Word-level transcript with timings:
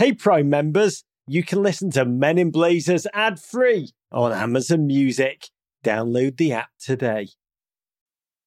Hey, 0.00 0.14
Prime 0.14 0.48
members, 0.48 1.04
you 1.26 1.42
can 1.42 1.62
listen 1.62 1.90
to 1.90 2.06
Men 2.06 2.38
in 2.38 2.50
Blazers 2.50 3.06
ad 3.12 3.38
free 3.38 3.90
on 4.10 4.32
Amazon 4.32 4.86
Music. 4.86 5.50
Download 5.84 6.34
the 6.38 6.54
app 6.54 6.70
today. 6.80 7.28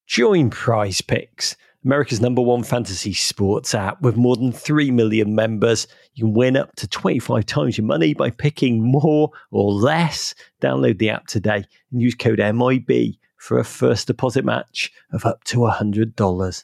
Join 0.08 0.50
PrizePicks, 0.50 1.56
America's 1.86 2.20
number 2.20 2.42
one 2.42 2.64
fantasy 2.64 3.14
sports 3.14 3.76
app 3.76 4.02
with 4.02 4.18
more 4.18 4.36
than 4.36 4.52
3 4.52 4.90
million 4.90 5.36
members. 5.36 5.86
You 6.16 6.24
can 6.24 6.34
win 6.34 6.58
up 6.58 6.76
to 6.78 6.88
25 6.88 7.46
times 7.46 7.78
your 7.78 7.86
money 7.86 8.16
by 8.16 8.32
picking 8.32 8.82
more 8.82 9.30
or 9.52 9.72
less. 9.72 10.34
Download 10.60 10.98
the 10.98 11.12
app 11.12 11.28
today 11.28 11.66
and 11.92 12.02
use 12.02 12.16
code 12.16 12.40
MIB 12.40 13.18
for 13.38 13.60
a 13.60 13.64
first 13.64 14.08
deposit 14.08 14.44
match 14.44 14.92
of 15.12 15.24
up 15.24 15.44
to 15.44 15.60
$100. 15.60 16.64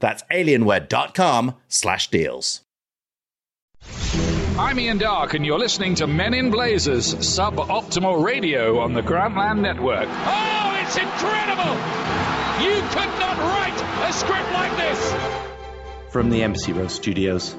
That's 0.00 0.22
alienware.com 0.24 1.54
slash 1.68 2.10
deals. 2.10 2.60
I'm 4.58 4.78
Ian 4.78 4.98
Darke, 4.98 5.34
and 5.34 5.46
you're 5.46 5.58
listening 5.58 5.94
to 5.96 6.06
Men 6.06 6.34
in 6.34 6.50
Blazers 6.50 7.14
suboptimal 7.14 8.22
radio 8.22 8.80
on 8.80 8.92
the 8.92 9.00
Grantland 9.00 9.60
Network. 9.60 10.08
Oh, 10.08 10.80
it's 10.82 10.96
incredible! 10.96 11.72
You 12.62 12.82
could 12.90 13.18
not 13.18 13.38
write 13.38 14.08
a 14.08 14.12
script 14.12 14.52
like 14.52 14.76
this! 14.76 16.12
From 16.12 16.28
the 16.28 16.42
Embassy 16.42 16.72
Road 16.74 16.90
Studios, 16.90 17.56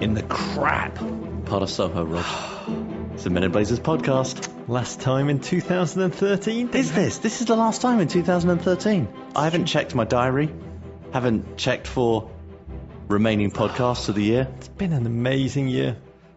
in 0.00 0.14
the 0.14 0.24
crap 0.24 0.96
part 1.46 1.62
of 1.62 1.70
Soho 1.70 2.04
Road. 2.04 2.24
It's 3.12 3.24
the 3.24 3.30
Men 3.30 3.42
in 3.44 3.52
Blazers 3.52 3.78
podcast. 3.78 4.48
Last 4.68 5.00
time 5.00 5.28
in 5.28 5.38
2013? 5.38 6.70
Is 6.70 6.92
this? 6.92 7.18
This 7.18 7.42
is 7.42 7.46
the 7.46 7.54
last 7.56 7.82
time 7.82 8.00
in 8.00 8.08
2013. 8.08 9.06
I 9.36 9.44
haven't 9.44 9.66
checked 9.66 9.94
my 9.94 10.04
diary, 10.04 10.50
haven't 11.12 11.56
checked 11.56 11.86
for 11.86 12.30
remaining 13.08 13.50
podcasts 13.50 14.08
of 14.08 14.14
the 14.14 14.22
year. 14.22 14.48
It's 14.58 14.68
been 14.68 14.92
an 14.92 15.06
amazing 15.06 15.68
year. 15.68 15.96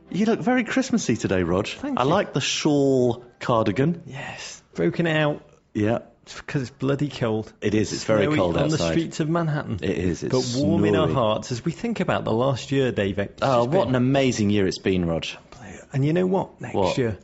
You 0.09 0.25
look 0.25 0.39
very 0.39 0.63
Christmassy 0.63 1.15
today, 1.15 1.43
Rog. 1.43 1.67
Thank 1.67 1.99
I 1.99 2.03
you. 2.03 2.09
like 2.09 2.33
the 2.33 2.41
shawl 2.41 3.23
cardigan. 3.39 4.03
Yes. 4.05 4.61
Broken 4.73 5.07
out 5.07 5.41
Yeah, 5.73 5.99
because 6.25 6.63
it's 6.63 6.71
bloody 6.71 7.09
cold. 7.09 7.51
it 7.61 7.73
is. 7.73 7.91
It's 7.93 8.03
very 8.03 8.23
Snowy 8.25 8.37
cold 8.37 8.57
on 8.57 8.69
the 8.69 8.77
streets 8.77 9.19
of 9.19 9.29
Manhattan. 9.29 9.79
It 9.81 9.97
is. 9.97 10.21
It's 10.23 10.53
but 10.55 10.61
warm 10.63 10.85
in 10.85 10.95
our 10.95 11.07
hearts 11.07 11.51
as 11.51 11.63
we 11.65 11.71
think 11.71 12.01
about 12.01 12.23
the 12.23 12.33
last 12.33 12.71
year, 12.71 12.91
David. 12.91 13.33
Oh, 13.41 13.63
what 13.65 13.71
been- 13.71 13.89
an 13.89 13.95
amazing 13.95 14.49
year 14.49 14.67
it's 14.67 14.79
been, 14.79 15.05
Rog. 15.05 15.25
And 15.93 16.03
you 16.03 16.11
know 16.11 16.25
what? 16.25 16.59
Next 16.59 16.75
What? 16.75 16.97
year, 16.97 17.17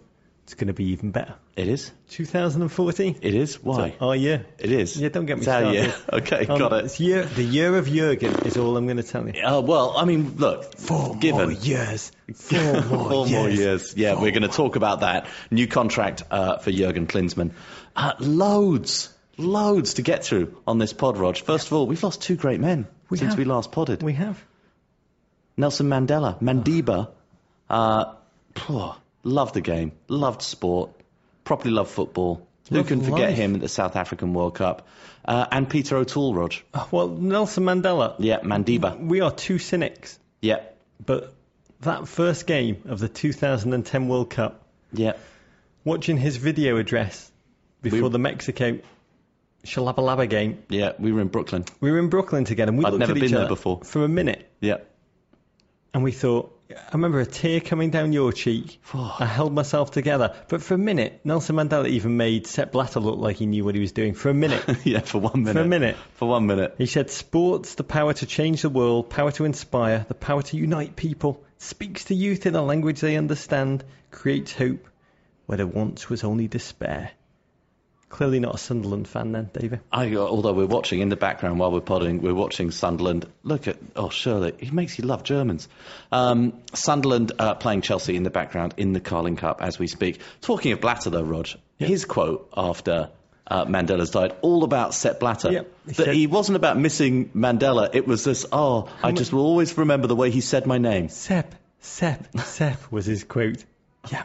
it's 0.52 0.60
going 0.60 0.68
to 0.68 0.74
be 0.74 0.88
even 0.92 1.12
better. 1.12 1.36
It 1.56 1.70
is. 1.70 1.94
2014. 2.10 3.20
It 3.22 3.34
is. 3.36 3.64
Why? 3.64 3.96
Our 4.02 4.18
year. 4.18 4.46
It 4.60 4.70
is. 4.70 4.98
Yeah, 5.00 5.08
don't 5.08 5.26
get 5.26 5.38
me 5.38 5.44
It's 5.44 5.46
started. 5.46 5.74
year. 5.74 5.96
Okay, 6.12 6.46
Um, 6.46 6.60
got 6.60 6.74
it. 6.74 6.86
It's 6.86 7.00
year, 7.00 7.24
the 7.24 7.42
year 7.44 7.78
of 7.78 7.88
Jurgen 7.88 8.36
is 8.46 8.58
all 8.58 8.76
I'm 8.76 8.86
going 8.86 8.98
to 8.98 9.04
tell 9.04 9.26
you. 9.30 9.42
Uh, 9.42 9.62
well, 9.62 9.94
I 9.96 10.04
mean, 10.04 10.36
look. 10.36 10.78
Four 10.78 11.16
given 11.16 11.44
more 11.44 11.52
years. 11.54 12.12
Four 12.36 12.82
more 12.82 12.82
Four 12.84 13.28
years. 13.28 13.32
more 13.32 13.50
years. 13.50 13.94
Yeah, 13.96 14.14
Four 14.16 14.24
we're 14.24 14.32
going 14.32 14.42
to 14.42 14.50
talk 14.50 14.76
about 14.76 15.00
that. 15.00 15.28
New 15.52 15.68
contract 15.68 16.24
uh, 16.30 16.58
for 16.58 16.70
Jurgen 16.70 17.08
Klinsmann. 17.08 17.52
Uh, 17.96 18.12
loads, 18.20 19.08
loads 19.38 19.94
to 19.96 20.02
get 20.02 20.26
through 20.26 20.58
on 20.68 20.80
this 20.80 20.92
pod, 20.92 21.18
Rog. 21.18 21.38
First 21.38 21.68
of 21.68 21.74
all, 21.74 21.88
we've 21.88 22.04
lost 22.04 22.22
two 22.22 22.36
great 22.36 22.60
men 22.60 22.88
We 23.10 23.18
since 23.20 23.30
have. 23.32 23.38
we 23.40 23.46
last 23.46 23.72
podded. 23.72 24.04
We 24.04 24.14
have. 24.14 24.44
Nelson 25.56 25.88
Mandela, 25.88 26.42
Madiba. 26.42 27.10
Uh, 27.70 28.16
loved 29.24 29.54
the 29.54 29.62
game, 29.62 29.92
loved 30.08 30.42
sport, 30.42 30.92
properly 31.44 31.74
loved 31.74 31.92
football. 31.92 32.48
Who 32.70 32.84
can 32.86 33.02
forget 33.02 33.32
life. 33.32 33.36
him 33.38 33.56
at 33.56 33.62
the 33.62 33.68
South 33.68 33.96
African 33.98 34.34
World 34.34 34.56
Cup? 34.56 34.88
Uh, 35.26 35.46
and 35.52 35.70
Peter 35.70 35.98
O'Toole, 35.98 36.34
Rog. 36.34 36.54
Uh, 36.74 36.86
Well, 36.90 37.10
Nelson 37.10 37.66
Mandela. 37.66 38.16
Yeah, 38.20 38.40
Madiba. 38.40 38.98
We 38.98 39.20
are 39.22 39.32
two 39.32 39.58
cynics, 39.60 40.18
Yeah, 40.42 40.62
but 41.06 41.34
that 41.82 42.08
first 42.08 42.48
game 42.48 42.84
of 42.86 43.00
the 43.00 43.10
2010 43.10 44.08
World 44.08 44.30
Cup, 44.30 44.64
yeah. 44.94 45.14
watching 45.84 46.16
his 46.16 46.38
video 46.38 46.78
address 46.78 47.30
before 47.82 48.04
We- 48.04 48.10
the 48.10 48.20
Mexico 48.20 48.80
Tshabalala 49.66 50.30
game, 50.30 50.64
Yeah, 50.70 50.94
we 50.98 51.12
were 51.12 51.22
in 51.22 51.28
Brooklyn. 51.28 51.66
we 51.82 51.92
were 51.92 52.00
in 52.00 52.10
Brooklyn 52.10 52.46
together 52.46 52.70
and 52.70 52.80
we 52.80 52.86
I'd 52.86 52.94
never 52.94 53.14
been 53.14 53.32
there 53.32 53.48
before. 53.48 53.82
for 53.84 54.04
a 54.06 54.08
minute 54.08 54.48
Yeah. 54.62 54.78
and 55.94 56.04
we 56.04 56.12
thought, 56.12 56.58
I 56.78 56.94
remember 56.94 57.20
a 57.20 57.26
tear 57.26 57.60
coming 57.60 57.90
down 57.90 58.14
your 58.14 58.32
cheek. 58.32 58.82
I 58.94 59.26
held 59.26 59.54
myself 59.54 59.92
together. 59.92 60.36
But 60.48 60.62
for 60.62 60.74
a 60.74 60.78
minute, 60.78 61.22
Nelson 61.24 61.56
Mandela 61.56 61.88
even 61.88 62.18
made 62.18 62.48
Sepp 62.48 62.72
Blatter 62.72 63.00
look 63.00 63.20
like 63.20 63.38
he 63.38 63.46
knew 63.46 63.64
what 63.64 63.76
he 63.76 63.82
was 63.82 63.92
doing. 63.92 64.14
For 64.14 64.30
a 64.30 64.34
minute. 64.34 64.64
yeah, 64.84 65.00
for 65.00 65.20
one 65.20 65.44
minute. 65.44 65.54
For 65.54 65.62
a 65.62 65.68
minute. 65.68 65.98
For 66.16 66.28
one 66.28 66.48
minute. 66.48 66.76
He 66.78 66.86
said, 66.86 67.10
Sports, 67.10 67.76
the 67.76 67.84
power 67.84 68.14
to 68.14 68.26
change 68.26 68.62
the 68.62 68.70
world, 68.70 69.10
power 69.10 69.32
to 69.34 69.46
inspire, 69.46 70.06
the 70.08 70.14
power 70.14 70.42
to 70.44 70.58
unite 70.58 70.96
people, 70.96 71.44
speaks 71.58 72.06
to 72.06 72.16
youth 72.16 72.46
in 72.46 72.56
a 72.56 72.62
language 72.62 73.02
they 73.02 73.18
understand, 73.18 73.84
creates 74.10 74.54
hope 74.54 74.88
where 75.46 75.58
there 75.58 75.68
once 75.68 76.10
was 76.10 76.24
only 76.24 76.48
despair. 76.48 77.12
Clearly 78.12 78.40
not 78.42 78.54
a 78.54 78.58
Sunderland 78.58 79.08
fan 79.08 79.32
then, 79.32 79.50
David. 79.54 79.80
I, 79.92 80.14
although 80.16 80.52
we're 80.54 80.68
watching 80.68 81.00
in 81.00 81.08
the 81.10 81.16
background 81.16 81.60
while 81.60 81.72
we're 81.72 81.80
podding, 81.80 82.22
we're 82.22 82.36
watching 82.36 82.70
Sunderland. 82.70 83.26
Look 83.42 83.68
at, 83.70 83.78
oh, 83.96 84.10
Shirley, 84.10 84.54
he 84.60 84.70
makes 84.70 85.00
you 85.00 85.06
love 85.06 85.24
Germans. 85.24 85.70
Um, 86.12 86.62
Sunderland 86.74 87.32
uh, 87.40 87.56
playing 87.56 87.82
Chelsea 87.82 88.16
in 88.18 88.24
the 88.24 88.30
background 88.30 88.74
in 88.78 88.92
the 88.92 89.00
Carling 89.00 89.38
Cup 89.38 89.62
as 89.62 89.80
we 89.80 89.88
speak. 89.88 90.20
Talking 90.42 90.74
of 90.74 90.82
Blatter, 90.82 91.10
though, 91.10 91.24
Rog, 91.24 91.48
his 91.78 92.04
quote 92.06 92.52
after 92.56 93.10
uh, 93.48 93.66
Mandela's 93.66 94.12
died, 94.12 94.36
all 94.42 94.64
about 94.66 94.94
Sepp 94.94 95.20
Blatter. 95.22 95.52
Yep, 95.52 95.74
he 95.86 95.92
that 95.94 96.06
said- 96.06 96.14
he 96.16 96.28
wasn't 96.28 96.58
about 96.58 96.78
missing 96.78 97.30
Mandela. 97.30 97.90
It 97.96 98.06
was 98.06 98.24
this, 98.26 98.46
oh, 98.52 98.90
I 99.02 99.14
just 99.14 99.32
will 99.32 99.46
always 99.46 99.78
remember 99.78 100.08
the 100.08 100.16
way 100.18 100.32
he 100.32 100.42
said 100.42 100.66
my 100.66 100.78
name. 100.78 101.08
Sepp, 101.10 101.56
Sepp, 101.80 102.28
Sepp 102.42 102.92
was 102.92 103.06
his 103.06 103.24
quote. 103.24 103.64
Yeah, 104.10 104.24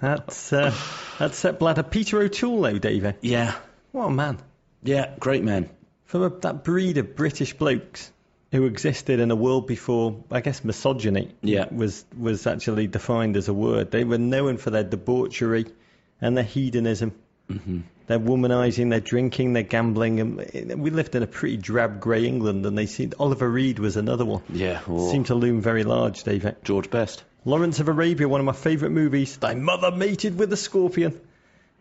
that's, 0.00 0.52
uh, 0.52 0.72
that's 1.18 1.36
Sepp 1.38 1.58
Blatter. 1.58 1.82
Peter 1.82 2.20
O'Toole, 2.20 2.60
though, 2.62 2.78
David. 2.78 3.16
Yeah, 3.22 3.54
What 3.92 4.06
a 4.06 4.10
man. 4.10 4.38
yeah, 4.82 5.14
great 5.18 5.42
man. 5.42 5.68
From 6.04 6.22
a, 6.22 6.28
that 6.30 6.62
breed 6.62 6.98
of 6.98 7.16
British 7.16 7.54
blokes 7.54 8.12
who 8.52 8.66
existed 8.66 9.18
in 9.18 9.30
a 9.32 9.36
world 9.36 9.66
before, 9.66 10.22
I 10.30 10.40
guess, 10.40 10.62
misogyny 10.62 11.34
Yeah. 11.42 11.66
was 11.72 12.04
was 12.16 12.46
actually 12.46 12.86
defined 12.86 13.36
as 13.36 13.48
a 13.48 13.54
word. 13.54 13.90
They 13.90 14.04
were 14.04 14.18
known 14.18 14.56
for 14.56 14.70
their 14.70 14.84
debauchery 14.84 15.66
and 16.20 16.36
their 16.36 16.44
hedonism, 16.44 17.12
mm-hmm. 17.50 17.80
Their 18.06 18.18
womanising, 18.18 18.90
they're 18.90 19.00
drinking, 19.00 19.52
they're 19.52 19.62
gambling. 19.62 20.20
And 20.20 20.82
we 20.82 20.90
lived 20.90 21.14
in 21.14 21.22
a 21.22 21.26
pretty 21.26 21.56
drab 21.56 22.00
grey 22.00 22.26
England, 22.26 22.64
and 22.66 22.76
they 22.76 22.86
seemed 22.86 23.14
Oliver 23.18 23.48
Reed 23.48 23.78
was 23.78 23.96
another 23.96 24.24
one. 24.24 24.42
Yeah, 24.48 24.80
oh. 24.88 25.10
seemed 25.10 25.26
to 25.26 25.34
loom 25.34 25.60
very 25.60 25.84
large, 25.84 26.22
David. 26.22 26.56
George 26.64 26.90
Best. 26.90 27.24
Lawrence 27.44 27.80
of 27.80 27.88
Arabia, 27.88 28.28
one 28.28 28.40
of 28.40 28.46
my 28.46 28.52
favourite 28.52 28.92
movies. 28.92 29.36
Thy 29.36 29.54
mother 29.54 29.90
mated 29.90 30.38
with 30.38 30.52
a 30.52 30.56
scorpion. 30.56 31.20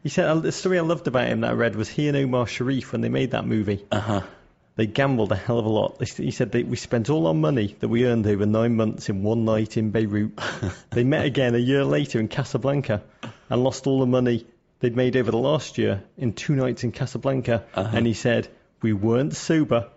He 0.03 0.09
said 0.09 0.28
uh, 0.28 0.36
the 0.36 0.52
story 0.52 0.78
I 0.78 0.81
loved 0.81 1.08
about 1.08 1.28
him 1.28 1.41
that 1.41 1.52
I 1.52 1.53
read 1.53 1.75
was 1.75 1.90
he 1.90 2.08
and 2.08 2.16
Omar 2.16 2.46
Sharif 2.46 2.92
when 2.92 3.02
they 3.02 3.09
made 3.09 3.31
that 3.31 3.47
movie. 3.47 3.84
Uh 3.92 4.00
huh. 4.00 4.22
They 4.75 4.86
gambled 4.86 5.31
a 5.31 5.36
hell 5.36 5.57
of 5.57 5.66
a 5.66 5.69
lot. 5.69 6.06
He 6.06 6.31
said 6.31 6.52
they, 6.52 6.63
we 6.63 6.75
spent 6.75 7.09
all 7.09 7.28
our 7.28 7.34
money 7.34 7.75
that 7.80 7.88
we 7.88 8.06
earned 8.06 8.28
over 8.28 8.46
nine 8.46 8.75
months 8.75 9.09
in 9.09 9.24
one 9.24 9.46
night 9.46 9.78
in 9.78 9.92
Beirut. 9.92 10.38
they 10.92 11.04
met 11.04 11.25
again 11.25 11.56
a 11.56 11.60
year 11.60 11.86
later 11.86 12.19
in 12.19 12.28
Casablanca 12.28 13.01
and 13.50 13.63
lost 13.63 13.88
all 13.88 14.01
the 14.01 14.06
money 14.06 14.45
they'd 14.85 14.95
made 14.95 15.17
over 15.17 15.31
the 15.31 15.37
last 15.37 15.79
year 15.79 16.03
in 16.15 16.33
two 16.33 16.55
nights 16.55 16.83
in 16.83 16.91
Casablanca. 16.91 17.63
And 17.73 18.05
he 18.05 18.13
said, 18.13 18.47
we 18.83 18.93
weren't 18.93 19.35
sober, 19.35 19.89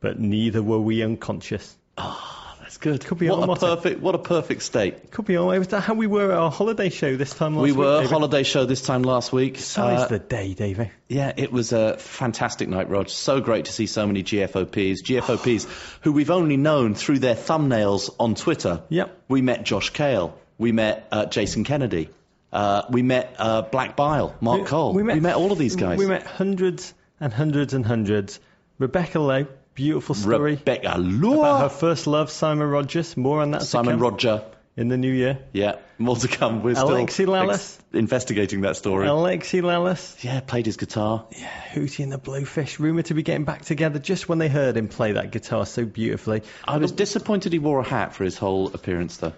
but 0.00 0.18
neither 0.18 0.62
were 0.62 0.78
we 0.80 1.02
unconscious. 1.02 1.76
Oh 1.98 2.32
that's 2.60 2.78
good. 2.78 3.04
Could 3.04 3.18
be 3.18 3.28
what 3.28 3.42
a 3.42 3.46
motto. 3.46 3.76
perfect, 3.76 4.00
what 4.00 4.14
a 4.14 4.18
perfect 4.18 4.62
state. 4.62 5.10
Could 5.10 5.26
be 5.26 5.36
all. 5.36 5.48
Was 5.48 5.68
that 5.68 5.82
how 5.82 5.92
we 5.94 6.06
were 6.06 6.32
at 6.32 6.38
our 6.38 6.50
holiday 6.50 6.88
show 6.88 7.14
this 7.14 7.34
time 7.34 7.54
last 7.54 7.62
we 7.62 7.72
week? 7.72 7.78
We 7.78 7.84
were 7.84 7.96
David? 7.98 8.10
holiday 8.10 8.42
show 8.42 8.64
this 8.64 8.80
time 8.82 9.02
last 9.02 9.32
week. 9.34 9.58
Size 9.58 10.00
Uh, 10.00 10.08
the 10.08 10.18
day, 10.18 10.54
Davey. 10.54 10.90
yeah, 11.08 11.32
it 11.36 11.52
was 11.52 11.72
a 11.72 11.98
fantastic 11.98 12.68
night, 12.70 12.88
Rog. 12.88 13.08
So 13.10 13.40
great 13.40 13.66
to 13.66 13.72
see 13.72 13.86
so 13.86 14.06
many 14.06 14.22
GFOPs. 14.22 14.96
GFOPs 15.04 15.68
who 16.00 16.12
we've 16.12 16.30
only 16.30 16.56
known 16.56 16.94
through 16.94 17.18
their 17.18 17.34
thumbnails 17.36 18.14
on 18.18 18.34
Twitter. 18.34 18.82
Yep. 18.88 19.16
We 19.28 19.42
met 19.42 19.62
Josh 19.64 19.90
Cale. 19.90 20.36
We 20.58 20.72
met 20.72 21.06
uh, 21.12 21.26
Jason 21.26 21.64
Kennedy. 21.64 22.08
Uh, 22.52 22.82
we 22.90 23.02
met 23.02 23.34
uh, 23.38 23.62
Black 23.62 23.96
Bile, 23.96 24.34
Mark 24.40 24.66
Cole. 24.66 24.94
We 24.94 25.02
met, 25.02 25.34
all 25.34 25.52
of 25.52 25.58
these 25.58 25.76
guys. 25.76 25.98
We 25.98 26.06
met 26.06 26.24
hundreds 26.24 26.94
and 27.20 27.32
hundreds 27.32 27.74
and 27.74 27.84
hundreds. 27.84 28.40
Rebecca 28.78 29.18
Lowe, 29.18 29.46
beautiful 29.74 30.14
story 30.14 30.52
Rebecca 30.56 30.92
about 30.92 31.60
her 31.60 31.68
first 31.68 32.06
love, 32.06 32.30
Simon 32.30 32.68
Rogers. 32.68 33.16
More 33.16 33.42
on 33.42 33.52
that. 33.52 33.62
Simon 33.62 33.98
Roger. 33.98 34.42
in 34.76 34.88
the 34.88 34.96
new 34.96 35.10
year. 35.10 35.38
Yeah, 35.52 35.76
more 35.98 36.16
to 36.16 36.28
come. 36.28 36.62
We're 36.62 36.74
Alexi 36.74 37.10
still 37.10 37.28
Lalas. 37.28 37.78
investigating 37.92 38.60
that 38.62 38.76
story. 38.76 39.06
Alexi 39.06 39.62
Lalas, 39.62 40.22
yeah, 40.22 40.40
played 40.40 40.66
his 40.66 40.76
guitar. 40.76 41.26
Yeah, 41.32 41.50
Hootie 41.72 42.02
and 42.02 42.12
the 42.12 42.18
Blowfish, 42.18 42.78
rumoured 42.78 43.06
to 43.06 43.14
be 43.14 43.22
getting 43.22 43.44
back 43.44 43.64
together 43.64 43.98
just 43.98 44.28
when 44.28 44.38
they 44.38 44.48
heard 44.48 44.76
him 44.76 44.88
play 44.88 45.12
that 45.12 45.30
guitar 45.30 45.64
so 45.64 45.84
beautifully. 45.84 46.42
I 46.64 46.76
was 46.76 46.92
disappointed 46.92 47.52
he 47.52 47.58
wore 47.58 47.80
a 47.80 47.84
hat 47.84 48.14
for 48.14 48.24
his 48.24 48.36
whole 48.36 48.68
appearance, 48.74 49.16
though. 49.16 49.32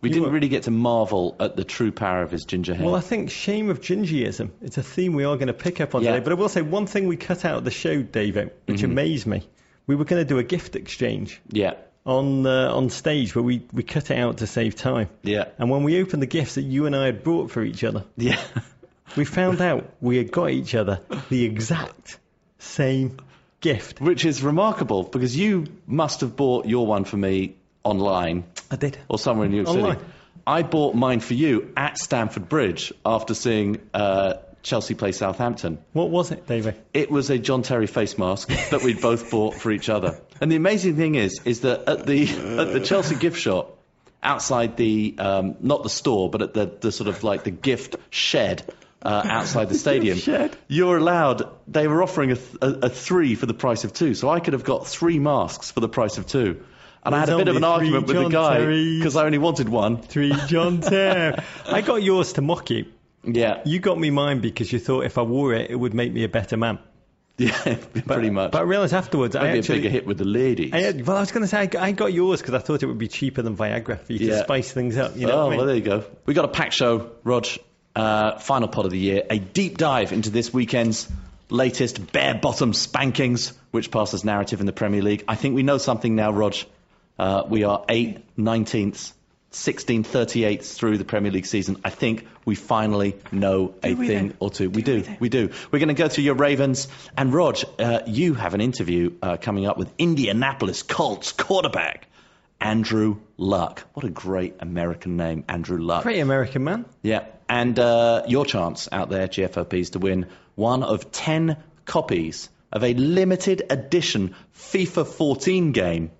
We 0.00 0.08
You 0.08 0.14
didn't 0.14 0.26
were- 0.28 0.32
really 0.32 0.48
get 0.48 0.62
to 0.64 0.70
marvel 0.70 1.36
at 1.38 1.56
the 1.56 1.64
true 1.64 1.92
power 1.92 2.22
of 2.22 2.30
his 2.30 2.44
ginger 2.44 2.74
hair. 2.74 2.86
Well, 2.86 2.94
I 2.96 3.00
think 3.00 3.30
shame 3.30 3.68
of 3.68 3.80
gingyism. 3.82 4.50
It's 4.62 4.78
a 4.78 4.82
theme 4.82 5.12
we 5.14 5.24
are 5.24 5.36
going 5.36 5.48
to 5.48 5.52
pick 5.52 5.80
up 5.80 5.94
on 5.94 6.02
Yeah. 6.02 6.12
today. 6.12 6.24
But 6.24 6.32
I 6.32 6.36
will 6.36 6.48
say 6.48 6.62
one 6.62 6.86
thing 6.86 7.06
we 7.06 7.16
cut 7.16 7.44
out 7.44 7.58
of 7.58 7.64
the 7.64 7.70
show, 7.70 8.00
David, 8.02 8.52
which 8.66 8.78
Mm-hmm. 8.78 8.90
amazed 8.92 9.26
me. 9.26 9.42
We 9.86 9.96
were 9.96 10.04
going 10.04 10.22
to 10.22 10.28
do 10.28 10.38
a 10.38 10.42
gift 10.42 10.74
exchange 10.76 11.40
yeah, 11.50 11.74
on 12.06 12.46
uh, 12.46 12.72
on 12.72 12.88
stage, 12.90 13.34
but 13.34 13.42
we, 13.42 13.62
we 13.72 13.82
cut 13.82 14.10
it 14.10 14.18
out 14.18 14.38
to 14.38 14.46
save 14.46 14.74
time. 14.76 15.08
yeah, 15.22 15.46
And 15.58 15.68
when 15.68 15.82
we 15.82 16.00
opened 16.00 16.22
the 16.22 16.26
gifts 16.26 16.54
that 16.54 16.62
you 16.62 16.86
and 16.86 16.94
I 16.96 17.06
had 17.06 17.22
brought 17.24 17.50
for 17.50 17.62
each 17.62 17.82
other, 17.84 18.04
yeah. 18.16 18.40
we 19.16 19.24
found 19.24 19.60
out 19.60 19.90
we 20.00 20.16
had 20.16 20.30
got 20.32 20.50
each 20.50 20.74
other 20.74 21.00
the 21.28 21.44
exact 21.44 22.18
same 22.58 23.16
gift. 23.60 24.00
Which 24.00 24.24
is 24.24 24.42
remarkable 24.42 25.02
because 25.02 25.36
you 25.36 25.66
must 25.86 26.20
have 26.22 26.36
bought 26.36 26.66
your 26.66 26.86
one 26.86 27.04
for 27.04 27.16
me 27.18 27.56
online 27.82 28.44
I 28.70 28.76
did. 28.76 28.98
or 29.08 29.18
somewhere 29.18 29.46
in 29.46 29.52
New 29.52 29.58
York 29.58 29.68
Online. 29.68 29.98
City. 29.98 30.10
I 30.46 30.62
bought 30.62 30.94
mine 30.94 31.20
for 31.20 31.34
you 31.34 31.72
at 31.76 31.98
Stamford 31.98 32.48
Bridge 32.48 32.92
after 33.04 33.34
seeing 33.34 33.80
uh, 33.94 34.34
Chelsea 34.62 34.94
play 34.94 35.12
Southampton. 35.12 35.78
What 35.92 36.10
was 36.10 36.30
it, 36.30 36.46
David? 36.46 36.76
It 36.92 37.10
was 37.10 37.30
a 37.30 37.38
John 37.38 37.62
Terry 37.62 37.86
face 37.86 38.18
mask 38.18 38.48
that 38.70 38.82
we'd 38.82 39.00
both 39.00 39.30
bought 39.30 39.54
for 39.54 39.70
each 39.70 39.88
other. 39.88 40.20
And 40.40 40.50
the 40.50 40.56
amazing 40.56 40.96
thing 40.96 41.14
is, 41.14 41.40
is 41.44 41.60
that 41.60 41.88
at 41.88 42.06
the 42.06 42.28
at 42.28 42.72
the 42.72 42.80
Chelsea 42.80 43.14
gift 43.14 43.38
shop, 43.38 43.78
outside 44.22 44.76
the 44.76 45.14
um, 45.18 45.56
not 45.60 45.82
the 45.82 45.88
store, 45.88 46.30
but 46.30 46.42
at 46.42 46.54
the, 46.54 46.66
the 46.80 46.92
sort 46.92 47.08
of 47.08 47.22
like 47.24 47.44
the 47.44 47.50
gift 47.50 47.96
shed 48.10 48.62
uh, 49.02 49.22
outside 49.24 49.68
the 49.68 49.74
stadium, 49.86 50.18
you're 50.68 50.98
allowed. 50.98 51.50
They 51.68 51.88
were 51.88 52.02
offering 52.02 52.32
a, 52.32 52.36
th- 52.36 52.56
a, 52.60 52.86
a 52.86 52.88
three 52.88 53.34
for 53.34 53.46
the 53.46 53.54
price 53.54 53.84
of 53.84 53.92
two, 53.92 54.14
so 54.14 54.28
I 54.28 54.40
could 54.40 54.52
have 54.52 54.64
got 54.64 54.86
three 54.86 55.18
masks 55.18 55.70
for 55.70 55.80
the 55.80 55.88
price 55.88 56.18
of 56.18 56.26
two. 56.26 56.62
And 57.02 57.14
I 57.14 57.20
had 57.20 57.28
a 57.30 57.36
bit 57.36 57.48
of 57.48 57.56
an 57.56 57.64
argument 57.64 58.06
with 58.06 58.16
the 58.16 58.28
guy 58.28 58.64
because 58.98 59.16
I 59.16 59.24
only 59.24 59.38
wanted 59.38 59.68
one. 59.68 60.02
Three 60.02 60.34
John 60.46 60.80
Terry. 60.82 61.36
I 61.66 61.80
got 61.80 62.02
yours 62.02 62.34
to 62.34 62.42
mock 62.42 62.70
you. 62.70 62.86
Yeah, 63.22 63.60
You 63.66 63.80
got 63.80 63.98
me 63.98 64.10
mine 64.10 64.40
because 64.40 64.72
you 64.72 64.78
thought 64.78 65.04
if 65.04 65.18
I 65.18 65.22
wore 65.22 65.52
it, 65.52 65.70
it 65.70 65.76
would 65.76 65.92
make 65.92 66.12
me 66.12 66.24
a 66.24 66.28
better 66.28 66.56
man. 66.56 66.78
yeah, 67.36 67.76
pretty 68.06 68.30
much. 68.30 68.52
But 68.52 68.58
I 68.58 68.62
realised 68.62 68.92
afterwards, 68.92 69.34
I 69.34 69.44
Maybe 69.44 69.58
actually. 69.60 69.78
a 69.78 69.78
bigger 69.78 69.88
hit 69.88 70.06
with 70.06 70.18
the 70.18 70.26
ladies. 70.26 70.72
I 70.74 70.92
well, 70.92 71.16
I 71.16 71.20
was 71.20 71.32
going 71.32 71.42
to 71.42 71.48
say 71.48 71.58
I 71.58 71.66
got, 71.66 71.82
I 71.82 71.92
got 71.92 72.12
yours 72.12 72.40
because 72.40 72.54
I 72.54 72.58
thought 72.58 72.82
it 72.82 72.86
would 72.86 72.98
be 72.98 73.08
cheaper 73.08 73.40
than 73.40 73.56
Viagra 73.56 73.98
for 73.98 74.12
you 74.12 74.18
to 74.30 74.40
spice 74.40 74.72
things 74.72 74.98
up. 74.98 75.16
You 75.16 75.26
know 75.26 75.42
oh, 75.42 75.46
I 75.46 75.50
mean? 75.50 75.58
well, 75.58 75.66
there 75.66 75.76
you 75.76 75.82
go. 75.82 76.04
We 76.26 76.34
got 76.34 76.44
a 76.44 76.48
packed 76.48 76.74
show, 76.74 77.12
Rog. 77.24 77.46
Uh, 77.96 78.38
final 78.38 78.68
pod 78.68 78.84
of 78.84 78.90
the 78.90 78.98
year. 78.98 79.24
A 79.28 79.38
deep 79.38 79.78
dive 79.78 80.12
into 80.12 80.30
this 80.30 80.52
weekend's 80.52 81.10
latest 81.48 82.12
bare 82.12 82.34
bottom 82.34 82.72
spankings, 82.72 83.52
which 83.70 83.90
passes 83.90 84.24
narrative 84.24 84.60
in 84.60 84.66
the 84.66 84.72
Premier 84.72 85.02
League. 85.02 85.24
I 85.26 85.34
think 85.34 85.54
we 85.54 85.62
know 85.62 85.78
something 85.78 86.14
now, 86.14 86.30
Rog. 86.32 86.56
Uh, 87.20 87.44
we 87.46 87.64
are 87.64 87.84
8, 87.86 88.34
19th, 88.38 89.12
16, 89.50 90.04
38th 90.04 90.64
through 90.74 90.96
the 90.96 91.04
Premier 91.04 91.30
League 91.30 91.44
season. 91.44 91.76
I 91.84 91.90
think 91.90 92.26
we 92.46 92.54
finally 92.54 93.14
know 93.30 93.74
a 93.82 93.94
thing 93.94 94.06
then? 94.06 94.36
or 94.40 94.48
two. 94.48 94.70
We 94.70 94.80
Do 94.80 94.94
we 94.94 95.00
do. 95.00 95.02
then? 95.02 95.16
We 95.20 95.28
do. 95.28 95.50
We're 95.70 95.80
going 95.80 95.88
to 95.88 95.94
go 95.94 96.08
to 96.08 96.22
your 96.22 96.34
Ravens. 96.34 96.88
And 97.18 97.34
Rog, 97.34 97.58
uh, 97.78 98.00
you 98.06 98.32
have 98.32 98.54
an 98.54 98.62
interview 98.62 99.12
uh, 99.20 99.36
coming 99.36 99.66
up 99.66 99.76
with 99.76 99.92
Indianapolis 99.98 100.82
Colts 100.82 101.32
quarterback 101.32 102.06
Andrew 102.58 103.18
Luck. 103.36 103.84
What 103.92 104.06
a 104.06 104.10
great 104.10 104.54
American 104.60 105.18
name, 105.18 105.44
Andrew 105.46 105.78
Luck. 105.78 106.04
Great 106.04 106.20
American 106.20 106.64
man. 106.64 106.86
Yeah. 107.02 107.26
And 107.50 107.78
uh, 107.78 108.22
your 108.28 108.46
chance 108.46 108.88
out 108.90 109.10
there, 109.10 109.28
GFOPs, 109.28 109.92
to 109.92 109.98
win 109.98 110.26
one 110.54 110.82
of 110.82 111.12
10 111.12 111.58
copies 111.84 112.48
of 112.72 112.82
a 112.82 112.94
limited 112.94 113.62
edition 113.68 114.34
FIFA 114.54 115.06
14 115.06 115.72
game 115.72 116.12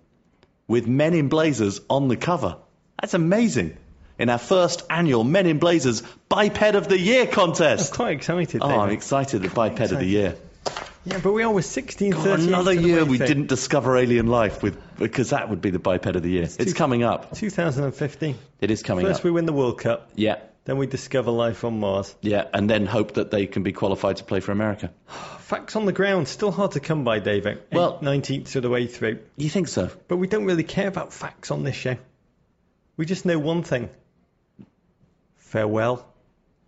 with 0.70 0.86
Men 0.86 1.14
in 1.14 1.28
Blazers 1.28 1.80
on 1.90 2.06
the 2.06 2.16
cover. 2.16 2.56
That's 3.00 3.14
amazing. 3.14 3.76
In 4.20 4.28
our 4.28 4.38
first 4.38 4.82
annual 4.88 5.24
Men 5.24 5.46
in 5.46 5.58
Blazers 5.58 6.02
Biped 6.28 6.76
of 6.76 6.86
the 6.88 6.98
Year 6.98 7.26
contest. 7.26 7.94
Quite 7.94 8.12
excited. 8.12 8.60
Oh, 8.62 8.68
David. 8.68 8.80
I'm 8.80 8.90
excited. 8.90 9.42
The 9.42 9.48
Biped 9.48 9.80
of 9.80 9.98
the 9.98 10.04
Year. 10.06 10.36
Yeah, 11.04 11.18
but 11.22 11.32
we 11.32 11.42
are 11.42 11.50
with 11.50 11.64
16, 11.64 12.10
God, 12.12 12.22
38 12.22 12.48
another 12.48 12.72
year 12.74 13.04
we 13.06 13.16
thing. 13.18 13.26
didn't 13.26 13.46
discover 13.48 13.96
alien 13.96 14.26
life 14.26 14.62
with 14.62 14.78
because 14.98 15.30
that 15.30 15.48
would 15.48 15.60
be 15.62 15.70
the 15.70 15.78
Biped 15.80 16.06
of 16.14 16.22
the 16.22 16.28
Year. 16.28 16.42
It's, 16.44 16.56
too- 16.56 16.72
coming 16.74 17.02
up. 17.02 17.34
2015. 17.34 18.36
It 18.60 18.70
is 18.70 18.82
coming 18.82 19.06
First 19.06 19.20
up. 19.20 19.24
we 19.24 19.30
win 19.32 19.46
the 19.46 19.52
World 19.54 19.78
Cup, 19.80 20.10
Yeah. 20.14 20.36
then 20.66 20.76
we 20.76 20.86
discover 20.86 21.30
life 21.32 21.64
on 21.64 21.80
Mars. 21.80 22.14
Yeah, 22.20 22.44
and 22.54 22.68
then 22.70 22.84
hope 22.86 23.14
that 23.14 23.30
they 23.32 23.46
can 23.46 23.62
be 23.64 23.72
qualified 23.72 24.18
to 24.18 24.24
play 24.24 24.38
for 24.40 24.52
America. 24.52 24.90
Facts 25.50 25.74
on 25.74 25.84
the 25.84 25.92
ground, 25.92 26.28
still 26.28 26.52
hard 26.52 26.70
to 26.72 26.80
come 26.80 27.02
by, 27.02 27.18
David. 27.18 27.60
Well- 27.72 27.98
19th 27.98 28.54
of 28.54 28.62
the 28.62 28.70
way 28.70 28.86
through. 28.86 29.18
You 29.36 29.48
think 29.50 29.66
so? 29.66 29.90
But 30.06 30.18
we 30.18 30.28
don't 30.28 30.44
really 30.44 30.62
care 30.62 30.86
about 30.86 31.12
facts 31.12 31.50
on 31.50 31.64
this 31.64 31.74
show. 31.74 31.96
We 32.96 33.04
just 33.04 33.26
know 33.26 33.36
one 33.36 33.64
thing. 33.64 33.90
Farewell, 35.38 36.06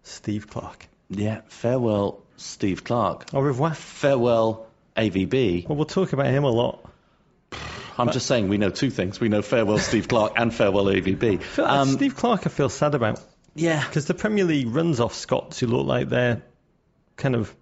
Steve 0.02 0.48
Clarke. 0.50 0.88
Yeah. 1.10 1.42
Farewell, 1.46 2.24
Steve 2.36 2.82
Clarke. 2.82 3.32
Au 3.32 3.40
revoir. 3.40 3.72
Farewell, 3.72 4.66
AVB. 4.96 5.68
Well, 5.68 5.76
we'll 5.76 5.84
talk 5.84 6.12
about 6.12 6.26
him 6.26 6.42
a 6.42 6.50
lot. 6.50 6.84
I'm 7.98 8.10
just 8.10 8.26
saying 8.26 8.48
we 8.48 8.58
know 8.58 8.70
two 8.70 8.90
things. 8.90 9.20
We 9.20 9.28
know 9.28 9.42
farewell, 9.42 9.78
Steve 9.78 10.08
Clarke, 10.08 10.32
and 10.34 10.52
farewell, 10.52 10.86
AVB. 10.86 11.58
Um, 11.60 11.90
Steve 11.90 12.16
Clarke, 12.16 12.48
I 12.48 12.50
feel 12.50 12.68
sad 12.68 12.96
about. 12.96 13.20
yeah. 13.54 13.86
Because 13.86 14.06
the 14.06 14.14
Premier 14.14 14.42
League 14.44 14.74
runs 14.74 14.98
off 14.98 15.14
Scots 15.14 15.60
who 15.60 15.68
look 15.68 15.86
like 15.86 16.08
they're 16.08 16.42
kind 17.16 17.36
of 17.36 17.54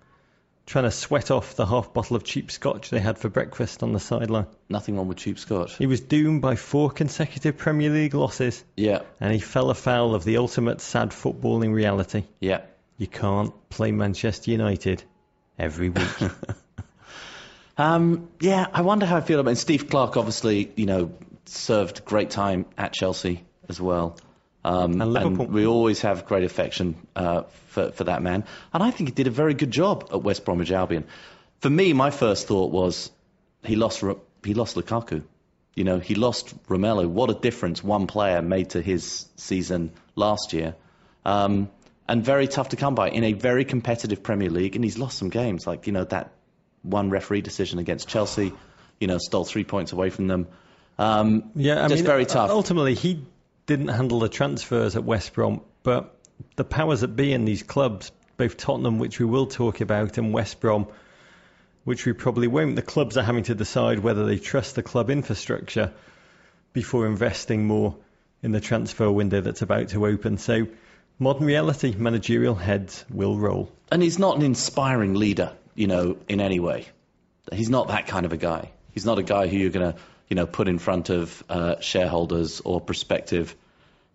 trying 0.71 0.85
to 0.85 0.91
sweat 0.93 1.33
off 1.33 1.57
the 1.57 1.67
half 1.67 1.93
bottle 1.93 2.15
of 2.15 2.23
cheap 2.23 2.49
scotch 2.51 2.91
they 2.91 3.01
had 3.01 3.19
for 3.19 3.29
breakfast 3.29 3.83
on 3.83 3.93
the 3.93 3.99
sideline. 3.99 4.47
Nothing 4.69 4.97
wrong 4.97 5.09
with 5.09 5.19
cheap 5.19 5.37
scotch. 5.39 5.77
He 5.77 5.87
was 5.87 6.01
doomed 6.01 6.43
by 6.43 6.55
four 6.55 6.91
consecutive 6.91 7.57
Premier 7.59 7.91
League 7.91 8.15
losses, 8.15 8.63
Yeah. 8.77 9.01
and 9.21 9.33
he 9.33 9.41
fell 9.41 9.71
afoul 9.71 10.15
of 10.15 10.23
the 10.23 10.37
ultimate 10.37 10.81
sad 10.81 11.11
footballing 11.11 11.75
reality. 11.75 12.23
Yeah. 12.39 12.61
You 12.99 13.09
can't 13.09 13.53
play 13.69 13.91
Manchester 13.91 14.53
United 14.53 15.03
every 15.59 15.89
week. 15.91 16.09
Um, 17.79 18.29
yeah, 18.41 18.67
I 18.75 18.83
wonder 18.83 19.07
how 19.07 19.17
I 19.17 19.21
feel 19.23 19.41
about 19.41 19.53
it. 19.53 19.57
Steve 19.57 19.89
Clarke, 19.89 20.19
obviously, 20.19 20.71
you 20.77 20.85
know, 20.85 21.13
served 21.47 22.05
great 22.05 22.29
time 22.29 22.67
at 22.77 22.93
Chelsea 22.93 23.43
as 23.71 23.81
well. 23.81 24.19
Um, 24.65 25.01
And 25.01 25.13
Liverpool. 25.13 25.47
we 25.47 25.67
always 25.67 26.03
have 26.03 26.27
great 26.27 26.45
affection 26.45 26.95
uh, 27.17 27.43
for, 27.69 27.93
for 27.93 28.05
that 28.05 28.23
man. 28.23 28.45
And 28.73 28.83
I 28.83 28.91
think 28.91 29.09
he 29.09 29.15
did 29.15 29.27
a 29.27 29.31
very 29.31 29.55
good 29.55 29.71
job 29.71 30.09
at 30.13 30.23
West 30.23 30.45
Bromwich 30.45 30.71
Albion. 30.71 31.05
For 31.61 31.71
me, 31.71 31.93
my 31.93 32.11
first 32.11 32.47
thought 32.47 32.71
was 32.71 33.11
he 33.65 33.77
lost, 33.77 34.05
he 34.45 34.55
lost 34.55 34.77
Lukaku. 34.77 35.23
You 35.75 35.85
know, 35.85 35.99
he 35.99 36.15
lost 36.15 36.55
Romelu. 36.67 37.09
What 37.09 37.31
a 37.31 37.35
difference 37.35 37.83
one 37.83 38.07
player 38.07 38.43
made 38.43 38.71
to 38.71 38.83
his 38.83 39.27
season 39.37 39.93
last 40.15 40.53
year. 40.53 40.75
Um, 41.25 41.71
and 42.09 42.25
very 42.25 42.49
tough 42.49 42.71
to 42.71 42.77
come 42.77 42.95
by 42.95 43.11
in 43.11 43.25
a 43.25 43.33
very 43.35 43.65
competitive 43.65 44.23
Premier 44.23 44.51
League. 44.51 44.75
And 44.75 44.85
he's 44.85 44.99
lost 44.99 45.17
some 45.17 45.31
games, 45.31 45.67
like, 45.67 45.87
you 45.87 45.93
know, 45.93 46.05
that 46.05 46.33
one 46.83 47.09
referee 47.09 47.41
decision 47.43 47.79
against 47.79 48.09
Chelsea, 48.09 48.53
you 48.99 49.07
know, 49.07 49.19
stole 49.19 49.45
three 49.45 49.65
points 49.65 49.93
away 49.93 50.11
from 50.11 50.27
them. 50.27 50.49
Um, 50.99 51.51
yeah, 51.55 51.85
I 51.85 51.89
just 51.89 52.03
mean, 52.03 52.05
very 52.05 52.27
tough. 52.27 52.51
Ultimately, 52.51 52.95
he 52.95 53.25
didn't 53.71 53.87
handle 53.87 54.19
the 54.19 54.29
transfers 54.29 54.97
at 54.97 55.05
West 55.05 55.33
Brom, 55.33 55.61
but 55.85 56.17
the 56.57 56.65
powers 56.65 57.03
that 57.03 57.15
be 57.15 57.33
in 57.33 57.45
these 57.45 57.63
clubs, 57.63 58.11
both 58.37 58.57
Tottenham, 58.57 58.99
which 58.99 59.21
we 59.21 59.27
will 59.27 59.47
talk 59.47 59.81
about, 59.81 60.19
and 60.19 60.33
West 60.33 60.59
Brom, 60.59 60.89
which 61.85 62.05
we 62.05 62.13
probably 62.13 62.49
won't, 62.49 62.75
the 62.75 62.83
clubs 62.83 63.17
are 63.17 63.23
having 63.23 63.45
to 63.45 63.55
decide 63.55 64.01
whether 64.01 64.27
they 64.27 64.39
trust 64.39 64.75
the 64.75 64.83
club 64.83 65.09
infrastructure 65.09 65.93
before 66.73 67.07
investing 67.07 67.65
more 67.65 67.95
in 68.43 68.51
the 68.51 68.61
transfer 68.61 69.09
window 69.09 69.41
that's 69.41 69.63
about 69.63 69.91
to 69.91 70.05
open. 70.05 70.37
So, 70.37 70.67
modern 71.21 71.47
reality, 71.47 71.95
managerial 71.97 72.57
heads 72.57 73.05
will 73.09 73.39
roll. 73.39 73.71
And 73.93 74.03
he's 74.03 74.19
not 74.19 74.35
an 74.37 74.43
inspiring 74.43 75.15
leader, 75.15 75.53
you 75.77 75.87
know, 75.87 76.17
in 76.29 76.41
any 76.41 76.59
way. 76.59 76.89
He's 77.53 77.71
not 77.71 77.87
that 77.87 78.09
kind 78.09 78.27
of 78.27 78.33
a 78.33 78.37
guy. 78.37 78.73
He's 78.91 79.07
not 79.07 79.21
a 79.21 79.23
guy 79.23 79.47
who 79.47 79.59
you're 79.59 79.71
going 79.71 79.93
to, 79.93 79.99
you 80.31 80.37
know, 80.37 80.47
put 80.47 80.69
in 80.69 80.79
front 80.79 81.11
of 81.11 81.43
uh, 81.49 81.81
shareholders 81.81 82.61
or 82.61 82.81
prospective, 82.81 83.57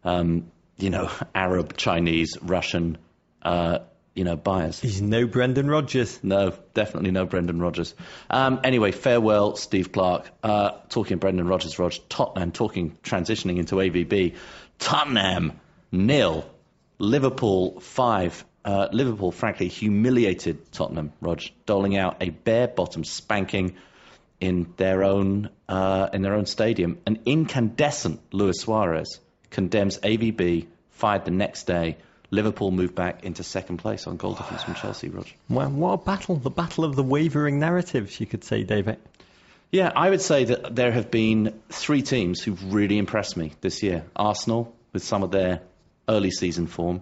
um, 0.03 0.50
you 0.77 0.89
know, 0.89 1.12
Arab, 1.36 1.75
Chinese, 1.75 2.38
Russian, 2.41 2.98
uh, 3.41 3.79
you 4.15 4.24
know, 4.24 4.38
buyers. 4.38 4.79
He's 4.79 5.01
no 5.01 5.27
Brendan 5.27 5.67
Rodgers. 5.67 6.24
No, 6.24 6.53
definitely 6.74 7.12
no 7.12 7.25
Brendan 7.25 7.60
Rodgers. 7.60 7.93
Um, 8.29 8.62
anyway, 8.63 8.93
farewell, 8.93 9.57
Steve 9.57 9.91
Clarke. 9.91 10.31
Uh, 10.41 10.72
talking 10.88 11.17
Brendan 11.17 11.48
Rodgers, 11.48 11.77
Rog, 11.77 11.93
Tottenham, 12.07 12.53
talking 12.53 12.98
transitioning 13.03 13.57
into 13.57 13.75
AVB. 13.75 14.36
Tottenham, 14.79 15.60
nil. 15.91 16.50
Liverpool, 16.98 17.81
five. 17.81 18.45
Uh, 18.63 18.88
Liverpool, 18.93 19.34
frankly, 19.34 19.67
humiliated 19.67 20.72
Tottenham, 20.72 21.12
Rog, 21.19 21.41
doling 21.65 21.98
out 21.98 22.17
a 22.22 22.29
bare 22.29 22.69
bottom 22.69 23.03
spanking. 23.03 23.75
In 24.39 24.74
their 24.77 25.04
own 25.04 25.50
uh, 25.68 26.10
in 26.13 26.22
their 26.22 26.34
own 26.34 26.46
stadium. 26.46 27.00
An 27.06 27.20
incandescent 27.25 28.22
Luis 28.32 28.62
Suarez 28.62 29.20
condemns 29.50 29.98
AVB, 30.00 30.68
fired 30.92 31.25
the 31.25 31.32
next 31.32 31.63
day. 31.63 31.98
Liverpool 32.32 32.72
moved 32.72 32.96
back 32.96 33.24
into 33.24 33.44
second 33.44 33.77
place 33.77 34.08
on 34.08 34.18
goal 34.18 34.34
difference 34.34 34.63
from 34.63 34.75
Chelsea, 34.75 35.10
Roger. 35.10 35.34
Well, 35.50 35.70
what 35.70 35.92
a 35.94 35.98
battle. 35.98 36.36
The 36.36 36.50
battle 36.50 36.84
of 36.84 36.96
the 36.96 37.04
wavering 37.04 37.60
narratives, 37.60 38.20
you 38.20 38.25
could 38.25 38.44
say, 38.44 38.63
David. 38.63 38.98
Yeah, 39.72 39.92
I 39.96 40.10
would 40.10 40.22
say 40.22 40.46
that 40.46 40.75
there 40.75 40.92
have 40.92 41.12
been 41.12 41.60
three 41.70 42.01
teams 42.01 42.42
who've 42.42 42.74
really 42.74 42.98
impressed 42.98 43.38
me 43.38 43.54
this 43.62 43.84
year. 43.84 44.06
Arsenal, 44.15 44.75
with 44.94 45.04
some 45.04 45.24
of 45.24 45.32
their 45.32 45.62
early 46.08 46.32
season 46.32 46.68
form. 46.68 47.01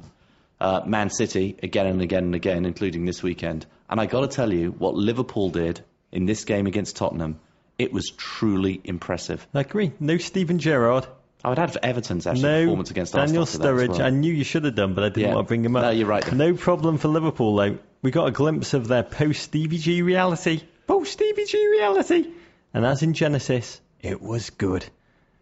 Uh, 0.60 0.82
Man 0.86 1.10
City, 1.10 1.58
again 1.62 1.88
and 1.88 2.02
again 2.02 2.26
and 2.26 2.36
again, 2.36 2.66
including 2.66 3.06
this 3.06 3.22
weekend. 3.22 3.66
And 3.90 4.00
I 4.00 4.06
got 4.06 4.22
to 4.22 4.28
tell 4.28 4.52
you, 4.52 4.72
what 4.72 4.96
Liverpool 4.96 5.50
did 5.50 5.82
in 6.14 6.26
this 6.26 6.46
game 6.46 6.68
against 6.68 6.96
Tottenham, 6.96 7.40
it 7.78 7.92
was 7.92 8.10
truly 8.12 8.80
impressive. 8.84 9.46
I 9.54 9.62
agree. 9.62 9.92
No 10.00 10.18
Steven 10.18 10.60
Gerrard. 10.60 11.08
I 11.44 11.50
would 11.50 11.60
add 11.60 11.74
for 11.74 11.80
Everton's 11.84 12.26
actually 12.26 12.44
No 12.44 12.62
performance 12.64 12.92
against 12.92 13.14
Daniel 13.14 13.42
Arsenal. 13.42 13.46
to 13.68 13.76
that 13.76 13.84
as 13.84 13.90
Sturridge. 13.90 13.98
well. 13.98 14.08
I 14.08 14.10
knew 14.12 14.32
you 14.32 14.46
should 14.46 14.64
have 14.64 14.76
done, 14.76 14.94
but 14.94 15.04
I 15.04 15.10
didn't 15.10 15.30
Yeah. 15.30 15.36
want 15.36 15.46
to 15.46 15.50
bring 15.50 15.66
him 15.66 15.76
up. 15.76 15.82
No, 15.84 15.90
you're 15.90 16.08
right. 16.08 16.32
No 16.32 16.54
problem 16.54 16.98
for 16.98 17.10
Liverpool, 17.10 17.56
though. 17.58 17.78
We 18.02 18.12
got 18.12 18.28
a 18.28 18.32
glimpse 18.32 18.74
of 18.74 18.88
their 18.88 19.04
post 19.04 19.42
Stevie 19.44 19.78
G 19.78 20.02
reality. 20.04 20.62
Post 20.88 21.12
Stevie 21.14 21.46
G 21.46 21.68
reality. 21.68 22.28
And 22.74 22.86
as 22.86 23.04
in 23.04 23.14
Genesis, 23.14 23.82
it 24.02 24.22
was 24.22 24.50
good. 24.52 24.86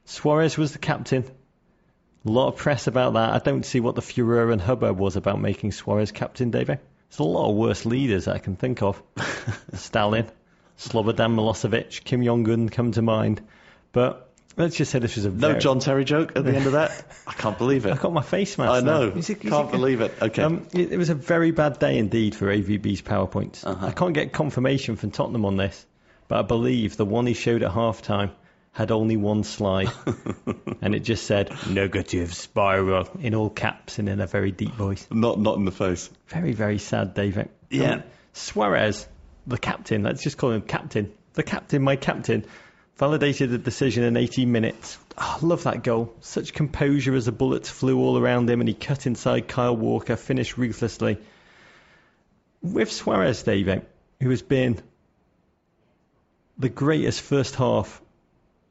Suarez 0.05 0.57
was 0.57 0.73
the 0.73 0.79
captain. 0.79 1.23
A 2.25 2.29
lot 2.31 2.47
of 2.49 2.55
press 2.57 2.87
about 2.87 3.13
that. 3.13 3.31
I 3.33 3.39
don't 3.39 3.65
see 3.65 3.79
what 3.79 3.95
the 3.95 4.01
furor 4.01 4.51
and 4.51 4.61
hubbub 4.61 4.97
was 4.97 5.15
about 5.15 5.39
making 5.41 5.71
Suarez 5.71 6.11
captain, 6.11 6.49
David. 6.51 6.79
There's 7.09 7.19
a 7.19 7.23
lot 7.23 7.49
of 7.49 7.55
worse 7.55 7.85
leaders 7.85 8.27
I 8.27 8.37
can 8.37 8.55
think 8.55 8.81
of. 8.81 9.01
Stalin, 9.73 10.27
Slobodan 10.77 11.35
Milosevic, 11.35 12.03
Kim 12.03 12.23
Jong 12.23 12.49
Un 12.49 12.69
come 12.69 12.91
to 12.93 13.01
mind. 13.01 13.41
But 13.91 14.29
let's 14.57 14.75
just 14.75 14.91
say 14.91 14.99
this 14.99 15.15
was 15.15 15.25
a 15.25 15.29
No 15.31 15.49
very- 15.49 15.59
John 15.59 15.79
Terry 15.79 16.05
joke 16.05 16.33
at 16.35 16.43
the 16.45 16.55
end 16.55 16.65
of 16.65 16.73
that? 16.73 17.05
I 17.27 17.33
can't 17.33 17.57
believe 17.57 17.85
it. 17.85 17.91
I 17.93 17.97
got 17.97 18.13
my 18.13 18.21
face 18.21 18.57
mask. 18.57 18.71
I 18.71 18.85
know. 18.85 19.09
Is 19.09 19.29
it- 19.29 19.43
is 19.43 19.49
Can't 19.51 19.69
it- 19.69 19.71
believe 19.71 20.01
it. 20.01 20.13
Okay. 20.21 20.41
Um, 20.43 20.67
it, 20.73 20.91
it 20.93 20.97
was 20.97 21.09
a 21.09 21.15
very 21.15 21.51
bad 21.51 21.79
day 21.79 21.97
indeed 21.97 22.35
for 22.35 22.47
AVB's 22.47 23.01
PowerPoints. 23.01 23.65
Uh-huh. 23.65 23.85
I 23.87 23.91
can't 23.91 24.13
get 24.13 24.31
confirmation 24.33 24.95
from 24.95 25.11
Tottenham 25.11 25.45
on 25.45 25.57
this, 25.57 25.85
but 26.27 26.39
I 26.39 26.41
believe 26.43 26.97
the 26.97 27.05
one 27.05 27.25
he 27.27 27.33
showed 27.33 27.63
at 27.63 27.71
half 27.71 28.01
time 28.01 28.31
had 28.73 28.89
only 28.89 29.17
one 29.17 29.43
slide. 29.43 29.89
and 30.81 30.95
it 30.95 31.01
just 31.01 31.25
said, 31.25 31.51
negative 31.69 32.33
spiral, 32.33 33.09
in 33.19 33.35
all 33.35 33.49
caps 33.49 33.99
and 33.99 34.07
in 34.07 34.21
a 34.21 34.27
very 34.27 34.51
deep 34.51 34.71
voice. 34.71 35.05
not 35.11 35.37
not 35.37 35.57
in 35.57 35.65
the 35.65 35.71
face. 35.71 36.09
Very, 36.27 36.53
very 36.53 36.77
sad, 36.77 37.13
David. 37.13 37.49
Yeah. 37.69 37.95
Um, 37.95 38.03
Suarez, 38.31 39.05
the 39.51 39.57
captain, 39.57 40.03
let's 40.03 40.23
just 40.23 40.37
call 40.37 40.51
him 40.51 40.61
captain. 40.61 41.11
The 41.33 41.43
captain, 41.43 41.81
my 41.81 41.95
captain, 41.95 42.45
validated 42.97 43.49
the 43.49 43.57
decision 43.57 44.03
in 44.03 44.17
18 44.17 44.51
minutes. 44.51 44.97
Oh, 45.17 45.39
I 45.41 45.45
love 45.45 45.63
that 45.63 45.83
goal. 45.83 46.13
Such 46.21 46.53
composure 46.53 47.15
as 47.15 47.25
the 47.25 47.31
bullets 47.31 47.69
flew 47.69 47.99
all 47.99 48.17
around 48.17 48.49
him 48.49 48.59
and 48.59 48.67
he 48.67 48.73
cut 48.73 49.05
inside 49.05 49.47
Kyle 49.47 49.75
Walker, 49.75 50.15
finished 50.15 50.57
ruthlessly. 50.57 51.17
With 52.61 52.91
Suarez, 52.91 53.43
David, 53.43 53.85
who 54.21 54.29
has 54.29 54.41
been 54.41 54.79
the 56.57 56.69
greatest 56.69 57.21
first 57.21 57.55
half 57.55 58.01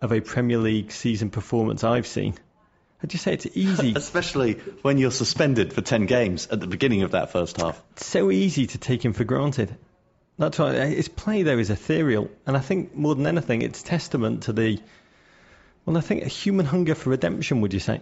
of 0.00 0.12
a 0.12 0.20
Premier 0.20 0.58
League 0.58 0.92
season 0.92 1.30
performance 1.30 1.82
I've 1.82 2.06
seen, 2.06 2.34
I'd 3.02 3.10
just 3.10 3.24
say 3.24 3.32
it's 3.34 3.48
easy. 3.54 3.94
Especially 3.96 4.54
when 4.82 4.98
you're 4.98 5.10
suspended 5.10 5.72
for 5.72 5.80
10 5.80 6.06
games 6.06 6.46
at 6.50 6.60
the 6.60 6.66
beginning 6.66 7.02
of 7.02 7.12
that 7.12 7.32
first 7.32 7.60
half. 7.60 7.82
so 7.96 8.30
easy 8.30 8.66
to 8.68 8.78
take 8.78 9.04
him 9.04 9.12
for 9.12 9.24
granted. 9.24 9.74
That's 10.40 10.58
why 10.58 10.86
his 10.86 11.08
play 11.08 11.42
though 11.42 11.58
is 11.58 11.68
ethereal, 11.68 12.30
and 12.46 12.56
I 12.56 12.60
think 12.60 12.96
more 12.96 13.14
than 13.14 13.26
anything, 13.26 13.60
it's 13.60 13.82
testament 13.82 14.44
to 14.44 14.54
the 14.54 14.80
well, 15.84 15.98
I 15.98 16.00
think 16.00 16.22
a 16.22 16.28
human 16.28 16.64
hunger 16.64 16.94
for 16.94 17.10
redemption. 17.10 17.60
Would 17.60 17.74
you 17.74 17.78
say? 17.78 18.00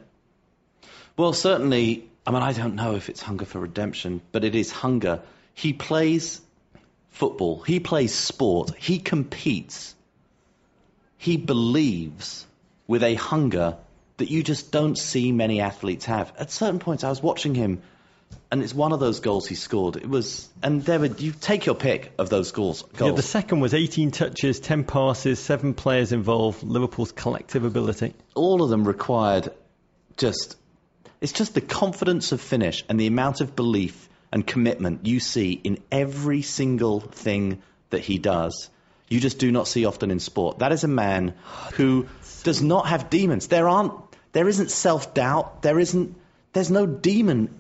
Well, 1.17 1.33
certainly, 1.33 2.09
I 2.25 2.31
mean, 2.31 2.45
I 2.45 2.53
don't 2.53 2.77
know 2.77 2.95
if 2.95 3.09
it's 3.09 3.21
hunger 3.21 3.45
for 3.45 3.59
redemption, 3.59 4.21
but 4.31 4.45
it 4.45 4.55
is 4.55 4.71
hunger. 4.71 5.21
He 5.53 5.73
plays 5.73 6.41
football, 7.11 7.61
he 7.63 7.81
plays 7.81 8.15
sport, 8.15 8.73
he 8.77 9.01
competes, 9.01 9.97
he 11.17 11.39
believes 11.39 12.47
with 12.87 13.03
a 13.03 13.15
hunger 13.15 13.79
that 14.19 14.31
you 14.31 14.45
just 14.45 14.71
don't 14.71 14.97
see 14.97 15.33
many 15.33 15.61
athletes 15.61 16.05
have. 16.05 16.33
At 16.39 16.53
certain 16.53 16.79
points, 16.79 17.03
I 17.03 17.09
was 17.09 17.21
watching 17.21 17.57
him, 17.57 17.83
and 18.51 18.63
it's 18.63 18.75
one 18.75 18.93
of 18.93 19.01
those 19.01 19.21
goals 19.21 19.47
he 19.47 19.55
scored. 19.55 19.97
It 19.97 20.09
was, 20.09 20.49
and 20.63 20.85
David, 20.85 21.21
you 21.21 21.33
take 21.33 21.67
your 21.67 21.75
pick 21.75 22.13
of 22.19 22.31
those 22.31 22.53
goals. 22.53 22.83
Yeah, 23.01 23.13
the 23.13 23.23
second 23.23 23.61
was 23.61 23.75
18 23.75 24.11
touches, 24.11 24.59
10 24.61 24.85
passes, 24.85 25.39
seven 25.39 25.75
players 25.75 26.13
involved. 26.13 26.63
Liverpool's 26.63 27.13
collective 27.13 27.65
ability. 27.65 28.15
all 28.35 28.63
of 28.63 28.71
them 28.71 28.87
required 28.87 29.51
just 30.17 30.57
it's 31.21 31.33
just 31.33 31.55
the 31.55 31.61
confidence 31.61 32.33
of 32.33 32.41
finish 32.41 32.85
and 32.89 32.99
the 32.99 33.07
amount 33.07 33.41
of 33.41 33.55
belief 33.57 34.09
and 34.33 34.47
commitment 34.47 35.07
you 35.07 35.21
see 35.21 35.53
in 35.53 35.79
every 35.91 36.43
single 36.43 37.01
thing 37.01 37.63
that 37.91 38.01
he 38.01 38.19
does 38.19 38.71
you 39.09 39.21
just 39.21 39.39
do 39.39 39.51
not 39.51 39.67
see 39.69 39.85
often 39.85 40.11
in 40.11 40.19
sport 40.21 40.59
that 40.59 40.73
is 40.73 40.85
a 40.85 40.89
man 40.89 41.35
who 41.75 42.07
does 42.43 42.63
not 42.63 42.87
have 42.89 43.11
demons 43.11 43.49
there 43.49 43.69
aren't 43.69 43.93
there 44.33 44.49
isn't 44.49 44.71
self-doubt 44.71 45.63
there 45.63 45.79
isn't 45.79 46.17
there's 46.53 46.71
no 46.71 46.87
demon 46.87 47.58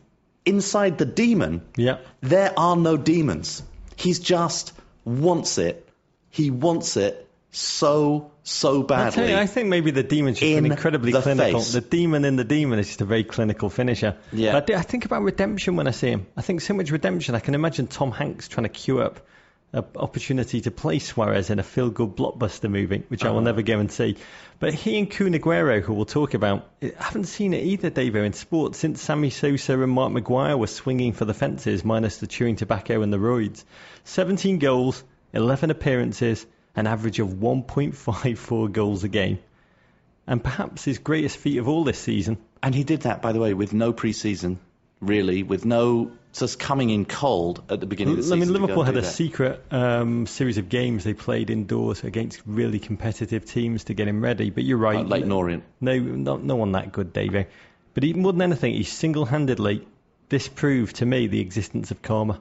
inside 0.48 0.98
the 0.98 1.04
demon 1.06 1.62
Yeah. 1.76 1.98
there 2.20 2.52
are 2.56 2.76
no 2.76 2.96
demons. 2.96 3.62
He's 3.96 4.18
just 4.20 4.72
wants 5.04 5.58
it. 5.58 5.88
He 6.30 6.50
wants 6.50 6.96
it 6.96 7.28
so, 7.50 8.30
so 8.42 8.82
badly. 8.82 9.30
you, 9.30 9.36
I 9.36 9.46
think 9.46 9.68
maybe 9.68 9.90
the 9.90 10.02
demon's 10.02 10.38
just 10.38 10.54
been 10.54 10.66
incredibly 10.70 11.12
the 11.12 11.22
clinical. 11.22 11.60
face. 11.60 11.72
The 11.72 11.80
demon 11.80 12.24
in 12.24 12.36
the 12.36 12.44
demon 12.44 12.78
is 12.78 12.86
just 12.88 13.00
a 13.00 13.04
very 13.06 13.24
clinical 13.24 13.70
finisher. 13.70 14.16
Yeah. 14.32 14.52
But 14.52 14.62
I, 14.64 14.66
do- 14.66 14.74
I 14.74 14.82
think 14.82 15.04
about 15.06 15.22
redemption 15.22 15.76
when 15.76 15.88
I 15.88 15.92
see 15.92 16.08
him. 16.10 16.26
I 16.36 16.42
think 16.42 16.60
so 16.60 16.74
much 16.74 16.90
redemption. 16.90 17.34
I 17.34 17.40
can 17.40 17.54
imagine 17.54 17.86
Tom 17.86 18.12
Hanks 18.12 18.48
trying 18.48 18.64
to 18.64 18.68
queue 18.68 19.00
up 19.00 19.20
an 19.72 19.84
opportunity 19.96 20.62
to 20.62 20.70
play 20.70 20.98
Suarez 20.98 21.50
in 21.50 21.58
a 21.58 21.62
feel-good 21.62 22.16
blockbuster 22.16 22.70
movie, 22.70 23.02
which 23.08 23.22
Uh-huh. 23.22 23.32
I 23.32 23.34
will 23.34 23.42
never 23.42 23.62
go 23.62 23.78
and 23.78 23.92
see. 23.92 24.16
But 24.58 24.72
he 24.74 24.98
and 24.98 25.10
Kun 25.10 25.34
Aguero, 25.34 25.80
who 25.82 25.92
we'll 25.92 26.06
talk 26.06 26.34
about, 26.34 26.66
I 26.82 26.92
haven't 26.98 27.24
seen 27.26 27.52
it 27.54 27.64
either, 27.64 27.90
Davo, 27.90 28.24
in 28.24 28.32
sport 28.32 28.74
since 28.74 29.00
Sammy 29.02 29.30
Sosa 29.30 29.80
and 29.80 29.92
Mark 29.92 30.12
McGwire 30.12 30.58
were 30.58 30.66
swinging 30.66 31.12
for 31.12 31.26
the 31.26 31.34
fences, 31.34 31.84
minus 31.84 32.16
the 32.16 32.26
chewing 32.26 32.56
tobacco 32.56 33.02
and 33.02 33.12
the 33.12 33.18
roids. 33.18 33.64
17 34.04 34.58
goals, 34.58 35.04
11 35.34 35.70
appearances, 35.70 36.46
an 36.74 36.86
average 36.86 37.18
of 37.20 37.28
1.54 37.28 38.72
goals 38.72 39.04
a 39.04 39.08
game. 39.08 39.38
And 40.26 40.42
perhaps 40.42 40.84
his 40.84 40.98
greatest 40.98 41.36
feat 41.36 41.58
of 41.58 41.68
all 41.68 41.84
this 41.84 41.98
season. 41.98 42.38
and 42.62 42.74
he 42.74 42.84
did 42.84 43.02
that, 43.02 43.22
by 43.22 43.32
the 43.32 43.38
way, 43.40 43.54
with 43.54 43.72
no 43.72 43.92
pre-season, 43.92 44.58
really, 45.00 45.42
with 45.42 45.64
no 45.64 46.10
just 46.38 46.58
coming 46.58 46.90
in 46.90 47.04
cold 47.04 47.62
at 47.70 47.80
the 47.80 47.86
beginning 47.86 48.18
of 48.18 48.26
the 48.26 48.34
I 48.34 48.38
mean, 48.38 48.52
Liverpool 48.52 48.82
had 48.82 48.96
a 48.96 49.00
that. 49.00 49.06
secret 49.06 49.62
um, 49.70 50.26
series 50.26 50.58
of 50.58 50.68
games 50.68 51.04
they 51.04 51.14
played 51.14 51.50
indoors 51.50 52.04
against 52.04 52.40
really 52.46 52.78
competitive 52.78 53.44
teams 53.44 53.84
to 53.84 53.94
get 53.94 54.08
him 54.08 54.22
ready. 54.22 54.50
But 54.50 54.64
you're 54.64 54.78
right. 54.78 54.98
Like 54.98 55.08
Leyton 55.08 55.32
Orient. 55.32 55.64
No, 55.80 55.98
no, 55.98 56.36
no 56.36 56.56
one 56.56 56.72
that 56.72 56.92
good, 56.92 57.12
Davey. 57.12 57.46
But 57.94 58.02
he, 58.02 58.12
more 58.12 58.32
than 58.32 58.42
anything, 58.42 58.74
he 58.74 58.84
single-handedly 58.84 59.86
disproved 60.28 60.96
to 60.96 61.06
me 61.06 61.26
the 61.26 61.40
existence 61.40 61.90
of 61.90 62.02
karma, 62.02 62.40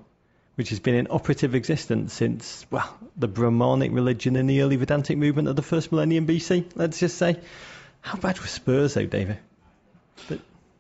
which 0.55 0.69
has 0.69 0.79
been 0.79 0.95
in 0.95 1.07
operative 1.09 1.55
existence 1.55 2.13
since 2.13 2.65
well 2.69 2.97
the 3.15 3.27
Brahmanic 3.27 3.91
religion 3.91 4.35
in 4.35 4.47
the 4.47 4.61
early 4.61 4.75
Vedantic 4.75 5.17
movement 5.17 5.47
of 5.47 5.55
the 5.55 5.61
first 5.61 5.91
millennium 5.91 6.27
BC. 6.27 6.65
Let's 6.75 6.99
just 6.99 7.17
say, 7.17 7.39
how 8.01 8.17
bad 8.17 8.39
were 8.39 8.47
Spurs 8.47 8.93
though, 8.93 9.05
Davey? 9.05 9.37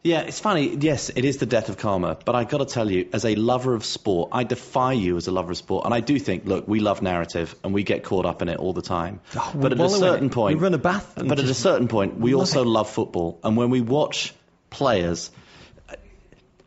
Yeah, 0.07 0.21
it's 0.21 0.39
funny. 0.39 0.73
Yes, 0.73 1.09
it 1.09 1.25
is 1.25 1.37
the 1.37 1.45
death 1.45 1.67
of 1.67 1.77
karma. 1.77 2.17
But 2.23 2.33
I 2.35 2.45
got 2.45 2.59
to 2.59 2.65
tell 2.65 2.89
you, 2.89 3.09
as 3.11 3.25
a 3.25 3.35
lover 3.35 3.73
of 3.73 3.83
sport, 3.83 4.29
I 4.31 4.45
defy 4.45 4.93
you 4.93 5.17
as 5.17 5.27
a 5.27 5.31
lover 5.31 5.51
of 5.51 5.57
sport. 5.57 5.83
And 5.83 5.93
I 5.93 5.99
do 5.99 6.17
think, 6.17 6.45
look, 6.45 6.65
we 6.65 6.79
love 6.79 7.01
narrative 7.01 7.53
and 7.61 7.73
we 7.73 7.83
get 7.83 8.03
caught 8.03 8.25
up 8.25 8.41
in 8.41 8.47
it 8.47 8.57
all 8.57 8.71
the 8.71 8.81
time. 8.81 9.19
Oh, 9.35 9.51
but 9.53 9.73
at 9.73 9.79
a 9.81 9.89
certain 9.89 10.29
point, 10.29 10.57
We 10.57 10.63
run 10.63 10.73
a 10.73 10.77
bath 10.77 11.13
But 11.15 11.39
at 11.39 11.45
a 11.45 11.53
certain 11.53 11.89
point, 11.89 12.17
we 12.17 12.31
love 12.31 12.39
also 12.41 12.61
it. 12.61 12.67
love 12.67 12.89
football. 12.89 13.39
And 13.43 13.57
when 13.57 13.69
we 13.69 13.81
watch 13.81 14.33
players, 14.69 15.29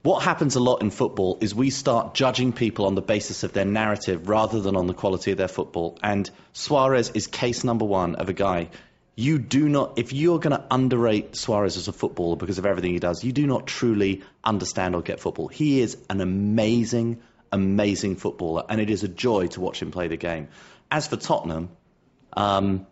what 0.02 0.22
happens 0.22 0.56
a 0.56 0.60
lot 0.60 0.82
in 0.82 0.90
football 0.90 1.38
is 1.40 1.54
we 1.54 1.70
start 1.70 2.12
judging 2.14 2.52
people 2.52 2.84
on 2.84 2.94
the 2.94 3.02
basis 3.02 3.42
of 3.42 3.54
their 3.54 3.64
narrative 3.64 4.28
rather 4.28 4.60
than 4.60 4.76
on 4.76 4.86
the 4.86 4.94
quality 4.94 5.30
of 5.30 5.38
their 5.38 5.48
football. 5.48 5.98
And 6.02 6.30
Suarez 6.52 7.10
is 7.14 7.26
case 7.26 7.64
number 7.64 7.86
one 7.86 8.16
of 8.16 8.28
a 8.28 8.34
guy. 8.34 8.68
You 9.20 9.38
do 9.38 9.68
not, 9.68 9.98
if 9.98 10.14
you're 10.14 10.38
going 10.38 10.56
to 10.56 10.64
underrate 10.70 11.36
Suarez 11.36 11.76
as 11.76 11.88
a 11.88 11.92
footballer 11.92 12.36
because 12.36 12.56
of 12.56 12.64
everything 12.64 12.94
he 12.94 13.00
does, 13.00 13.22
you 13.22 13.32
do 13.32 13.46
not 13.46 13.66
truly 13.66 14.22
understand 14.42 14.94
or 14.94 15.02
get 15.02 15.20
football. 15.20 15.46
He 15.46 15.82
is 15.82 15.98
an 16.08 16.22
amazing, 16.22 17.20
amazing 17.52 18.16
footballer, 18.16 18.64
and 18.66 18.80
it 18.80 18.88
is 18.88 19.04
a 19.04 19.08
joy 19.08 19.48
to 19.48 19.60
watch 19.60 19.82
him 19.82 19.90
play 19.90 20.08
the 20.08 20.16
game. 20.16 20.48
As 20.90 21.06
for 21.06 21.16
Tottenham, 21.16 21.68
um, 22.32 22.86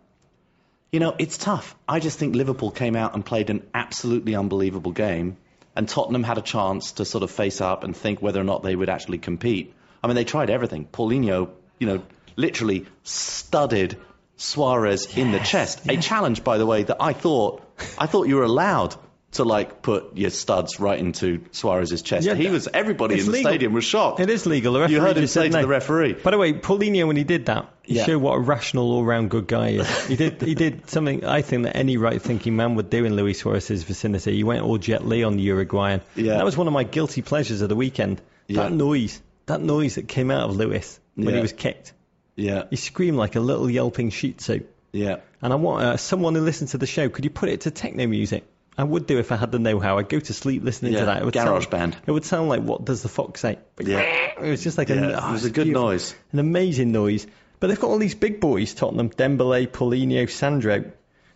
you 0.91 0.99
know, 0.99 1.15
it's 1.17 1.39
tough. 1.39 1.75
I 1.87 1.99
just 1.99 2.19
think 2.19 2.35
Liverpool 2.35 2.69
came 2.69 2.95
out 2.95 3.15
and 3.15 3.25
played 3.25 3.49
an 3.49 3.67
absolutely 3.73 4.35
unbelievable 4.35 4.91
game, 4.91 5.37
and 5.75 5.89
Tottenham 5.89 6.21
had 6.21 6.37
a 6.37 6.43
chance 6.43 6.91
to 6.91 7.05
sort 7.05 7.23
of 7.23 7.31
face 7.31 7.59
up 7.59 7.83
and 7.83 7.97
think 7.97 8.21
whether 8.21 8.39
or 8.39 8.43
not 8.43 8.61
they 8.61 8.75
would 8.75 8.89
actually 8.89 9.17
compete. 9.17 9.73
I 10.03 10.05
mean, 10.05 10.15
they 10.15 10.25
tried 10.25 10.51
everything. 10.51 10.85
Paulinho, 10.93 11.49
you 11.79 11.87
know, 11.87 12.03
literally 12.35 12.85
studded 13.01 13.97
Suarez 14.39 15.17
in 15.17 15.31
the 15.31 15.39
chest. 15.39 15.81
A 15.89 15.97
challenge, 15.97 16.43
by 16.43 16.57
the 16.57 16.65
way, 16.65 16.83
that 16.83 16.97
I 16.99 17.13
thought 17.13 17.61
I 17.97 18.05
thought 18.07 18.27
you 18.27 18.37
were 18.37 18.43
allowed 18.43 18.95
to 19.33 19.43
like 19.43 19.83
put 19.83 20.17
your 20.17 20.31
studs 20.31 20.79
right 20.79 20.97
into 20.97 21.43
Suarez's 21.51 22.01
chest. 22.01 22.25
Yeah, 22.25 22.33
he 22.33 22.47
was. 22.49 22.67
Everybody 22.73 23.19
in 23.19 23.25
the 23.27 23.31
legal. 23.31 23.51
stadium 23.51 23.73
was 23.73 23.83
shocked. 23.85 24.19
It 24.19 24.29
is 24.29 24.47
legal. 24.47 24.73
The 24.73 24.79
referee 24.79 24.95
You 24.95 25.01
heard 25.01 25.17
him 25.17 25.27
say 25.27 25.49
to 25.49 25.53
no. 25.55 25.61
the 25.61 25.67
referee. 25.67 26.13
By 26.13 26.31
the 26.31 26.39
way, 26.39 26.53
Paulinho, 26.53 27.05
when 27.05 27.15
he 27.15 27.23
did 27.23 27.45
that, 27.45 27.67
he 27.83 27.97
Yeah. 27.97 28.05
showed 28.05 28.23
what 28.23 28.33
a 28.33 28.39
rational, 28.39 28.91
all-round 28.91 29.29
good 29.29 29.45
guy 29.47 29.71
he 29.71 29.77
is. 29.77 30.07
He 30.07 30.15
did. 30.15 30.41
He 30.41 30.55
did 30.55 30.89
something 30.95 31.25
I 31.25 31.43
think 31.43 31.63
that 31.65 31.75
any 31.77 31.97
right-thinking 31.97 32.55
man 32.55 32.73
would 32.75 32.89
do 32.89 33.05
in 33.05 33.15
Luis 33.15 33.39
Suarez's 33.41 33.83
vicinity. 33.83 34.33
He 34.35 34.43
went 34.43 34.63
all 34.63 34.79
Jet 34.79 35.05
Li 35.05 35.23
on 35.23 35.35
the 35.37 35.43
Uruguayan. 35.43 36.01
Yeah. 36.15 36.37
That 36.37 36.45
was 36.45 36.57
one 36.57 36.65
of 36.65 36.73
my 36.73 36.83
guilty 36.83 37.21
pleasures 37.21 37.61
of 37.61 37.69
the 37.69 37.75
weekend. 37.75 38.21
Yeah. 38.47 38.63
That 38.63 38.71
noise. 38.71 39.21
That 39.45 39.61
noise 39.61 39.93
that 39.95 40.07
came 40.07 40.31
out 40.31 40.49
of 40.49 40.55
Luis 40.55 40.99
when 41.13 41.27
Yeah. 41.29 41.35
he 41.35 41.41
was 41.41 41.53
kicked. 41.53 41.93
Yeah, 42.39 42.63
He 42.69 42.75
screamed 42.75 43.17
like 43.17 43.35
a 43.35 43.39
little 43.39 43.69
yelping 43.69 44.09
Shih 44.09 44.33
Tzu. 44.33 44.61
yeah. 44.93 45.17
And 45.41 45.53
I 45.53 45.55
want 45.55 45.83
uh, 45.83 45.97
someone 45.97 46.35
who 46.35 46.41
listens 46.41 46.71
to 46.71 46.77
the 46.77 46.85
show. 46.87 47.07
Could 47.09 47.23
you 47.23 47.29
put 47.31 47.49
it 47.49 47.61
to 47.61 47.71
techno 47.71 48.05
music? 48.07 48.43
I 48.77 48.83
would 48.83 49.05
do 49.07 49.19
if 49.19 49.31
I 49.31 49.35
had 49.35 49.51
the 49.51 49.59
know-how. 49.59 49.97
I'd 49.97 50.07
go 50.09 50.19
to 50.19 50.33
sleep 50.33 50.63
listening 50.63 50.93
Yeah, 50.93 50.99
to 51.01 51.05
that. 51.07 51.21
It 51.21 51.25
would 51.25 51.33
garage 51.33 51.63
sound, 51.63 51.69
band. 51.71 51.97
It 52.07 52.11
would 52.11 52.25
sound 52.25 52.49
like 52.49 52.61
what 52.61 52.85
does 52.85 53.01
the 53.03 53.09
fox 53.09 53.41
say? 53.41 53.59
Yeah. 53.79 54.01
It 54.41 54.49
was 54.49 54.63
just 54.63 54.77
like 54.77 54.89
a, 54.89 54.95
Yeah, 54.95 55.19
oh, 55.21 55.29
it 55.29 55.31
was 55.33 55.43
a 55.45 55.49
good 55.49 55.65
beautiful. 55.65 55.89
noise. 55.89 56.15
an 56.31 56.39
amazing 56.39 56.93
noise. 56.93 57.27
But 57.59 57.67
they've 57.67 57.79
got 57.79 57.89
all 57.89 57.97
these 57.97 58.15
big 58.15 58.39
boys: 58.39 58.73
Tottenham, 58.73 59.09
Dembele, 59.09 59.67
Paulinho, 59.67 60.29
Sandro. 60.29 60.91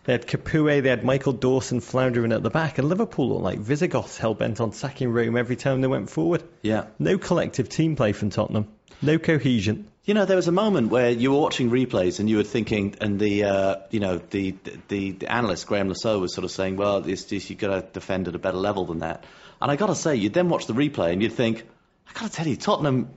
They 0.05 0.13
had 0.13 0.25
Capoue, 0.25 0.81
they 0.81 0.88
had 0.89 1.03
Michael 1.03 1.33
Dawson 1.33 1.81
floundering 1.81 2.31
at 2.31 2.43
the 2.43 2.50
back, 2.50 2.77
and 2.77 2.88
Liverpool 2.88 3.27
looked 3.29 3.43
like 3.43 3.60
Visigoths 3.60 4.17
hell 4.17 4.33
bent 4.33 4.62
on 4.62 4.72
sacking 4.72 5.10
Rome 5.12 5.36
every 5.36 5.57
time 5.57 5.81
they 5.81 5.88
went 5.88 6.10
forward. 6.10 6.43
Yeah. 6.62 6.86
No 7.00 7.17
collective 7.17 7.67
team 7.67 7.98
play 7.98 8.13
from 8.13 8.29
Tottenham. 8.29 8.67
No 9.01 9.17
cohesion. 9.19 9.88
You 10.05 10.13
know, 10.13 10.25
there 10.25 10.36
was 10.36 10.50
a 10.50 10.51
moment 10.51 10.89
where 10.91 11.12
you 11.12 11.31
were 11.31 11.39
watching 11.39 11.69
replays 11.69 12.19
and 12.19 12.29
you 12.29 12.36
were 12.36 12.43
thinking, 12.43 12.95
and 13.00 13.17
the 13.17 13.45
uh, 13.45 13.75
you 13.89 14.01
know 14.01 14.17
the, 14.17 14.53
the 14.89 15.12
the 15.12 15.27
analyst 15.27 15.65
Graeme 15.65 15.88
Le 15.88 15.95
Saux 15.95 16.19
was 16.19 16.33
sort 16.33 16.43
of 16.43 16.51
saying, 16.51 16.75
well, 16.75 17.00
this, 17.00 17.24
this 17.24 17.50
you've 17.50 17.60
got 17.60 17.69
to 17.69 17.88
defend 17.93 18.27
at 18.27 18.36
a 18.36 18.39
better 18.39 18.57
level 18.57 18.86
than 18.86 19.00
that. 19.00 19.24
And 19.62 19.72
I 19.72 19.77
got 19.77 19.88
to 19.88 19.95
say, 19.95 20.17
you'd 20.17 20.33
then 20.33 20.50
watch 20.50 20.67
the 20.67 20.74
replay 20.74 21.13
and 21.13 21.22
you'd 21.22 21.31
think, 21.31 21.65
I 22.10 22.19
got 22.19 22.29
to 22.29 22.36
tell 22.36 22.45
you, 22.45 22.57
Tottenham 22.57 23.12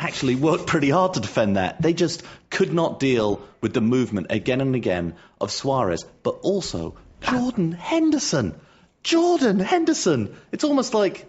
actually 0.00 0.34
worked 0.34 0.66
pretty 0.66 0.90
hard 0.90 1.14
to 1.14 1.20
defend 1.20 1.56
that. 1.56 1.80
They 1.80 1.92
just 1.92 2.24
could 2.50 2.74
not 2.74 2.98
deal 2.98 3.40
with 3.60 3.72
the 3.72 3.80
movement 3.80 4.26
again 4.30 4.60
and 4.60 4.74
again 4.74 5.14
of 5.40 5.52
Suarez, 5.52 6.04
but 6.24 6.40
also 6.42 6.96
Jordan 7.20 7.70
Henderson. 7.70 8.60
Jordan 9.04 9.60
Henderson. 9.60 10.34
It's 10.50 10.64
almost 10.64 10.92
like 10.92 11.24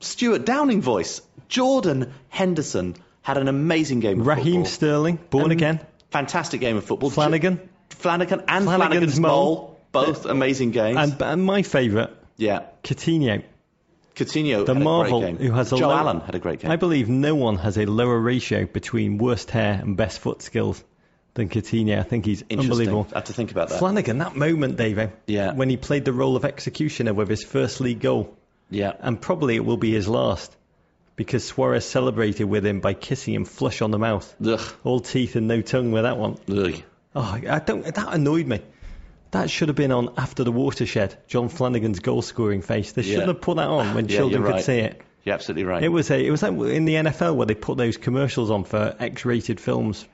Stewart 0.00 0.46
Downing 0.46 0.80
voice. 0.80 1.20
Jordan 1.48 2.14
Henderson 2.30 2.96
had 3.22 3.38
an 3.38 3.48
amazing 3.48 4.00
game 4.00 4.20
of 4.20 4.26
Raheem 4.26 4.62
football. 4.62 4.64
Sterling, 4.66 5.18
born 5.30 5.50
again. 5.50 5.80
Fantastic 6.10 6.60
game 6.60 6.76
of 6.76 6.84
football. 6.84 7.10
Flanagan. 7.10 7.68
Flanagan 7.90 8.40
and 8.48 8.64
Flanagan's 8.64 8.88
Flanagan's, 9.16 9.20
mole. 9.20 9.44
mole. 9.56 9.80
Both 9.92 10.26
amazing 10.26 10.70
games. 10.70 10.98
And, 10.98 11.20
and 11.22 11.44
my 11.44 11.62
favourite, 11.62 12.10
yeah. 12.36 12.64
Coutinho. 12.82 13.42
Coutinho 14.14 14.66
The 14.66 14.74
Marvel, 14.74 15.18
a 15.18 15.20
great 15.22 15.38
game. 15.38 15.46
who 15.48 15.52
has 15.54 15.72
a 15.72 15.76
Joe 15.78 15.88
low- 15.88 15.96
Allen 15.96 16.20
had 16.20 16.34
a 16.34 16.38
great 16.38 16.60
game. 16.60 16.70
I 16.70 16.76
believe 16.76 17.08
no 17.08 17.34
one 17.34 17.56
has 17.56 17.78
a 17.78 17.86
lower 17.86 18.18
ratio 18.18 18.66
between 18.66 19.18
worst 19.18 19.50
hair 19.50 19.72
and 19.80 19.96
best 19.96 20.18
foot 20.20 20.42
skills 20.42 20.82
than 21.34 21.48
Coutinho. 21.48 21.98
I 21.98 22.02
think 22.02 22.26
he's 22.26 22.42
unbelievable. 22.50 23.06
I 23.12 23.16
have 23.18 23.24
to 23.24 23.32
think 23.32 23.50
about 23.52 23.70
that. 23.70 23.78
Flanagan, 23.78 24.18
that 24.18 24.36
moment, 24.36 24.76
David, 24.76 25.12
Yeah. 25.26 25.52
when 25.54 25.70
he 25.70 25.76
played 25.78 26.04
the 26.04 26.12
role 26.12 26.36
of 26.36 26.44
executioner 26.44 27.14
with 27.14 27.28
his 27.28 27.42
first 27.42 27.80
league 27.80 28.00
goal, 28.00 28.36
yeah. 28.70 28.92
and 29.00 29.18
probably 29.20 29.56
it 29.56 29.64
will 29.64 29.78
be 29.78 29.92
his 29.92 30.08
last, 30.08 30.54
because 31.16 31.44
Suarez 31.44 31.84
celebrated 31.84 32.44
with 32.44 32.64
him 32.66 32.80
by 32.80 32.94
kissing 32.94 33.34
him 33.34 33.44
flush 33.44 33.82
on 33.82 33.90
the 33.90 33.98
mouth. 33.98 34.34
Ugh. 34.44 34.60
All 34.84 35.00
teeth 35.00 35.36
and 35.36 35.48
no 35.48 35.60
tongue 35.62 35.92
with 35.92 36.04
that 36.04 36.16
one. 36.18 36.38
Ugh. 36.50 36.82
Oh, 37.14 37.40
I 37.48 37.58
don't. 37.58 37.84
That 37.84 38.08
annoyed 38.14 38.46
me. 38.46 38.60
That 39.32 39.50
should 39.50 39.68
have 39.68 39.76
been 39.76 39.92
on 39.92 40.12
after 40.16 40.44
the 40.44 40.52
watershed. 40.52 41.16
Jon 41.26 41.48
Flanagan's 41.48 42.00
goal-scoring 42.00 42.62
face. 42.62 42.92
They 42.92 43.02
Yeah. 43.02 43.12
shouldn't 43.12 43.28
have 43.28 43.40
put 43.40 43.56
that 43.56 43.68
on 43.68 43.94
when 43.94 44.06
Yeah, 44.08 44.16
children 44.18 44.42
could 44.42 44.52
right. 44.52 44.64
see 44.64 44.78
it. 44.78 45.00
You're 45.24 45.34
absolutely 45.34 45.64
right. 45.64 45.82
It 45.82 45.88
was 45.88 46.10
a. 46.10 46.18
It 46.24 46.30
was 46.30 46.42
like 46.42 46.52
in 46.52 46.84
the 46.84 46.94
NFL 46.94 47.36
where 47.36 47.46
they 47.46 47.54
put 47.54 47.78
those 47.78 47.96
commercials 47.96 48.50
on 48.50 48.64
for 48.64 48.96
X-rated 48.98 49.60
films. 49.60 50.06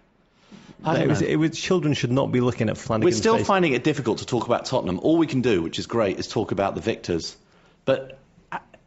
It 0.87 1.09
was. 1.09 1.22
It 1.22 1.37
was. 1.37 1.59
Children 1.59 1.94
should 1.94 2.12
not 2.12 2.31
be 2.31 2.40
looking 2.40 2.68
at 2.68 2.77
Flanagan. 2.77 3.07
We're 3.07 3.12
still 3.16 3.38
face. 3.38 3.46
finding 3.46 3.72
it 3.72 3.83
difficult 3.83 4.18
to 4.18 4.27
talk 4.27 4.46
about 4.46 4.66
Tottenham. 4.66 5.01
All 5.01 5.16
we 5.16 5.27
can 5.27 5.40
do, 5.40 5.62
which 5.62 5.79
is 5.79 5.87
great, 5.87 6.18
is 6.18 6.29
talk 6.29 6.53
about 6.53 6.75
the 6.75 6.81
victors. 6.81 7.37
But 7.85 8.17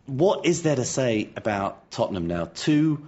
what 0.06 0.46
is 0.46 0.64
there 0.64 0.76
to 0.76 0.86
say 0.86 1.30
about 1.36 1.92
Tottenham 1.92 2.28
now? 2.28 2.50
Two 2.54 3.06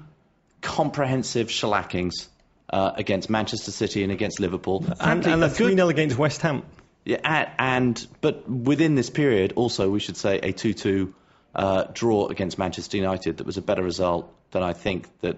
comprehensive 0.61 1.47
shellackings 1.47 2.27
uh, 2.69 2.91
against 2.95 3.29
Manchester 3.29 3.71
City 3.71 4.03
and 4.03 4.11
against 4.11 4.39
Liverpool. 4.39 4.83
and, 4.87 4.97
Frankly, 4.97 5.31
and 5.31 5.43
a 5.43 5.49
three 5.49 5.75
0 5.75 5.89
against 5.89 6.17
West 6.17 6.41
Ham. 6.41 6.63
Yeah, 7.05 7.19
and, 7.23 7.49
and 7.59 8.07
but 8.21 8.49
within 8.49 8.95
this 8.95 9.09
period, 9.09 9.53
also 9.55 9.89
we 9.89 9.99
should 9.99 10.17
say 10.17 10.39
a 10.39 10.53
two-two 10.53 11.13
uh, 11.53 11.85
draw 11.93 12.27
against 12.27 12.57
Manchester 12.57 12.97
United 12.97 13.37
that 13.37 13.45
was 13.45 13.57
a 13.57 13.61
better 13.61 13.83
result 13.83 14.33
than 14.51 14.63
I 14.63 14.73
think 14.73 15.07
that 15.19 15.37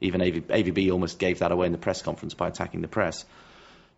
even 0.00 0.20
AV, 0.20 0.34
AVB 0.48 0.92
almost 0.92 1.18
gave 1.18 1.38
that 1.38 1.52
away 1.52 1.66
in 1.66 1.72
the 1.72 1.78
press 1.78 2.02
conference 2.02 2.34
by 2.34 2.48
attacking 2.48 2.82
the 2.82 2.88
press. 2.88 3.24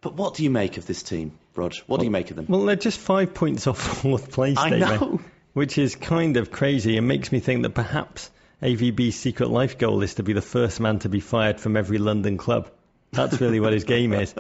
But 0.01 0.15
what 0.15 0.35
do 0.35 0.45
you 0.45 0.51
make 0.51 0.77
of 0.77 0.87
this 0.87 1.03
team, 1.03 1.33
Rog? 1.55 1.75
What 1.87 1.99
do 1.99 2.05
you 2.05 2.11
make 2.11 2.31
of 2.31 2.37
them? 2.37 2.47
Well, 2.49 2.65
they're 2.65 2.77
just 2.77 3.01
five 3.01 3.35
points 3.35 3.67
off 3.67 3.79
fourth 4.03 4.31
place, 4.31 4.59
I 4.59 4.71
David, 4.71 5.01
know. 5.01 5.21
Which 5.57 5.79
is 5.79 5.97
kind 5.97 6.37
of 6.37 6.51
crazy 6.51 6.99
and 6.99 7.09
makes 7.09 7.33
me 7.33 7.41
think 7.41 7.63
that 7.63 7.71
perhaps 7.71 8.31
AVB's 8.63 9.17
secret 9.17 9.49
life 9.49 9.79
goal 9.79 10.03
is 10.03 10.17
to 10.17 10.23
be 10.23 10.35
the 10.35 10.43
first 10.43 10.81
man 10.81 10.99
to 10.99 11.09
be 11.09 11.19
fired 11.19 11.59
from 11.59 11.79
every 11.79 11.97
London 11.97 12.37
club. 12.37 12.71
That's 13.11 13.41
really 13.41 13.59
what 13.59 13.73
his 13.73 13.85
game 13.85 14.13
is. 14.13 14.35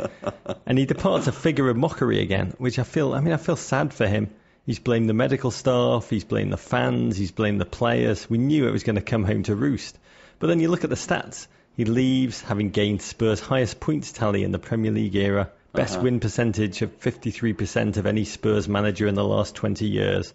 And 0.67 0.77
he 0.77 0.85
departs 0.85 1.27
a 1.27 1.33
figure 1.33 1.71
of 1.71 1.77
mockery 1.79 2.21
again, 2.21 2.53
which 2.59 2.79
I 2.79 2.83
feel, 2.83 3.15
I 3.15 3.21
mean, 3.21 3.33
I 3.33 3.39
feel 3.39 3.57
sad 3.57 3.95
for 3.95 4.07
him. 4.07 4.29
He's 4.67 4.79
blamed 4.79 5.09
the 5.09 5.15
medical 5.15 5.51
staff, 5.51 6.11
he's 6.11 6.25
blamed 6.25 6.53
the 6.53 6.59
fans, 6.59 7.17
he's 7.17 7.33
blamed 7.33 7.63
the 7.63 7.65
players. 7.65 8.29
We 8.29 8.37
knew 8.37 8.69
it 8.69 8.73
was 8.73 8.83
going 8.83 8.97
to 8.97 9.01
come 9.01 9.25
home 9.25 9.45
to 9.45 9.57
roost. 9.57 9.99
But 10.39 10.49
then 10.49 10.61
you 10.61 10.69
look 10.69 10.85
at 10.85 10.91
the 10.91 10.97
stats. 10.97 11.47
He 11.79 11.87
leaves 11.87 12.43
having 12.43 12.69
gained 12.69 13.01
Spurs' 13.01 13.41
highest 13.41 13.81
points 13.81 14.13
tally 14.13 14.45
in 14.45 14.53
the 14.53 14.59
Premier 14.59 14.93
League 14.93 15.17
era, 15.17 15.51
best 15.73 15.95
uh-huh. 15.95 16.03
win 16.03 16.21
percentage 16.21 16.83
of 16.83 17.01
53% 17.01 17.97
of 17.97 18.05
any 18.05 18.27
Spurs 18.27 18.69
manager 18.69 19.07
in 19.07 19.15
the 19.15 19.25
last 19.25 19.55
20 19.55 19.87
years. 19.87 20.35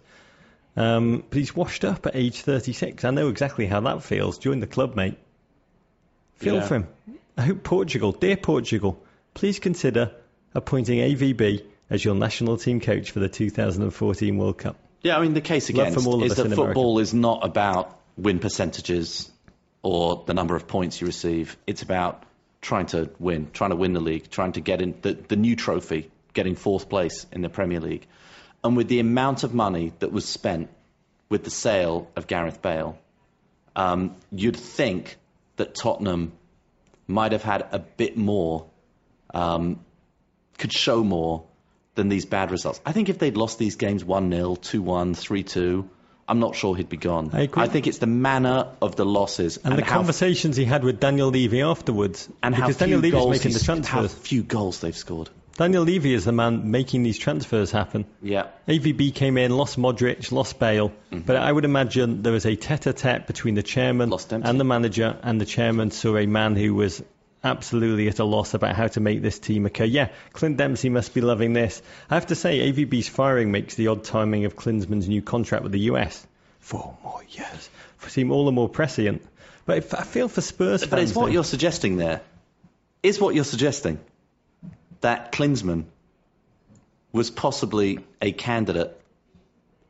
Um, 0.76 1.24
but 1.28 1.38
he's 1.38 1.54
washed 1.54 1.84
up 1.84 2.06
at 2.06 2.16
age 2.16 2.40
36. 2.40 3.04
I 3.04 3.10
know 3.10 3.28
exactly 3.28 3.66
how 3.66 3.80
that 3.80 4.02
feels. 4.02 4.38
Join 4.38 4.60
the 4.60 4.66
club, 4.66 4.94
mate. 4.96 5.18
Feel 6.36 6.56
Yeah. 6.56 6.66
for 6.66 6.74
him. 6.76 6.88
I 7.36 7.42
hope 7.42 7.62
Portugal, 7.62 8.12
dear 8.12 8.36
Portugal, 8.36 9.02
please 9.34 9.58
consider 9.58 10.12
appointing 10.54 10.98
AVB 11.00 11.62
as 11.90 12.04
your 12.04 12.14
national 12.14 12.56
team 12.56 12.80
coach 12.80 13.10
for 13.10 13.20
the 13.20 13.28
2014 13.28 14.36
World 14.38 14.58
Cup. 14.58 14.76
Yeah, 15.02 15.18
I 15.18 15.22
mean 15.22 15.34
the 15.34 15.40
case 15.40 15.68
Love 15.70 15.88
against 15.88 15.98
from 15.98 16.06
all 16.06 16.22
of 16.22 16.30
is 16.30 16.36
that 16.36 16.54
football 16.54 16.98
is 16.98 17.12
not 17.12 17.44
about 17.44 17.98
win 18.16 18.38
percentages 18.38 19.30
or 19.82 20.22
the 20.26 20.34
number 20.34 20.54
of 20.54 20.68
points 20.68 21.00
you 21.00 21.06
receive. 21.06 21.56
It's 21.66 21.82
about 21.82 22.24
trying 22.60 22.86
to 22.86 23.10
win, 23.18 23.50
trying 23.52 23.70
to 23.70 23.76
win 23.76 23.92
the 23.92 24.00
league, 24.00 24.30
trying 24.30 24.52
to 24.52 24.60
get 24.60 24.80
in 24.80 24.94
the, 25.02 25.14
the 25.14 25.36
new 25.36 25.56
trophy, 25.56 26.10
getting 26.34 26.54
fourth 26.54 26.88
place 26.88 27.26
in 27.32 27.42
the 27.42 27.48
Premier 27.48 27.80
League. 27.80 28.06
And 28.64 28.76
with 28.76 28.88
the 28.88 29.00
amount 29.00 29.42
of 29.42 29.54
money 29.54 29.92
that 29.98 30.12
was 30.12 30.24
spent 30.24 30.70
with 31.28 31.44
the 31.44 31.50
sale 31.50 32.10
of 32.14 32.26
Gareth 32.26 32.62
Bale, 32.62 32.98
um, 33.74 34.14
you'd 34.30 34.56
think 34.56 35.16
that 35.56 35.74
Tottenham 35.74 36.32
might 37.06 37.32
have 37.32 37.42
had 37.42 37.66
a 37.72 37.78
bit 37.78 38.16
more, 38.16 38.66
um, 39.34 39.80
could 40.58 40.72
show 40.72 41.02
more 41.02 41.44
than 41.94 42.08
these 42.08 42.24
bad 42.24 42.50
results. 42.50 42.80
I 42.86 42.92
think 42.92 43.08
if 43.08 43.18
they'd 43.18 43.36
lost 43.36 43.58
these 43.58 43.76
games 43.76 44.04
1 44.04 44.30
0, 44.30 44.54
2 44.54 44.82
1, 44.82 45.14
3 45.14 45.42
2, 45.42 45.88
I'm 46.28 46.38
not 46.38 46.54
sure 46.54 46.76
he'd 46.76 46.88
be 46.88 46.96
gone. 46.96 47.30
I 47.32 47.42
agree. 47.42 47.66
think 47.66 47.86
it's 47.86 47.98
the 47.98 48.06
manner 48.06 48.68
of 48.80 48.96
the 48.96 49.04
losses 49.04 49.58
And, 49.58 49.76
the 49.76 49.84
how, 49.84 49.96
conversations 49.96 50.56
he 50.56 50.64
had 50.64 50.84
with 50.84 51.00
Daniel 51.00 51.28
Levy 51.28 51.62
afterwards. 51.62 52.28
and 52.42 52.54
how 52.54 52.66
because 52.66 52.76
few 52.76 53.00
Daniel 53.00 53.00
Levy's 53.00 53.44
making 53.44 53.82
the 53.82 53.88
how 53.88 54.06
few 54.06 54.42
goals 54.42 54.80
they've 54.80 54.96
scored. 54.96 55.28
Daniel 55.56 55.82
Levy 55.82 56.14
is 56.14 56.24
the 56.24 56.32
man 56.32 56.70
making 56.70 57.02
these 57.02 57.18
transfers 57.18 57.70
happen. 57.70 58.06
Yeah. 58.22 58.46
AVB 58.66 59.14
came 59.14 59.36
in, 59.36 59.50
lost 59.50 59.78
Modric, 59.78 60.32
lost 60.32 60.58
Bale, 60.58 60.88
mm-hmm. 60.88 61.20
but 61.20 61.36
I 61.36 61.52
would 61.52 61.64
imagine 61.64 62.22
there 62.22 62.32
was 62.32 62.46
a 62.46 62.56
tete-a-tete 62.56 63.26
between 63.26 63.54
the 63.54 63.62
chairman 63.62 64.12
and 64.30 64.60
the 64.60 64.64
manager, 64.64 65.18
and 65.22 65.40
the 65.40 65.44
chairman 65.44 65.90
saw 65.90 66.16
a 66.16 66.26
man 66.26 66.56
who 66.56 66.74
was 66.74 67.02
absolutely 67.44 68.08
at 68.08 68.18
a 68.18 68.24
loss 68.24 68.54
about 68.54 68.76
how 68.76 68.86
to 68.86 69.00
make 69.00 69.20
this 69.20 69.38
team 69.38 69.66
occur. 69.66 69.84
Yeah, 69.84 70.08
Clint 70.32 70.56
Dempsey 70.56 70.88
must 70.88 71.12
be 71.12 71.20
loving 71.20 71.52
this. 71.52 71.82
I 72.08 72.14
have 72.14 72.28
to 72.28 72.34
say, 72.34 72.72
AVB's 72.72 73.08
firing 73.08 73.52
makes 73.52 73.74
the 73.74 73.88
odd 73.88 74.04
timing 74.04 74.46
of 74.46 74.56
Klinsmann's 74.56 75.08
new 75.08 75.22
contract 75.22 75.64
with 75.64 75.72
the 75.72 75.80
US, 75.80 76.26
four 76.60 76.96
more 77.02 77.20
years, 77.30 77.70
seem 78.08 78.30
all 78.30 78.46
the 78.46 78.52
more 78.52 78.68
prescient. 78.68 79.22
But 79.66 79.78
if, 79.78 79.94
I 79.94 80.02
feel 80.02 80.28
for 80.28 80.40
Spurs 80.40 80.80
But 80.80 80.90
fans. 80.90 81.10
it's 81.10 81.16
what 81.16 81.26
though- 81.26 81.32
you're 81.32 81.44
suggesting 81.44 81.96
there. 81.96 82.22
Is 83.02 83.20
what 83.20 83.34
you're 83.34 83.44
suggesting 83.44 83.98
that 85.02 85.32
Klinsmann 85.32 85.84
was 87.12 87.30
possibly 87.30 87.98
a 88.20 88.32
candidate 88.32 88.98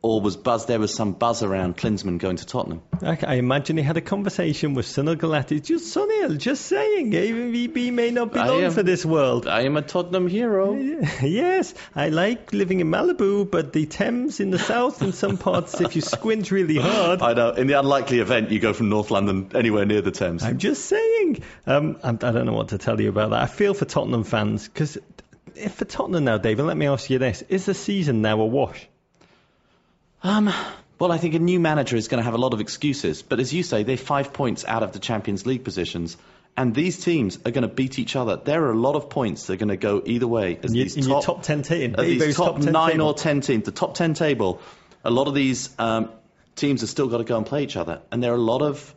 or 0.02 0.20
was 0.20 0.36
buzz? 0.36 0.66
There 0.66 0.80
was 0.80 0.92
some 0.92 1.12
buzz 1.12 1.42
around 1.42 1.76
Klinsmann 1.76 2.18
going 2.18 2.36
to 2.36 2.46
Tottenham. 2.46 2.82
I, 3.00 3.16
I 3.22 3.34
imagine 3.36 3.76
he 3.76 3.82
had 3.82 3.96
a 3.96 4.00
conversation 4.00 4.74
with 4.74 4.86
Sunil 4.86 5.16
Gulati. 5.16 5.62
Just 5.62 5.96
Sunil, 5.96 6.36
just 6.38 6.66
saying, 6.66 7.12
AVB 7.12 7.92
may 7.92 8.10
not 8.10 8.32
be 8.32 8.40
I 8.40 8.48
long 8.48 8.62
am- 8.64 8.72
for 8.72 8.82
this 8.82 9.06
world. 9.06 9.46
I 9.46 9.62
am 9.62 9.76
a 9.76 9.82
Tottenham 9.82 10.26
hero. 10.26 10.74
yes, 11.22 11.74
I 11.94 12.08
like 12.08 12.52
living 12.52 12.80
in 12.80 12.88
Malibu, 12.88 13.48
but 13.50 13.72
the 13.72 13.86
Thames 13.86 14.40
in 14.40 14.50
the 14.50 14.58
south, 14.58 15.02
in 15.02 15.12
some 15.12 15.38
parts, 15.38 15.80
if 15.80 15.94
you 15.94 16.02
squint 16.02 16.50
really 16.50 16.78
hard. 16.78 17.22
I 17.22 17.34
know. 17.34 17.50
In 17.50 17.68
the 17.68 17.78
unlikely 17.78 18.18
event 18.18 18.50
you 18.50 18.58
go 18.58 18.72
from 18.72 18.88
North 18.88 19.10
London 19.10 19.50
anywhere 19.54 19.84
near 19.86 20.00
the 20.02 20.10
Thames. 20.10 20.42
I'm 20.42 20.58
just 20.58 20.84
saying. 20.86 21.42
Um, 21.66 21.98
I 22.02 22.12
don't 22.12 22.46
know 22.46 22.52
what 22.52 22.68
to 22.68 22.78
tell 22.78 23.00
you 23.00 23.08
about 23.08 23.30
that. 23.30 23.42
I 23.42 23.46
feel 23.46 23.72
for 23.72 23.84
Tottenham 23.84 24.24
fans 24.24 24.66
because 24.66 24.98
for 25.70 25.84
Tottenham 25.84 26.24
now, 26.24 26.38
David, 26.38 26.64
let 26.64 26.76
me 26.76 26.86
ask 26.86 27.08
you 27.08 27.18
this: 27.18 27.42
Is 27.42 27.66
the 27.66 27.74
season 27.74 28.22
now 28.22 28.40
a 28.40 28.46
wash? 28.46 28.88
Um, 30.22 30.52
well, 30.98 31.10
I 31.10 31.18
think 31.18 31.34
a 31.34 31.38
new 31.38 31.58
manager 31.58 31.96
is 31.96 32.08
going 32.08 32.20
to 32.20 32.24
have 32.24 32.34
a 32.34 32.38
lot 32.38 32.54
of 32.54 32.60
excuses. 32.60 33.22
But 33.22 33.40
as 33.40 33.52
you 33.52 33.62
say, 33.62 33.82
they're 33.82 33.96
five 33.96 34.32
points 34.32 34.64
out 34.64 34.82
of 34.82 34.92
the 34.92 34.98
Champions 34.98 35.46
League 35.46 35.64
positions. 35.64 36.16
And 36.56 36.74
these 36.74 37.02
teams 37.02 37.38
are 37.46 37.50
going 37.50 37.62
to 37.62 37.74
beat 37.74 37.98
each 37.98 38.14
other. 38.14 38.36
There 38.36 38.62
are 38.64 38.72
a 38.72 38.78
lot 38.78 38.94
of 38.94 39.08
points 39.08 39.46
that 39.46 39.54
are 39.54 39.56
going 39.56 39.70
to 39.70 39.76
go 39.76 40.02
either 40.04 40.28
way. 40.28 40.58
As 40.62 40.70
In 40.70 40.76
your, 40.76 40.84
these 40.84 41.08
your 41.08 41.22
top 41.22 41.42
ten 41.42 41.62
team, 41.62 41.94
as 41.96 42.06
these 42.06 42.20
Bevo's 42.20 42.36
top, 42.36 42.60
10 42.60 42.72
nine 42.72 42.90
table. 42.92 43.06
or 43.06 43.14
ten 43.14 43.40
teams, 43.40 43.64
the 43.64 43.72
top 43.72 43.94
ten 43.94 44.12
table, 44.12 44.60
a 45.02 45.10
lot 45.10 45.28
of 45.28 45.34
these 45.34 45.70
um, 45.78 46.10
teams 46.54 46.82
have 46.82 46.90
still 46.90 47.08
got 47.08 47.18
to 47.18 47.24
go 47.24 47.38
and 47.38 47.46
play 47.46 47.62
each 47.62 47.76
other. 47.76 48.02
And 48.12 48.22
there 48.22 48.32
are 48.32 48.36
a 48.36 48.38
lot 48.38 48.60
of 48.60 48.94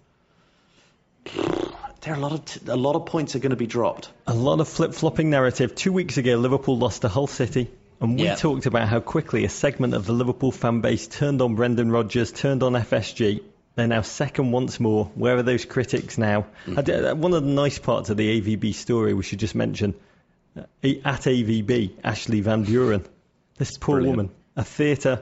there 1.33 2.13
are 2.13 2.17
a 2.17 2.19
lot 2.19 2.33
of 2.33 2.45
t- 2.45 2.59
a 2.67 2.75
lot 2.75 2.97
of 2.97 3.05
points 3.05 3.37
are 3.37 3.39
going 3.39 3.51
to 3.51 3.55
be 3.55 3.67
dropped. 3.67 4.09
A 4.27 4.33
lot 4.33 4.59
of 4.59 4.67
flip 4.67 4.93
flopping 4.93 5.29
narrative. 5.29 5.75
Two 5.75 5.93
weeks 5.93 6.17
ago, 6.17 6.35
Liverpool 6.35 6.77
lost 6.77 7.03
to 7.03 7.07
Hull 7.07 7.27
City. 7.27 7.71
And 8.01 8.17
we 8.19 8.25
Yeah. 8.25 8.35
talked 8.35 8.65
about 8.65 8.87
how 8.87 8.99
quickly 8.99 9.45
a 9.45 9.49
segment 9.49 9.93
of 9.93 10.05
the 10.05 10.13
Liverpool 10.13 10.51
fan 10.51 10.81
base 10.81 11.07
turned 11.07 11.41
on 11.41 11.55
Brendan 11.55 11.91
Rodgers, 11.91 12.31
turned 12.31 12.61
on 12.63 12.73
FSG. 12.75 13.41
They're 13.75 13.87
now 13.87 14.01
second 14.01 14.51
once 14.51 14.79
more. 14.79 15.11
Where 15.15 15.37
are 15.37 15.43
those 15.43 15.65
critics 15.65 16.17
now? 16.17 16.45
Uh, 16.67 17.13
one 17.15 17.33
of 17.33 17.43
the 17.43 17.49
nice 17.49 17.79
parts 17.79 18.09
of 18.09 18.17
the 18.17 18.39
AVB 18.41 18.73
story 18.73 19.13
we 19.13 19.23
should 19.23 19.39
just 19.39 19.55
mention 19.55 19.93
uh, 20.57 20.61
at 20.83 21.21
AVB, 21.27 21.91
Ashley 22.03 22.41
Van 22.41 22.63
Buren. 22.63 23.03
This 23.57 23.77
poor 23.77 23.97
Brilliant. 23.97 24.17
woman, 24.17 24.31
a 24.55 24.63
theatre 24.63 25.21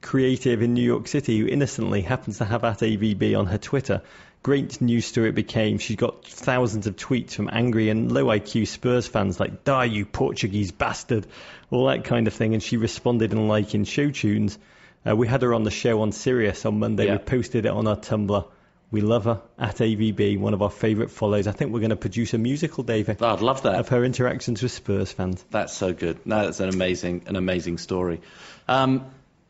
creative 0.00 0.62
in 0.62 0.74
New 0.74 0.82
York 0.82 1.06
City 1.08 1.38
who 1.38 1.46
innocently 1.46 2.00
happens 2.02 2.38
to 2.38 2.44
have 2.44 2.64
at 2.64 2.78
AVB 2.82 3.36
on 3.38 3.46
her 3.46 3.58
Twitter. 3.58 4.02
Great 4.42 4.80
news 4.80 5.04
story 5.04 5.28
it 5.28 5.34
became. 5.34 5.78
She 5.78 5.96
got 5.96 6.24
thousands 6.24 6.86
of 6.86 6.96
tweets 6.96 7.32
from 7.32 7.50
angry 7.52 7.90
and 7.90 8.10
low 8.10 8.24
IQ 8.24 8.66
Spurs 8.68 9.06
fans 9.06 9.38
like, 9.38 9.64
die 9.64 9.84
you 9.84 10.06
Portuguese 10.06 10.72
bastard, 10.72 11.26
all 11.70 11.86
that 11.86 12.04
kind 12.04 12.26
of 12.26 12.32
thing. 12.32 12.54
And 12.54 12.62
she 12.62 12.78
responded 12.78 13.32
in 13.32 13.48
like 13.48 13.74
in 13.74 13.84
show 13.84 14.10
tunes. 14.10 14.58
Uh, 15.06 15.14
we 15.14 15.26
had 15.26 15.42
her 15.42 15.52
on 15.52 15.64
the 15.64 15.70
show 15.70 16.00
on 16.02 16.12
Sirius 16.12 16.64
on 16.64 16.78
Monday. 16.78 17.06
Yeah. 17.06 17.12
We 17.12 17.18
posted 17.18 17.66
it 17.66 17.70
on 17.70 17.86
our 17.86 17.96
Tumblr. 17.96 18.46
We 18.90 19.02
love 19.02 19.24
her 19.24 19.40
at 19.58 19.76
AVB, 19.76 20.38
one 20.38 20.52
of 20.52 20.62
our 20.62 20.70
favourite 20.70 21.12
follows. 21.12 21.46
I 21.46 21.52
think 21.52 21.72
we're 21.72 21.80
going 21.80 21.90
to 21.90 21.96
produce 21.96 22.34
a 22.34 22.38
musical, 22.38 22.82
David, 22.82 23.22
I'd 23.22 23.40
love 23.40 23.62
that. 23.62 23.76
of 23.76 23.88
her 23.90 24.04
interactions 24.04 24.62
with 24.62 24.72
Spurs 24.72 25.12
fans. 25.12 25.44
That's 25.50 25.72
so 25.72 25.92
good. 25.92 26.26
No, 26.26 26.44
that's 26.44 26.58
an 26.58 26.70
amazing, 26.70 27.22
an 27.26 27.36
amazing 27.36 27.78
story. 27.78 28.20
Um, 28.66 29.06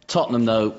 Tottenham, 0.07 0.45
though, 0.45 0.75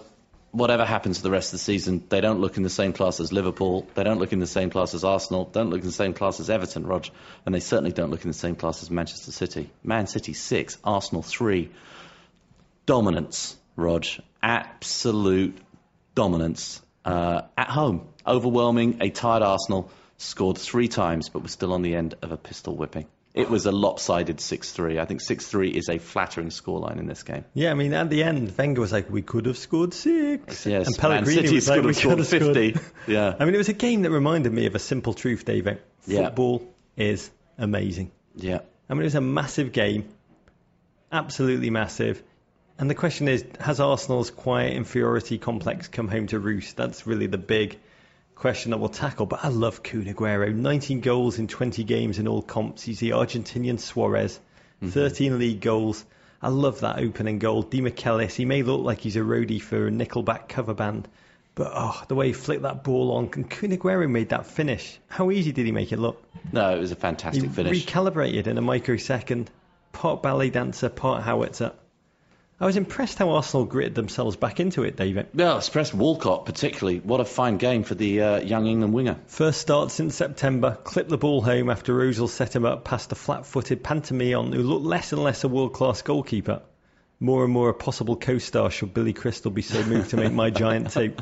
whatever 0.52 0.86
happens 0.86 1.18
to 1.18 1.24
the 1.24 1.32
rest 1.32 1.50
of 1.50 1.60
the 1.60 1.64
season, 1.64 2.04
they 2.10 2.22
don't 2.22 2.40
look 2.40 2.58
in 2.58 2.64
the 2.64 2.70
same 2.70 2.94
class 2.94 3.20
as 3.20 3.32
Liverpool. 3.32 3.88
They 3.96 4.04
don't 4.04 4.20
look 4.20 4.34
in 4.34 4.40
the 4.40 4.48
same 4.48 4.70
class 4.70 4.94
as 4.94 5.04
Arsenal. 5.04 5.46
Don't 5.46 5.70
look 5.70 5.80
in 5.80 5.86
the 5.86 5.92
same 5.92 6.14
class 6.14 6.40
as 6.40 6.50
Everton, 6.50 6.86
Rog, 6.86 7.08
and 7.46 7.56
they 7.56 7.60
certainly 7.60 7.92
don't 7.92 8.12
look 8.12 8.24
in 8.24 8.30
the 8.30 8.38
same 8.38 8.56
class 8.56 8.84
as 8.84 8.92
Manchester 8.92 9.32
City. 9.32 9.70
Man 9.84 10.08
City 10.08 10.34
six, 10.34 10.78
Arsenal 10.84 11.24
three. 11.24 11.72
Dominance, 12.86 13.58
Rog, 13.76 14.06
absolute 14.42 15.58
dominance 16.16 16.82
uh, 17.06 17.44
at 17.58 17.70
home, 17.70 18.08
overwhelming 18.26 18.98
a 19.02 19.10
tired 19.10 19.44
Arsenal. 19.44 19.90
Scored 20.18 20.58
three 20.58 20.88
times, 20.88 21.30
but 21.30 21.42
was 21.42 21.52
still 21.52 21.74
on 21.74 21.82
the 21.82 21.96
end 21.96 22.16
of 22.22 22.32
a 22.32 22.38
pistol 22.38 22.76
whipping. 22.76 23.08
It 23.34 23.50
was 23.50 23.66
a 23.66 23.72
lopsided 23.72 24.38
6-3. 24.38 25.00
I 25.00 25.06
think 25.06 25.22
6-3 25.22 25.72
is 25.72 25.88
a 25.88 26.00
flattering 26.00 26.50
scoreline 26.50 26.98
in 26.98 27.08
this 27.08 27.24
game. 27.24 27.46
Yeah, 27.54 27.72
I 27.72 27.76
mean, 27.76 27.94
at 27.94 28.10
the 28.10 28.24
end, 28.24 28.54
Wenger 28.58 28.82
was 28.82 28.92
like, 28.92 29.10
we 29.10 29.22
could 29.22 29.46
have 29.46 29.58
scored 29.58 29.94
six. 29.94 30.66
Yes, 30.66 30.88
and 30.88 30.98
Pellegrini 30.98 31.54
was 31.54 31.70
like, 31.70 31.82
we 31.82 31.94
could 31.94 32.18
have 32.18 32.28
scored 32.28 32.54
scored 32.54 32.82
Yeah. 33.08 33.34
I 33.40 33.46
mean, 33.46 33.56
it 33.56 33.58
was 33.58 33.70
a 33.70 33.74
game 33.74 34.02
that 34.02 34.12
reminded 34.12 34.52
me 34.52 34.66
of 34.66 34.76
a 34.76 34.80
simple 34.80 35.14
truth, 35.14 35.46
David. 35.46 35.82
Yeah. 36.06 36.26
Football 36.26 36.68
is 36.98 37.32
amazing. 37.58 38.12
Yeah. 38.36 38.60
I 38.90 38.94
mean, 38.94 39.02
it 39.02 39.06
was 39.06 39.16
a 39.16 39.22
massive 39.22 39.72
game, 39.72 40.10
absolutely 41.10 41.70
massive. 41.70 42.22
And 42.78 42.90
the 42.90 42.96
question 42.96 43.30
is, 43.30 43.46
has 43.60 43.80
Arsenal's 43.80 44.32
quiet 44.32 44.74
inferiority 44.74 45.38
complex 45.38 45.88
come 45.88 46.10
home 46.10 46.28
to 46.28 46.40
roost? 46.40 46.76
That's 46.76 47.08
really 47.08 47.28
the 47.28 47.38
big 47.38 47.80
question 48.42 48.72
that 48.72 48.80
we'll 48.80 48.90
tackle. 48.90 49.28
But 49.28 49.46
I 49.46 49.50
love 49.50 49.84
Kun 49.84 50.06
Aguero. 50.06 50.54
19 50.54 51.00
goals 51.02 51.38
in 51.38 51.48
20 51.48 51.84
games 51.84 52.18
in 52.18 52.28
all 52.28 52.42
comps. 52.42 52.82
He's 52.82 53.00
the 53.00 53.12
Argentinian 53.12 53.80
Suarez. 53.80 54.40
Mm-hmm. 54.82 54.90
13 54.90 55.38
league 55.38 55.62
goals. 55.62 56.04
I 56.42 56.50
love 56.50 56.80
that 56.80 56.98
opening 56.98 57.38
goal. 57.38 57.64
Demichelis, 57.64 58.34
he 58.34 58.46
may 58.46 58.64
look 58.64 58.82
like 58.82 59.00
he's 59.00 59.16
a 59.16 59.20
roadie 59.20 59.62
for 59.62 59.88
a 59.88 59.92
Nickelback 59.92 60.50
cover 60.50 60.74
band. 60.74 61.08
But 61.54 61.72
oh, 61.76 62.04
the 62.08 62.16
way 62.16 62.28
he 62.28 62.34
flicked 62.34 62.64
that 62.64 62.84
ball 62.84 63.12
on, 63.12 63.30
and 63.36 63.48
Kun 63.48 63.78
Aguero 63.78 64.10
made 64.10 64.30
that 64.30 64.48
finish. 64.48 65.00
How 65.08 65.30
easy 65.30 65.52
did 65.52 65.68
he 65.68 65.72
make 65.72 65.92
it 65.92 66.00
look? 66.00 66.24
No, 66.52 66.76
it 66.76 66.80
was 66.80 66.92
a 66.92 66.96
fantastic 66.96 67.44
He 67.44 67.50
finish. 67.50 67.86
recalibrated 67.86 68.48
in 68.48 68.58
a 68.58 68.62
microsecond. 68.62 69.52
Part 69.92 70.24
ballet 70.24 70.50
dancer, 70.50 70.90
part 70.90 71.22
howitzer. 71.22 71.74
I 72.62 72.68
was 72.68 72.78
impressed 72.78 73.18
how 73.18 73.32
Arsenal 73.32 73.66
gritted 73.66 73.96
themselves 73.96 74.36
back 74.36 74.60
into 74.60 74.84
it, 74.84 74.96
David. 74.96 75.30
Yeah, 75.34 75.58
Express 75.58 75.92
Walcott 75.92 76.46
particularly. 76.46 77.00
What 77.00 77.20
a 77.20 77.26
fine 77.26 77.58
game 77.58 77.82
for 77.82 77.96
the 77.96 78.22
uh, 78.22 78.40
young 78.40 78.68
England 78.68 78.94
winger. 78.94 79.18
First 79.26 79.60
start 79.60 79.90
since 79.90 80.14
September, 80.14 80.78
clipped 80.84 81.10
the 81.10 81.18
ball 81.18 81.42
home 81.42 81.72
after 81.72 81.96
Ozil 81.96 82.30
set 82.30 82.56
him 82.56 82.64
up 82.64 82.84
past 82.84 83.12
a 83.12 83.16
flat-footed 83.16 83.84
Pantamion 83.84 84.54
who 84.54 84.62
looked 84.62 84.86
less 84.86 85.12
and 85.12 85.24
less 85.24 85.44
a 85.44 85.48
world-class 85.48 86.04
goalkeeper. 86.04 86.62
More 87.20 87.44
and 87.44 87.52
more 87.52 87.70
a 87.70 87.74
possible 87.74 88.16
co-star 88.16 88.70
should 88.70 88.94
Billy 88.94 89.14
Crystal 89.14 89.50
be 89.50 89.64
so 89.64 89.84
moved 89.84 90.12
to 90.12 90.18
make 90.18 90.32
my 90.32 90.50
giant 90.64 90.92
tape. 90.92 91.20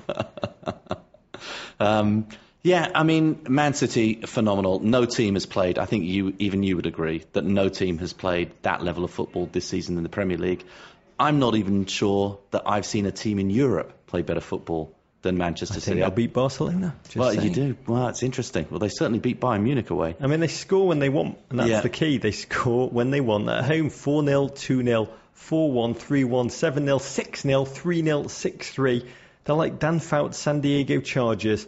Um, 1.79 2.27
yeah, 2.63 2.91
I 2.93 3.03
mean, 3.03 3.45
Man 3.47 3.73
City, 3.73 4.15
phenomenal. 4.25 4.81
No 4.81 5.05
team 5.05 5.35
has 5.35 5.45
played. 5.45 5.79
I 5.79 5.85
think 5.85 6.03
you, 6.03 6.35
even 6.39 6.63
you 6.63 6.75
would 6.75 6.85
agree 6.85 7.23
that 7.31 7.45
no 7.45 7.69
team 7.69 7.97
has 7.99 8.11
played 8.11 8.51
that 8.63 8.83
level 8.83 9.05
of 9.05 9.11
football 9.11 9.47
this 9.49 9.65
season 9.65 9.95
in 9.95 10.03
the 10.03 10.09
Premier 10.09 10.37
League. 10.37 10.65
I'm 11.19 11.39
not 11.39 11.55
even 11.55 11.85
sure 11.85 12.39
that 12.51 12.63
I've 12.65 12.85
seen 12.85 13.05
a 13.05 13.11
team 13.11 13.39
in 13.39 13.49
Europe 13.49 14.07
play 14.07 14.21
better 14.21 14.39
football 14.41 14.95
than 15.21 15.37
Manchester 15.37 15.73
I 15.73 15.75
think 15.75 15.83
City. 15.83 15.99
they'll 15.99 16.11
beat 16.11 16.31
Barcelona. 16.33 16.95
Just 17.03 17.17
well, 17.17 17.33
you 17.33 17.49
do. 17.49 17.75
Well, 17.87 18.07
it's 18.07 18.23
interesting. 18.23 18.67
Well, 18.69 18.79
they 18.79 18.87
certainly 18.87 19.19
beat 19.19 19.41
Bayern 19.41 19.63
Munich 19.63 19.89
away. 19.89 20.15
I 20.21 20.27
mean, 20.27 20.39
they 20.39 20.47
score 20.47 20.87
when 20.87 20.99
they 20.99 21.09
want, 21.09 21.37
and 21.49 21.59
that's 21.59 21.69
Yeah. 21.69 21.81
the 21.81 21.89
key. 21.89 22.17
They 22.19 22.31
score 22.31 22.89
when 22.89 23.11
they 23.11 23.19
want. 23.19 23.49
At 23.49 23.65
home, 23.65 23.89
4 23.89 24.23
0, 24.25 24.47
2 24.47 24.83
0, 24.83 25.09
4 25.33 25.71
1, 25.73 25.93
3 25.95 26.23
1, 26.23 26.49
7 26.49 26.85
0, 26.85 26.97
6 26.99 27.41
0, 27.41 27.65
3 27.65 28.03
0, 28.03 28.27
6 28.27 28.69
3. 28.71 29.05
They're 29.43 29.55
like 29.55 29.77
Dan 29.79 29.99
Fouts' 29.99 30.37
San 30.37 30.61
Diego 30.61 31.01
Chargers. 31.01 31.67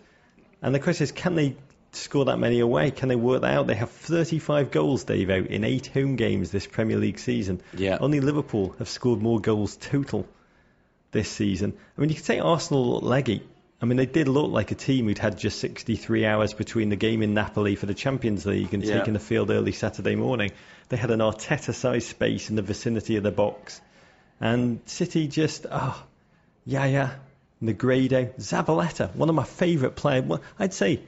And 0.62 0.74
the 0.74 0.80
question 0.80 1.04
is, 1.04 1.12
can 1.12 1.36
they 1.36 1.58
score 1.94 2.26
that 2.26 2.38
many 2.38 2.60
away? 2.60 2.92
Can 2.92 3.10
they 3.10 3.16
work 3.16 3.42
that 3.42 3.54
out? 3.54 3.68
They 3.68 3.76
have 3.76 3.92
35 3.92 4.72
goals, 4.72 5.04
Dave, 5.04 5.30
out 5.30 5.48
in 5.48 5.64
eight 5.64 5.88
home 5.88 6.16
games 6.16 6.52
this 6.52 6.68
Premier 6.68 6.98
League 6.98 7.20
season. 7.20 7.62
Yeah. 7.76 7.98
Only 8.00 8.20
Liverpool 8.20 8.76
have 8.80 8.90
scored 8.90 9.22
more 9.22 9.40
goals 9.40 9.76
total 9.78 10.28
this 11.12 11.30
season. 11.30 11.74
I 11.98 12.02
mean, 12.02 12.10
you 12.10 12.16
could 12.16 12.26
say 12.26 12.40
Arsenal 12.40 12.94
look 12.94 13.04
leggy. 13.04 13.44
I 13.82 13.86
mean, 13.86 13.98
they 13.98 14.06
did 14.06 14.28
look 14.28 14.52
like 14.52 14.72
a 14.72 14.76
team 14.76 15.08
who'd 15.08 15.18
had 15.18 15.40
just 15.40 15.60
63 15.60 16.26
hours 16.26 16.54
between 16.54 16.90
the 16.90 16.96
game 16.96 17.24
in 17.24 17.34
Napoli 17.34 17.76
for 17.76 17.88
the 17.88 17.96
Champions 17.96 18.46
League 18.46 18.74
and 18.74 18.84
Yeah. 18.84 19.00
taking 19.00 19.14
the 19.14 19.20
field 19.20 19.50
early 19.50 19.72
Saturday 19.72 20.16
morning. 20.16 20.52
They 20.90 20.98
had 20.98 21.10
an 21.10 21.20
Arteta-sized 21.20 22.08
space 22.08 22.50
in 22.50 22.56
the 22.56 22.62
vicinity 22.62 23.16
of 23.16 23.24
the 23.24 23.32
box. 23.32 23.82
And 24.40 24.82
City 24.86 25.28
just, 25.28 25.66
oh, 25.72 26.02
Yaya, 26.66 27.12
Negredo, 27.62 28.34
Zabaleta, 28.40 29.16
one 29.16 29.30
of 29.30 29.36
my 29.36 29.44
favourite 29.44 29.96
players. 29.96 30.26
Well, 30.26 30.42
I'd 30.60 30.74
say, 30.74 31.00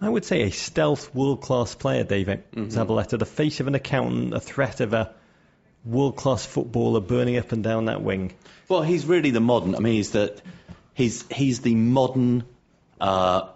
I 0.00 0.08
would 0.08 0.24
say 0.24 0.42
a 0.42 0.50
stealth 0.50 1.14
world-class 1.14 1.74
player, 1.74 2.04
David. 2.04 2.44
Zabaleta, 2.54 3.18
the 3.18 3.26
face 3.26 3.60
of 3.60 3.66
an 3.66 3.74
accountant, 3.74 4.32
a 4.32 4.40
threat 4.40 4.80
of 4.80 4.92
a 4.92 5.14
world-class 5.84 6.46
footballer 6.46 7.00
burning 7.00 7.36
up 7.36 7.52
and 7.52 7.64
down 7.64 7.86
that 7.86 8.02
wing. 8.02 8.34
Well, 8.68 8.82
he's 8.82 9.06
really 9.06 9.30
the 9.30 9.40
modern. 9.40 9.74
I 9.74 9.80
mean, 9.80 9.94
he's 9.94 10.10
the 10.10 10.40
he's 10.94 11.24
he's 11.30 11.60
the 11.60 11.74
modern 11.74 12.44
uh, 13.00 13.48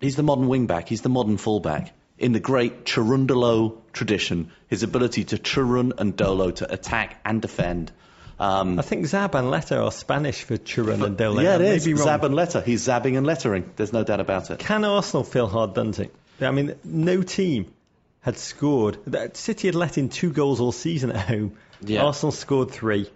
he's 0.00 0.16
the 0.16 0.22
modern 0.22 0.46
wingback. 0.46 0.88
He's 0.88 1.02
the 1.02 1.08
modern 1.08 1.38
fullback 1.38 1.92
in 2.18 2.32
the 2.32 2.40
great 2.40 2.84
Cherundolo 2.84 3.78
tradition. 3.92 4.52
His 4.68 4.82
ability 4.82 5.24
to 5.24 5.38
chirun 5.38 5.92
and 5.98 6.16
dolo 6.16 6.50
to 6.50 6.72
attack 6.72 7.20
and 7.24 7.40
defend. 7.40 7.92
Um, 8.40 8.78
I 8.78 8.82
think 8.82 9.06
Zab 9.06 9.34
and 9.34 9.50
Letter 9.50 9.80
are 9.80 9.92
Spanish 9.92 10.42
for 10.44 10.56
churran 10.56 11.04
and 11.04 11.16
Dole. 11.16 11.42
yeah, 11.42 11.56
it 11.56 11.60
is. 11.60 11.98
Zab 11.98 12.24
and 12.24 12.34
letter. 12.34 12.62
He's 12.62 12.86
zabbing 12.88 13.18
and 13.18 13.26
lettering. 13.26 13.70
There's 13.76 13.92
no 13.92 14.02
doubt 14.02 14.20
about 14.20 14.50
it. 14.50 14.58
Can 14.58 14.84
Arsenal 14.84 15.24
feel 15.24 15.46
hard 15.46 15.74
done 15.74 15.92
to? 15.92 16.08
I 16.40 16.50
mean, 16.50 16.74
no 16.82 17.22
team 17.22 17.70
had 18.22 18.38
scored. 18.38 18.96
City 19.36 19.68
had 19.68 19.74
let 19.74 19.98
in 19.98 20.08
two 20.08 20.32
goals 20.32 20.58
all 20.58 20.72
season 20.72 21.10
at 21.12 21.28
home. 21.28 21.56
Yeah. 21.82 22.04
Arsenal 22.04 22.32
scored 22.32 22.70
three. 22.70 23.10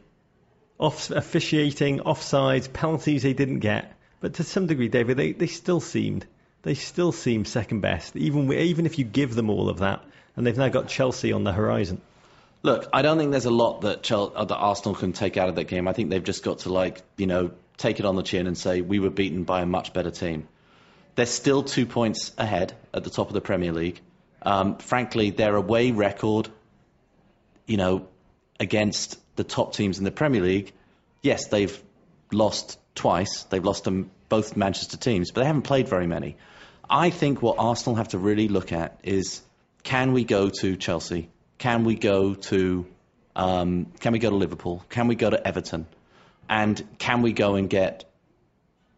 off 0.78 1.10
officiating, 1.10 2.00
offsides, 2.00 2.70
penalties 2.70 3.22
they 3.22 3.32
didn't 3.32 3.60
get. 3.60 3.92
But 4.20 4.34
to 4.34 4.42
some 4.42 4.66
degree, 4.66 4.88
David, 4.88 5.16
they, 5.16 5.32
they 5.32 5.46
still 5.46 5.80
seemed 5.80 6.26
they 6.62 6.74
still 6.74 7.12
seem 7.12 7.44
second 7.44 7.80
best, 7.80 8.16
even 8.16 8.52
even 8.52 8.87
if 8.87 8.98
you 8.98 9.04
give 9.04 9.34
them 9.34 9.50
all 9.50 9.68
of 9.68 9.78
that, 9.78 10.02
and 10.37 10.46
they've 10.46 10.56
now 10.56 10.68
got 10.68 10.88
Chelsea 10.88 11.32
on 11.32 11.44
the 11.44 11.52
horizon. 11.52 12.00
Look, 12.64 12.88
I 12.94 13.03
don't 13.03 13.18
think 13.18 13.31
there's 13.31 13.44
a 13.44 13.50
lot 13.50 13.83
that, 13.83 14.03
Chel- 14.03 14.33
uh, 14.35 14.46
that 14.46 14.57
Arsenal 14.57 14.94
can 14.94 15.12
take 15.12 15.37
out 15.37 15.50
of 15.50 15.55
that 15.57 15.64
game. 15.64 15.87
I 15.87 15.92
think 15.92 16.09
they've 16.09 16.24
just 16.24 16.42
got 16.42 16.61
to 16.61 16.72
like 16.72 17.03
you 17.18 17.27
know 17.27 17.50
take 17.77 18.00
it 18.00 18.07
on 18.07 18.16
the 18.16 18.22
chin 18.22 18.46
and 18.46 18.57
say 18.57 18.81
we 18.81 19.00
were 19.00 19.11
beaten 19.11 19.44
by 19.44 19.61
a 19.61 19.66
much 19.66 19.92
better 19.92 20.11
team. 20.11 20.48
They're 21.14 21.27
still 21.27 21.62
two 21.62 21.85
points 21.85 22.33
ahead 22.38 22.74
at 22.94 23.05
the 23.05 23.11
top 23.11 23.29
of 23.29 23.35
the 23.35 23.42
Premier 23.42 23.70
League. 23.70 24.00
Um, 24.40 24.79
frankly, 24.79 25.29
their 25.29 25.55
away 25.57 25.90
record, 25.90 26.48
you 27.66 27.77
know, 27.77 28.09
against 28.59 29.20
the 29.37 29.44
top 29.44 29.74
teams 29.74 29.98
in 29.98 30.05
the 30.05 30.11
Premier 30.11 30.40
League, 30.40 30.72
yes, 31.20 31.48
they've 31.48 31.79
lost 32.33 32.79
twice. 32.94 33.44
They've 33.44 33.64
lost 33.64 33.85
to 33.85 34.09
both 34.31 34.57
Manchester 34.57 34.96
teams, 34.96 35.33
but 35.33 35.42
they 35.42 35.46
haven't 35.46 35.62
played 35.62 35.87
very 35.87 36.07
many. 36.07 36.38
I 36.88 37.11
think 37.11 37.42
what 37.42 37.57
Arsenal 37.59 37.96
have 37.96 38.09
to 38.09 38.18
really 38.18 38.48
look 38.48 38.72
at 38.72 38.98
is 39.03 39.42
can 39.83 40.14
we 40.14 40.24
go 40.24 40.48
to 40.48 40.77
Chelsea? 40.77 41.29
Can 41.64 41.85
we 41.85 41.94
go 41.94 42.35
to 42.35 42.87
um, 43.35 43.87
can 43.98 44.12
we 44.12 44.18
go 44.18 44.29
to 44.29 44.37
Liverpool? 44.37 44.85
Can 44.90 45.09
we 45.09 45.14
go 45.14 45.31
to 45.31 45.48
Everton? 45.48 45.87
And 46.46 46.87
can 46.98 47.22
we 47.22 47.33
go 47.33 47.55
and 47.55 47.70
get 47.70 48.05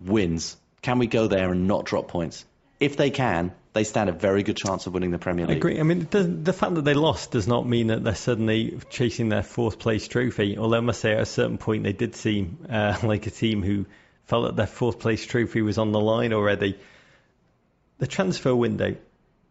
wins? 0.00 0.56
Can 0.82 0.98
we 0.98 1.06
go 1.06 1.28
there 1.28 1.52
and 1.52 1.68
not 1.68 1.84
drop 1.84 2.08
points? 2.08 2.44
If 2.80 2.96
they 2.96 3.10
can, 3.10 3.52
they 3.72 3.84
stand 3.84 4.10
a 4.10 4.12
very 4.12 4.42
good 4.42 4.56
chance 4.56 4.88
of 4.88 4.94
winning 4.94 5.12
the 5.12 5.18
Premier 5.20 5.46
League. 5.46 5.54
I 5.54 5.58
agree. 5.58 5.78
I 5.78 5.84
mean, 5.84 6.08
the, 6.10 6.24
the 6.24 6.52
fact 6.52 6.74
that 6.74 6.84
they 6.84 6.94
lost 6.94 7.30
does 7.30 7.46
not 7.46 7.68
mean 7.68 7.86
that 7.86 8.02
they're 8.02 8.16
suddenly 8.16 8.80
chasing 8.90 9.28
their 9.28 9.44
fourth 9.44 9.78
place 9.78 10.08
trophy. 10.08 10.58
Although 10.58 10.78
I 10.78 10.80
must 10.80 11.00
say, 11.00 11.12
at 11.12 11.20
a 11.20 11.26
certain 11.26 11.58
point, 11.58 11.84
they 11.84 11.92
did 11.92 12.16
seem 12.16 12.66
uh, 12.68 12.98
like 13.04 13.28
a 13.28 13.30
team 13.30 13.62
who 13.62 13.86
felt 14.24 14.46
that 14.46 14.56
their 14.56 14.66
fourth 14.66 14.98
place 14.98 15.24
trophy 15.24 15.62
was 15.62 15.78
on 15.78 15.92
the 15.92 16.00
line 16.00 16.32
already. 16.32 16.76
The 17.98 18.08
transfer 18.08 18.56
window 18.56 18.96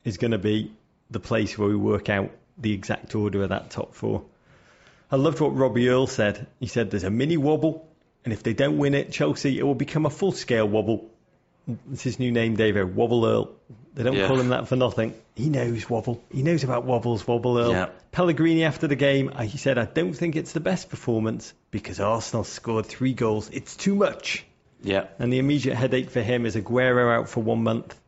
is 0.03 0.17
going 0.17 0.31
to 0.31 0.37
be 0.37 0.73
the 1.09 1.21
place 1.21 1.57
where 1.57 1.69
we 1.69 1.77
work 1.77 2.09
out 2.09 2.31
the 2.57 2.73
exact 2.73 3.15
order 3.15 3.43
of 3.43 3.49
that 3.49 3.69
top 3.69 3.93
four. 3.95 4.23
I 5.11 5.17
loved 5.17 5.39
what 5.39 5.55
Robbie 5.55 5.89
Earle 5.89 6.07
said. 6.07 6.47
He 6.59 6.67
said 6.67 6.89
there's 6.91 7.03
a 7.03 7.09
mini 7.11 7.37
wobble, 7.37 7.87
and 8.23 8.33
if 8.33 8.43
they 8.43 8.53
don't 8.53 8.77
win 8.77 8.93
it, 8.95 9.11
Chelsea, 9.11 9.59
it 9.59 9.63
will 9.63 9.75
become 9.75 10.05
a 10.05 10.09
full 10.09 10.31
scale 10.31 10.67
wobble. 10.67 11.09
It's 11.91 12.03
his 12.03 12.19
new 12.19 12.31
name, 12.31 12.55
David. 12.55 12.95
Wobble 12.95 13.25
Earle. 13.25 13.51
They 13.95 14.03
don't 14.03 14.13
Yeah. 14.15 14.27
call 14.27 14.39
him 14.39 14.49
that 14.49 14.67
for 14.67 14.75
nothing. 14.75 15.13
He 15.35 15.49
knows 15.49 15.89
wobble. 15.89 16.21
He 16.31 16.43
knows 16.43 16.63
about 16.63 16.85
wobbles, 16.85 17.25
Wobble 17.27 17.57
Earle. 17.57 17.71
Yeah. 17.71 17.89
Pellegrini 18.11 18.63
after 18.63 18.87
the 18.87 18.95
game, 18.95 19.31
uh, 19.33 19.43
he 19.43 19.57
said, 19.57 19.77
I 19.77 19.85
don't 19.85 20.13
think 20.13 20.35
it's 20.35 20.51
the 20.51 20.59
best 20.59 20.89
performance 20.89 21.53
because 21.71 21.99
Arsenal 21.99 22.43
scored 22.43 22.85
three 22.85 23.13
goals. 23.13 23.49
It's 23.51 23.75
too 23.75 23.95
much. 23.95 24.45
Yeah. 24.83 25.05
And 25.17 25.31
the 25.33 25.39
immediate 25.39 25.75
headache 25.75 26.09
for 26.11 26.21
him 26.21 26.45
is 26.45 26.55
Aguero 26.55 27.11
out 27.19 27.29
for 27.29 27.41
one 27.41 27.63
month. 27.63 27.99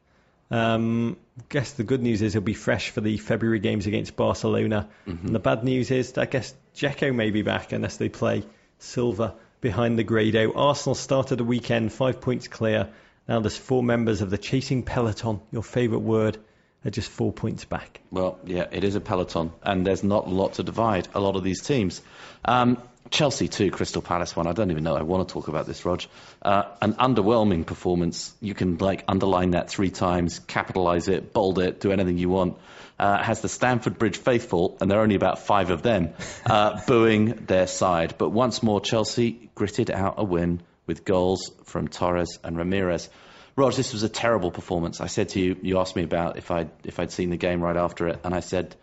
Um, 0.49 1.17
guess 1.49 1.73
the 1.73 1.83
good 1.83 2.01
news 2.01 2.21
is 2.21 2.33
he'll 2.33 2.41
be 2.41 2.53
fresh 2.53 2.89
for 2.89 3.01
the 3.01 3.17
February 3.17 3.59
games 3.59 3.85
against 3.85 4.15
Barcelona. 4.15 4.87
And 5.25 5.35
the 5.35 5.39
bad 5.39 5.63
news 5.63 5.91
is, 5.91 6.17
I 6.17 6.25
guess 6.25 6.53
Dzeko 6.75 7.13
may 7.13 7.31
be 7.31 7.41
back 7.41 7.71
unless 7.71 7.97
they 7.97 8.09
play 8.09 8.43
Silva 8.79 9.35
behind 9.61 9.99
Negredo. 9.99 10.55
Arsenal 10.55 10.95
started 10.95 11.37
the 11.37 11.43
weekend 11.43 11.91
five 11.91 12.21
points 12.21 12.47
clear. 12.47 12.89
Now 13.27 13.39
there's 13.41 13.57
four 13.57 13.83
members 13.83 14.21
of 14.21 14.29
the 14.29 14.37
chasing 14.37 14.83
peloton, 14.83 15.41
your 15.51 15.63
favourite 15.63 16.03
word, 16.03 16.37
are 16.85 16.91
just 16.91 17.09
four 17.09 17.33
points 17.33 17.65
back. 17.65 17.99
Well, 18.11 18.39
yeah, 18.45 18.67
it 18.71 18.83
is 18.83 18.95
a 18.95 19.01
peloton, 19.01 19.51
and 19.61 19.85
there's 19.85 20.03
not 20.03 20.27
a 20.27 20.29
lot 20.29 20.53
to 20.53 20.63
divide 20.63 21.07
a 21.13 21.19
lot 21.19 21.35
of 21.35 21.43
these 21.43 21.61
teams. 21.61 22.01
Um, 22.45 22.81
Chelsea 23.09 23.47
too, 23.47 23.71
Crystal 23.71 24.01
Palace 24.01 24.35
one. 24.35 24.47
I 24.47 24.53
don't 24.53 24.71
even 24.71 24.83
know. 24.83 24.95
I 24.95 25.03
want 25.03 25.27
to 25.27 25.33
talk 25.33 25.47
about 25.47 25.65
this, 25.65 25.85
Rog. 25.85 26.03
Uh, 26.41 26.63
an 26.81 26.93
underwhelming 26.93 27.65
performance. 27.65 28.33
You 28.41 28.53
can 28.53 28.77
like 28.77 29.03
underline 29.07 29.51
that 29.51 29.69
three 29.69 29.91
times, 29.91 30.39
capitalise 30.39 31.07
it, 31.07 31.33
bold 31.33 31.59
it, 31.59 31.79
do 31.79 31.91
anything 31.91 32.17
you 32.17 32.29
want. 32.29 32.57
Uh, 32.99 33.21
has 33.21 33.41
the 33.41 33.49
Stamford 33.49 33.99
Bridge 33.99 34.17
faithful, 34.17 34.77
and 34.81 34.89
there 34.89 34.99
are 34.99 35.03
only 35.03 35.15
about 35.15 35.39
five 35.39 35.69
of 35.69 35.83
them, 35.83 36.13
uh, 36.45 36.79
booing 36.87 37.45
their 37.45 37.67
side. 37.67 38.15
But 38.17 38.29
once 38.29 38.63
more, 38.63 38.81
Chelsea 38.81 39.49
gritted 39.53 39.91
out 39.91 40.15
a 40.17 40.23
win 40.23 40.61
with 40.87 41.05
goals 41.05 41.51
from 41.65 41.87
Torres 41.87 42.39
and 42.43 42.57
Ramires. 42.57 43.07
Rog, 43.55 43.73
this 43.73 43.93
was 43.93 44.03
a 44.03 44.09
terrible 44.09 44.51
performance. 44.51 45.01
I 45.01 45.07
said 45.07 45.29
to 45.29 45.39
you, 45.39 45.57
you 45.61 45.79
asked 45.79 45.95
me 45.95 46.03
about 46.03 46.37
if 46.37 46.49
I'd, 46.51 46.69
if 46.83 46.99
I'd 46.99 47.11
seen 47.11 47.29
the 47.29 47.37
game 47.37 47.61
right 47.61 47.77
after 47.77 48.07
it, 48.07 48.19
and 48.23 48.33
I 48.33 48.39
said, 48.39 48.75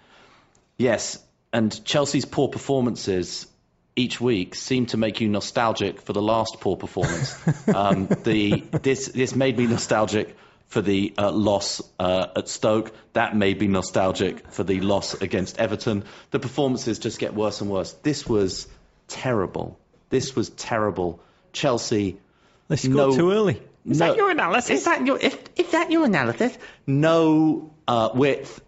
yes. 0.77 1.19
And 1.53 1.85
Chelsea's 1.85 2.25
poor 2.25 2.49
performances 2.49 3.47
each 3.97 4.21
week 4.21 4.55
seem 4.55 4.87
to 4.87 4.97
make 4.97 5.21
you 5.21 5.29
nostalgic 5.29 6.01
for 6.01 6.13
the 6.13 6.23
last 6.23 6.61
poor 6.61 6.77
performance. 6.77 7.37
um, 7.69 8.07
the, 8.25 8.65
this, 8.83 9.09
this 9.09 9.35
made 9.35 9.57
me 9.57 9.67
nostalgic 9.67 10.37
for 10.67 10.81
the 10.81 11.15
uh, 11.17 11.31
loss 11.31 11.81
uh, 12.01 12.27
at 12.37 12.49
Stoke. 12.49 12.93
That 13.13 13.37
made 13.37 13.61
me 13.61 13.69
nostalgic 13.69 14.51
for 14.51 14.65
the 14.65 14.81
loss 14.81 15.15
against 15.15 15.59
Everton. 15.59 16.05
The 16.33 16.41
performances 16.41 16.99
just 16.99 17.19
get 17.19 17.35
worse 17.35 17.61
and 17.61 17.71
worse. 17.71 17.93
This 18.03 18.27
was 18.27 18.67
terrible. 19.07 19.79
This 20.11 20.35
was 20.35 20.51
terrible. 20.51 21.21
Chelsea. 21.53 22.19
They 22.69 22.77
scored 22.77 22.97
No- 22.97 23.17
too 23.17 23.31
early. 23.31 23.63
Is 23.87 24.01
no- 24.01 24.09
that 24.09 24.17
your 24.17 24.31
analysis? 24.31 24.71
Is 24.79 24.85
that 24.87 25.07
your 25.07 25.19
if, 25.21 25.39
if 25.57 25.73
that 25.73 25.91
your 25.91 26.07
analysis? 26.07 26.57
No 26.87 27.71
uh, 27.87 28.09
width, 28.15 28.61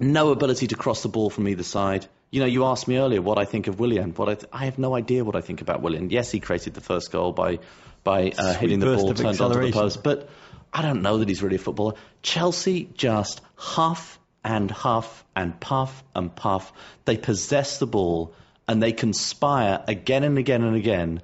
no 0.00 0.30
ability 0.32 0.66
to 0.68 0.74
cross 0.76 1.02
the 1.02 1.08
ball 1.08 1.30
from 1.30 1.48
either 1.48 1.62
side. 1.62 2.06
You 2.34 2.40
know, 2.40 2.46
you 2.46 2.64
asked 2.64 2.88
me 2.88 2.98
earlier 2.98 3.22
what 3.22 3.38
I 3.38 3.44
think 3.44 3.68
of 3.68 3.78
Willian. 3.78 4.10
What 4.10 4.28
I, 4.28 4.34
th- 4.34 4.48
I 4.52 4.64
have 4.64 4.76
no 4.76 4.96
idea 4.96 5.22
what 5.22 5.36
I 5.36 5.40
think 5.40 5.60
about 5.60 5.82
Willian. 5.82 6.10
Yes, 6.10 6.32
he 6.32 6.40
created 6.40 6.74
the 6.74 6.80
first 6.80 7.12
goal 7.12 7.30
by 7.30 7.60
by 8.02 8.32
uh, 8.36 8.54
hitting 8.54 8.80
the 8.80 8.86
ball 8.86 9.14
turned 9.14 9.40
onto 9.40 9.60
the 9.60 9.70
post, 9.70 10.02
but 10.02 10.28
I 10.72 10.82
don't 10.82 11.02
know 11.02 11.18
that 11.18 11.28
he's 11.28 11.44
really 11.44 11.54
a 11.54 11.60
footballer. 11.60 11.94
Chelsea 12.22 12.90
just 12.92 13.40
huff 13.54 14.18
and 14.42 14.68
huff 14.68 15.24
and 15.36 15.60
puff 15.60 16.02
and 16.12 16.34
puff. 16.34 16.72
They 17.04 17.16
possess 17.16 17.78
the 17.78 17.86
ball 17.86 18.34
and 18.66 18.82
they 18.82 18.90
conspire 18.90 19.84
again 19.86 20.24
and 20.24 20.36
again 20.36 20.64
and 20.64 20.74
again 20.74 21.22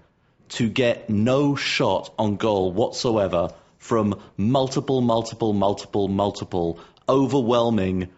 to 0.51 0.69
get 0.69 1.11
no 1.11 1.57
shot 1.57 2.15
on 2.21 2.37
goal 2.37 2.71
whatsoever 2.71 3.49
from 3.79 4.21
multiple, 4.37 5.01
multiple, 5.01 5.55
multiple, 5.55 6.07
multiple, 6.07 6.79
overwhelming, 7.09 8.11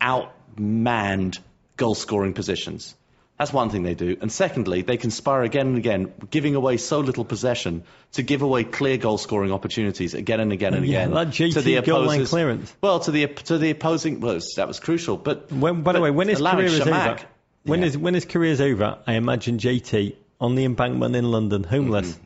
outmanned 0.00 1.40
goal 1.76 1.94
scoring 1.94 2.32
positions. 2.34 2.94
That's 3.38 3.52
one 3.52 3.68
thing 3.68 3.82
they 3.82 3.94
do. 3.94 4.16
And 4.22 4.32
secondly, 4.32 4.80
they 4.80 4.96
conspire 4.96 5.42
again 5.42 5.66
and 5.66 5.76
again, 5.76 6.10
giving 6.30 6.54
away 6.54 6.78
so 6.78 7.00
little 7.00 7.24
possession 7.24 7.84
to 8.12 8.22
give 8.22 8.40
away 8.40 8.64
clear 8.64 8.96
goal 8.96 9.18
scoring 9.18 9.52
opportunities 9.52 10.14
again 10.14 10.40
and 10.40 10.52
again 10.52 10.72
and 10.72 10.86
Yeah, 10.86 11.02
again. 11.02 11.10
that 11.14 11.28
JT 11.28 11.52
to 11.52 11.60
the 11.60 11.82
goal 11.82 12.04
line 12.04 12.24
clearance. 12.24 12.74
Well, 12.80 13.00
to 13.00 13.10
the 13.10 13.26
to 13.26 13.58
the 13.58 13.70
opposing, 13.70 14.20
well, 14.20 14.38
that 14.56 14.66
was 14.66 14.80
crucial. 14.80 15.18
But 15.18 15.52
When, 15.52 15.82
by 15.82 15.92
the 15.92 16.00
way, 16.00 16.10
when 16.10 16.28
his 16.28 16.40
career 16.40 16.64
is 16.64 16.80
Chamakh- 16.80 17.10
over, 17.12 17.20
when 17.64 17.80
Yeah. 17.80 17.84
his 17.86 17.98
when 17.98 18.14
his 18.14 18.24
career 18.24 18.52
is 18.52 18.60
over, 18.62 18.98
I 19.06 19.14
imagine 19.14 19.58
JT 19.58 20.16
on 20.40 20.54
the 20.54 20.64
embankment 20.64 21.14
in 21.14 21.30
London, 21.30 21.62
homeless, 21.62 22.10
Mm-hmm. 22.12 22.22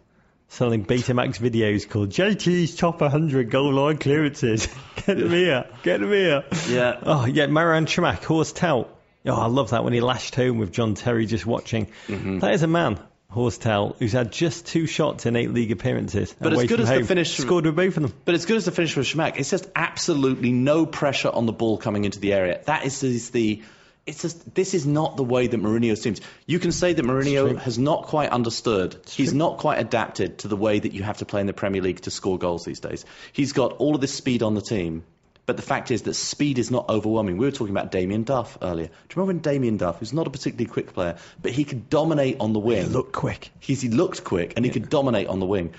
selling 0.46 0.84
Betamax 0.84 1.40
videos 1.40 1.88
called 1.88 2.10
JT's 2.10 2.76
top 2.76 3.00
100 3.00 3.50
goal 3.50 3.72
line 3.72 3.98
clearances. 3.98 4.68
Get 5.06 5.18
him 5.18 5.30
here, 5.30 5.64
get 5.82 6.02
him 6.02 6.10
here. 6.12 6.44
Yeah. 6.68 7.00
Oh 7.02 7.24
yeah, 7.26 7.46
Marouane 7.48 7.86
Chamakh, 7.86 8.22
horse 8.22 8.52
tout. 8.52 8.88
Oh, 9.26 9.35
I 9.35 9.46
love 9.46 9.70
that 9.70 9.85
when 9.85 9.92
he 9.92 10.00
lashed 10.00 10.35
home 10.35 10.59
with 10.59 10.72
John 10.72 10.94
Terry 10.94 11.26
just 11.26 11.44
watching. 11.44 11.87
Mm-hmm. 12.09 12.38
That 12.38 12.54
is 12.54 12.62
a 12.62 12.66
man. 12.66 12.98
Horsetail, 13.28 13.94
who's 14.00 14.12
had 14.12 14.33
just 14.33 14.66
two 14.66 14.87
shots 14.87 15.24
in 15.24 15.37
eight 15.37 15.52
league 15.52 15.70
appearances. 15.70 16.35
But 16.40 16.52
as 16.52 16.62
good 16.62 16.70
from 16.70 16.80
as 16.80 16.88
the 16.88 16.94
home. 16.96 17.04
finish- 17.04 17.37
scored 17.37 17.64
with 17.64 17.76
both 17.76 17.96
of 17.96 18.02
them. 18.02 18.12
But 18.24 18.35
as 18.35 18.44
good 18.44 18.56
as 18.56 18.64
the 18.64 18.72
finish 18.72 18.96
with 18.96 19.06
Chamakh, 19.06 19.38
it's 19.38 19.50
just 19.50 19.68
absolutely 19.76 20.50
no 20.50 20.85
pressure 20.85 21.30
on 21.30 21.46
the 21.46 21.52
ball 21.52 21.78
coming 21.78 22.04
into 22.04 22.18
the 22.18 22.33
area. 22.33 22.61
That 22.66 22.85
is, 22.85 23.02
is 23.04 23.30
the. 23.30 23.62
It's 24.04 24.22
just 24.22 24.52
this 24.52 24.74
is 24.74 24.85
not 24.85 25.16
the 25.16 25.22
way 25.22 25.46
that 25.46 25.61
Mourinho 25.61 25.96
seems. 25.96 26.20
You 26.44 26.59
can 26.59 26.72
say 26.72 26.92
that 26.94 27.04
Mourinho 27.04 27.56
has 27.59 27.78
not 27.78 28.06
quite 28.06 28.30
understood. 28.30 28.98
He's 29.06 29.33
not 29.33 29.59
quite 29.59 29.78
adapted 29.78 30.38
to 30.38 30.48
the 30.48 30.56
way 30.56 30.80
that 30.80 30.92
you 30.92 31.04
have 31.04 31.18
to 31.18 31.26
play 31.26 31.40
in 31.40 31.46
the 31.46 31.52
Premier 31.52 31.83
League 31.83 32.00
to 32.00 32.11
score 32.11 32.37
goals 32.37 32.64
these 32.64 32.80
days. 32.80 33.04
He's 33.33 33.52
got 33.52 33.74
all 33.74 33.94
of 33.94 34.00
this 34.00 34.12
speed 34.12 34.42
on 34.42 34.54
the 34.54 34.62
team, 34.62 35.04
but 35.50 35.56
the 35.56 35.62
fact 35.62 35.90
is 35.90 36.02
that 36.02 36.14
speed 36.14 36.60
is 36.60 36.70
not 36.70 36.88
overwhelming. 36.88 37.36
We 37.36 37.44
were 37.44 37.50
talking 37.50 37.74
about 37.76 37.90
Damien 37.90 38.22
Duff 38.22 38.56
earlier. 38.62 38.86
Do 38.86 38.92
you 38.92 39.08
remember 39.16 39.32
when 39.32 39.38
Damien 39.40 39.78
Duff, 39.78 39.98
who's 39.98 40.12
not 40.12 40.28
a 40.28 40.30
particularly 40.30 40.70
quick 40.70 40.92
player, 40.94 41.16
but 41.42 41.50
he 41.50 41.64
could 41.64 41.90
dominate 41.90 42.36
on 42.38 42.52
the 42.52 42.60
wing? 42.60 42.86
Look 42.90 43.10
quick. 43.12 43.50
He's, 43.58 43.80
he 43.80 43.88
looked 43.88 44.22
quick 44.22 44.52
and 44.54 44.64
he 44.64 44.70
could 44.70 44.88
dominate 44.88 45.26
on 45.26 45.40
the 45.40 45.46
wing. 45.46 45.74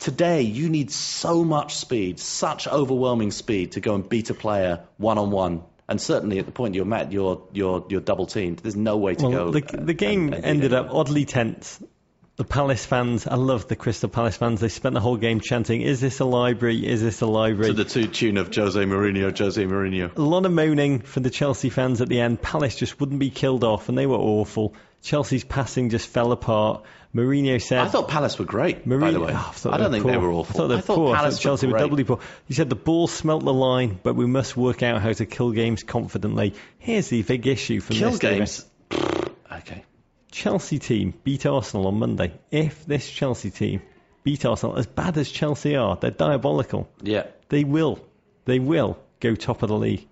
Today, 0.00 0.42
you 0.42 0.68
need 0.68 0.90
so 0.90 1.44
much 1.44 1.76
speed, 1.76 2.18
such 2.18 2.66
overwhelming 2.66 3.30
speed 3.30 3.72
to 3.72 3.80
go 3.80 3.94
and 3.94 4.08
beat 4.08 4.28
a 4.30 4.34
player 4.34 4.80
one 4.96 5.18
on 5.18 5.30
one. 5.30 5.62
And 5.88 6.00
certainly 6.00 6.40
at 6.40 6.46
the 6.46 6.52
point 6.52 6.74
you're 6.74 6.84
met, 6.84 7.12
you're, 7.12 7.42
you're, 7.52 7.86
you're 7.88 8.00
double 8.00 8.26
teamed. 8.26 8.58
There's 8.58 8.74
no 8.74 8.96
way 8.96 9.14
to 9.14 9.28
Well, 9.28 9.52
go. 9.52 9.60
the, 9.60 9.76
the 9.76 9.94
game 9.94 10.24
and- 10.26 10.34
and 10.34 10.44
ended 10.44 10.72
up 10.72 10.88
oddly 10.90 11.24
tense. 11.26 11.80
The 12.42 12.48
Palace 12.48 12.84
fans, 12.84 13.24
I 13.28 13.36
love 13.36 13.68
the 13.68 13.76
Crystal 13.76 14.08
Palace 14.08 14.36
fans. 14.36 14.58
They 14.60 14.66
spent 14.68 14.94
the 14.94 15.00
whole 15.00 15.16
game 15.16 15.38
chanting, 15.38 15.80
"Is 15.80 16.00
this 16.00 16.18
a 16.18 16.24
library? 16.24 16.84
Is 16.84 17.00
this 17.00 17.20
a 17.20 17.26
library?" 17.26 17.68
To 17.68 17.72
the 17.72 17.84
two 17.88 18.08
tune 18.08 18.36
of 18.36 18.52
Jose 18.52 18.84
Mourinho, 18.84 19.38
Jose 19.38 19.64
Mourinho. 19.64 20.10
a 20.18 20.20
lot 20.20 20.44
of 20.44 20.50
moaning 20.50 20.98
for 20.98 21.20
the 21.20 21.30
Chelsea 21.30 21.70
fans 21.70 22.00
at 22.00 22.08
the 22.08 22.18
end. 22.18 22.42
Palace 22.42 22.74
just 22.74 22.98
wouldn't 22.98 23.20
be 23.20 23.30
killed 23.30 23.62
off, 23.62 23.88
and 23.88 23.96
they 23.96 24.06
were 24.06 24.16
awful. 24.16 24.74
Chelsea's 25.02 25.44
passing 25.44 25.88
just 25.88 26.08
fell 26.08 26.32
apart. 26.32 26.82
Mourinho 27.14 27.62
said. 27.62 27.78
I 27.78 27.86
thought 27.86 28.08
Palace 28.08 28.36
were 28.40 28.44
great. 28.44 28.88
by 28.88 29.12
the 29.12 29.20
way, 29.20 29.30
Oh, 29.32 29.36
I, 29.36 29.52
thought 29.52 29.74
I 29.74 29.76
don't 29.76 29.92
think 29.92 30.02
poor. 30.02 30.10
they 30.10 30.18
were 30.18 30.32
awful. 30.32 30.56
I 30.56 30.58
thought 30.58 30.68
they 30.68 30.74
were 30.74 30.82
poor. 30.82 31.14
I 31.14 31.30
thought 31.30 31.38
Chelsea 31.40 31.68
were 31.68 31.74
were 31.74 31.78
doubly 31.78 32.02
poor. 32.02 32.18
He 32.48 32.54
said 32.54 32.68
the 32.70 32.74
ball 32.74 33.06
smelt 33.06 33.44
the 33.44 33.54
line, 33.54 34.00
but 34.02 34.16
we 34.16 34.26
must 34.26 34.56
work 34.56 34.82
out 34.82 35.00
how 35.00 35.12
to 35.12 35.26
kill 35.26 35.52
games 35.52 35.84
confidently. 35.84 36.54
Here's 36.80 37.06
the 37.06 37.22
big 37.22 37.46
issue 37.46 37.78
from 37.78 37.94
Kill 37.98 38.10
this. 38.10 38.18
Games. 38.18 38.64
Chelsea 40.32 40.78
team 40.78 41.14
beat 41.22 41.46
Arsenal 41.46 41.86
on 41.86 41.98
Monday. 41.98 42.32
If 42.50 42.84
this 42.86 43.08
Chelsea 43.08 43.50
team 43.50 43.82
beat 44.24 44.44
Arsenal, 44.44 44.78
as 44.78 44.86
bad 44.86 45.16
as 45.18 45.30
Chelsea 45.30 45.76
are, 45.76 45.96
they're 45.96 46.10
diabolical. 46.10 46.88
Yeah. 47.02 47.26
They 47.48 47.64
will, 47.64 48.00
they 48.46 48.58
will 48.58 48.98
go 49.20 49.34
top 49.34 49.62
of 49.62 49.68
the 49.68 49.76
league. 49.76 50.08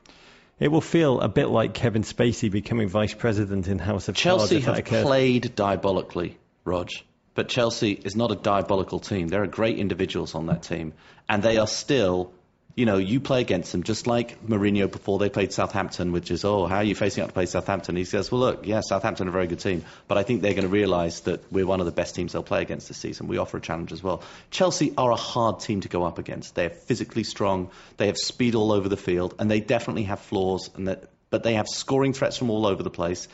It 0.60 0.68
will 0.68 0.82
feel 0.82 1.20
a 1.20 1.28
bit 1.28 1.48
like 1.48 1.72
Kevin 1.72 2.02
Spacey 2.02 2.50
becoming 2.50 2.88
vice 2.88 3.14
president 3.14 3.66
in 3.66 3.78
House 3.78 4.08
of 4.08 4.14
Chelsea 4.14 4.60
Cards. 4.60 4.78
if 4.78 4.84
that 4.84 4.94
have 4.94 5.06
played 5.06 5.54
diabolically, 5.56 6.36
Rog. 6.64 6.90
But 7.34 7.48
Chelsea 7.48 7.92
is 7.92 8.14
not 8.14 8.30
a 8.30 8.36
diabolical 8.36 9.00
team. 9.00 9.28
There 9.28 9.42
are 9.42 9.46
great 9.46 9.78
individuals 9.78 10.34
on 10.34 10.46
that 10.46 10.62
team. 10.62 10.92
And 11.28 11.42
they 11.42 11.56
are 11.56 11.66
still, 11.66 12.32
you 12.76 12.86
know, 12.86 12.98
you 12.98 13.20
play 13.20 13.40
against 13.40 13.72
them 13.72 13.82
just 13.82 14.06
like 14.06 14.46
Mourinho 14.46 14.90
before 14.90 15.18
they 15.18 15.28
played 15.28 15.52
Southampton, 15.52 16.12
which 16.12 16.30
is, 16.30 16.44
oh, 16.44 16.66
how 16.66 16.76
are 16.76 16.84
you 16.84 16.94
facing 16.94 17.22
up 17.22 17.30
to 17.30 17.34
play 17.34 17.46
Southampton? 17.46 17.96
He 17.96 18.04
says, 18.04 18.30
well, 18.30 18.40
look, 18.40 18.66
yeah, 18.66 18.80
Southampton 18.80 19.26
are 19.26 19.30
a 19.30 19.32
very 19.32 19.48
good 19.48 19.60
team. 19.60 19.84
But 20.06 20.18
I 20.18 20.22
think 20.22 20.40
they're 20.40 20.54
going 20.54 20.64
to 20.64 20.68
realise 20.68 21.20
that 21.20 21.50
we're 21.52 21.66
one 21.66 21.80
of 21.80 21.86
the 21.86 21.92
best 21.92 22.14
teams 22.14 22.32
they'll 22.32 22.42
play 22.42 22.62
against 22.62 22.88
this 22.88 22.96
season. 22.96 23.26
We 23.26 23.38
offer 23.38 23.56
a 23.56 23.60
challenge 23.60 23.92
as 23.92 24.02
well. 24.02 24.22
Chelsea 24.50 24.94
are 24.96 25.10
a 25.10 25.16
hard 25.16 25.60
team 25.60 25.80
to 25.80 25.88
go 25.88 26.04
up 26.04 26.18
against. 26.18 26.54
They're 26.54 26.70
physically 26.70 27.24
strong. 27.24 27.70
They 27.96 28.06
have 28.06 28.16
speed 28.16 28.54
all 28.54 28.72
over 28.72 28.88
the 28.88 28.96
field. 28.96 29.34
And 29.38 29.50
they 29.50 29.60
definitely 29.60 30.04
have 30.04 30.20
flaws. 30.20 30.70
And 30.74 30.88
that, 30.88 31.10
but 31.30 31.42
they 31.42 31.54
have 31.54 31.66
scoring 31.66 32.12
threats 32.12 32.36
from 32.36 32.50
all 32.50 32.66
over 32.66 32.82
the 32.82 32.90
place. 32.90 33.26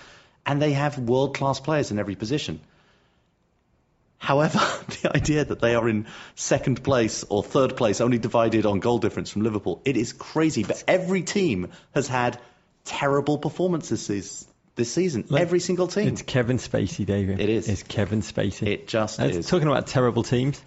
And 0.46 0.62
they 0.62 0.72
have 0.72 0.98
world 0.98 1.36
class 1.36 1.60
players 1.60 1.90
in 1.90 1.98
every 1.98 2.14
position. 2.14 2.60
However, 4.18 4.58
the 5.02 5.12
idea 5.14 5.44
that 5.44 5.60
they 5.60 5.74
are 5.74 5.88
in 5.88 6.06
second 6.34 6.82
place 6.82 7.24
or 7.28 7.42
third 7.42 7.76
place, 7.76 8.00
only 8.00 8.18
divided 8.18 8.66
on 8.66 8.80
goal 8.80 8.98
difference 8.98 9.30
from 9.30 9.42
Liverpool, 9.42 9.80
it 9.84 9.96
is 9.96 10.12
crazy. 10.12 10.64
But 10.64 10.82
every 10.88 11.22
team 11.22 11.72
has 11.94 12.08
had 12.08 12.40
terrible 12.84 13.38
performances 13.38 14.06
this, 14.06 14.46
this 14.74 14.92
season. 14.92 15.24
Look, 15.28 15.40
every 15.40 15.60
single 15.60 15.88
team. 15.88 16.08
It's 16.08 16.22
Kevin 16.22 16.58
Spacey, 16.58 17.04
David. 17.04 17.40
It 17.40 17.48
is. 17.48 17.68
It's 17.68 17.82
Kevin 17.82 18.22
Spacey. 18.22 18.68
It 18.68 18.88
just 18.88 19.18
And 19.18 19.30
is. 19.30 19.46
Talking 19.46 19.68
about 19.68 19.86
terrible 19.86 20.22
teams. 20.22 20.60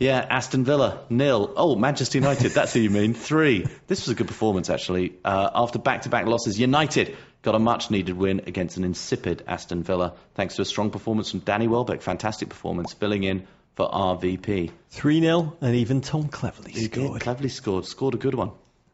Yeah, 0.00 0.26
Aston 0.30 0.64
Villa, 0.64 1.04
nil. 1.10 1.52
Oh, 1.56 1.76
Manchester 1.76 2.16
United, 2.16 2.52
that's 2.52 2.72
who 2.72 2.80
you 2.80 2.88
mean. 2.88 3.12
Three. 3.12 3.66
This 3.86 4.06
was 4.06 4.08
a 4.08 4.14
good 4.14 4.28
performance, 4.28 4.70
actually. 4.70 5.12
Uh, 5.22 5.50
after 5.54 5.78
back 5.78 6.02
to 6.02 6.08
back 6.08 6.24
losses, 6.24 6.58
United 6.58 7.18
got 7.42 7.54
a 7.54 7.58
much 7.58 7.90
needed 7.90 8.16
win 8.16 8.40
against 8.46 8.78
an 8.78 8.84
insipid 8.84 9.44
Aston 9.46 9.82
Villa, 9.82 10.14
thanks 10.36 10.56
to 10.56 10.62
a 10.62 10.64
strong 10.64 10.90
performance 10.90 11.30
from 11.30 11.40
Danny 11.40 11.68
Welbeck. 11.68 12.00
Fantastic 12.00 12.48
performance, 12.48 12.94
filling 12.94 13.24
in 13.24 13.46
for 13.76 13.90
RVP. 13.90 14.70
3 14.88 15.20
0, 15.20 15.56
and 15.60 15.76
even 15.76 16.00
Tom 16.00 16.28
Cleverley 16.28 16.70
He 16.70 16.88
did, 16.88 16.94
scored. 16.94 17.20
Cleverley 17.20 17.50
scored, 17.50 17.84
scored 17.84 18.14
a 18.14 18.18
good 18.18 18.34
one. 18.34 18.52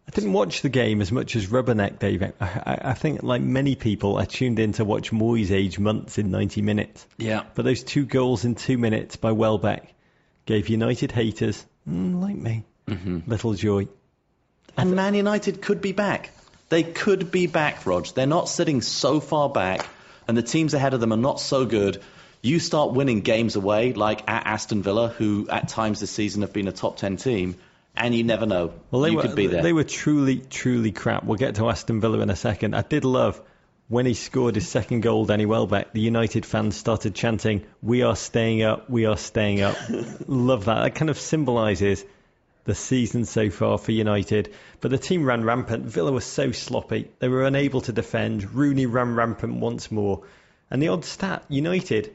I 0.08 0.10
didn't 0.10 0.32
watch 0.32 0.62
the 0.62 0.68
game 0.68 1.00
as 1.00 1.12
much 1.12 1.36
as 1.36 1.46
Rubberneck, 1.46 2.00
David. 2.00 2.34
I, 2.40 2.46
I, 2.46 2.78
I 2.90 2.94
think, 2.94 3.22
like 3.22 3.42
many 3.42 3.76
people, 3.76 4.16
I 4.16 4.24
tuned 4.24 4.58
in 4.58 4.72
to 4.72 4.84
watch 4.84 5.12
Moyes 5.12 5.52
age 5.52 5.78
months 5.78 6.18
in 6.18 6.32
90 6.32 6.62
minutes. 6.62 7.06
Yeah. 7.16 7.44
But 7.54 7.64
those 7.64 7.84
two 7.84 8.06
goals 8.06 8.44
in 8.44 8.56
two 8.56 8.76
minutes 8.76 9.14
by 9.14 9.30
Welbeck 9.30 9.92
gave 10.46 10.68
United 10.68 11.12
haters, 11.12 11.64
mm, 11.88 12.20
like 12.20 12.36
me, 12.36 12.64
Mm-hmm. 12.88 13.28
little 13.28 13.54
joy. 13.54 13.88
And 14.76 14.94
Man 14.94 15.14
United 15.14 15.60
could 15.60 15.80
be 15.80 15.92
back. 15.92 16.30
They 16.68 16.82
could 16.82 17.30
be 17.30 17.46
back, 17.46 17.84
Rog. 17.86 18.06
They're 18.14 18.26
not 18.26 18.48
sitting 18.48 18.80
so 18.80 19.20
far 19.20 19.48
back, 19.48 19.86
and 20.28 20.36
the 20.36 20.42
teams 20.42 20.74
ahead 20.74 20.94
of 20.94 21.00
them 21.00 21.12
are 21.12 21.18
not 21.18 21.40
so 21.40 21.64
good. 21.64 22.00
You 22.42 22.60
start 22.60 22.92
winning 22.92 23.20
games 23.20 23.56
away, 23.56 23.92
like 23.92 24.28
at 24.28 24.46
Aston 24.46 24.82
Villa, 24.82 25.08
who 25.08 25.48
at 25.50 25.68
times 25.68 26.00
this 26.00 26.10
season 26.10 26.42
have 26.42 26.52
been 26.52 26.68
a 26.68 26.72
top 26.72 26.96
10 26.96 27.16
team, 27.16 27.56
and 27.96 28.14
you 28.14 28.24
never 28.24 28.46
know. 28.46 28.72
Well, 28.90 29.02
they 29.02 29.10
you 29.10 29.16
were, 29.16 29.22
could 29.22 29.34
be 29.34 29.46
there. 29.48 29.62
They 29.62 29.72
were 29.72 29.84
truly, 29.84 30.38
truly 30.38 30.92
crap. 30.92 31.24
We'll 31.24 31.38
get 31.38 31.56
to 31.56 31.68
Aston 31.68 32.00
Villa 32.00 32.20
in 32.20 32.30
a 32.30 32.36
second. 32.36 32.74
I 32.74 32.82
did 32.82 33.04
love 33.04 33.40
when 33.88 34.06
he 34.06 34.14
scored 34.14 34.56
his 34.56 34.68
second 34.68 35.00
goal, 35.02 35.26
Danny 35.26 35.46
Welbeck. 35.46 35.92
The 35.92 36.00
United 36.00 36.44
fans 36.44 36.76
started 36.76 37.14
chanting, 37.14 37.64
"We 37.82 38.02
are 38.02 38.16
staying 38.16 38.62
up, 38.62 38.90
we 38.90 39.06
are 39.06 39.16
staying 39.16 39.62
up." 39.62 39.76
love 40.26 40.64
that. 40.64 40.82
That 40.82 40.94
kind 40.94 41.10
of 41.10 41.18
symbolises 41.18 42.04
the 42.64 42.74
season 42.74 43.24
so 43.24 43.48
far 43.48 43.78
for 43.78 43.92
United. 43.92 44.52
But 44.80 44.90
the 44.90 44.98
team 44.98 45.24
ran 45.24 45.44
rampant. 45.44 45.84
Villa 45.84 46.10
was 46.10 46.24
so 46.24 46.50
sloppy. 46.50 47.10
They 47.20 47.28
were 47.28 47.44
unable 47.44 47.80
to 47.82 47.92
defend. 47.92 48.54
Rooney 48.54 48.86
ran 48.86 49.14
rampant 49.14 49.54
once 49.54 49.90
more. 49.90 50.24
And 50.68 50.82
the 50.82 50.88
odd 50.88 51.04
stat, 51.04 51.44
United, 51.48 52.12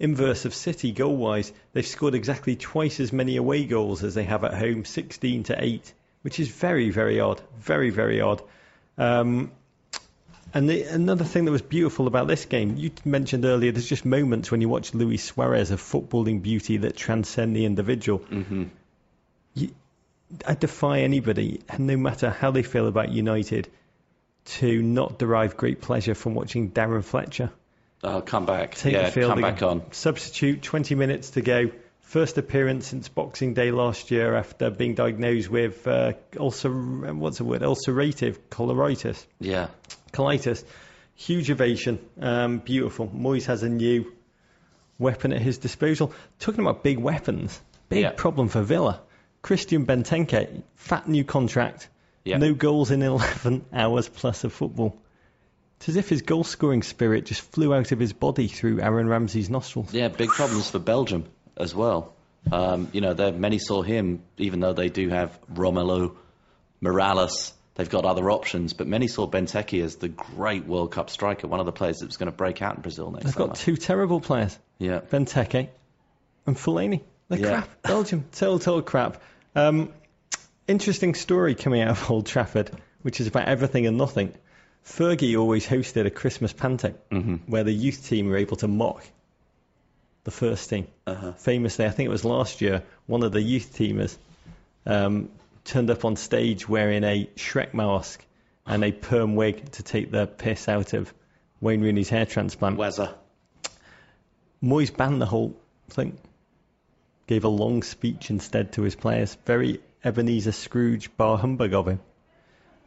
inverse 0.00 0.44
of 0.44 0.54
City 0.54 0.90
goal 0.90 1.16
wise, 1.16 1.52
they've 1.72 1.86
scored 1.86 2.16
exactly 2.16 2.56
twice 2.56 2.98
as 2.98 3.12
many 3.12 3.36
away 3.36 3.64
goals 3.64 4.02
as 4.02 4.14
they 4.14 4.24
have 4.24 4.42
at 4.42 4.54
home, 4.54 4.84
16 4.84 5.44
to 5.44 5.64
8, 5.64 5.94
which 6.22 6.40
is 6.40 6.48
very, 6.48 6.90
very 6.90 7.20
odd. 7.20 7.40
Very, 7.60 7.90
very 7.90 8.20
odd. 8.20 8.42
Um, 8.98 9.52
and 10.54 10.68
the, 10.68 10.82
another 10.82 11.24
thing 11.24 11.44
that 11.44 11.50
was 11.50 11.62
beautiful 11.62 12.06
about 12.06 12.28
this 12.28 12.44
game, 12.44 12.76
you 12.76 12.90
mentioned 13.04 13.44
earlier, 13.44 13.72
there's 13.72 13.88
just 13.88 14.04
moments 14.04 14.50
when 14.50 14.60
you 14.60 14.68
watch 14.68 14.94
Luis 14.94 15.24
Suarez, 15.24 15.70
a 15.70 15.76
footballing 15.76 16.42
beauty 16.42 16.78
that 16.78 16.96
transcend 16.96 17.54
the 17.54 17.64
individual. 17.64 18.20
Mm-hmm. 18.20 18.64
You, 19.54 19.70
I 20.46 20.54
defy 20.54 21.00
anybody, 21.00 21.60
and 21.68 21.86
no 21.86 21.96
matter 21.96 22.30
how 22.30 22.50
they 22.50 22.62
feel 22.62 22.86
about 22.88 23.10
United, 23.10 23.68
to 24.44 24.82
not 24.82 25.18
derive 25.18 25.56
great 25.56 25.80
pleasure 25.80 26.14
from 26.14 26.34
watching 26.34 26.70
Darren 26.70 27.04
Fletcher 27.04 27.50
oh, 28.06 28.20
come 28.20 28.46
back. 28.46 28.74
take 28.74 28.92
yeah, 28.92 29.06
the 29.06 29.12
field. 29.12 29.30
come 29.30 29.40
back 29.40 29.62
on. 29.62 29.82
Substitute, 29.92 30.62
20 30.62 30.94
minutes 30.94 31.30
to 31.30 31.40
go. 31.42 31.70
First 32.06 32.38
appearance 32.38 32.86
since 32.86 33.08
Boxing 33.08 33.52
Day 33.54 33.72
last 33.72 34.12
year 34.12 34.36
after 34.36 34.70
being 34.70 34.94
diagnosed 34.94 35.50
with 35.50 35.84
uh, 35.88 36.12
ulcer, 36.38 36.70
what's 36.70 37.38
the 37.38 37.44
word? 37.44 37.62
Ulcerative 37.62 38.38
colitis. 38.48 39.26
Yeah. 39.40 39.68
Colitis. 40.12 40.62
Huge 41.16 41.50
ovation. 41.50 41.98
Um, 42.20 42.58
beautiful. 42.58 43.08
Moyes 43.08 43.46
has 43.46 43.64
a 43.64 43.68
new 43.68 44.12
weapon 45.00 45.32
at 45.32 45.42
his 45.42 45.58
disposal. 45.58 46.12
Talking 46.38 46.60
about 46.60 46.84
big 46.84 46.98
weapons, 46.98 47.60
big 47.88 48.02
Yeah. 48.02 48.10
problem 48.12 48.48
for 48.50 48.62
Villa. 48.62 49.00
Christian 49.42 49.84
Benteke, 49.84 50.62
fat 50.76 51.08
new 51.08 51.24
contract. 51.24 51.88
Yeah. 52.24 52.38
No 52.38 52.54
goals 52.54 52.92
in 52.92 53.02
11 53.02 53.64
hours 53.72 54.08
plus 54.08 54.44
of 54.44 54.52
football. 54.52 54.96
It's 55.78 55.88
as 55.88 55.96
if 55.96 56.08
his 56.08 56.22
goal 56.22 56.44
scoring 56.44 56.84
spirit 56.84 57.26
just 57.26 57.40
flew 57.40 57.74
out 57.74 57.90
of 57.90 57.98
his 57.98 58.12
body 58.12 58.46
through 58.46 58.80
Aaron 58.80 59.08
Ramsey's 59.08 59.50
nostrils. 59.50 59.92
Yeah, 59.92 60.06
big 60.06 60.28
problems 60.30 60.70
for 60.70 60.78
Belgium 60.78 61.24
as 61.56 61.74
well. 61.74 62.12
Um, 62.52 62.88
you 62.92 63.00
know, 63.00 63.14
many 63.32 63.58
saw 63.58 63.82
him, 63.82 64.22
even 64.38 64.60
though 64.60 64.72
they 64.72 64.88
do 64.88 65.08
have 65.08 65.36
Romelu 65.52 66.14
Morales. 66.80 67.52
They've 67.74 67.90
got 67.90 68.04
other 68.06 68.30
options, 68.30 68.72
but 68.72 68.86
many 68.86 69.06
saw 69.06 69.26
Benteke 69.26 69.82
as 69.82 69.96
the 69.96 70.08
great 70.08 70.64
World 70.64 70.92
Cup 70.92 71.10
striker, 71.10 71.46
one 71.46 71.60
of 71.60 71.66
the 71.66 71.72
players 71.72 71.98
that 71.98 72.06
was 72.06 72.16
going 72.16 72.30
to 72.30 72.36
break 72.36 72.62
out 72.62 72.76
in 72.76 72.82
Brazil 72.82 73.10
next 73.10 73.24
They've 73.24 73.34
summer. 73.34 73.46
got 73.48 73.56
two 73.56 73.76
terrible 73.76 74.20
players, 74.20 74.58
yeah, 74.78 75.00
Benteke 75.00 75.68
and 76.46 76.56
Fellaini. 76.56 77.02
They're 77.28 77.38
Yeah. 77.38 77.48
crap. 77.62 77.82
Belgium, 77.82 78.24
total, 78.32 78.58
total 78.60 78.82
crap. 78.82 79.22
Um, 79.54 79.92
interesting 80.66 81.14
story 81.14 81.54
coming 81.54 81.82
out 81.82 81.88
of 81.90 82.10
Old 82.10 82.26
Trafford, 82.26 82.70
which 83.02 83.20
is 83.20 83.26
about 83.26 83.46
everything 83.48 83.86
and 83.86 83.98
nothing. 83.98 84.32
Fergie 84.84 85.38
always 85.38 85.66
hosted 85.66 86.06
a 86.06 86.10
Christmas 86.10 86.52
panto 86.52 86.94
where 87.46 87.64
the 87.64 87.72
youth 87.72 88.06
team 88.08 88.28
were 88.28 88.36
able 88.36 88.56
to 88.58 88.68
mock 88.68 89.04
the 90.26 90.32
first 90.32 90.68
team. 90.68 90.88
Famously, 91.38 91.86
I 91.86 91.90
think 91.90 92.08
it 92.08 92.10
was 92.10 92.24
last 92.24 92.60
year, 92.60 92.82
one 93.06 93.22
of 93.22 93.30
the 93.30 93.40
youth 93.40 93.76
teamers 93.76 94.18
um, 94.84 95.30
turned 95.64 95.88
up 95.88 96.04
on 96.04 96.16
stage 96.16 96.68
wearing 96.68 97.04
a 97.04 97.30
Shrek 97.36 97.72
mask 97.72 98.24
and 98.66 98.84
a 98.84 98.90
perm 98.90 99.36
wig 99.36 99.70
to 99.72 99.84
take 99.84 100.10
the 100.10 100.26
piss 100.26 100.68
out 100.68 100.94
of 100.94 101.14
Wayne 101.60 101.80
Rooney's 101.80 102.08
hair 102.08 102.26
transplant. 102.26 102.76
Wazza. 102.76 103.14
Moyes 104.60 104.94
banned 104.94 105.22
the 105.22 105.26
whole 105.26 105.54
thing. 105.90 106.18
Gave 107.28 107.44
a 107.44 107.48
long 107.48 107.84
speech 107.84 108.28
instead 108.28 108.72
to 108.72 108.82
his 108.82 108.96
players. 108.96 109.36
Very 109.46 109.80
Ebenezer 110.04 110.50
Scrooge 110.50 111.16
bar 111.16 111.38
humbug 111.38 111.72
of 111.72 111.86
him. 111.86 112.00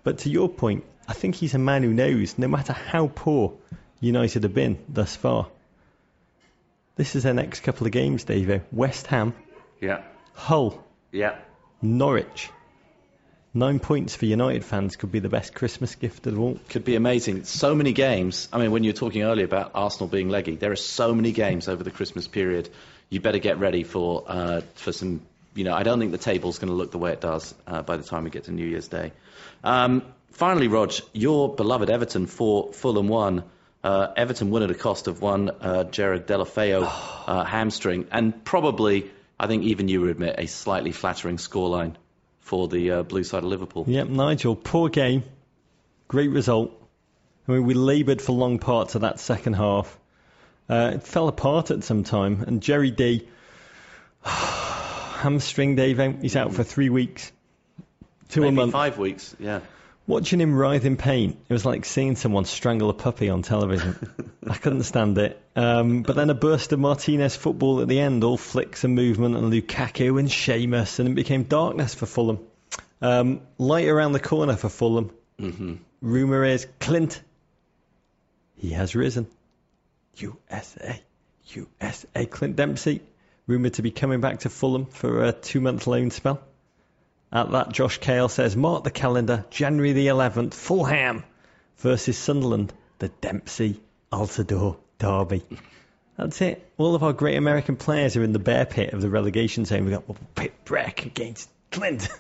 But 0.04 0.20
to 0.20 0.30
your 0.30 0.50
point, 0.50 0.84
I 1.08 1.14
think 1.14 1.36
he's 1.36 1.56
a 1.56 1.60
man 1.60 1.84
who 1.84 1.94
knows 1.94 2.38
no 2.38 2.50
matter 2.50 2.74
how 2.74 3.08
poor 3.08 3.54
United 4.02 4.44
have 4.44 4.54
been 4.54 4.78
thus 4.90 5.16
far. 5.16 5.48
This 7.00 7.16
is 7.16 7.24
their 7.24 7.34
next 7.34 7.62
couple 7.62 7.88
of 7.88 7.94
games, 7.94 8.26
Davo. 8.26 8.62
West 8.74 9.08
Ham, 9.08 9.34
Yeah, 9.80 10.02
Hull, 10.34 10.84
yeah. 11.14 11.38
Norwich. 11.82 12.50
Nine 13.54 13.80
points 13.80 14.18
for 14.18 14.26
United 14.26 14.66
fans 14.66 14.98
could 14.98 15.10
be 15.10 15.20
the 15.20 15.30
best 15.30 15.56
Christmas 15.56 15.96
gift 15.96 16.28
of 16.28 16.38
all. 16.38 16.60
Could 16.68 16.84
be 16.84 16.98
amazing. 16.98 17.46
So 17.46 17.74
many 17.74 17.94
games. 17.94 18.50
I 18.52 18.58
mean, 18.58 18.72
when 18.72 18.84
you 18.84 18.90
were 18.90 18.98
talking 18.98 19.22
earlier 19.22 19.46
about 19.46 19.72
Arsenal 19.76 20.10
being 20.10 20.28
leggy, 20.28 20.58
there 20.58 20.74
are 20.74 20.76
so 20.76 21.16
many 21.16 21.32
games 21.32 21.70
over 21.70 21.86
the 21.86 21.90
Christmas 21.90 22.28
period. 22.28 22.68
You 23.10 23.22
better 23.22 23.40
get 23.40 23.60
ready 23.60 23.86
for 23.86 24.26
uh, 24.28 24.62
for 24.76 24.92
some. 24.92 25.22
You 25.56 25.64
know, 25.64 25.74
I 25.74 25.84
don't 25.84 26.00
think 26.00 26.12
the 26.12 26.18
table's 26.18 26.60
going 26.60 26.68
to 26.68 26.76
look 26.76 26.92
the 26.92 26.98
way 26.98 27.14
it 27.14 27.22
does 27.22 27.56
uh, 27.66 27.82
by 27.82 27.96
the 27.96 28.04
time 28.04 28.26
we 28.26 28.30
get 28.30 28.44
to 28.44 28.52
New 28.52 28.68
Year's 28.68 28.90
Day. 28.90 29.14
Um, 29.64 30.04
finally, 30.32 30.68
Rog, 30.68 30.92
your 31.14 31.56
beloved 31.56 31.90
Everton 31.90 32.26
four, 32.26 32.74
Fulham 32.74 33.08
one. 33.08 33.46
Uh, 33.84 34.08
Everton 34.16 34.52
won 34.52 34.64
at 34.64 34.72
a 34.72 34.76
cost 34.76 35.08
of 35.08 35.22
one 35.22 35.50
uh, 35.50 35.86
Gerard 35.86 36.28
Deulofeu 36.28 36.84
uh, 37.28 37.44
hamstring, 37.44 38.08
and 38.12 38.44
probably, 38.44 39.10
I 39.40 39.48
think 39.48 39.64
even 39.64 39.88
you 39.88 40.02
would 40.02 40.10
admit, 40.10 40.36
a 40.38 40.48
slightly 40.48 40.92
flattering 40.92 41.38
scoreline 41.38 41.96
for 42.40 42.68
the 42.68 42.92
uh, 42.92 43.04
blue 43.04 43.24
side 43.24 43.44
of 43.44 43.50
Liverpool. 43.50 43.86
Yep, 43.88 44.08
Nigel, 44.08 44.56
poor 44.56 44.90
game. 44.90 45.24
Great 46.08 46.32
result. 46.32 46.72
I 47.48 47.54
mean, 47.54 47.66
we 47.66 47.74
laboured 47.74 48.22
for 48.22 48.34
long 48.34 48.60
parts 48.60 48.96
of 48.96 49.02
that 49.02 49.20
second 49.20 49.54
half. 49.54 49.98
Uh, 50.70 50.92
it 50.96 51.04
fell 51.04 51.28
apart 51.28 51.72
at 51.72 51.84
some 51.84 52.04
time, 52.04 52.44
and 52.44 52.62
Jerry 52.62 52.92
D. 52.92 53.28
hamstring 54.24 55.76
Dave. 55.76 56.22
He's 56.22 56.36
out 56.36 56.54
for 56.54 56.64
three 56.64 56.90
weeks. 56.90 57.32
Two 58.30 58.44
a 58.44 58.52
month. 58.52 58.72
five 58.72 58.98
weeks, 58.98 59.36
yeah. 59.40 59.62
Watching 60.10 60.42
him 60.42 60.56
writhe 60.56 60.86
in 60.86 60.98
pain, 60.98 61.38
it 61.48 61.54
was 61.54 61.68
like 61.68 61.86
seeing 61.86 62.16
someone 62.16 62.46
strangle 62.46 62.90
a 62.90 62.96
puppy 62.96 63.30
on 63.30 63.44
television. 63.44 63.96
I 64.48 64.56
couldn't 64.56 64.82
stand 64.82 65.20
it. 65.20 65.40
Um, 65.56 66.02
but 66.02 66.16
then 66.16 66.32
a 66.32 66.34
burst 66.34 66.74
of 66.74 66.80
Martinez 66.80 67.36
football 67.36 67.80
at 67.82 67.88
the 67.88 68.00
end, 68.00 68.24
all 68.24 68.36
flicks 68.36 68.84
and 68.84 68.96
movement, 68.96 69.36
and 69.36 69.54
Lukaku 69.54 70.20
and 70.20 70.28
Seamus, 70.28 70.98
and 70.98 71.10
it 71.10 71.14
became 71.14 71.44
darkness 71.44 71.94
for 71.94 72.08
Fulham. 72.08 72.40
Um, 73.04 73.42
light 73.60 73.88
around 73.88 74.14
the 74.14 74.20
corner 74.20 74.56
for 74.56 74.68
Fulham. 74.68 75.12
Mm-hmm. 75.40 75.76
Rumour 76.02 76.44
is 76.44 76.66
Clint. 76.80 77.22
He 78.56 78.72
has 78.72 78.96
risen. 78.96 79.28
USA. 80.16 81.04
USA. 81.54 82.26
Clint 82.26 82.56
Dempsey, 82.56 83.02
rumoured 83.46 83.76
to 83.76 83.84
be 83.84 83.92
coming 83.92 84.22
back 84.22 84.40
to 84.40 84.50
Fulham 84.50 84.88
for 84.88 85.26
a 85.26 85.34
two 85.34 85.62
month 85.62 85.86
loan 85.86 86.10
spell. 86.10 86.42
At 87.32 87.52
that, 87.52 87.72
Josh 87.72 88.00
Cale 88.00 88.28
says, 88.28 88.56
mark 88.56 88.84
the 88.84 88.92
calendar, 88.92 89.46
January 89.52 89.94
the 89.94 90.08
11th, 90.08 90.54
Fulham 90.54 91.24
versus 91.78 92.18
Sunderland, 92.18 92.74
the 92.98 93.10
Dempsey 93.10 93.82
Altidore 94.12 94.78
Derby. 94.98 95.44
That's 96.18 96.42
it. 96.42 96.70
All 96.78 96.96
of 96.96 97.04
our 97.04 97.14
great 97.14 97.38
American 97.38 97.76
players 97.76 98.18
are 98.18 98.24
in 98.24 98.34
the 98.34 98.40
bear 98.40 98.66
pit 98.66 98.94
of 98.94 99.02
the 99.02 99.10
relegation 99.10 99.66
zone. 99.66 99.86
We've 99.86 99.94
got 99.94 100.36
Pit 100.36 100.54
Breck 100.66 101.06
against 101.06 101.50
Clint. 101.72 102.10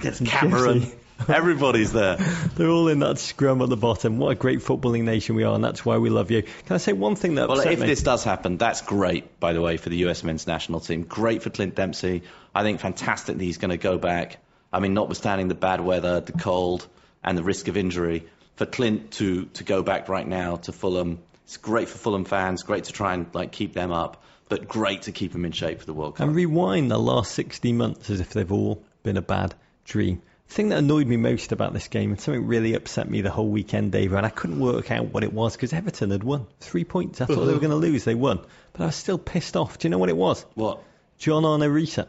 Against 0.00 0.24
Cameron. 0.26 0.86
Everybody's 1.28 1.92
there. 1.92 2.16
They're 2.54 2.68
all 2.68 2.86
in 2.86 3.00
that 3.00 3.18
scrum 3.18 3.60
at 3.62 3.68
the 3.68 3.76
bottom. 3.76 4.18
What 4.18 4.28
a 4.28 4.34
great 4.36 4.60
footballing 4.60 5.02
nation 5.02 5.34
we 5.34 5.42
are, 5.42 5.54
and 5.54 5.64
that's 5.64 5.84
why 5.84 5.96
we 5.96 6.08
love 6.10 6.30
you. 6.30 6.42
Can 6.42 6.74
I 6.74 6.76
say 6.76 6.92
one 6.92 7.16
thing 7.16 7.34
that 7.36 7.48
Well, 7.48 7.58
if 7.58 7.80
me? 7.80 7.86
this 7.86 8.02
does 8.02 8.22
happen, 8.22 8.58
that's 8.58 8.82
great, 8.82 9.40
by 9.40 9.54
the 9.54 9.60
way, 9.60 9.76
for 9.76 9.88
the 9.88 9.96
US 10.08 10.22
men's 10.22 10.46
national 10.46 10.78
team. 10.80 11.02
Great 11.02 11.42
for 11.42 11.50
Clint 11.50 11.74
Dempsey. 11.74 12.22
I 12.54 12.62
think 12.62 12.78
fantastic 12.78 13.38
that 13.38 13.42
he's 13.42 13.58
going 13.58 13.70
to 13.70 13.76
go 13.76 13.98
back. 13.98 14.36
I 14.72 14.80
mean, 14.80 14.94
notwithstanding 14.94 15.48
the 15.48 15.54
bad 15.54 15.80
weather, 15.80 16.20
the 16.20 16.32
cold, 16.32 16.86
and 17.24 17.36
the 17.36 17.42
risk 17.42 17.68
of 17.68 17.76
injury, 17.76 18.26
for 18.56 18.66
Clint 18.66 19.12
to, 19.12 19.46
to 19.46 19.64
go 19.64 19.82
back 19.82 20.08
right 20.08 20.26
now 20.26 20.56
to 20.56 20.72
Fulham, 20.72 21.20
it's 21.44 21.56
great 21.56 21.88
for 21.88 21.96
Fulham 21.96 22.24
fans. 22.24 22.62
Great 22.62 22.84
to 22.84 22.92
try 22.92 23.14
and 23.14 23.26
like 23.32 23.52
keep 23.52 23.72
them 23.72 23.92
up, 23.92 24.22
but 24.48 24.68
great 24.68 25.02
to 25.02 25.12
keep 25.12 25.32
them 25.32 25.44
in 25.44 25.52
shape 25.52 25.80
for 25.80 25.86
the 25.86 25.94
World 25.94 26.16
Cup. 26.16 26.26
and 26.26 26.36
rewind 26.36 26.90
the 26.90 26.98
last 26.98 27.32
60 27.32 27.72
months 27.72 28.10
as 28.10 28.20
if 28.20 28.30
they've 28.30 28.52
all 28.52 28.82
been 29.02 29.16
a 29.16 29.22
bad 29.22 29.54
dream. 29.84 30.20
The 30.48 30.54
thing 30.54 30.68
that 30.70 30.78
annoyed 30.78 31.06
me 31.06 31.16
most 31.16 31.52
about 31.52 31.72
this 31.72 31.88
game, 31.88 32.10
and 32.10 32.20
something 32.20 32.46
really 32.46 32.74
upset 32.74 33.08
me 33.08 33.20
the 33.20 33.30
whole 33.30 33.48
weekend, 33.48 33.92
Dave, 33.92 34.12
and 34.12 34.24
I 34.26 34.30
couldn't 34.30 34.60
work 34.60 34.90
out 34.90 35.06
what 35.12 35.22
it 35.22 35.32
was 35.32 35.54
because 35.54 35.72
Everton 35.72 36.10
had 36.10 36.24
won 36.24 36.46
three 36.60 36.84
points. 36.84 37.20
I 37.20 37.26
thought 37.26 37.44
they 37.44 37.52
were 37.52 37.60
going 37.66 37.70
to 37.70 37.76
lose. 37.76 38.04
They 38.04 38.14
won. 38.14 38.40
But 38.72 38.82
I 38.82 38.86
was 38.86 38.96
still 38.96 39.18
pissed 39.18 39.56
off. 39.56 39.78
Do 39.78 39.86
you 39.86 39.90
know 39.90 39.98
what 39.98 40.08
it 40.08 40.16
was? 40.16 40.44
What? 40.54 40.82
John 41.18 41.44
Arne 41.44 41.60
Riise. 41.60 42.06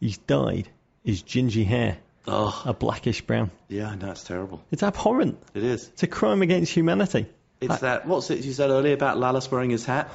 He's 0.00 0.18
died. 0.18 0.68
His 1.04 1.22
gingy 1.22 1.64
hair, 1.64 1.98
Oh, 2.26 2.62
a 2.66 2.74
blackish 2.74 3.22
brown. 3.22 3.50
yeah, 3.68 3.88
I 3.90 3.94
know 3.96 4.10
it's 4.10 4.24
terrible. 4.24 4.62
It's 4.70 4.82
abhorrent. 4.82 5.38
It 5.54 5.64
is. 5.64 5.88
It's 5.88 6.02
a 6.02 6.06
crime 6.06 6.42
against 6.42 6.72
humanity. 6.72 7.26
It's 7.60 7.78
that. 7.78 8.06
What's 8.06 8.30
it 8.30 8.44
you 8.44 8.52
said 8.52 8.70
earlier 8.70 8.94
about 8.94 9.16
Lallis 9.16 9.50
wearing 9.50 9.70
his 9.70 9.84
hat? 9.84 10.10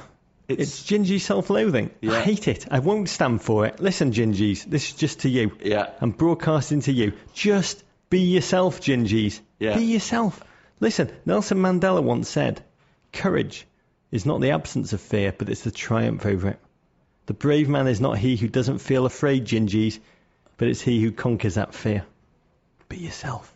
It's 0.46 0.82
gingy 0.82 1.20
self-loathing. 1.20 1.90
I 2.08 2.20
hate 2.20 2.48
it. 2.48 2.66
I 2.70 2.78
won't 2.78 3.08
stand 3.08 3.42
for 3.42 3.66
it. 3.66 3.80
Listen, 3.80 4.12
gingies, 4.12 4.64
this 4.64 4.88
is 4.90 4.94
just 4.94 5.20
to 5.20 5.28
you. 5.28 5.56
Yeah. 5.62 5.90
I'm 6.00 6.10
broadcasting 6.10 6.80
to 6.82 6.92
you. 6.92 7.14
Just 7.32 7.82
be 8.10 8.20
yourself, 8.20 8.80
gingies. 8.80 9.40
Yeah. 9.58 9.76
Be 9.76 9.84
yourself. 9.84 10.42
Listen, 10.80 11.10
Nelson 11.24 11.58
Mandela 11.58 12.02
once 12.02 12.28
said, 12.28 12.62
courage 13.12 13.66
is 14.12 14.26
not 14.26 14.40
the 14.40 14.50
absence 14.50 14.92
of 14.92 15.00
fear, 15.00 15.32
but 15.32 15.48
it's 15.48 15.62
the 15.62 15.70
triumph 15.70 16.26
over 16.26 16.48
it. 16.48 16.60
The 17.26 17.34
brave 17.34 17.68
man 17.70 17.86
is 17.88 18.00
not 18.00 18.18
he 18.18 18.36
who 18.36 18.48
doesn't 18.48 18.78
feel 18.78 19.06
afraid, 19.06 19.46
gingies, 19.46 19.98
but 20.56 20.68
it's 20.68 20.80
he 20.80 21.00
who 21.02 21.12
conquers 21.12 21.54
that 21.54 21.74
fear. 21.74 22.04
Be 22.88 22.96
yourself. 22.98 23.52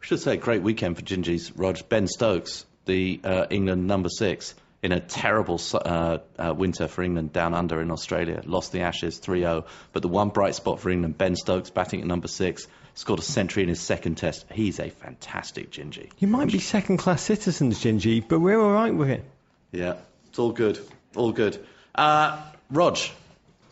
We 0.00 0.06
should 0.06 0.20
say 0.20 0.36
great 0.36 0.62
weekend 0.62 0.96
for 0.96 1.02
Gingies, 1.02 1.52
Rog. 1.56 1.88
Ben 1.88 2.06
Stokes, 2.06 2.66
the 2.84 3.20
uh, 3.24 3.46
England 3.50 3.86
number 3.86 4.08
six, 4.08 4.54
in 4.82 4.92
a 4.92 5.00
terrible 5.00 5.60
uh, 5.74 6.18
uh, 6.38 6.54
winter 6.56 6.86
for 6.86 7.02
England 7.02 7.32
down 7.32 7.54
under 7.54 7.80
in 7.80 7.90
Australia. 7.90 8.40
Lost 8.44 8.72
the 8.72 8.80
Ashes 8.80 9.18
3 9.18 9.40
0. 9.40 9.64
But 9.92 10.02
the 10.02 10.08
one 10.08 10.28
bright 10.28 10.54
spot 10.54 10.80
for 10.80 10.90
England, 10.90 11.18
Ben 11.18 11.34
Stokes 11.34 11.70
batting 11.70 12.00
at 12.00 12.06
number 12.06 12.28
six, 12.28 12.68
scored 12.94 13.18
a 13.18 13.22
century 13.22 13.64
in 13.64 13.68
his 13.68 13.80
second 13.80 14.16
test. 14.16 14.46
He's 14.52 14.78
a 14.78 14.90
fantastic 14.90 15.70
Gingy. 15.70 16.10
You 16.18 16.28
might 16.28 16.50
be 16.50 16.58
second-class 16.58 17.22
citizens, 17.22 17.80
Gingy, 17.80 18.26
but 18.26 18.40
we're 18.40 18.60
all 18.60 18.72
right 18.72 18.94
with 18.94 19.10
it. 19.10 19.24
Yeah, 19.72 19.96
it's 20.28 20.38
all 20.38 20.52
good. 20.52 20.78
All 21.16 21.32
good. 21.32 21.64
Uh, 21.94 22.40
Rog, 22.70 22.98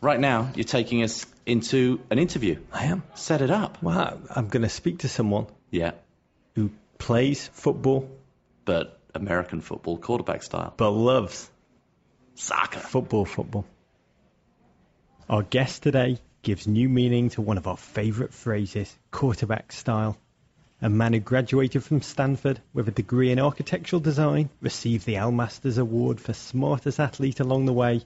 right 0.01 0.19
now 0.19 0.51
you're 0.55 0.65
taking 0.65 1.03
us 1.03 1.25
into 1.47 2.01
an 2.11 2.19
interview. 2.19 2.61
I 2.73 2.87
am. 2.87 3.03
Set 3.15 3.41
it 3.41 3.51
up. 3.51 3.83
Well, 3.83 4.21
I'm 4.35 4.49
going 4.49 4.63
to 4.63 4.69
speak 4.69 4.99
to 5.01 5.09
someone 5.09 5.47
Yeah, 5.71 5.93
who 6.55 6.71
plays 6.99 7.49
football 7.49 8.11
but 8.65 8.99
American 9.15 9.61
football, 9.61 9.97
quarterback 9.97 10.43
style. 10.43 10.75
but 10.77 10.91
loves 10.91 11.49
Soccer. 12.35 12.81
football 12.81 13.25
football. 13.25 13.65
Our 15.29 15.43
guest 15.43 15.83
today 15.85 16.19
gives 16.43 16.67
new 16.67 16.89
meaning 16.89 17.31
to 17.31 17.41
one 17.43 17.59
of 17.59 17.67
our 17.67 17.77
favourite 17.77 18.33
phrases, 18.33 18.95
quarterback 19.11 19.73
style. 19.73 20.17
A 20.83 20.91
man 20.91 21.15
who 21.15 21.21
graduated 21.21 21.83
from 21.83 22.03
Stanford 22.03 22.61
with 22.75 22.87
a 22.89 22.93
degree 22.93 23.31
in 23.33 23.39
architectural 23.41 24.01
design, 24.01 24.51
received 24.61 25.07
the 25.07 25.17
Al 25.17 25.33
Masters 25.33 25.79
Award 25.79 26.21
for 26.21 26.35
smartest 26.35 27.01
athlete 27.01 27.41
along 27.41 27.65
the 27.65 27.73
way, 27.73 28.03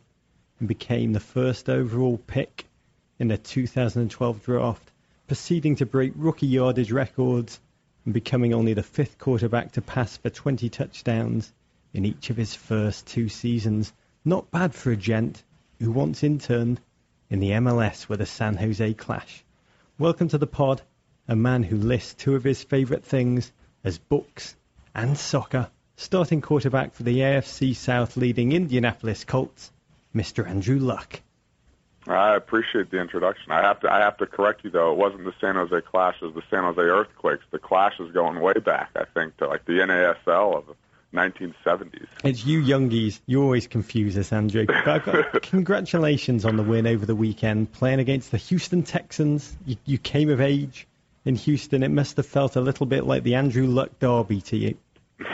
and 0.60 0.68
became 0.68 1.12
the 1.12 1.20
first 1.20 1.68
overall 1.68 2.16
pick 2.16 2.66
in 3.20 3.28
the 3.28 3.36
2012 3.36 4.42
draft, 4.42 4.90
proceeding 5.26 5.76
to 5.76 5.84
break 5.84 6.10
rookie 6.16 6.46
yardage 6.46 6.90
records 6.90 7.60
and 8.06 8.14
becoming 8.14 8.54
only 8.54 8.72
the 8.72 8.82
fifth 8.82 9.18
quarterback 9.18 9.72
to 9.72 9.82
pass 9.82 10.16
for 10.16 10.30
20 10.30 10.70
touchdowns 10.70 11.52
in 11.92 12.06
each 12.06 12.30
of 12.30 12.38
his 12.38 12.54
first 12.54 13.06
two 13.06 13.28
seasons. 13.28 13.92
Not 14.24 14.50
bad 14.50 14.74
for 14.74 14.90
a 14.90 14.96
gent 14.96 15.42
who 15.78 15.92
once 15.92 16.24
interned 16.24 16.80
in 17.28 17.40
the 17.40 17.50
MLS 17.50 18.08
with 18.08 18.20
the 18.20 18.26
San 18.26 18.56
Jose 18.56 18.94
Clash. 18.94 19.44
Welcome 19.98 20.28
to 20.28 20.38
the 20.38 20.46
pod, 20.46 20.80
a 21.28 21.36
man 21.36 21.62
who 21.62 21.76
lists 21.76 22.14
two 22.14 22.34
of 22.36 22.42
his 22.42 22.62
favourite 22.62 23.04
things 23.04 23.52
as 23.84 23.98
books 23.98 24.56
and 24.94 25.18
soccer. 25.18 25.68
Starting 25.96 26.40
quarterback 26.40 26.94
for 26.94 27.02
the 27.02 27.18
AFC 27.18 27.76
South 27.76 28.16
leading 28.16 28.52
Indianapolis 28.52 29.24
Colts, 29.24 29.70
Mr. 30.14 30.48
Andrew 30.48 30.78
Luck. 30.78 31.20
I 32.06 32.34
appreciate 32.34 32.90
the 32.90 32.98
introduction. 33.00 33.52
I 33.52 33.62
have 33.62 33.80
to 33.80 33.92
I 33.92 33.98
have 34.00 34.16
to 34.18 34.26
correct 34.26 34.64
you 34.64 34.70
though. 34.70 34.92
It 34.92 34.98
wasn't 34.98 35.24
the 35.24 35.34
San 35.40 35.56
Jose 35.56 35.80
Clash, 35.82 36.16
it 36.20 36.24
was 36.24 36.34
the 36.34 36.42
San 36.50 36.64
Jose 36.64 36.80
Earthquakes. 36.80 37.44
The 37.50 37.58
Clash 37.58 38.00
is 38.00 38.10
going 38.12 38.40
way 38.40 38.54
back, 38.54 38.90
I 38.96 39.04
think, 39.04 39.36
to 39.38 39.46
like 39.46 39.64
the 39.66 39.72
NASL 39.74 40.56
of 40.56 40.66
the 40.66 40.74
1970s. 41.14 42.06
It's 42.24 42.46
you 42.46 42.62
youngies. 42.62 43.20
You 43.26 43.42
always 43.42 43.66
confuse 43.66 44.16
us, 44.16 44.32
Andrew. 44.32 44.64
Got 44.64 45.42
congratulations 45.42 46.44
on 46.44 46.56
the 46.56 46.62
win 46.62 46.86
over 46.86 47.04
the 47.04 47.16
weekend, 47.16 47.72
playing 47.72 48.00
against 48.00 48.30
the 48.30 48.38
Houston 48.38 48.82
Texans. 48.82 49.56
You, 49.66 49.76
you 49.84 49.98
came 49.98 50.30
of 50.30 50.40
age 50.40 50.86
in 51.24 51.34
Houston. 51.34 51.82
It 51.82 51.90
must 51.90 52.16
have 52.16 52.26
felt 52.26 52.56
a 52.56 52.60
little 52.60 52.86
bit 52.86 53.04
like 53.04 53.24
the 53.24 53.34
Andrew 53.34 53.66
Luck 53.66 53.90
Derby 53.98 54.40
to 54.42 54.56
you. 54.56 54.76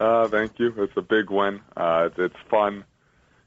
Uh, 0.00 0.26
thank 0.28 0.58
you. 0.58 0.74
It's 0.78 0.96
a 0.96 1.02
big 1.02 1.30
win. 1.30 1.60
Uh, 1.76 2.08
it's, 2.10 2.18
it's 2.18 2.50
fun. 2.50 2.84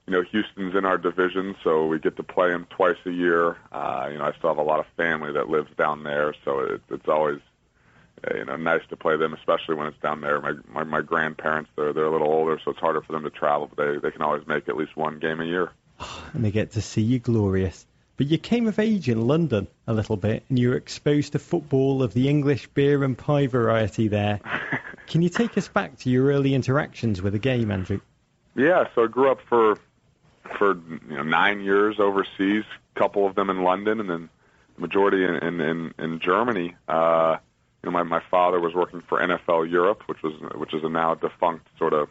You 0.08 0.14
know, 0.14 0.24
Houston's 0.24 0.74
in 0.74 0.86
our 0.86 0.98
division, 0.98 1.56
so 1.64 1.86
we 1.86 2.00
get 2.00 2.16
to 2.16 2.24
play 2.24 2.50
them 2.50 2.66
twice 2.70 2.98
a 3.06 3.12
year. 3.12 3.58
Uh, 3.74 4.08
you 4.10 4.18
know, 4.18 4.24
I 4.24 4.32
still 4.38 4.50
have 4.50 4.58
a 4.58 4.64
lot 4.64 4.80
of 4.80 4.86
family 4.96 5.34
that 5.34 5.50
lives 5.50 5.70
down 5.78 6.04
there, 6.04 6.34
so 6.46 6.60
it, 6.60 6.82
it's 6.90 7.10
always 7.10 7.40
uh, 8.26 8.38
you 8.38 8.46
know 8.46 8.56
nice 8.56 8.82
to 8.90 8.96
play 8.96 9.18
them, 9.18 9.34
especially 9.34 9.76
when 9.76 9.88
it's 9.88 10.00
down 10.00 10.22
there. 10.22 10.40
My 10.40 10.54
my, 10.70 10.84
my 10.84 11.02
grandparents 11.02 11.70
they're 11.76 11.92
they're 11.92 12.06
a 12.06 12.12
little 12.12 12.32
older, 12.32 12.58
so 12.64 12.72
it's 12.72 12.80
harder 12.80 13.02
for 13.02 13.12
them 13.12 13.24
to 13.24 13.30
travel, 13.30 13.70
but 13.74 13.86
they 13.86 14.00
they 14.00 14.12
can 14.12 14.22
always 14.22 14.48
make 14.48 14.70
at 14.70 14.78
least 14.78 14.96
one 14.96 15.20
game 15.20 15.42
a 15.42 15.46
year. 15.46 15.72
and 16.34 16.46
they 16.46 16.52
get 16.52 16.72
to 16.72 16.82
see 16.82 17.02
you 17.02 17.20
glorious. 17.20 17.86
But 18.16 18.28
you 18.28 18.40
came 18.40 18.66
of 18.66 18.80
age 18.80 19.10
in 19.10 19.28
London 19.28 19.68
a 19.86 19.94
little 19.94 20.18
bit, 20.18 20.44
and 20.50 20.58
you 20.58 20.70
were 20.70 20.76
exposed 20.76 21.34
to 21.34 21.40
football 21.40 22.02
of 22.02 22.14
the 22.14 22.30
English 22.30 22.68
beer 22.70 23.04
and 23.04 23.16
pie 23.16 23.46
variety 23.46 24.08
there. 24.08 24.40
Can 25.08 25.22
you 25.22 25.30
take 25.30 25.56
us 25.58 25.68
back 25.68 25.98
to 26.00 26.10
your 26.10 26.28
early 26.28 26.56
interactions 26.56 27.22
with 27.22 27.34
the 27.34 27.40
game, 27.40 27.70
Andrew? 27.70 28.02
Yeah, 28.56 28.86
so 28.96 29.04
I 29.04 29.08
grew 29.08 29.30
up 29.30 29.40
for 29.48 29.78
for 30.58 30.76
you 31.10 31.18
know 31.18 31.24
nine 31.24 31.62
years 31.62 32.00
overseas, 32.00 32.64
a 32.96 33.00
couple 33.00 33.26
of 33.26 33.36
them 33.36 33.50
in 33.50 33.64
London, 33.64 34.00
and 34.00 34.10
then 34.10 34.30
the 34.76 34.82
majority 34.82 35.24
in 35.24 35.36
in 35.36 35.62
in, 35.62 35.94
in 35.98 36.20
Germany. 36.20 36.76
Uh, 36.88 37.38
you 37.84 37.92
know, 37.92 37.92
my 37.92 38.04
my 38.04 38.22
father 38.32 38.60
was 38.60 38.74
working 38.74 39.02
for 39.08 39.20
NFL 39.20 39.70
Europe, 39.70 40.04
which 40.08 40.22
was 40.24 40.34
which 40.56 40.74
is 40.74 40.84
a 40.84 40.90
now 40.90 41.16
defunct 41.16 41.68
sort 41.78 41.94
of 41.94 42.10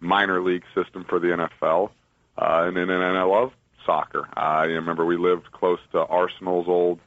minor 0.00 0.42
league 0.42 0.64
system 0.74 1.04
for 1.04 1.18
the 1.18 1.28
NFL, 1.28 1.90
uh, 2.36 2.64
and, 2.66 2.76
and 2.76 2.90
and 2.90 3.18
I 3.18 3.22
love 3.22 3.52
soccer. 3.84 4.28
I 4.34 4.64
remember 4.64 5.04
we 5.04 5.16
lived 5.16 5.50
close 5.52 5.80
to 5.92 6.00
Arsenal's 6.00 6.68
old 6.68 7.00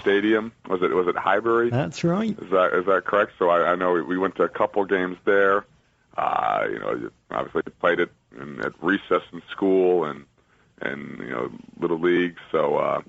stadium. 0.00 0.52
Was 0.68 0.82
it 0.82 0.90
was 0.90 1.08
it 1.08 1.16
Highbury? 1.16 1.70
That's 1.70 2.04
right. 2.04 2.30
Is 2.30 2.50
that 2.50 2.72
is 2.74 2.86
that 2.86 3.04
correct? 3.04 3.32
So 3.38 3.48
I, 3.48 3.72
I 3.72 3.74
know 3.74 3.92
we, 3.92 4.02
we 4.02 4.18
went 4.18 4.36
to 4.36 4.42
a 4.42 4.48
couple 4.48 4.84
games 4.84 5.16
there. 5.24 5.64
Uh, 6.16 6.64
you 6.70 6.78
know, 6.78 7.10
obviously 7.30 7.62
played 7.80 8.00
it 8.00 8.10
in, 8.40 8.60
at 8.60 8.72
recess 8.82 9.22
in 9.32 9.42
school 9.50 10.04
and 10.04 10.24
and 10.80 11.18
you 11.18 11.30
know 11.30 11.50
little 11.80 12.00
league. 12.00 12.36
So 12.52 12.76
uh, 12.76 13.02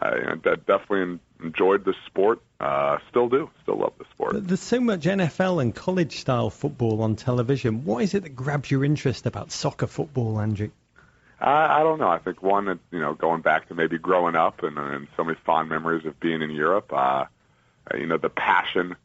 I 0.00 0.16
you 0.16 0.22
know, 0.22 0.34
definitely 0.36 1.18
enjoyed 1.42 1.84
the 1.84 1.94
sport. 2.06 2.40
Uh, 2.60 2.98
still 3.10 3.28
do. 3.28 3.50
Still 3.62 3.78
love 3.78 3.92
the 3.98 4.04
sport. 4.12 4.46
There's 4.46 4.60
so 4.60 4.80
much 4.80 5.02
NFL 5.02 5.60
and 5.60 5.74
college 5.74 6.18
style 6.18 6.50
football 6.50 7.02
on 7.02 7.16
television. 7.16 7.84
What 7.84 8.02
is 8.02 8.14
it 8.14 8.22
that 8.22 8.36
grabs 8.36 8.70
your 8.70 8.84
interest 8.84 9.26
about 9.26 9.50
soccer 9.50 9.86
football, 9.86 10.40
Andrew? 10.40 10.70
I, 11.40 11.80
I 11.80 11.82
don't 11.82 11.98
know. 11.98 12.08
I 12.08 12.18
think 12.18 12.42
one, 12.42 12.80
you 12.90 13.00
know, 13.00 13.14
going 13.14 13.42
back 13.42 13.68
to 13.68 13.74
maybe 13.74 13.98
growing 13.98 14.34
up 14.34 14.62
and, 14.62 14.78
and 14.78 15.08
so 15.16 15.24
many 15.24 15.38
fond 15.44 15.68
memories 15.68 16.06
of 16.06 16.18
being 16.20 16.42
in 16.42 16.50
Europe. 16.50 16.92
Uh, 16.92 17.26
you 17.92 18.06
know, 18.06 18.16
the 18.16 18.30
passion. 18.30 18.96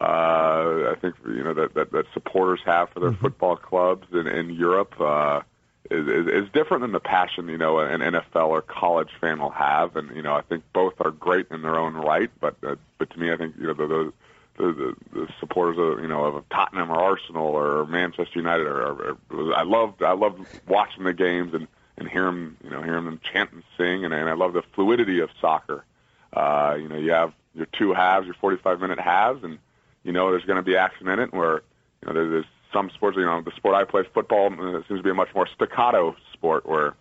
Uh, 0.00 0.92
I 0.92 0.94
think 0.98 1.16
you 1.26 1.44
know 1.44 1.52
that, 1.52 1.74
that 1.74 1.92
that 1.92 2.06
supporters 2.14 2.60
have 2.64 2.88
for 2.90 3.00
their 3.00 3.12
football 3.12 3.56
clubs 3.56 4.06
in, 4.12 4.26
in 4.26 4.48
Europe 4.48 4.98
uh, 4.98 5.42
is, 5.90 6.06
is 6.06 6.26
is 6.44 6.48
different 6.54 6.80
than 6.80 6.92
the 6.92 7.00
passion 7.00 7.48
you 7.48 7.58
know 7.58 7.80
an 7.80 8.00
NFL 8.00 8.48
or 8.48 8.62
college 8.62 9.10
fan 9.20 9.40
will 9.40 9.50
have, 9.50 9.96
and 9.96 10.16
you 10.16 10.22
know 10.22 10.32
I 10.32 10.40
think 10.40 10.64
both 10.72 10.94
are 11.00 11.10
great 11.10 11.48
in 11.50 11.60
their 11.60 11.78
own 11.78 11.94
right. 11.94 12.30
But 12.40 12.56
uh, 12.66 12.76
but 12.96 13.10
to 13.10 13.20
me, 13.20 13.30
I 13.30 13.36
think 13.36 13.56
you 13.58 13.66
know 13.66 13.74
the 13.74 13.86
the 13.86 14.12
the, 14.56 14.72
the, 14.72 14.96
the 15.12 15.28
supporters 15.38 15.76
of 15.78 16.02
you 16.02 16.08
know 16.08 16.24
of 16.24 16.48
Tottenham 16.48 16.90
or 16.90 16.98
Arsenal 16.98 17.48
or 17.48 17.84
Manchester 17.86 18.38
United 18.38 18.66
or, 18.66 18.80
or, 18.80 19.18
or 19.30 19.54
I 19.54 19.64
loved 19.64 20.02
I 20.02 20.12
loved 20.12 20.46
watching 20.66 21.04
the 21.04 21.12
games 21.12 21.52
and 21.52 21.66
and 21.98 22.08
hear 22.08 22.24
them 22.24 22.56
you 22.64 22.70
know 22.70 22.82
hearing 22.82 23.04
them 23.04 23.20
chant 23.32 23.52
and 23.52 23.62
sing 23.76 24.04
and, 24.04 24.14
and 24.14 24.28
I 24.30 24.34
love 24.34 24.54
the 24.54 24.62
fluidity 24.74 25.20
of 25.20 25.30
soccer. 25.40 25.84
Uh, 26.32 26.76
you 26.80 26.88
know 26.88 26.96
you 26.96 27.12
have 27.12 27.32
your 27.54 27.66
two 27.66 27.92
halves, 27.92 28.26
your 28.26 28.36
45 28.40 28.80
minute 28.80 29.00
halves, 29.00 29.42
and 29.44 29.58
you 30.04 30.12
know 30.12 30.30
there's 30.30 30.44
going 30.44 30.56
to 30.56 30.62
be 30.62 30.76
action 30.76 31.08
in 31.08 31.18
it 31.18 31.32
where 31.32 31.62
you 32.02 32.06
know 32.06 32.14
there's, 32.30 32.44
some 32.72 32.88
sports 32.94 33.16
you 33.16 33.24
know 33.24 33.42
the 33.42 33.50
sport 33.56 33.74
I 33.74 33.82
play 33.82 34.02
football 34.14 34.46
uh, 34.46 34.82
seems 34.86 35.00
to 35.00 35.02
be 35.02 35.10
a 35.10 35.14
much 35.14 35.34
more 35.34 35.48
staccato 35.52 36.14
sport 36.34 36.64
where 36.66 36.94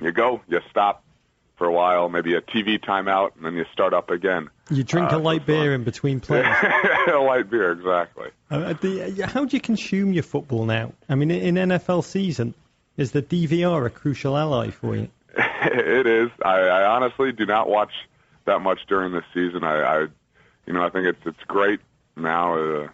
you 0.00 0.12
go 0.12 0.40
you 0.48 0.60
stop 0.70 1.02
for 1.56 1.66
a 1.66 1.72
while 1.72 2.08
maybe 2.08 2.34
a 2.34 2.40
TV 2.40 2.78
timeout 2.78 3.30
and 3.36 3.44
then 3.44 3.54
you 3.54 3.64
start 3.72 3.92
up 3.92 4.08
again. 4.10 4.48
You 4.70 4.84
drink 4.84 5.12
Uh, 5.12 5.16
a 5.16 5.18
light 5.18 5.44
beer 5.46 5.72
fun. 5.72 5.80
in 5.80 5.84
between 5.84 6.20
plays. 6.26 6.44
a 7.12 7.18
light 7.18 7.50
beer, 7.50 7.72
exactly. 7.72 8.28
Uh, 8.52 8.72
the, 8.74 9.26
how 9.26 9.44
do 9.44 9.56
you 9.56 9.60
consume 9.60 10.12
your 10.12 10.22
football 10.22 10.64
now? 10.64 10.92
I 11.08 11.16
mean, 11.16 11.32
in 11.32 11.56
NFL 11.56 12.04
season, 12.04 12.54
is 12.96 13.10
the 13.10 13.20
DVR 13.20 13.84
a 13.86 13.90
crucial 13.90 14.36
ally 14.38 14.70
for 14.70 14.94
you? 14.94 15.08
it 15.36 16.06
is. 16.06 16.30
I, 16.44 16.60
I 16.60 16.84
honestly 16.84 17.32
do 17.32 17.46
not 17.46 17.68
watch 17.68 17.92
that 18.44 18.60
much 18.60 18.78
during 18.88 19.12
the 19.12 19.22
season. 19.34 19.64
I, 19.64 19.80
I 19.82 20.00
you 20.66 20.72
know, 20.72 20.82
I 20.84 20.90
think 20.90 21.06
it's 21.08 21.20
it's 21.26 21.42
great 21.48 21.80
now. 22.16 22.54
Uh, 22.54 22.88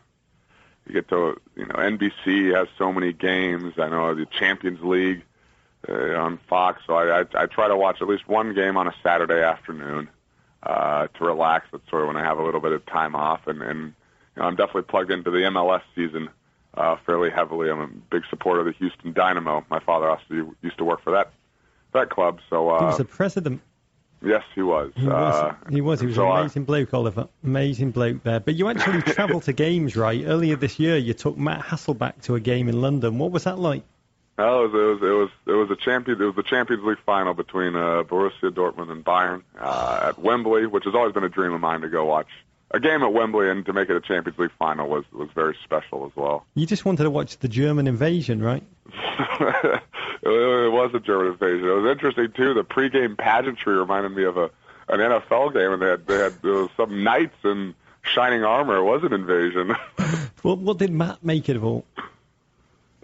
you 0.87 0.93
get 0.93 1.09
to, 1.09 1.41
you 1.57 1.67
know, 1.67 1.75
NBC 1.75 2.55
has 2.57 2.69
so 2.79 2.93
many 2.93 3.13
games. 3.13 3.75
I 3.77 3.89
know 3.89 4.15
the 4.15 4.27
Champions 4.27 4.81
League 4.83 5.25
uh, 5.89 6.15
on 6.15 6.39
Fox, 6.49 6.83
so 6.87 6.95
I, 6.95 7.23
I 7.23 7.25
I 7.35 7.47
try 7.47 7.69
to 7.69 7.77
watch 7.77 8.01
at 8.01 8.09
least 8.09 8.29
one 8.29 8.55
game 8.55 8.77
on 8.77 8.87
a 8.87 8.95
Saturday 9.03 9.43
afternoon 9.43 10.09
uh, 10.63 11.09
to 11.09 11.25
relax. 11.25 11.67
That's 11.73 11.89
sort 11.91 12.03
of 12.03 12.09
when 12.09 12.17
I 12.17 12.23
have 12.23 12.39
a 12.39 12.43
little 12.45 12.61
bit 12.61 12.73
of 12.73 12.87
time 12.87 13.17
off, 13.17 13.47
and 13.47 13.63
and 13.63 13.81
you 14.37 14.43
know, 14.43 14.45
I'm 14.45 14.55
definitely 14.55 14.83
plugged 14.83 15.11
into 15.11 15.31
the 15.31 15.39
MLS 15.39 15.83
season 15.97 16.29
uh, 16.75 16.97
fairly 17.05 17.31
heavily. 17.31 17.69
I'm 17.71 17.81
a 17.81 17.89
big 17.89 18.23
supporter 18.31 18.61
of 18.61 18.67
the 18.67 18.73
Houston 18.73 19.13
Dynamo. 19.13 19.65
My 19.71 19.81
father 19.81 20.09
also 20.09 20.55
used 20.63 20.79
to 20.79 20.85
work 20.85 21.03
for 21.03 21.13
that 21.13 21.33
that 21.95 22.11
club, 22.11 22.41
so 22.49 22.69
uh, 22.71 22.79
He 22.79 22.85
was 22.87 22.99
the 22.99 23.05
president. 23.05 23.61
Yes, 24.23 24.43
he 24.55 24.63
was. 24.63 24.93
He 24.97 25.07
was. 25.07 25.35
Uh, 25.35 25.55
he 25.71 25.81
was. 25.81 26.01
He 26.01 26.07
was 26.07 26.17
so 26.17 26.27
an 26.27 26.33
I- 26.33 26.41
amazing 26.41 26.65
bloke, 26.65 26.93
Oliver. 26.95 27.29
Amazing 27.45 27.91
bloke 27.91 28.23
there. 28.23 28.41
But 28.41 28.55
you 28.55 28.69
actually 28.69 29.03
travelled 29.15 29.45
to 29.45 29.53
games, 29.53 29.97
right? 29.97 30.25
Earlier 30.25 30.57
this 30.57 30.79
year, 30.79 30.97
you 30.97 31.15
took 31.15 31.37
Matt 31.37 31.61
Hasselbeck 31.63 32.23
to 32.23 32.35
a 32.35 32.41
game 32.41 32.69
in 32.69 32.81
London. 32.81 33.19
What 33.19 33.31
was 33.31 33.45
that 33.45 33.59
like? 33.59 33.83
Oh, 34.39 34.65
it 34.65 34.73
was 34.73 34.75
it 34.75 34.77
was 34.77 35.03
it 35.03 35.15
was 35.15 35.31
it 35.47 35.53
was 35.53 35.71
a 35.71 35.77
champion. 35.77 36.21
It 36.21 36.25
was 36.25 36.35
the 36.37 36.43
Champions 36.43 36.85
League 36.85 36.99
final 37.07 37.33
between 37.35 37.75
uh, 37.75 38.03
Borussia 38.03 38.51
Dortmund 38.51 38.91
and 38.91 39.05
Bayern 39.05 39.43
uh, 39.59 40.09
at 40.09 40.19
Wembley, 40.19 40.67
which 40.67 40.85
has 40.85 40.95
always 40.95 41.15
been 41.15 41.25
a 41.25 41.29
dream 41.31 41.53
of 41.55 41.61
mine 41.61 41.81
to 41.83 41.89
go 41.89 42.05
watch 42.05 42.29
a 42.71 42.81
game 42.81 43.03
at 43.03 43.13
Wembley 43.13 43.51
and 43.51 43.65
to 43.67 43.73
make 43.73 43.89
it 43.89 43.97
a 43.97 44.01
Champions 44.01 44.39
League 44.39 44.51
final 44.59 44.89
was 44.89 45.05
was 45.13 45.29
very 45.35 45.57
special 45.65 46.07
as 46.07 46.13
well. 46.17 46.45
You 46.55 46.67
just 46.67 46.85
wanted 46.85 47.05
to 47.05 47.11
watch 47.11 47.39
the 47.39 47.49
German 47.49 47.87
invasion, 47.87 48.43
right? 48.43 48.63
it, 48.93 49.83
it 50.23 50.73
was 50.73 50.91
a 50.95 51.01
German 51.01 51.33
invasion. 51.33 51.69
It 51.69 51.73
was 51.73 51.91
interesting 51.91 52.33
too. 52.33 52.55
The 52.55 52.65
pregame 52.65 53.17
pageantry 53.17 53.77
reminded 53.77 54.13
me 54.13 54.25
of 54.25 54.37
a 54.37 54.51
an 54.89 55.01
NFL 55.01 55.53
game, 55.53 55.73
and 55.73 55.83
they 55.83 55.89
had 55.89 56.07
they 56.07 56.19
had 56.19 56.43
there 56.43 56.53
was 56.53 56.71
some 56.77 57.03
knights 57.03 57.37
in 57.45 57.75
shining 58.03 58.45
armor. 58.45 58.77
It 58.77 58.85
was 58.85 59.03
an 59.05 59.13
invasion. 59.13 59.75
Well, 60.43 60.59
what 60.59 60.79
did 60.79 60.93
Matt 60.93 61.25
make 61.25 61.49
it 61.49 61.57
of 61.57 61.65
all? 61.65 61.85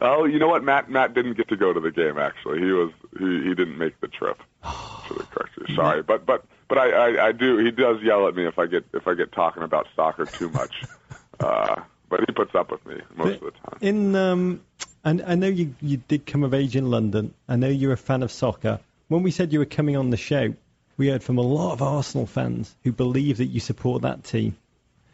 Oh, 0.00 0.26
you 0.26 0.38
know 0.38 0.46
what? 0.46 0.62
Matt 0.62 0.88
Matt 0.88 1.12
didn't 1.12 1.36
get 1.36 1.48
to 1.48 1.56
go 1.56 1.72
to 1.72 1.80
the 1.80 1.90
game. 1.90 2.16
Actually, 2.16 2.60
he 2.60 2.70
was 2.70 2.92
he, 3.18 3.48
he 3.48 3.54
didn't 3.56 3.78
make 3.78 4.00
the 4.00 4.06
trip. 4.06 4.40
Should 5.08 5.16
have 5.16 5.30
corrected. 5.32 5.74
Sorry, 5.74 6.02
but 6.02 6.24
but 6.24 6.44
but 6.72 6.78
I, 6.78 6.90
I 6.90 7.26
I 7.28 7.32
do. 7.32 7.58
He 7.58 7.70
does 7.70 8.00
yell 8.02 8.26
at 8.28 8.34
me 8.34 8.46
if 8.46 8.58
I 8.58 8.64
get 8.66 8.84
if 8.94 9.06
I 9.06 9.12
get 9.14 9.30
talking 9.32 9.62
about 9.62 9.86
soccer 9.94 10.24
too 10.24 10.48
much. 10.48 10.84
Uh, 11.40 11.82
but 12.08 12.20
he 12.20 12.26
puts 12.32 12.54
up 12.54 12.70
with 12.70 12.86
me 12.86 13.00
most 13.16 13.34
of 13.36 13.40
the 13.40 13.50
time. 13.50 13.78
In 13.80 14.14
um, 14.14 14.60
and 15.02 15.22
I 15.26 15.34
know 15.34 15.48
you 15.48 15.74
you 15.80 15.96
did 15.96 16.24
come 16.24 16.44
of 16.44 16.54
age 16.54 16.76
in 16.76 16.88
London. 16.88 17.34
I 17.48 17.56
know 17.56 17.66
you're 17.68 17.92
a 17.92 17.96
fan 17.96 18.22
of 18.22 18.30
soccer. 18.30 18.78
When 19.08 19.24
we 19.24 19.32
said 19.32 19.52
you 19.52 19.58
were 19.58 19.64
coming 19.64 19.96
on 19.96 20.10
the 20.10 20.16
show, 20.16 20.54
we 20.98 21.08
heard 21.08 21.24
from 21.24 21.38
a 21.38 21.42
lot 21.42 21.72
of 21.72 21.82
Arsenal 21.82 22.26
fans 22.26 22.76
who 22.84 22.92
believe 22.92 23.38
that 23.38 23.46
you 23.46 23.58
support 23.58 24.02
that 24.02 24.22
team. 24.22 24.56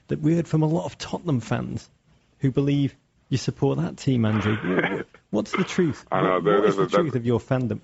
That 0.08 0.20
we 0.20 0.34
heard 0.34 0.48
from 0.48 0.62
a 0.62 0.66
lot 0.66 0.84
of 0.84 0.98
Tottenham 0.98 1.40
fans 1.40 1.88
who 2.40 2.50
believe 2.50 2.94
you 3.30 3.38
support 3.38 3.78
that 3.78 3.96
team, 3.96 4.26
Andrew. 4.26 4.56
What- 4.56 4.90
what- 4.92 5.06
What's 5.30 5.52
the 5.52 5.64
truth? 5.64 6.04
I 6.12 6.20
know, 6.20 6.40
there- 6.42 6.60
what 6.60 6.68
is 6.68 6.76
the 6.76 6.82
a- 6.82 6.88
truth 6.88 7.14
of 7.14 7.24
your 7.24 7.40
fandom? 7.40 7.80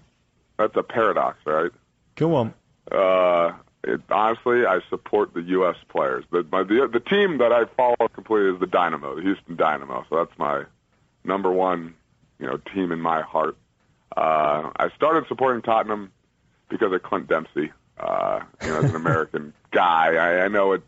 That's 0.59 0.77
a 0.77 0.83
paradox, 0.83 1.39
right? 1.47 1.71
Go 2.17 2.35
on. 2.35 2.53
Uh, 2.95 3.53
it, 3.83 4.01
honestly, 4.11 4.65
I 4.65 4.81
support 4.89 5.35
the 5.35 5.43
U.S. 5.43 5.77
players. 5.89 6.25
The, 6.31 6.47
my, 6.51 6.63
the 6.63 6.89
the 6.91 7.01
team 7.01 7.39
that 7.39 7.53
I 7.53 7.65
follow 7.77 8.09
completely 8.13 8.55
is 8.55 8.61
the 8.61 8.67
Dynamo, 8.67 9.17
the 9.17 9.23
Houston 9.23 9.57
Dynamo. 9.57 10.07
So 10.09 10.17
that's 10.17 10.39
my 10.39 10.65
number 11.25 11.51
one, 11.51 11.95
you 12.39 12.47
know, 12.47 12.57
team 12.73 12.93
in 12.93 13.01
my 13.01 13.23
heart. 13.23 13.57
Uh, 14.17 14.71
I 14.77 14.89
started 14.97 15.27
supporting 15.29 15.63
Tottenham 15.63 16.13
because 16.69 16.93
of 16.93 17.03
Clint 17.03 17.29
Dempsey. 17.29 17.73
Uh, 17.99 18.41
you 18.63 18.69
know, 18.69 18.79
as 18.79 18.85
an 18.91 18.97
American 19.05 19.53
guy, 19.71 20.15
I, 20.15 20.45
I 20.45 20.49
know 20.49 20.73
it 20.73 20.83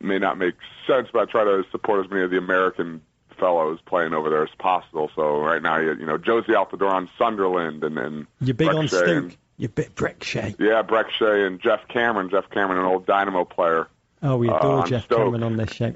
may 0.00 0.18
not 0.18 0.36
make 0.36 0.54
sense, 0.86 1.08
but 1.12 1.28
I 1.28 1.30
try 1.30 1.44
to 1.44 1.64
support 1.70 2.04
as 2.04 2.10
many 2.10 2.22
of 2.22 2.30
the 2.30 2.38
American 2.38 3.00
fellows 3.38 3.78
playing 3.86 4.12
over 4.14 4.30
there 4.30 4.42
as 4.44 4.54
possible. 4.58 5.10
So 5.16 5.38
right 5.38 5.62
now, 5.62 5.78
you, 5.78 5.94
you 5.94 6.06
know, 6.06 6.18
Jozy 6.18 6.50
Altidore 6.50 6.92
on 6.92 7.08
Sunderland, 7.18 7.82
and 7.82 7.96
then 7.96 8.26
You're 8.40 8.54
big 8.54 8.66
Breck 8.68 8.76
on 8.76 8.86
Shea 8.88 8.96
Stoke. 8.96 9.08
and- 9.08 9.36
You're 9.56 9.68
bit 9.68 9.94
Breck 9.94 10.22
Shea. 10.24 10.54
yeah, 10.58 10.82
Breck 10.82 11.10
Shea 11.12 11.46
and 11.46 11.60
Geoff 11.60 11.86
Cameron. 11.88 12.28
Geoff 12.30 12.50
Cameron, 12.50 12.78
an 12.80 12.86
old 12.86 13.06
Dynamo 13.06 13.44
player. 13.44 13.88
Oh, 14.22 14.36
we 14.36 14.48
adore 14.48 14.80
Uh, 14.80 14.86
Geoff 14.86 15.04
Stoke. 15.04 15.18
Cameron 15.18 15.42
on 15.42 15.56
this 15.56 15.72
show. 15.72 15.94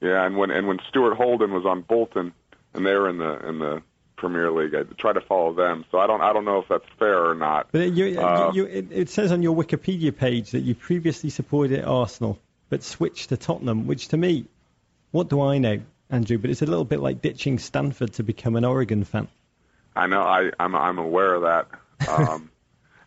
Yeah, 0.00 0.24
and 0.24 0.36
when 0.36 0.50
and 0.50 0.68
when 0.68 0.78
Stuart 0.88 1.14
Holden 1.14 1.52
was 1.52 1.64
on 1.66 1.82
Bolton, 1.82 2.32
and 2.74 2.84
they 2.86 2.94
were 2.94 3.08
in 3.08 3.18
the 3.18 3.48
in 3.48 3.58
the 3.58 3.82
Premier 4.16 4.50
League, 4.50 4.74
I 4.74 4.82
try 4.98 5.12
to 5.12 5.20
follow 5.20 5.54
them. 5.54 5.84
So 5.90 5.98
I 5.98 6.06
don't 6.06 6.20
I 6.20 6.32
don't 6.32 6.44
know 6.44 6.58
if 6.60 6.68
that's 6.68 6.84
fair 6.98 7.30
or 7.30 7.34
not. 7.34 7.68
But 7.72 7.92
you, 7.92 8.20
Uh, 8.20 8.50
you, 8.54 8.64
it, 8.66 8.86
it 8.90 9.08
says 9.08 9.32
on 9.32 9.42
your 9.42 9.56
Wikipedia 9.56 10.14
page 10.16 10.50
that 10.50 10.60
you 10.60 10.74
previously 10.74 11.30
supported 11.30 11.84
Arsenal, 11.84 12.38
but 12.68 12.82
switched 12.82 13.30
to 13.30 13.36
Tottenham, 13.36 13.86
which 13.86 14.08
to 14.08 14.16
me, 14.16 14.44
what 15.12 15.28
do 15.28 15.40
I 15.40 15.58
know, 15.58 15.80
Andrew? 16.10 16.36
But 16.38 16.50
it's 16.50 16.62
a 16.62 16.66
little 16.66 16.84
bit 16.84 17.00
like 17.00 17.22
ditching 17.22 17.58
Stanford 17.58 18.12
to 18.14 18.22
become 18.22 18.54
an 18.56 18.64
Oregon 18.64 19.02
fan. 19.04 19.28
I 19.96 20.06
know 20.06 20.22
I 20.22 20.50
I'm 20.60 20.76
I'm 20.76 20.98
aware 20.98 21.34
of 21.34 21.42
that. 21.42 21.68
Um, 22.08 22.50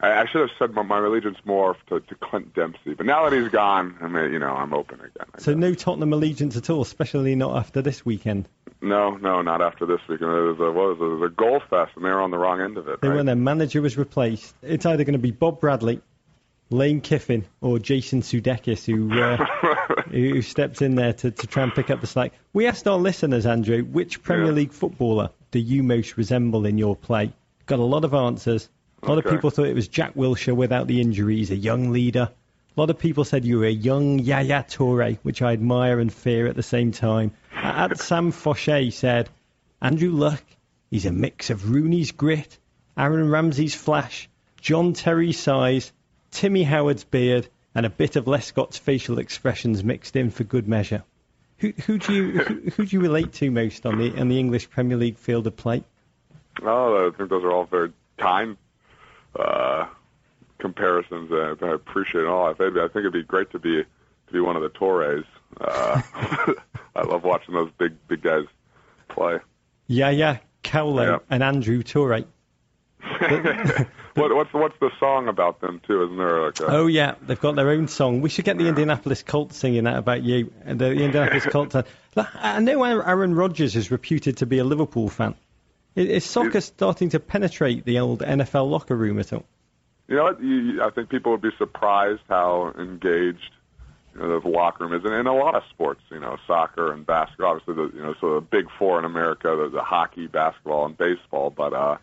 I, 0.02 0.22
I 0.22 0.26
should 0.26 0.41
have 0.41 0.49
said 0.58 0.72
my, 0.74 0.82
my 0.84 0.97
allegiance 0.99 1.38
more 1.45 1.78
to, 1.89 1.99
to 1.99 2.16
Clint 2.16 2.54
Dempsey, 2.56 2.93
but 2.95 3.06
now 3.06 3.30
that 3.30 3.39
he's 3.39 3.52
gone, 3.52 3.95
I 4.02 4.08
mean, 4.08 4.34
you 4.34 4.39
know, 4.39 4.52
I'm 4.52 4.74
open 4.74 4.99
again. 4.99 5.28
I 5.36 5.39
So 5.39 5.54
guess. 5.54 5.60
no 5.60 5.74
Tottenham 5.74 6.14
allegiance 6.14 6.58
at 6.58 6.70
all, 6.70 6.82
especially 6.82 7.36
not 7.36 7.56
after 7.58 7.82
this 7.82 8.06
weekend. 8.06 8.47
no, 8.82 9.12
no, 9.18 9.41
not 9.41 9.62
after 9.62 9.86
this 9.86 9.99
weekend. 10.10 10.32
There 10.32 10.43
was 10.43 10.60
a 10.60 10.72
what 10.72 10.88
was 10.89 10.95
it? 10.97 10.99
There 10.99 11.10
was 11.10 11.32
a 11.32 11.34
goal 11.36 11.62
fest, 11.70 11.91
and 11.95 12.04
they 12.06 12.10
were 12.10 12.22
on 12.22 12.32
the 12.32 12.38
wrong 12.38 12.62
end 12.62 12.78
of 12.78 12.88
it. 12.88 12.99
They 13.02 13.10
right? 13.10 13.18
when 13.18 13.26
their 13.28 13.36
manager 13.36 13.82
was 13.82 13.97
replaced, 13.97 14.56
it's 14.62 14.86
either 14.86 15.04
going 15.04 15.14
to 15.14 15.20
be 15.20 15.32
Bob 15.32 15.60
Bradley, 15.60 16.02
Lane 16.72 17.02
Kiffin, 17.02 17.45
or 17.60 17.78
Jason 17.80 18.22
Sudeikis 18.22 18.86
who 18.86 19.12
uh, 19.22 19.38
who 20.10 20.41
steps 20.41 20.82
in 20.82 20.95
there 20.95 21.14
to, 21.14 21.32
to 21.32 21.47
try 21.47 21.64
and 21.64 21.74
pick 21.74 21.89
up 21.91 22.02
the 22.02 22.08
slack. 22.08 22.34
We 22.54 22.66
asked 22.68 22.88
our 22.88 22.97
listeners, 22.97 23.45
Andrew, 23.45 23.84
which 23.84 24.24
Premier 24.24 24.47
Yeah. 24.47 24.52
League 24.54 24.72
footballer 24.74 25.30
do 25.52 25.60
you 25.60 25.84
most 25.84 26.18
resemble 26.18 26.66
in 26.66 26.78
your 26.78 26.95
play? 26.95 27.34
Got 27.66 27.80
a 27.80 27.84
lot 27.84 28.04
of 28.06 28.14
answers. 28.14 28.70
A 29.04 29.10
lot 29.10 29.18
of 29.18 29.32
people 29.32 29.49
thought 29.49 29.66
it 29.66 29.74
was 29.74 29.88
Jack 29.88 30.14
Wilshere 30.14 30.56
without 30.56 30.86
the 30.86 31.02
injuries, 31.02 31.49
a 31.49 31.56
young 31.56 31.91
leader. 31.91 32.30
A 32.78 32.80
lot 32.80 32.91
of 32.91 32.99
people 32.99 33.26
said 33.26 33.43
you 33.43 33.58
were 33.58 33.66
a 33.66 33.72
young 33.72 34.20
Yaya 34.20 34.64
Toure, 34.70 35.18
which 35.24 35.41
I 35.41 35.54
admire 35.54 35.99
and 35.99 36.14
fear 36.14 36.45
at 36.45 36.56
the 36.56 36.62
same 36.62 36.91
time. 36.91 37.32
At 37.52 37.97
Sam 37.99 38.32
Fauché 38.32 38.93
said, 38.93 39.28
Andrew 39.82 40.12
Luck, 40.12 40.43
he's 40.91 41.08
a 41.08 41.12
mix 41.12 41.49
of 41.49 41.72
Rooney's 41.72 42.12
grit, 42.12 42.60
Aaron 42.95 43.28
Ramsey's 43.30 43.74
flash, 43.74 44.30
John 44.62 44.93
Terry's 44.93 45.39
size, 45.39 45.91
Timmy 46.30 46.64
Howard's 46.64 47.04
beard, 47.04 47.47
and 47.74 47.88
a 47.88 47.89
bit 47.89 48.16
of 48.16 48.28
Lescott's 48.28 48.78
facial 48.78 49.18
expressions 49.18 49.84
mixed 49.84 50.16
in 50.16 50.30
for 50.30 50.43
good 50.43 50.68
measure. 50.68 51.04
Who, 51.58 51.74
who 51.86 51.97
do 51.97 52.14
you 52.14 52.39
who, 52.39 52.70
who 52.72 52.86
do 52.86 52.95
you 52.95 53.02
relate 53.02 53.34
to 53.34 53.49
most 53.49 53.86
on 53.86 53.97
the 53.97 54.20
on 54.20 54.30
the 54.30 54.39
English 54.39 54.70
Premier 54.70 54.97
League 54.97 55.18
field 55.18 55.47
of 55.47 55.56
play? 55.56 55.84
Oh, 56.62 57.08
I 57.08 57.18
think 57.18 57.30
those 57.30 57.43
are 57.43 57.52
all 57.52 57.66
very 57.66 57.93
kind 58.18 58.58
uh, 59.40 59.86
comparisons. 60.60 61.32
Uh, 61.32 61.56
I 61.62 61.74
appreciate 61.74 62.22
it 62.22 62.28
all. 62.28 62.46
I 62.50 62.54
think 62.54 62.78
I 62.78 62.88
think 62.88 62.98
it'd 62.98 63.14
be 63.14 63.24
great 63.24 63.52
to 63.52 63.60
be 63.60 63.84
to 63.84 64.34
be 64.34 64.40
one 64.40 64.56
of 64.56 64.62
the 64.62 64.70
Torres. 64.70 65.26
Uh, 65.60 66.02
I 66.96 67.02
love 67.04 67.24
watching 67.24 67.54
those 67.54 67.70
big 67.78 67.94
big 68.08 68.22
guys 68.22 68.46
play. 69.10 69.40
Yeah, 69.88 70.10
yeah, 70.10 70.38
Kolo 70.64 71.04
Yeah. 71.04 71.18
and 71.30 71.44
Andrew 71.44 71.84
Toure. 71.84 72.26
What, 74.14 74.36
what's 74.36 74.52
what's 74.54 74.78
the 74.82 74.92
song 75.00 75.30
about 75.30 75.62
them 75.62 75.80
too? 75.88 76.04
Isn't 76.04 76.18
there 76.18 76.42
like 76.46 76.60
a, 76.60 76.66
Oh 76.66 76.88
yeah, 76.88 77.16
they've 77.22 77.40
got 77.40 77.56
their 77.56 77.70
own 77.70 77.88
song. 77.88 78.20
We 78.20 78.28
should 78.28 78.44
get 78.44 78.58
the 78.58 78.68
Indianapolis 78.68 79.24
Colts 79.24 79.56
singing 79.56 79.86
that 79.86 79.96
about 79.98 80.22
you. 80.22 80.52
Uh, 80.68 80.74
The 80.74 80.92
Indianapolis 80.92 81.46
Colts. 81.46 81.78
I 82.18 82.60
know 82.60 82.84
Aaron 82.84 83.34
Rodgers 83.34 83.78
is 83.78 83.90
reputed 83.90 84.36
to 84.38 84.46
be 84.46 84.58
a 84.58 84.66
Liverpool 84.66 85.08
fan. 85.08 85.36
Is 85.96 86.24
soccer 86.26 86.62
starting 86.62 87.10
to 87.10 87.20
penetrate 87.20 87.84
the 87.86 88.00
old 88.00 88.22
NFL 88.22 88.70
locker 88.70 88.96
room 88.96 89.20
at 89.20 89.34
all? 89.34 89.46
You 90.08 90.16
know? 90.16 90.36
You, 90.39 90.48
you- 90.56 90.84
I 90.84 90.89
think 90.89 91.10
people 91.10 91.32
would 91.34 91.42
be 91.42 91.52
surprised 91.58 92.22
how 92.30 92.74
engaged 92.78 93.52
you 94.14 94.22
know, 94.22 94.39
the 94.39 94.48
locker 94.48 94.86
room 94.86 94.94
is, 94.94 95.06
and 95.06 95.14
in 95.14 95.28
a 95.28 95.34
lot 95.36 95.56
of 95.56 95.64
sports, 95.70 96.02
you 96.10 96.20
know, 96.20 96.38
soccer 96.48 96.92
and 96.92 97.06
basketball. 97.06 97.52
Obviously, 97.58 97.76
the 97.76 97.98
you 97.98 98.04
know, 98.04 98.14
so 98.20 98.36
the 98.36 98.42
big 98.42 98.68
four 98.78 99.00
in 99.00 99.06
America, 99.06 99.56
the, 99.56 99.70
the 99.70 99.82
hockey, 99.84 100.28
basketball, 100.28 100.86
and 100.86 100.98
baseball. 100.98 101.50
But 101.50 101.74
uh, 101.74 101.98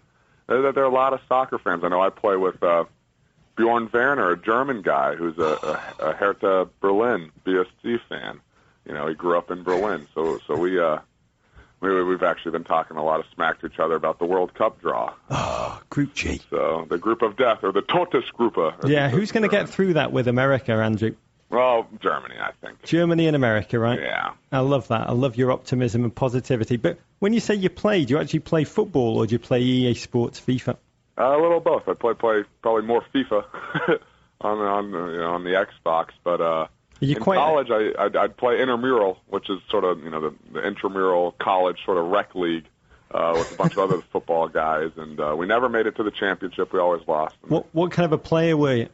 there, 0.46 0.72
there 0.72 0.84
are 0.84 0.86
a 0.86 0.94
lot 0.94 1.12
of 1.12 1.20
soccer 1.28 1.58
fans. 1.58 1.82
I 1.84 1.88
know 1.88 2.00
I 2.00 2.08
play 2.10 2.36
with 2.36 2.62
uh, 2.62 2.84
Bjorn 3.56 3.90
Werner, 3.92 4.30
a 4.30 4.38
German 4.38 4.80
guy 4.82 5.16
who's 5.16 5.36
a, 5.38 5.42
a, 6.00 6.08
a 6.10 6.12
Hertha 6.14 6.68
Berlin 6.80 7.30
BSC 7.46 8.00
fan. 8.08 8.40
You 8.86 8.94
know, 8.94 9.06
he 9.06 9.14
grew 9.14 9.36
up 9.36 9.50
in 9.50 9.62
Berlin, 9.62 10.06
so 10.14 10.38
so 10.46 10.56
we 10.56 10.80
uh, 10.80 11.00
we 11.80 12.02
we've 12.04 12.22
actually 12.22 12.52
been 12.52 12.64
talking 12.64 12.96
a 12.96 13.04
lot 13.04 13.20
of 13.20 13.26
smack 13.34 13.60
to 13.60 13.66
each 13.66 13.78
other 13.78 13.94
about 13.94 14.18
the 14.18 14.24
World 14.24 14.54
Cup 14.54 14.80
draw. 14.80 15.14
Oh, 15.30 15.80
Group 15.90 16.14
G. 16.14 16.40
So 16.50 16.86
the 16.88 16.98
group 16.98 17.22
of 17.22 17.36
death, 17.36 17.58
or 17.62 17.72
the 17.72 17.82
Todesgruppe. 17.82 18.88
Yeah, 18.88 19.08
who's 19.08 19.32
going 19.32 19.44
to 19.44 19.48
get 19.48 19.68
through 19.68 19.94
that 19.94 20.12
with 20.12 20.28
America, 20.28 20.72
Andrew? 20.72 21.14
Well, 21.50 21.88
Germany, 22.00 22.34
I 22.38 22.50
think. 22.60 22.82
Germany 22.82 23.26
and 23.26 23.34
America, 23.34 23.78
right? 23.78 24.00
Yeah. 24.00 24.32
I 24.52 24.58
love 24.58 24.88
that. 24.88 25.08
I 25.08 25.12
love 25.12 25.36
your 25.36 25.50
optimism 25.50 26.04
and 26.04 26.14
positivity. 26.14 26.76
But 26.76 26.98
when 27.20 27.32
you 27.32 27.40
say 27.40 27.54
you 27.54 27.70
play, 27.70 28.04
do 28.04 28.14
you 28.14 28.20
actually 28.20 28.40
play 28.40 28.64
football 28.64 29.18
or 29.18 29.26
do 29.26 29.32
you 29.32 29.38
play 29.38 29.60
EA 29.60 29.94
Sports 29.94 30.40
FIFA? 30.40 30.76
Uh, 31.16 31.22
a 31.22 31.40
little 31.40 31.60
both. 31.60 31.88
I 31.88 31.94
play 31.94 32.14
play 32.14 32.44
probably 32.60 32.82
more 32.82 33.02
FIFA 33.14 33.44
on 34.42 34.58
on 34.58 34.90
you 34.90 35.18
know, 35.18 35.32
on 35.32 35.44
the 35.44 35.66
Xbox, 35.66 36.10
but 36.22 36.40
uh, 36.40 36.66
you 37.00 37.16
in 37.16 37.22
quite- 37.22 37.36
college 37.36 37.68
I 37.70 37.92
I'd, 38.04 38.16
I'd 38.16 38.36
play 38.36 38.60
intramural, 38.60 39.18
which 39.28 39.48
is 39.50 39.58
sort 39.70 39.84
of 39.84 40.02
you 40.02 40.10
know 40.10 40.20
the, 40.20 40.34
the 40.52 40.66
intramural 40.66 41.32
college 41.32 41.78
sort 41.84 41.98
of 41.98 42.06
rec 42.06 42.34
league 42.34 42.64
uh, 43.10 43.34
with 43.36 43.52
a 43.52 43.56
bunch 43.56 43.72
of 43.72 43.78
other 43.78 44.02
football 44.12 44.48
guys, 44.48 44.90
and 44.96 45.18
uh, 45.20 45.34
we 45.36 45.46
never 45.46 45.68
made 45.68 45.86
it 45.86 45.96
to 45.96 46.02
the 46.02 46.10
championship. 46.10 46.72
We 46.72 46.78
always 46.80 47.06
lost. 47.06 47.36
What 47.46 47.66
what 47.72 47.90
kind 47.92 48.04
of 48.06 48.12
a 48.12 48.18
player 48.18 48.56
were 48.56 48.74
you? 48.74 48.88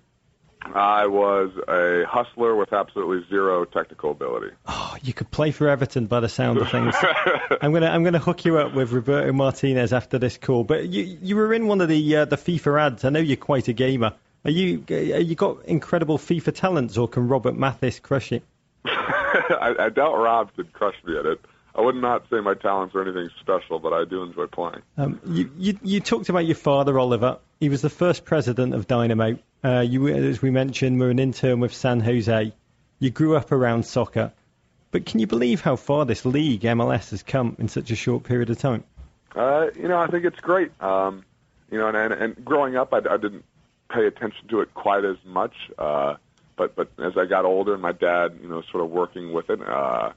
I 0.66 1.08
was 1.08 1.50
a 1.68 2.04
hustler 2.08 2.56
with 2.56 2.72
absolutely 2.72 3.28
zero 3.28 3.66
technical 3.66 4.12
ability. 4.12 4.54
Oh, 4.66 4.96
you 5.02 5.12
could 5.12 5.30
play 5.30 5.50
for 5.50 5.68
Everton 5.68 6.06
by 6.06 6.20
the 6.20 6.28
sound 6.30 6.58
of 6.58 6.70
things. 6.70 6.94
I'm 7.60 7.72
gonna 7.74 7.88
I'm 7.88 8.02
gonna 8.02 8.18
hook 8.18 8.44
you 8.46 8.56
up 8.58 8.74
with 8.74 8.90
Roberto 8.92 9.30
Martinez 9.32 9.92
after 9.92 10.18
this 10.18 10.38
call. 10.38 10.64
But 10.64 10.88
you 10.88 11.18
you 11.20 11.36
were 11.36 11.52
in 11.52 11.66
one 11.66 11.82
of 11.82 11.88
the 11.88 12.16
uh, 12.16 12.24
the 12.24 12.36
FIFA 12.36 12.80
ads. 12.80 13.04
I 13.04 13.10
know 13.10 13.18
you're 13.20 13.36
quite 13.36 13.68
a 13.68 13.74
gamer. 13.74 14.14
Are 14.44 14.50
you 14.50 14.84
are 14.90 14.94
you 14.94 15.34
got 15.34 15.64
incredible 15.64 16.18
FIFA 16.18 16.54
talents, 16.54 16.98
or 16.98 17.08
can 17.08 17.28
Robert 17.28 17.56
Mathis 17.56 17.98
crush 17.98 18.30
you? 18.30 18.42
I, 18.84 19.74
I 19.78 19.88
doubt 19.88 20.16
Rob 20.16 20.54
could 20.54 20.72
crush 20.72 20.96
me 21.04 21.18
at 21.18 21.24
it. 21.24 21.40
I 21.74 21.80
would 21.80 21.96
not 21.96 22.28
say 22.30 22.40
my 22.40 22.54
talents 22.54 22.94
are 22.94 23.02
anything 23.02 23.30
special, 23.40 23.80
but 23.80 23.92
I 23.92 24.04
do 24.04 24.22
enjoy 24.22 24.46
playing. 24.46 24.82
Um, 24.98 25.20
you, 25.26 25.50
you 25.56 25.78
you 25.82 26.00
talked 26.00 26.28
about 26.28 26.46
your 26.46 26.56
father, 26.56 26.98
Oliver. 26.98 27.38
He 27.58 27.70
was 27.70 27.80
the 27.80 27.90
first 27.90 28.24
president 28.24 28.74
of 28.74 28.86
Dynamo. 28.86 29.38
Uh, 29.64 29.80
you, 29.80 30.08
as 30.08 30.42
we 30.42 30.50
mentioned, 30.50 31.00
were 31.00 31.10
an 31.10 31.18
intern 31.18 31.60
with 31.60 31.72
San 31.72 32.00
Jose. 32.00 32.52
You 32.98 33.10
grew 33.10 33.36
up 33.36 33.50
around 33.50 33.86
soccer, 33.86 34.32
but 34.90 35.06
can 35.06 35.20
you 35.20 35.26
believe 35.26 35.62
how 35.62 35.76
far 35.76 36.04
this 36.04 36.26
league, 36.26 36.60
MLS, 36.60 37.10
has 37.10 37.22
come 37.22 37.56
in 37.58 37.68
such 37.68 37.90
a 37.90 37.96
short 37.96 38.24
period 38.24 38.50
of 38.50 38.58
time? 38.58 38.84
Uh, 39.34 39.68
you 39.74 39.88
know, 39.88 39.98
I 39.98 40.06
think 40.08 40.26
it's 40.26 40.38
great. 40.40 40.70
Um, 40.80 41.24
you 41.70 41.78
know, 41.78 41.88
and, 41.88 41.96
and, 41.96 42.12
and 42.12 42.44
growing 42.44 42.76
up, 42.76 42.92
I, 42.92 42.98
I 42.98 43.16
didn't 43.16 43.44
pay 43.94 44.06
attention 44.06 44.48
to 44.48 44.60
it 44.60 44.74
quite 44.74 45.04
as 45.04 45.16
much. 45.24 45.54
Uh, 45.78 46.16
but 46.56 46.76
but 46.76 46.88
as 46.98 47.12
I 47.16 47.26
got 47.26 47.44
older, 47.44 47.74
and 47.74 47.82
my 47.82 47.92
dad, 47.92 48.38
you 48.42 48.48
know, 48.48 48.62
sort 48.70 48.84
of 48.84 48.90
working 48.90 49.32
with 49.32 49.50
it, 49.50 49.60
uh, 49.60 50.12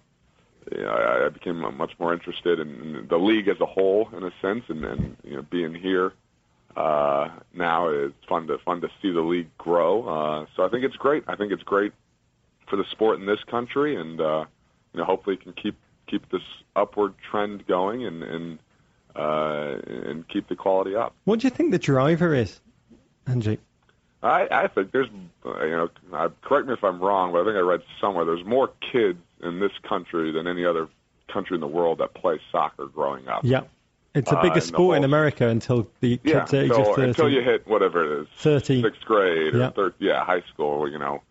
you 0.72 0.82
know, 0.82 0.90
I, 0.90 1.26
I 1.26 1.30
became 1.30 1.60
much 1.78 1.94
more 2.00 2.14
interested 2.14 2.60
in, 2.60 2.96
in 2.96 3.08
the 3.08 3.18
league 3.18 3.48
as 3.48 3.60
a 3.62 3.66
whole, 3.66 4.10
in 4.16 4.24
a 4.24 4.32
sense, 4.42 4.64
and, 4.68 4.84
and 4.84 5.18
you 5.24 5.36
know, 5.36 5.42
being 5.42 5.74
here 5.74 6.14
uh, 6.76 7.30
now 7.54 7.90
is 7.90 8.12
fun 8.30 8.48
to 8.48 8.58
fun 8.60 8.82
to 8.82 8.90
see 9.02 9.12
the 9.12 9.22
league 9.22 9.50
grow. 9.58 10.08
Uh, 10.08 10.46
so 10.56 10.64
I 10.64 10.70
think 10.70 10.84
it's 10.84 10.96
great. 10.96 11.24
I 11.28 11.36
think 11.36 11.52
it's 11.52 11.64
great 11.64 11.94
for 12.70 12.76
the 12.76 12.86
sport 12.92 13.20
in 13.20 13.26
this 13.26 13.44
country, 13.46 13.96
and 13.96 14.20
uh, 14.22 14.46
you 14.94 15.00
know, 15.00 15.06
hopefully, 15.06 15.38
can 15.38 15.54
keep 15.54 15.76
keep 16.08 16.30
this 16.30 16.44
upward 16.76 17.16
trend 17.30 17.66
going 17.66 18.06
and 18.06 18.22
and 18.24 18.60
uh, 19.16 19.78
and 19.88 20.28
keep 20.28 20.48
the 20.50 20.56
quality 20.56 20.96
up. 20.96 21.16
What 21.24 21.40
do 21.40 21.48
you 21.48 21.52
think 21.52 21.72
the 21.72 21.80
driver 21.80 22.36
is, 22.36 22.62
Angie? 23.26 23.60
I, 24.24 24.48
I 24.50 24.68
think 24.68 24.92
there's, 24.92 25.10
uh, 25.46 25.64
you 25.64 25.72
know, 25.78 25.90
uh, 26.14 26.30
correct 26.42 26.68
me 26.68 26.74
if 26.74 26.84
I'm 26.84 27.00
wrong, 27.00 27.32
but 27.32 27.42
I 27.42 27.46
think 27.46 27.56
I 27.58 27.60
read 27.62 27.82
somewhere 28.02 28.26
there's 28.26 28.46
more 28.46 28.72
kids 28.92 29.20
in 29.44 29.60
this 29.60 29.72
country 29.88 30.32
than 30.32 30.48
any 30.48 30.66
other 30.66 30.88
country 31.32 31.56
in 31.56 31.62
the 31.62 31.68
world 31.68 32.00
that 32.00 32.14
play 32.14 32.40
soccer 32.52 32.86
growing 32.88 33.28
up. 33.28 33.42
Yeah, 33.44 33.62
it's 34.16 34.32
Uh, 34.32 34.42
the 34.54 34.62
sport 34.62 34.98
in 34.98 35.04
America 35.04 35.48
until 35.48 35.88
the 36.00 36.20
Yeah, 36.24 36.40
kids 36.40 36.54
age 36.56 36.72
so 36.72 36.82
of 36.90 36.96
30. 36.96 37.08
until 37.10 37.30
you 37.30 37.42
hit 37.42 37.68
whatever 37.68 38.04
it 38.04 38.22
is, 38.22 38.28
30. 38.38 38.82
sixth 38.82 39.06
grade 39.06 39.54
or 39.54 39.58
Yeah. 39.60 39.70
third, 39.70 39.94
yeah, 40.00 40.24
high 40.24 40.42
school, 40.54 40.90
you 40.90 40.98
know, 40.98 41.22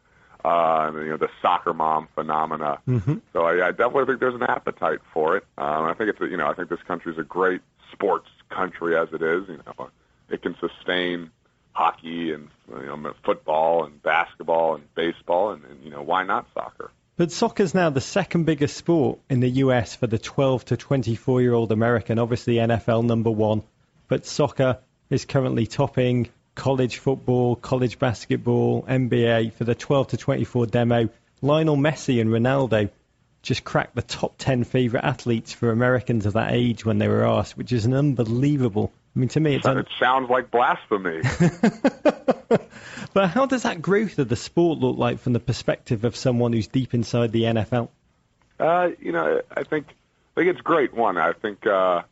uh, 0.45 0.85
and, 0.89 1.05
you 1.05 1.11
know 1.11 1.17
the 1.17 1.31
soccer 1.43 1.75
mom 1.75 2.07
phenomena. 2.15 2.79
Mhm. 2.89 3.21
So 3.33 3.47
I, 3.47 3.67
I 3.69 3.71
definitely 3.73 4.05
think 4.07 4.21
there's 4.21 4.35
an 4.37 4.45
appetite 4.45 5.01
for 5.13 5.37
it. 5.37 5.45
Um, 5.59 5.87
I 5.87 5.95
think 5.95 6.11
it's, 6.11 6.21
a, 6.21 6.27
you 6.29 6.37
know, 6.37 6.47
I 6.47 6.53
think 6.55 6.69
this 6.69 6.83
country 6.87 7.11
is 7.13 7.19
a 7.19 7.25
great 7.25 7.63
sports 7.91 8.29
country 8.51 8.97
as 8.97 9.09
it 9.13 9.23
is. 9.23 9.49
You 9.49 9.59
know, 9.67 9.91
it 10.31 10.43
can 10.43 10.55
sustain 10.61 11.31
hockey 11.77 12.33
and 12.33 12.49
you 12.69 12.87
know 12.87 13.15
football 13.25 13.85
and 13.85 14.03
basketball 14.03 14.77
and 14.77 14.95
baseball 14.95 15.51
and, 15.51 15.65
and 15.67 15.85
you 15.85 15.91
know 15.91 16.03
why 16.03 16.25
not 16.25 16.47
soccer? 16.55 16.91
But 17.17 17.33
soccer's 17.33 17.75
now 17.75 17.91
the 17.91 18.01
second 18.01 18.45
biggest 18.45 18.77
sport 18.77 19.19
in 19.29 19.41
the 19.41 19.49
US 19.65 19.95
for 19.95 20.07
the 20.07 20.19
12 20.19 20.65
to 20.67 20.77
24 20.77 21.43
year 21.43 21.53
old 21.53 21.73
American. 21.73 22.19
Obviously, 22.19 22.55
NFL 22.55 23.05
number 23.05 23.31
one, 23.31 23.63
but 24.09 24.27
soccer 24.27 24.79
is 25.11 25.25
currently 25.25 25.67
topping 25.67 26.29
college 26.55 26.99
football, 26.99 27.57
college 27.57 27.99
basketball, 27.99 28.83
NBA 28.83 29.53
for 29.53 29.65
the 29.65 29.75
12 29.75 30.09
to 30.09 30.17
24 30.17 30.67
demo. 30.67 31.11
Lionel 31.43 31.77
Messi 31.77 32.21
and 32.21 32.31
Ronaldo 32.31 32.91
just 33.43 33.65
cracked 33.65 33.95
the 33.95 34.03
top 34.03 34.35
10 34.39 34.65
favorite 34.65 35.05
athletes 35.05 35.53
for 35.53 35.71
Americans 35.71 36.25
of 36.25 36.33
that 36.33 36.53
age 36.53 36.85
when 36.85 36.99
they 36.99 37.09
were 37.09 37.27
asked, 37.27 37.57
which 37.57 37.73
is 37.73 37.85
an 37.85 37.93
unbelievable. 37.95 38.93
I 39.17 39.19
mean, 39.19 39.31
to 39.31 39.41
me, 39.41 39.59
un- 39.65 39.79
It 39.79 39.89
sounds 39.99 40.29
like 40.29 40.51
blasphemy. 40.51 41.23
but 43.15 43.31
how 43.31 43.47
does 43.47 43.63
that 43.63 43.81
growth 43.81 44.19
of 44.19 44.29
the 44.29 44.37
sport 44.37 44.79
look 44.79 44.99
like 44.99 45.21
from 45.21 45.33
the 45.33 45.41
perspective 45.41 46.05
of 46.05 46.15
someone 46.15 46.53
who's 46.53 46.67
deep 46.67 46.93
inside 46.93 47.33
the 47.33 47.45
NFL? 47.45 47.89
Uh, 48.61 48.91
you 49.01 49.13
know, 49.13 49.41
I 49.51 49.63
think 49.63 49.87
I 50.37 50.41
think 50.41 50.51
it's 50.51 50.61
great. 50.61 50.93
One, 50.93 51.17
I 51.17 51.33
think 51.33 51.67
uh, 51.67 52.03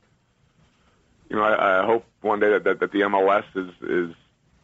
you 1.29 1.37
know, 1.37 1.43
I, 1.43 1.83
I 1.83 1.87
hope 1.87 2.07
one 2.23 2.41
day 2.41 2.51
that, 2.51 2.65
that, 2.65 2.81
that 2.81 2.93
the 2.93 3.01
MLS 3.01 3.45
is 3.55 3.71
is 3.83 4.15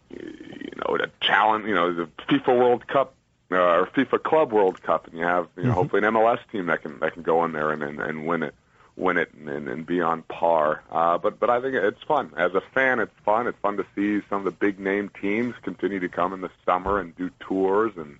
you 0.08 0.72
know 0.76 0.96
a 0.96 1.08
challenge. 1.22 1.66
You 1.66 1.74
know, 1.74 1.92
the 1.92 2.08
FIFA 2.26 2.58
World 2.58 2.86
Cup 2.86 3.14
uh, 3.52 3.56
or 3.56 3.86
FIFA 3.86 4.22
Club 4.22 4.52
World 4.52 4.82
Cup, 4.82 5.08
and 5.08 5.18
you 5.18 5.24
have 5.24 5.46
you 5.58 5.64
know 5.64 5.72
hopefully 5.72 6.06
an 6.06 6.14
MLS 6.14 6.38
team 6.50 6.66
that 6.66 6.80
can 6.80 7.00
that 7.00 7.12
can 7.12 7.22
go 7.22 7.44
in 7.44 7.52
there 7.52 7.70
and 7.70 7.82
and, 7.82 8.00
and 8.00 8.26
win 8.26 8.44
it 8.44 8.54
win 8.96 9.16
it 9.16 9.32
and, 9.34 9.68
and 9.68 9.86
be 9.86 10.00
on 10.00 10.22
par. 10.22 10.82
Uh, 10.90 11.18
but 11.18 11.40
but 11.40 11.50
I 11.50 11.60
think 11.60 11.74
it's 11.74 12.02
fun 12.02 12.32
as 12.36 12.54
a 12.54 12.62
fan. 12.74 13.00
It's 13.00 13.12
fun. 13.24 13.46
It's 13.46 13.58
fun 13.60 13.76
to 13.76 13.86
see 13.94 14.24
some 14.28 14.38
of 14.38 14.44
the 14.44 14.50
big 14.50 14.78
name 14.78 15.10
teams 15.20 15.54
continue 15.62 16.00
to 16.00 16.08
come 16.08 16.32
in 16.32 16.40
the 16.40 16.50
summer 16.64 16.98
and 16.98 17.16
do 17.16 17.30
tours 17.40 17.92
and 17.96 18.18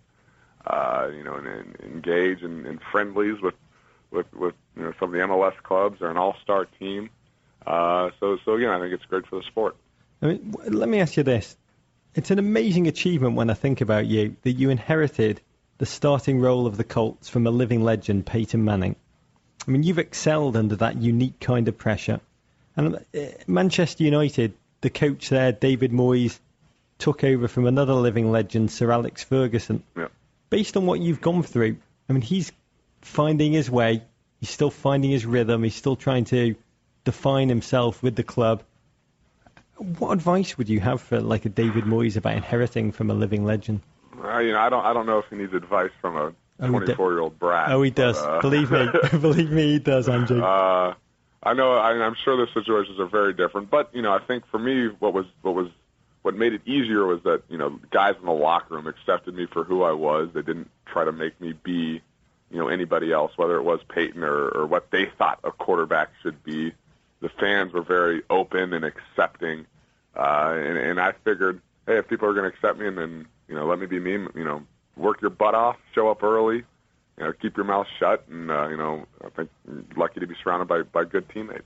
uh, 0.67 1.09
you 1.15 1.25
know, 1.25 1.35
and, 1.35 1.47
and 1.47 1.81
engage 1.81 2.43
in, 2.43 2.67
in 2.67 2.79
friendlies 2.93 3.41
with, 3.41 3.55
with, 4.11 4.33
with 4.35 4.55
you 4.77 4.83
know, 4.83 4.93
some 4.99 5.09
of 5.09 5.13
the 5.13 5.19
MLS 5.19 5.57
clubs. 5.63 6.01
They're 6.01 6.11
an 6.11 6.17
all-star 6.17 6.67
team. 6.79 7.11
Uh, 7.67 8.11
so, 8.21 8.39
so 8.45 8.55
again, 8.55 8.71
I 8.71 8.79
think 8.79 8.93
it's 8.93 9.05
great 9.05 9.27
for 9.27 9.37
the 9.37 9.45
sport. 9.45 9.77
I 10.23 10.27
mean, 10.27 10.55
let 10.67 10.89
me 10.89 11.01
ask 11.01 11.17
you 11.17 11.23
this: 11.23 11.57
It's 12.15 12.31
an 12.31 12.39
amazing 12.39 12.89
achievement 12.89 13.37
when 13.37 13.49
I 13.49 13.55
think 13.55 13.81
about 13.81 14.07
you 14.07 14.37
that 14.43 14.53
you 14.53 14.71
inherited 14.71 15.41
the 15.79 15.87
starting 15.87 16.41
role 16.41 16.67
of 16.67 16.77
the 16.77 16.85
Colts 16.85 17.29
from 17.29 17.47
a 17.47 17.51
living 17.51 17.83
legend, 17.83 18.27
Peyton 18.27 18.65
Manning. 18.65 18.97
I 19.67 19.71
mean, 19.71 19.83
you've 19.83 19.99
excelled 19.99 20.57
under 20.57 20.77
that 20.77 20.97
unique 20.97 21.39
kind 21.41 21.69
of 21.69 21.77
pressure. 21.77 22.21
And 22.77 22.97
uh, 22.97 23.01
Manchester 23.47 24.05
United, 24.05 24.55
the 24.81 24.91
coach 24.91 25.29
there, 25.29 25.53
David 25.53 25.93
Moyes, 25.93 26.39
took 26.99 27.25
over 27.25 27.49
from 27.49 27.67
another 27.67 27.95
living 27.95 28.31
legend, 28.31 28.71
Sir 28.71 28.91
Alex 28.91 29.25
Ferguson. 29.25 29.83
Yeah. 29.97 30.09
Based 30.49 30.77
on 30.77 30.87
what 30.87 31.01
you've 31.01 31.21
gone 31.21 31.43
through, 31.43 31.77
I 32.09 32.13
mean, 32.13 32.23
he's 32.23 32.53
finding 33.03 33.53
his 33.53 33.71
way. 33.71 34.03
He's 34.41 34.51
still 34.51 34.71
finding 34.71 35.11
his 35.11 35.27
rhythm. 35.27 35.63
He's 35.63 35.75
still 35.75 35.97
trying 35.97 36.25
to 36.27 36.55
define 37.05 37.49
himself 37.49 38.03
with 38.03 38.17
the 38.17 38.23
club. 38.23 38.63
What 39.77 40.13
advice 40.13 40.59
would 40.59 40.69
you 40.69 40.81
have 40.81 41.01
for 41.01 41.21
like 41.21 41.45
a 41.47 41.49
David 41.49 41.85
Moyes 41.85 42.17
about 42.17 42.37
inheriting 42.37 42.93
from 42.93 43.11
a 43.11 43.15
living 43.15 43.45
legend? 43.45 43.81
Uh, 44.23 44.39
you 44.39 44.53
know, 44.53 44.59
I 44.59 44.69
don't 44.69 44.85
I 44.85 44.93
don't 44.93 45.07
know 45.07 45.19
if 45.19 45.25
he 45.31 45.37
needs 45.37 45.55
advice 45.55 45.91
from 46.01 46.17
a 46.17 46.35
Oh, 46.61 46.67
he 46.67 46.73
d- 46.81 46.87
24 46.87 47.13
year 47.13 47.21
old 47.21 47.39
brat. 47.39 47.71
Oh, 47.73 47.83
he 47.83 47.91
but, 47.91 47.97
does. 48.03 48.19
uh, 48.19 48.41
Believe 48.41 48.71
me, 48.71 48.89
believe 49.21 49.51
me, 49.51 49.73
he 49.73 49.79
does, 49.79 50.09
Andrew. 50.09 50.43
Uh, 50.43 50.95
I 51.43 51.55
know. 51.55 51.73
I, 51.73 51.93
I'm 51.93 52.17
sure 52.23 52.37
the 52.37 52.53
situations 52.53 53.01
are 53.01 53.07
very 53.07 53.33
different, 53.33 53.71
but 53.71 53.95
you 53.95 54.03
know, 54.03 54.13
I 54.13 54.19
think 54.21 54.47
for 54.49 54.59
me, 54.59 54.89
what 54.99 55.15
was 55.15 55.27
what 55.43 55.55
was 55.55 55.69
what 56.23 56.35
made 56.35 56.53
it 56.53 56.61
easier 56.67 57.07
was 57.07 57.23
that 57.23 57.43
you 57.49 57.57
know 57.57 57.79
guys 57.91 58.15
in 58.21 58.27
the 58.27 58.33
locker 58.33 58.75
room 58.75 58.87
accepted 58.87 59.35
me 59.35 59.47
for 59.47 59.65
who 59.65 59.83
I 59.83 59.93
was. 59.93 60.29
They 60.35 60.43
didn't 60.43 60.71
try 60.87 61.05
to 61.05 61.13
make 61.13 61.41
me 61.41 61.53
be, 61.55 62.03
you 62.51 62.59
know, 62.59 62.69
anybody 62.69 63.11
else, 63.13 63.33
whether 63.37 63.57
it 63.57 63.63
was 63.63 63.81
Peyton 63.89 64.23
or, 64.23 64.49
or 64.49 64.67
what 64.67 64.91
they 64.91 65.07
thought 65.07 65.41
a 65.45 65.51
quarterback 65.51 66.11
should 66.23 66.43
be. 66.45 66.73
The 67.21 67.29
fans 67.31 67.73
were 67.73 67.83
very 67.83 68.23
open 68.29 68.73
and 68.75 68.85
accepting, 68.85 69.67
uh, 70.17 70.55
and, 70.57 70.77
and 70.79 71.01
I 71.01 71.13
figured, 71.25 71.61
hey, 71.87 71.99
if 71.99 72.09
people 72.09 72.29
are 72.29 72.35
going 72.35 72.51
to 72.51 72.55
accept 72.55 72.79
me, 72.79 72.87
and 72.87 72.99
then 72.99 73.27
you 73.49 73.55
know, 73.55 73.67
let 73.67 73.79
me 73.79 73.87
be 73.87 73.99
me. 73.99 74.13
You 74.35 74.45
know, 74.45 74.63
work 75.01 75.21
your 75.21 75.31
butt 75.31 75.55
off, 75.55 75.77
show 75.95 76.11
up 76.11 76.23
early, 76.23 76.57
you 76.57 77.25
know, 77.25 77.33
keep 77.33 77.57
your 77.57 77.67
mouth 77.67 77.87
shut, 77.99 78.25
and 78.29 78.51
uh, 78.51 78.69
you 78.69 78.77
know, 78.77 79.07
I 79.25 79.29
think 79.31 79.51
lucky 79.97 80.21
to 80.21 80.27
be 80.27 80.35
surrounded 80.43 80.69
by 80.69 80.83
by 80.83 81.05
good 81.05 81.29
teammates. 81.29 81.65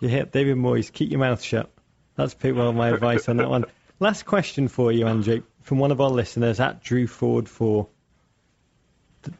You 0.00 0.08
hit 0.08 0.32
David 0.32 0.56
Moyes. 0.56 0.92
Keep 0.92 1.10
your 1.10 1.20
mouth 1.20 1.42
shut. 1.42 1.70
That's 2.16 2.34
pretty 2.34 2.56
well 2.56 2.72
my 2.72 2.90
advice 2.90 3.28
on 3.28 3.38
that 3.38 3.48
one. 3.48 3.64
Last 4.00 4.24
question 4.24 4.68
for 4.68 4.90
you, 4.90 5.06
Andrew, 5.06 5.42
from 5.62 5.78
one 5.78 5.92
of 5.92 6.00
our 6.00 6.10
listeners 6.10 6.60
at 6.60 6.82
Drew 6.82 7.06
Ford 7.06 7.48
for 7.48 7.88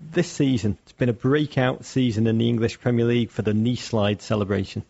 this 0.00 0.30
season. 0.30 0.78
It's 0.82 0.92
been 0.92 1.08
a 1.08 1.14
breakout 1.14 1.84
season 1.84 2.26
in 2.26 2.38
the 2.38 2.48
English 2.48 2.80
Premier 2.80 3.04
League 3.04 3.30
for 3.30 3.42
the 3.42 3.52
knee 3.52 3.76
slide 3.76 4.22
celebration. 4.22 4.84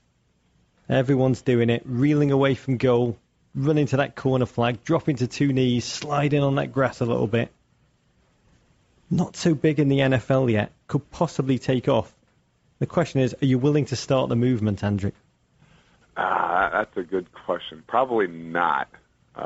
Everyone's 0.89 1.43
doing 1.43 1.71
it, 1.71 1.83
reeling 1.87 2.31
away 2.31 2.55
from 2.55 2.77
goal, 2.77 3.17
running 3.55 3.87
to 3.87 3.97
that 3.99 4.15
corner 4.15 4.47
flag, 4.47 4.85
dropping 4.85 5.17
to 5.17 5.27
two 5.27 5.53
knees, 5.53 5.85
sliding 5.85 6.43
on 6.43 6.57
that 6.57 6.73
grass 6.73 7.01
a 7.01 7.07
little 7.07 7.27
bit. 7.27 7.51
Not 9.15 9.37
so 9.37 9.55
big 9.55 9.79
in 9.79 9.89
the 9.89 10.01
NFL 10.01 10.51
yet. 10.51 10.73
Could 10.89 11.09
possibly 11.13 11.61
take 11.61 11.89
off. 11.89 12.13
The 12.81 12.87
question 12.87 13.21
is, 13.21 13.33
are 13.41 13.47
you 13.47 13.59
willing 13.59 13.85
to 13.87 13.97
start 13.97 14.29
the 14.29 14.35
movement, 14.35 14.83
Andrew? 14.83 15.13
Ah, 16.17 16.69
that's 16.73 16.97
a 16.97 17.05
good 17.05 17.33
question. 17.33 17.85
Probably 17.87 18.27
not. 18.27 18.89
Uh, 19.37 19.41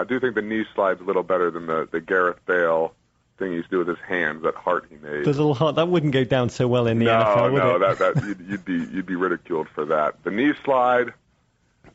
I 0.00 0.04
do 0.06 0.20
think 0.20 0.34
the 0.34 0.42
knee 0.42 0.64
slide's 0.74 1.00
a 1.00 1.04
little 1.04 1.22
better 1.22 1.50
than 1.50 1.66
the 1.66 1.88
the 1.90 2.02
Gareth 2.02 2.44
Bale 2.44 2.94
thing 3.38 3.50
he 3.50 3.56
used 3.56 3.70
to 3.70 3.76
do 3.76 3.78
with 3.78 3.88
his 3.88 3.98
hands, 4.06 4.42
that 4.42 4.54
heart 4.56 4.86
he 4.90 4.96
made. 4.96 5.24
The 5.24 5.30
little 5.30 5.54
heart 5.54 5.76
that 5.76 5.88
wouldn't 5.88 6.12
go 6.12 6.24
down 6.24 6.50
so 6.50 6.68
well 6.68 6.86
in 6.86 6.98
the 6.98 7.06
no, 7.06 7.12
NFL, 7.12 7.52
would 7.52 7.58
no, 7.58 7.76
it? 7.76 7.98
that 7.98 8.14
that 8.14 8.24
you'd, 8.26 8.40
you'd 8.46 8.64
be 8.66 8.74
you'd 8.74 9.06
be 9.06 9.16
ridiculed 9.16 9.68
for 9.74 9.86
that. 9.86 10.22
The 10.22 10.32
knee 10.32 10.52
slide. 10.64 11.14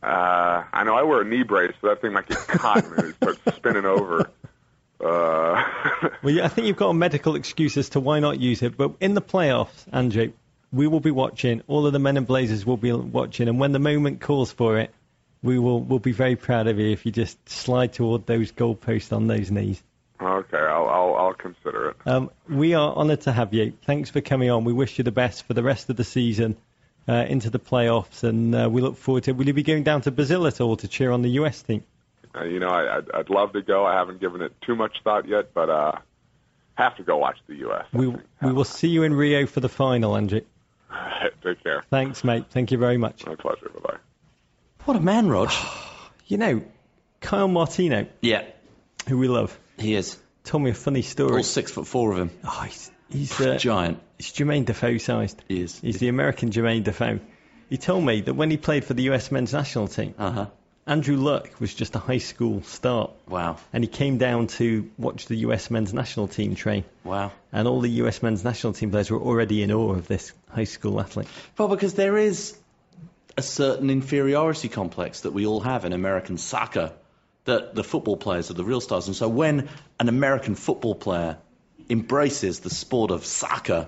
Uh, 0.01 0.63
I 0.73 0.83
know 0.83 0.95
I 0.95 1.03
wear 1.03 1.21
a 1.21 1.25
knee 1.25 1.43
brace, 1.43 1.73
so 1.79 1.89
that 1.89 2.01
thing 2.01 2.13
might 2.13 2.27
get 2.27 2.39
caught 2.39 2.85
and 2.85 3.09
it 3.09 3.15
starts 3.17 3.39
spinning 3.55 3.85
over. 3.85 4.31
Uh, 5.03 5.63
Well, 6.21 6.33
yeah, 6.33 6.45
I 6.45 6.47
think 6.49 6.67
you've 6.67 6.77
got 6.77 6.89
a 6.89 6.93
medical 6.93 7.35
excuse 7.35 7.77
as 7.77 7.89
to 7.89 7.99
why 7.99 8.19
not 8.19 8.39
use 8.39 8.61
it. 8.61 8.77
But 8.77 8.93
in 8.99 9.13
the 9.13 9.21
playoffs, 9.21 9.85
Andrew, 9.91 10.31
we 10.71 10.87
will 10.87 10.99
be 10.99 11.11
watching. 11.11 11.61
All 11.67 11.85
of 11.85 11.93
the 11.93 11.99
Men 11.99 12.17
in 12.17 12.25
Blazers 12.25 12.65
will 12.65 12.77
be 12.77 12.91
watching, 12.91 13.47
and 13.47 13.59
when 13.59 13.71
the 13.71 13.79
moment 13.79 14.21
calls 14.21 14.51
for 14.51 14.79
it, 14.79 14.93
we 15.41 15.57
will 15.57 15.81
we'll 15.81 15.99
be 15.99 16.11
very 16.11 16.35
proud 16.35 16.67
of 16.67 16.79
you 16.79 16.91
if 16.91 17.05
you 17.05 17.11
just 17.11 17.37
slide 17.47 17.93
toward 17.93 18.25
those 18.25 18.51
goalposts 18.51 19.15
on 19.15 19.27
those 19.27 19.49
knees. 19.49 19.81
okay, 20.21 20.57
I'll, 20.57 20.89
I'll 20.89 21.15
I'll 21.15 21.33
consider 21.33 21.91
it. 21.91 21.97
Um, 22.05 22.29
we 22.47 22.73
are 22.73 22.93
honoured 22.93 23.21
to 23.21 23.31
have 23.31 23.53
you. 23.53 23.73
Thanks 23.85 24.09
for 24.09 24.21
coming 24.21 24.49
on. 24.49 24.65
We 24.65 24.73
wish 24.73 24.97
you 24.97 25.03
the 25.03 25.11
best 25.11 25.45
for 25.45 25.53
the 25.53 25.63
rest 25.63 25.89
of 25.89 25.95
the 25.95 26.03
season, 26.03 26.57
uh, 27.07 27.25
into 27.27 27.49
the 27.49 27.59
playoffs, 27.59 28.23
and 28.23 28.53
uh, 28.53 28.69
we 28.69 28.81
look 28.81 28.97
forward 28.97 29.23
to. 29.23 29.31
Will 29.31 29.47
you 29.47 29.53
be 29.53 29.63
going 29.63 29.83
down 29.83 30.01
to 30.01 30.11
Brazil 30.11 30.45
at 30.45 30.59
all 30.59 30.75
to 30.77 30.87
cheer 30.87 31.11
on 31.11 31.21
the 31.21 31.31
US 31.41 31.61
team? 31.61 31.83
Uh, 32.35 32.43
you 32.43 32.59
know, 32.59 32.67
I, 32.69 32.97
I'd, 32.97 33.11
I'd 33.13 33.29
love 33.29 33.53
to 33.53 33.61
go. 33.61 33.85
I 33.85 33.93
haven't 33.95 34.19
given 34.19 34.41
it 34.41 34.53
too 34.65 34.75
much 34.75 34.97
thought 35.03 35.27
yet, 35.27 35.53
but 35.53 35.69
uh, 35.69 35.91
have 36.75 36.95
to 36.97 37.03
go 37.03 37.17
watch 37.17 37.37
the 37.47 37.55
U.S. 37.55 37.85
I 37.93 37.97
We 37.97 38.05
think. 38.11 38.21
we 38.41 38.51
will 38.53 38.63
see 38.63 38.87
you 38.89 39.03
in 39.03 39.13
Rio 39.13 39.45
for 39.47 39.59
the 39.59 39.69
final, 39.69 40.15
Andrew. 40.15 40.41
Take 41.43 41.63
care. 41.63 41.83
Thanks, 41.89 42.23
mate. 42.23 42.45
Thank 42.49 42.71
you 42.71 42.77
very 42.77 42.97
much. 42.97 43.25
My 43.25 43.35
pleasure. 43.35 43.69
Bye 43.69 43.79
bye. 43.93 43.97
What 44.85 44.97
a 44.97 45.01
man, 45.01 45.27
Rog. 45.29 45.51
You 46.27 46.37
know, 46.37 46.61
Kyle 47.21 47.47
Martino, 47.47 48.05
yeah, 48.21 48.43
who 49.07 49.17
we 49.17 49.27
love, 49.27 49.57
he 49.79 49.95
is. 49.95 50.15
told 50.43 50.61
me 50.61 50.69
a 50.69 50.75
funny 50.75 51.01
story. 51.01 51.37
All 51.37 51.41
six 51.43 51.71
foot 51.71 51.87
four 51.87 52.11
of 52.11 52.19
him. 52.19 52.29
Oh, 52.43 52.61
he's 52.67 52.91
he's, 53.09 53.41
uh, 53.41 53.57
Giant. 53.57 53.99
he's 54.19 54.31
Jermaine 54.31 54.65
Defoe 54.65 54.99
sized. 54.99 55.41
He 55.47 55.61
is. 55.61 55.79
He's 55.79 55.97
the 55.97 56.07
American 56.07 56.51
Jermaine 56.51 56.83
Defoe. 56.83 57.19
He 57.67 57.77
told 57.77 58.05
me 58.05 58.21
that 58.21 58.35
when 58.35 58.51
he 58.51 58.57
played 58.57 58.85
for 58.85 58.93
the 58.93 59.01
US 59.09 59.31
men's 59.31 59.53
national 59.53 59.87
team, 59.87 60.13
Uh 60.19 60.31
huh. 60.31 60.45
Andrew 60.89 61.17
Luck 61.17 61.59
was 61.59 61.71
just 61.71 61.95
a 61.95 61.99
high 61.99 62.17
school 62.17 62.63
start. 62.63 63.11
Wow. 63.27 63.57
And 63.71 63.83
he 63.83 63.87
came 63.87 64.17
down 64.17 64.47
to 64.57 64.89
watch 64.97 65.27
the 65.27 65.35
US 65.35 65.69
men's 65.69 65.93
national 65.93 66.27
team 66.27 66.55
train. 66.55 66.83
Wow. 67.03 67.31
And 67.53 67.67
all 67.67 67.79
the 67.79 67.91
US 68.01 68.23
men's 68.23 68.43
national 68.43 68.73
team 68.73 68.89
players 68.89 69.11
were 69.11 69.19
already 69.19 69.61
in 69.61 69.71
awe 69.71 69.93
of 69.93 70.07
this 70.07 70.33
high 70.49 70.63
school 70.63 70.99
athlete. 70.99 71.27
Well, 71.59 71.67
because 71.67 71.93
there 71.93 72.17
is 72.17 72.57
a 73.37 73.43
certain 73.43 73.91
inferiority 73.91 74.67
complex 74.67 75.21
that 75.21 75.31
we 75.31 75.45
all 75.45 75.59
have 75.59 75.85
in 75.85 75.93
American 75.93 76.39
soccer, 76.39 76.91
that 77.45 77.75
the 77.75 77.83
football 77.83 78.17
players 78.17 78.49
are 78.49 78.55
the 78.55 78.65
real 78.65 78.81
stars. 78.81 79.05
And 79.05 79.15
so 79.15 79.29
when 79.29 79.69
an 79.99 80.09
American 80.09 80.55
football 80.55 80.95
player 80.95 81.37
embraces 81.87 82.61
the 82.61 82.71
sport 82.71 83.11
of 83.11 83.27
soccer, 83.27 83.87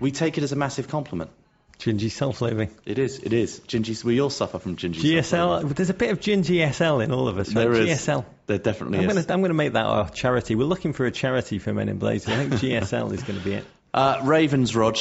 we 0.00 0.10
take 0.10 0.36
it 0.36 0.44
as 0.44 0.52
a 0.52 0.56
massive 0.56 0.88
compliment. 0.88 1.30
Gingy 1.78 2.10
self-loathing. 2.10 2.70
It 2.84 2.98
is, 2.98 3.18
it 3.18 3.32
is. 3.32 3.60
Gingy, 3.60 4.02
we 4.02 4.20
all 4.20 4.30
suffer 4.30 4.58
from 4.58 4.76
gingy 4.76 4.94
GSL. 4.94 5.74
There's 5.74 5.90
a 5.90 5.94
bit 5.94 6.10
of 6.10 6.20
Gingy 6.20 6.72
SL 6.72 7.00
in 7.00 7.12
all 7.12 7.28
of 7.28 7.38
us. 7.38 7.48
Right? 7.48 7.62
There 7.62 7.72
is. 7.74 8.00
GSL. 8.00 8.24
There 8.46 8.58
definitely 8.58 8.98
I'm 8.98 9.04
is. 9.04 9.12
going 9.12 9.24
to 9.26 9.32
I'm 9.32 9.40
going 9.40 9.50
to 9.50 9.54
make 9.54 9.74
that 9.74 9.84
our 9.84 10.08
charity. 10.08 10.54
We're 10.54 10.64
looking 10.64 10.92
for 10.94 11.04
a 11.04 11.10
charity 11.10 11.58
for 11.58 11.72
Men 11.74 11.88
in 11.88 11.98
Blazers. 11.98 12.32
I 12.32 12.36
think 12.36 12.52
GSL 12.54 13.12
is 13.12 13.22
going 13.22 13.38
to 13.38 13.44
be 13.44 13.54
it. 13.54 13.64
Uh, 13.92 14.20
Ravens, 14.24 14.74
Rog. 14.74 14.98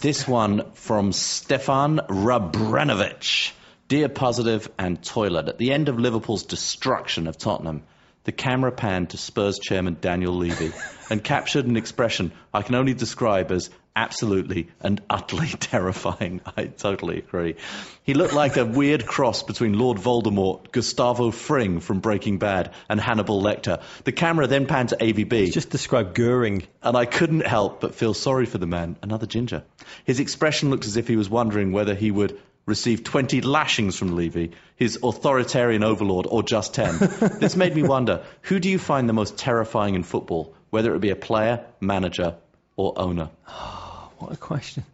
this 0.00 0.26
one 0.26 0.72
from 0.72 1.12
Stefan 1.12 1.98
Rabranovic. 2.08 3.52
Dear 3.88 4.08
Positive 4.08 4.70
and 4.78 5.02
Toilet. 5.02 5.48
At 5.48 5.58
the 5.58 5.72
end 5.72 5.88
of 5.88 5.98
Liverpool's 5.98 6.44
destruction 6.44 7.26
of 7.26 7.36
Tottenham, 7.36 7.82
the 8.24 8.32
camera 8.32 8.72
panned 8.72 9.10
to 9.10 9.16
Spurs 9.16 9.58
chairman 9.58 9.96
Daniel 10.00 10.34
Levy 10.34 10.72
and 11.10 11.22
captured 11.22 11.66
an 11.66 11.76
expression 11.76 12.32
I 12.52 12.62
can 12.62 12.74
only 12.74 12.94
describe 12.94 13.50
as 13.50 13.70
absolutely 13.96 14.68
and 14.80 15.00
utterly 15.10 15.48
terrifying. 15.60 16.40
I 16.56 16.64
totally 16.66 17.18
agree. 17.18 17.56
He 18.02 18.14
looked 18.14 18.34
like 18.34 18.56
a 18.56 18.64
weird 18.64 19.06
cross 19.06 19.42
between 19.42 19.78
Lord 19.78 19.98
Voldemort, 19.98 20.70
Gustavo 20.72 21.30
Fring 21.30 21.80
from 21.80 22.00
Breaking 22.00 22.38
Bad, 22.38 22.72
and 22.88 23.00
Hannibal 23.00 23.42
Lecter. 23.42 23.82
The 24.04 24.12
camera 24.12 24.46
then 24.46 24.66
panned 24.66 24.90
to 24.90 24.96
AVB 24.96 25.52
Just 25.52 25.70
describe 25.70 26.14
Goering. 26.14 26.66
and 26.82 26.96
I 26.96 27.06
couldn't 27.06 27.46
help 27.46 27.80
but 27.80 27.94
feel 27.94 28.14
sorry 28.14 28.46
for 28.46 28.58
the 28.58 28.66
man, 28.66 28.96
another 29.02 29.26
ginger. 29.26 29.64
His 30.04 30.20
expression 30.20 30.70
looked 30.70 30.86
as 30.86 30.96
if 30.96 31.08
he 31.08 31.16
was 31.16 31.28
wondering 31.28 31.72
whether 31.72 31.94
he 31.94 32.10
would 32.10 32.38
receive 32.66 33.02
20 33.04 33.40
lashings 33.40 33.96
from 33.96 34.16
Levy, 34.16 34.52
his 34.76 34.98
authoritarian 35.02 35.82
overlord, 35.82 36.26
or 36.28 36.42
just 36.42 36.74
10. 36.74 36.98
this 37.40 37.56
made 37.56 37.74
me 37.74 37.82
wonder 37.82 38.24
who 38.42 38.60
do 38.60 38.68
you 38.70 38.78
find 38.78 39.08
the 39.08 39.12
most 39.12 39.36
terrifying 39.38 39.94
in 39.94 40.02
football, 40.02 40.54
whether 40.70 40.94
it 40.94 41.00
be 41.00 41.10
a 41.10 41.16
player, 41.16 41.64
manager, 41.80 42.36
or 42.76 42.94
owner? 42.96 43.30
What 44.18 44.32
a 44.32 44.36
question. 44.36 44.84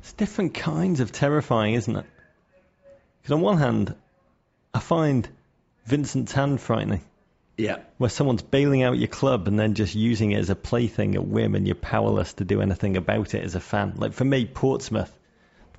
It's 0.00 0.14
different 0.14 0.54
kinds 0.54 1.00
of 1.00 1.12
terrifying, 1.12 1.74
isn't 1.74 1.94
it? 1.96 2.06
Because 3.20 3.34
on 3.34 3.42
one 3.42 3.58
hand, 3.58 3.94
I 4.72 4.78
find 4.80 5.28
Vincent 5.84 6.28
Tan 6.28 6.56
frightening, 6.56 7.02
Yeah. 7.58 7.80
where 7.98 8.08
someone's 8.08 8.40
bailing 8.40 8.82
out 8.82 8.96
your 8.96 9.08
club 9.08 9.48
and 9.48 9.58
then 9.58 9.74
just 9.74 9.94
using 9.94 10.32
it 10.32 10.38
as 10.38 10.48
a 10.48 10.54
plaything 10.54 11.14
at 11.14 11.26
whim, 11.26 11.54
and 11.54 11.66
you're 11.66 11.74
powerless 11.74 12.32
to 12.34 12.44
do 12.46 12.62
anything 12.62 12.96
about 12.96 13.34
it 13.34 13.44
as 13.44 13.54
a 13.54 13.60
fan. 13.60 13.92
Like 13.96 14.14
for 14.14 14.24
me, 14.24 14.46
Portsmouth, 14.46 15.14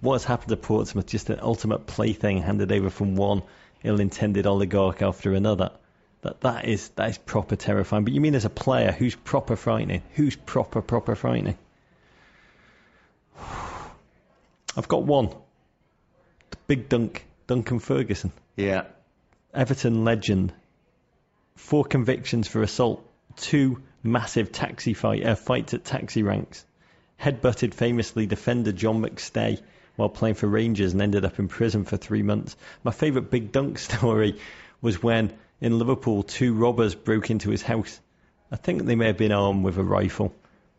what 0.01 0.13
has 0.15 0.23
happened 0.23 0.49
to 0.49 0.57
Portsmouth? 0.57 1.05
Just 1.05 1.29
an 1.29 1.39
ultimate 1.41 1.85
plaything 1.85 2.41
handed 2.41 2.71
over 2.71 2.89
from 2.89 3.15
one 3.15 3.43
ill-intended 3.83 4.45
oligarch 4.47 5.01
after 5.01 5.33
another. 5.33 5.71
That 6.21 6.41
that 6.41 6.65
is 6.65 6.89
that 6.89 7.09
is 7.09 7.17
proper 7.17 7.55
terrifying. 7.55 8.03
But 8.03 8.13
you 8.13 8.21
mean 8.21 8.35
as 8.35 8.45
a 8.45 8.49
player, 8.49 8.91
who's 8.91 9.15
proper 9.15 9.55
frightening? 9.55 10.03
Who's 10.15 10.35
proper 10.35 10.81
proper 10.81 11.15
frightening? 11.15 11.57
I've 14.77 14.87
got 14.87 15.03
one. 15.03 15.29
The 16.49 16.57
big 16.67 16.89
dunk, 16.89 17.25
Duncan 17.47 17.79
Ferguson, 17.79 18.31
Yeah. 18.55 18.85
Everton 19.53 20.05
legend, 20.05 20.53
four 21.55 21.83
convictions 21.83 22.47
for 22.47 22.61
assault, 22.63 23.05
two 23.35 23.81
massive 24.03 24.51
taxi 24.51 24.93
fight 24.93 25.25
uh, 25.25 25.35
fights 25.35 25.73
at 25.73 25.83
taxi 25.83 26.23
ranks. 26.23 26.65
Headbutted 27.21 27.73
famously 27.73 28.25
defender 28.25 28.71
John 28.71 29.01
McStay 29.01 29.61
while 29.95 30.09
playing 30.09 30.35
for 30.35 30.47
Rangers 30.47 30.93
and 30.93 31.01
ended 31.01 31.25
up 31.25 31.39
in 31.39 31.47
prison 31.47 31.85
for 31.85 31.97
three 31.97 32.23
months. 32.23 32.55
My 32.83 32.91
favourite 32.91 33.29
big 33.29 33.51
dunk 33.51 33.77
story 33.89 34.39
was 34.81 35.01
when 35.01 35.33
in 35.59 35.77
Liverpool 35.77 36.23
two 36.23 36.53
robbers 36.53 36.95
broke 36.95 37.29
into 37.29 37.49
his 37.49 37.61
house. 37.61 37.99
I 38.51 38.55
think 38.55 38.83
they 38.83 38.95
may 38.95 39.07
have 39.07 39.17
been 39.17 39.31
armed 39.31 39.63
with 39.63 39.77
a 39.77 39.83
rifle. 39.83 40.33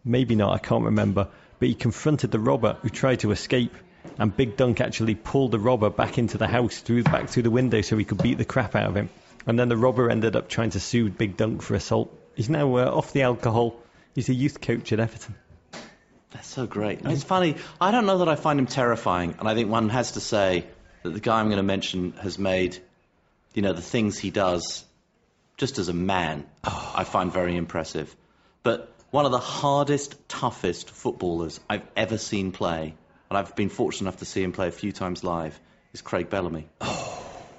Maybe 0.04 0.34
not, 0.34 0.52
I 0.52 0.58
can't 0.58 0.84
remember. 0.84 1.28
But 1.58 1.68
he 1.68 1.74
confronted 1.74 2.30
the 2.30 2.38
robber 2.40 2.76
who 2.82 2.88
tried 2.88 3.20
to 3.20 3.30
escape. 3.30 3.74
And 4.18 4.36
Big 4.36 4.56
Dunk 4.56 4.80
actually 4.80 5.14
pulled 5.14 5.52
the 5.52 5.60
robber 5.60 5.88
back 5.88 6.18
into 6.18 6.36
the 6.36 6.48
house, 6.48 6.80
through 6.80 7.04
back 7.04 7.28
through 7.28 7.44
the 7.44 7.50
window 7.50 7.80
so 7.82 7.96
he 7.96 8.04
could 8.04 8.22
beat 8.22 8.36
the 8.36 8.44
crap 8.44 8.74
out 8.74 8.88
of 8.88 8.96
him. 8.96 9.08
And 9.46 9.58
then 9.58 9.68
the 9.68 9.76
robber 9.76 10.10
ended 10.10 10.36
up 10.36 10.48
trying 10.48 10.70
to 10.70 10.80
sue 10.80 11.08
Big 11.08 11.36
Dunk 11.36 11.62
for 11.62 11.74
assault. 11.74 12.12
He's 12.34 12.50
now 12.50 12.76
uh, 12.76 12.90
off 12.90 13.12
the 13.12 13.22
alcohol. 13.22 13.76
He's 14.14 14.28
a 14.28 14.34
youth 14.34 14.60
coach 14.60 14.92
at 14.92 15.00
Everton. 15.00 15.34
That's 16.32 16.48
so 16.48 16.66
great. 16.66 17.00
And 17.00 17.12
it's 17.12 17.24
funny. 17.24 17.56
I 17.80 17.90
don't 17.90 18.06
know 18.06 18.18
that 18.18 18.28
I 18.28 18.36
find 18.36 18.58
him 18.58 18.66
terrifying, 18.66 19.34
and 19.38 19.48
I 19.48 19.54
think 19.54 19.70
one 19.70 19.88
has 19.90 20.12
to 20.12 20.20
say 20.20 20.66
that 21.02 21.10
the 21.10 21.20
guy 21.20 21.40
I'm 21.40 21.46
going 21.46 21.58
to 21.58 21.62
mention 21.62 22.12
has 22.12 22.38
made, 22.38 22.78
you 23.54 23.62
know, 23.62 23.72
the 23.72 23.82
things 23.82 24.18
he 24.18 24.30
does, 24.30 24.84
just 25.56 25.78
as 25.78 25.88
a 25.88 25.92
man, 25.92 26.46
I 26.64 27.04
find 27.04 27.32
very 27.32 27.56
impressive. 27.56 28.14
But 28.62 28.92
one 29.10 29.26
of 29.26 29.32
the 29.32 29.38
hardest, 29.38 30.28
toughest 30.28 30.88
footballers 30.88 31.60
I've 31.68 31.86
ever 31.96 32.16
seen 32.16 32.52
play, 32.52 32.94
and 33.28 33.38
I've 33.38 33.54
been 33.54 33.68
fortunate 33.68 34.08
enough 34.08 34.20
to 34.20 34.24
see 34.24 34.42
him 34.42 34.52
play 34.52 34.68
a 34.68 34.72
few 34.72 34.92
times 34.92 35.22
live, 35.22 35.58
is 35.92 36.00
Craig 36.00 36.30
Bellamy. 36.30 36.68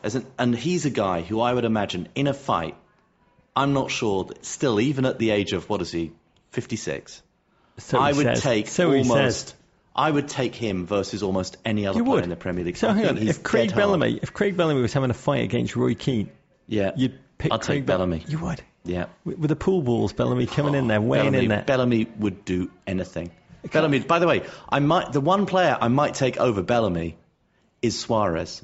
As 0.01 0.15
an, 0.15 0.25
and 0.37 0.55
he's 0.55 0.85
a 0.85 0.89
guy 0.89 1.21
who 1.21 1.39
I 1.39 1.53
would 1.53 1.65
imagine 1.65 2.09
in 2.15 2.27
a 2.27 2.33
fight, 2.33 2.75
I'm 3.55 3.73
not 3.73 3.91
sure 3.91 4.23
that 4.23 4.45
still, 4.45 4.79
even 4.79 5.05
at 5.05 5.19
the 5.19 5.29
age 5.29 5.53
of, 5.53 5.69
what 5.69 5.81
is 5.81 5.91
he, 5.91 6.11
56? 6.51 7.21
So 7.77 7.99
I 7.99 8.11
would 8.11 8.25
says. 8.25 8.41
take 8.41 8.67
So 8.67 8.91
he 8.91 8.99
almost. 8.99 9.47
says. 9.47 9.53
I 9.95 10.09
would 10.09 10.27
take 10.27 10.55
him 10.55 10.87
versus 10.87 11.21
almost 11.21 11.57
any 11.63 11.85
other 11.85 11.99
You 11.99 12.03
player 12.03 12.15
would 12.15 12.23
in 12.23 12.29
the 12.31 12.35
Premier 12.35 12.65
League. 12.65 12.77
So 12.77 12.89
I 12.89 12.93
hang 12.93 13.09
on, 13.09 13.17
if 13.19 13.43
Craig 13.43 13.69
dead 13.69 13.75
hard. 13.75 13.81
Bellamy, 13.81 14.19
if 14.23 14.33
Craig 14.33 14.57
Bellamy 14.57 14.81
was 14.81 14.91
having 14.91 15.11
a 15.11 15.13
fight 15.13 15.43
against 15.43 15.75
Roy 15.75 15.93
Keane, 15.93 16.31
yeah, 16.65 16.93
you'd 16.95 17.19
pick 17.37 17.51
I'd 17.51 17.61
Craig 17.61 17.81
take 17.81 17.85
Bellamy. 17.85 18.23
You 18.27 18.39
would. 18.39 18.63
Yeah, 18.85 19.05
With, 19.23 19.37
with 19.37 19.49
the 19.49 19.55
pool 19.55 19.83
balls, 19.83 20.11
Bellamy 20.11 20.47
coming 20.47 20.73
in 20.73 20.87
there, 20.87 20.97
oh, 20.97 21.01
weighing 21.01 21.25
Bellamy, 21.33 21.43
in 21.43 21.49
there. 21.49 21.61
Bellamy 21.61 22.07
would 22.17 22.43
do 22.43 22.71
anything. 22.87 23.31
Bellamy. 23.71 23.99
By 23.99 24.17
the 24.19 24.27
way, 24.27 24.43
I 24.67 24.79
might 24.79 25.13
the 25.13 25.21
one 25.21 25.45
player 25.45 25.77
I 25.79 25.89
might 25.89 26.15
take 26.15 26.37
over 26.37 26.63
Bellamy 26.63 27.15
is 27.83 27.99
Suarez. 27.99 28.63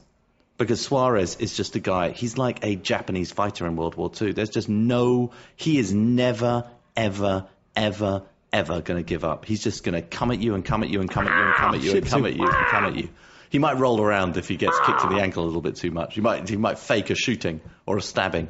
Because 0.57 0.81
Suarez 0.81 1.37
is 1.37 1.55
just 1.55 1.77
a 1.77 1.79
guy, 1.79 2.09
he's 2.09 2.37
like 2.37 2.65
a 2.65 2.75
Japanese 2.75 3.31
fighter 3.31 3.65
in 3.65 3.77
World 3.77 3.95
War 3.95 4.11
II. 4.19 4.33
There's 4.33 4.49
just 4.49 4.67
no, 4.67 5.31
he 5.55 5.77
is 5.77 5.93
never, 5.93 6.65
ever, 6.97 7.47
ever, 7.77 8.23
ever 8.51 8.81
going 8.81 8.97
to 8.97 9.07
give 9.07 9.23
up. 9.23 9.45
He's 9.45 9.63
just 9.63 9.83
going 9.83 9.95
to 9.95 10.01
come 10.01 10.31
at 10.31 10.39
you 10.39 10.55
and 10.55 10.63
come 10.65 10.83
at 10.83 10.89
you 10.89 11.01
and 11.01 11.09
come 11.09 11.27
at 11.27 11.35
you 11.35 11.43
and 11.45 11.55
come 11.55 11.75
at 11.75 11.81
you 11.81 11.91
and 11.95 12.05
come 12.05 12.25
at 12.25 12.35
you 12.35 12.47
and 12.47 12.67
come 12.67 12.85
at 12.85 12.95
you. 12.95 13.09
He 13.49 13.59
might 13.59 13.77
roll 13.77 13.99
around 13.99 14.37
if 14.37 14.47
he 14.47 14.57
gets 14.57 14.79
kicked 14.85 15.03
in 15.03 15.09
the 15.09 15.21
ankle 15.21 15.43
a 15.43 15.47
little 15.47 15.61
bit 15.61 15.75
too 15.75 15.91
much. 15.91 16.15
He 16.15 16.21
might, 16.21 16.47
he 16.47 16.55
might 16.55 16.77
fake 16.77 17.09
a 17.09 17.15
shooting 17.15 17.61
or 17.85 17.97
a 17.97 18.01
stabbing. 18.01 18.47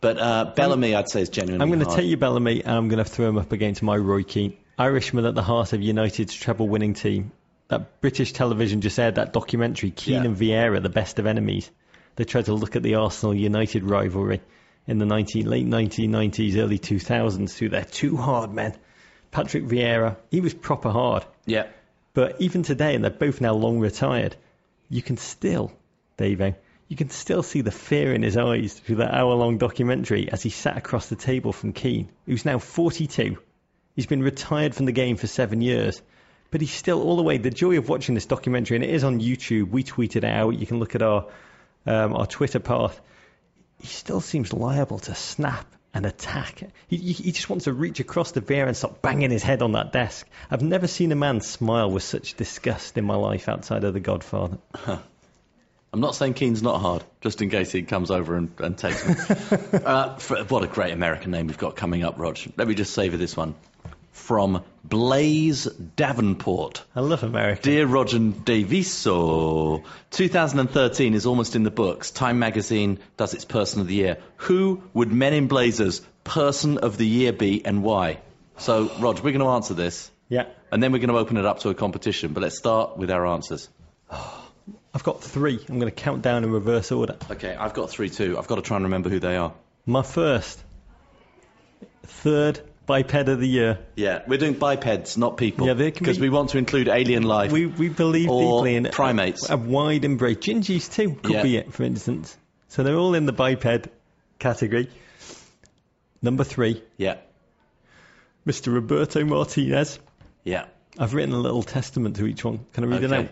But 0.00 0.18
uh, 0.18 0.52
Bellamy, 0.54 0.94
I'd 0.94 1.08
say, 1.08 1.22
is 1.22 1.30
genuinely 1.30 1.62
I'm 1.64 1.72
going 1.72 1.88
to 1.88 1.96
take 1.96 2.06
you 2.06 2.16
Bellamy, 2.16 2.62
and 2.62 2.70
I'm 2.72 2.88
going 2.88 3.02
to 3.02 3.10
throw 3.10 3.28
him 3.28 3.38
up 3.38 3.52
against 3.52 3.82
my 3.82 3.96
Roy 3.96 4.22
Keane. 4.22 4.56
Irishman 4.78 5.24
at 5.24 5.34
the 5.34 5.42
heart 5.42 5.72
of 5.72 5.82
United's 5.82 6.34
treble-winning 6.34 6.94
team. 6.94 7.32
That 7.68 8.00
British 8.00 8.32
television 8.32 8.82
just 8.82 8.98
aired 8.98 9.16
that 9.16 9.32
documentary, 9.32 9.90
Keane 9.90 10.22
Yeah. 10.22 10.24
and 10.24 10.36
Vieira, 10.36 10.82
the 10.82 10.90
best 10.90 11.18
of 11.18 11.26
enemies. 11.26 11.68
They 12.14 12.24
tried 12.24 12.44
to 12.44 12.54
look 12.54 12.76
at 12.76 12.82
the 12.82 12.96
Arsenal-United 12.96 13.82
rivalry 13.84 14.42
in 14.86 14.98
the 14.98 15.06
19, 15.06 15.46
late 15.46 15.66
1990s, 15.66 16.56
early 16.56 16.78
2000s 16.78 17.50
through 17.50 17.70
their 17.70 17.84
two 17.84 18.16
hard 18.16 18.52
men. 18.52 18.76
Patrick 19.30 19.64
Vieira, 19.64 20.16
he 20.30 20.40
was 20.40 20.54
proper 20.54 20.90
hard. 20.90 21.24
Yeah. 21.44 21.66
But 22.14 22.40
even 22.40 22.62
today, 22.62 22.94
and 22.94 23.04
they're 23.04 23.10
both 23.10 23.40
now 23.40 23.54
long 23.54 23.78
retired, 23.78 24.36
you 24.88 25.02
can 25.02 25.16
still, 25.16 25.72
Dave, 26.16 26.54
you 26.88 26.96
can 26.96 27.10
still 27.10 27.42
see 27.42 27.60
the 27.60 27.70
fear 27.70 28.14
in 28.14 28.22
his 28.22 28.36
eyes 28.36 28.74
through 28.74 28.96
that 28.96 29.12
hour 29.12 29.34
long 29.34 29.58
documentary 29.58 30.30
as 30.30 30.42
he 30.42 30.50
sat 30.50 30.76
across 30.76 31.08
the 31.08 31.16
table 31.16 31.52
from 31.52 31.72
Keane, 31.72 32.08
who's 32.24 32.44
now 32.44 32.58
42. 32.58 33.38
He's 33.94 34.06
been 34.06 34.22
retired 34.22 34.74
from 34.74 34.86
the 34.86 34.92
game 34.92 35.16
for 35.16 35.26
seven 35.26 35.60
years, 35.60 36.00
but 36.50 36.60
he's 36.60 36.72
still 36.72 37.02
all 37.02 37.16
the 37.16 37.22
way. 37.22 37.38
The 37.38 37.50
joy 37.50 37.76
of 37.78 37.88
watching 37.88 38.14
this 38.14 38.26
documentary, 38.26 38.76
and 38.76 38.84
it 38.84 38.90
is 38.90 39.04
on 39.04 39.20
YouTube, 39.20 39.70
we 39.70 39.82
tweeted 39.82 40.16
it 40.16 40.24
out, 40.24 40.50
you 40.50 40.66
can 40.66 40.78
look 40.78 40.94
at 40.94 41.02
our, 41.02 41.26
um, 41.86 42.14
our 42.14 42.26
Twitter 42.26 42.60
path. 42.60 43.00
He 43.80 43.88
still 43.88 44.20
seems 44.20 44.52
liable 44.52 45.00
to 45.00 45.14
snap 45.14 45.66
and 45.96 46.04
attack. 46.04 46.60
He, 46.88 46.98
he, 46.98 47.32
just 47.32 47.48
wants 47.48 47.64
to 47.64 47.72
reach 47.72 48.00
across 48.00 48.32
the 48.32 48.42
Vieira 48.42 48.66
and 48.66 48.76
start 48.76 49.00
banging 49.00 49.30
his 49.30 49.42
head 49.42 49.62
on 49.62 49.72
that 49.72 49.92
desk. 49.92 50.28
I've 50.50 50.60
never 50.60 50.86
seen 50.86 51.10
a 51.10 51.16
man 51.16 51.40
smile 51.40 51.90
with 51.90 52.02
such 52.02 52.34
disgust 52.34 52.98
in 52.98 53.04
my 53.06 53.16
life 53.16 53.48
outside 53.48 53.82
of 53.82 53.94
The 53.94 54.00
Godfather. 54.00 54.58
I'm 55.92 56.00
not 56.00 56.14
saying 56.14 56.34
Keane's 56.34 56.62
not 56.62 56.82
hard, 56.82 57.02
just 57.22 57.40
in 57.40 57.48
case 57.48 57.72
he 57.72 57.82
comes 57.82 58.10
over 58.10 58.36
and, 58.36 58.50
and 58.58 58.76
takes 58.76 59.08
me. 59.08 59.14
uh, 59.84 60.16
for, 60.16 60.44
what 60.44 60.62
a 60.62 60.66
great 60.66 60.92
American 60.92 61.30
name 61.30 61.46
we've 61.46 61.56
got 61.56 61.76
coming 61.76 62.04
up, 62.04 62.18
Rog. 62.18 62.36
Let 62.58 62.68
me 62.68 62.74
just 62.74 62.92
savour 62.92 63.16
this 63.16 63.34
one. 63.34 63.54
From 64.16 64.64
Blaze 64.82 65.66
Davenport. 65.66 66.82
I 66.96 67.00
love 67.00 67.22
America. 67.22 67.62
Dear 67.62 67.86
Roger 67.86 68.18
Daviso, 68.18 69.84
2013 70.10 71.14
is 71.14 71.26
almost 71.26 71.54
in 71.54 71.62
the 71.62 71.70
books. 71.70 72.10
Time 72.10 72.38
magazine 72.40 72.98
does 73.16 73.34
its 73.34 73.44
Person 73.44 73.82
of 73.82 73.86
the 73.86 73.94
Year. 73.94 74.16
Who 74.38 74.82
would 74.94 75.12
Men 75.12 75.32
in 75.32 75.46
Blazers 75.46 76.00
Person 76.24 76.78
of 76.78 76.96
the 76.96 77.06
Year 77.06 77.32
be 77.32 77.64
and 77.64 77.84
why? 77.84 78.18
So, 78.58 78.90
Rog, 78.98 79.16
we're 79.20 79.30
going 79.32 79.40
to 79.44 79.48
answer 79.50 79.74
this, 79.74 80.10
Yeah. 80.28 80.46
and 80.72 80.82
then 80.82 80.90
we're 80.90 80.98
going 80.98 81.10
to 81.10 81.18
open 81.18 81.36
it 81.36 81.44
up 81.44 81.60
to 81.60 81.68
a 81.68 81.74
competition. 81.74 82.32
But 82.32 82.42
let's 82.42 82.56
start 82.58 82.96
with 82.96 83.10
our 83.12 83.24
answers. 83.26 83.68
I've 84.10 85.04
got 85.04 85.22
three. 85.22 85.60
I'm 85.68 85.78
going 85.78 85.92
to 85.92 86.02
count 86.02 86.22
down 86.22 86.42
in 86.42 86.50
reverse 86.50 86.90
order. 86.90 87.16
Okay, 87.30 87.54
I've 87.54 87.74
got 87.74 87.90
three 87.90 88.08
too. 88.10 88.38
I've 88.38 88.48
got 88.48 88.56
to 88.56 88.62
try 88.62 88.76
and 88.78 88.84
remember 88.86 89.08
who 89.10 89.20
they 89.20 89.36
are. 89.36 89.52
My 89.84 90.02
first, 90.02 90.60
third 92.02 92.60
biped 92.86 93.14
of 93.14 93.40
the 93.40 93.48
year. 93.48 93.78
Yeah, 93.96 94.22
we're 94.26 94.38
doing 94.38 94.54
bipeds, 94.54 95.16
not 95.16 95.36
people. 95.36 95.66
Yeah, 95.66 95.74
because 95.74 96.18
be- 96.18 96.22
we 96.22 96.30
want 96.30 96.50
to 96.50 96.58
include 96.58 96.88
alien 96.88 97.22
life. 97.24 97.52
We, 97.52 97.66
we 97.66 97.88
believe 97.88 98.28
deeply 98.28 98.76
in 98.76 98.86
a- 98.86 98.90
primates. 98.90 99.50
A, 99.50 99.56
wide 99.56 100.04
embrace. 100.04 100.38
Gingies 100.38 100.92
too 100.92 101.14
could 101.14 101.32
Yeah. 101.34 101.42
be 101.42 101.56
it, 101.56 101.72
for 101.72 101.82
instance. 101.82 102.36
So 102.68 102.82
they're 102.82 102.96
all 102.96 103.14
in 103.14 103.26
the 103.26 103.32
biped 103.32 103.88
category. 104.38 104.88
Number 106.22 106.44
three, 106.44 106.82
yeah, 106.96 107.16
Mr. 108.46 108.72
Roberto 108.72 109.24
Martinez. 109.24 109.98
yeah. 110.44 110.66
I've 110.98 111.12
written 111.12 111.34
a 111.34 111.38
little 111.38 111.62
testament 111.62 112.16
to 112.16 112.26
each 112.26 112.42
one. 112.42 112.64
Can 112.72 112.84
I 112.84 112.86
read 112.86 113.04
it 113.04 113.12
out? 113.12 113.28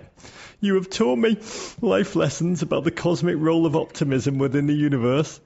You 0.60 0.74
have 0.74 0.90
taught 0.90 1.16
me 1.16 1.38
life 1.80 2.14
lessons 2.14 2.60
about 2.60 2.84
the 2.84 2.90
cosmic 2.90 3.36
role 3.38 3.64
of 3.64 3.74
optimism 3.74 4.36
within 4.36 4.66
the 4.66 4.74
universe. 4.74 5.40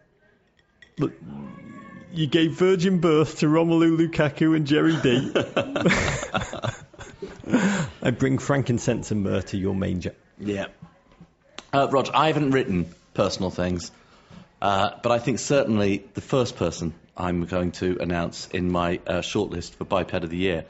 Look, 0.98 1.12
you 2.12 2.26
gave 2.26 2.52
virgin 2.52 2.98
birth 3.00 3.38
to 3.40 3.46
Romelu 3.46 3.96
Lukaku 3.96 4.56
and 4.56 4.66
Jerry 4.66 4.96
D. 5.02 5.32
I 8.02 8.11
bring 8.11 8.38
frankincense 8.38 9.11
and 9.11 9.22
myrrh 9.22 9.42
to 9.42 9.56
your 9.56 9.74
manger. 9.74 10.14
Yeah. 10.38 10.66
Uh, 11.72 11.88
Rog, 11.90 12.11
I 12.14 12.28
haven't 12.28 12.50
written 12.52 12.94
personal 13.14 13.50
things, 13.50 13.90
uh, 14.62 14.90
but 15.02 15.12
I 15.12 15.18
think 15.18 15.38
certainly 15.38 16.04
the 16.14 16.20
first 16.20 16.56
person 16.56 16.94
I'm 17.16 17.44
going 17.44 17.72
to 17.72 17.98
announce 18.00 18.48
in 18.48 18.70
my 18.70 19.00
uh, 19.06 19.20
shortlist 19.20 19.74
for 19.74 19.84
Biped 19.84 20.14
of 20.14 20.30
the 20.30 20.36
Year 20.36 20.64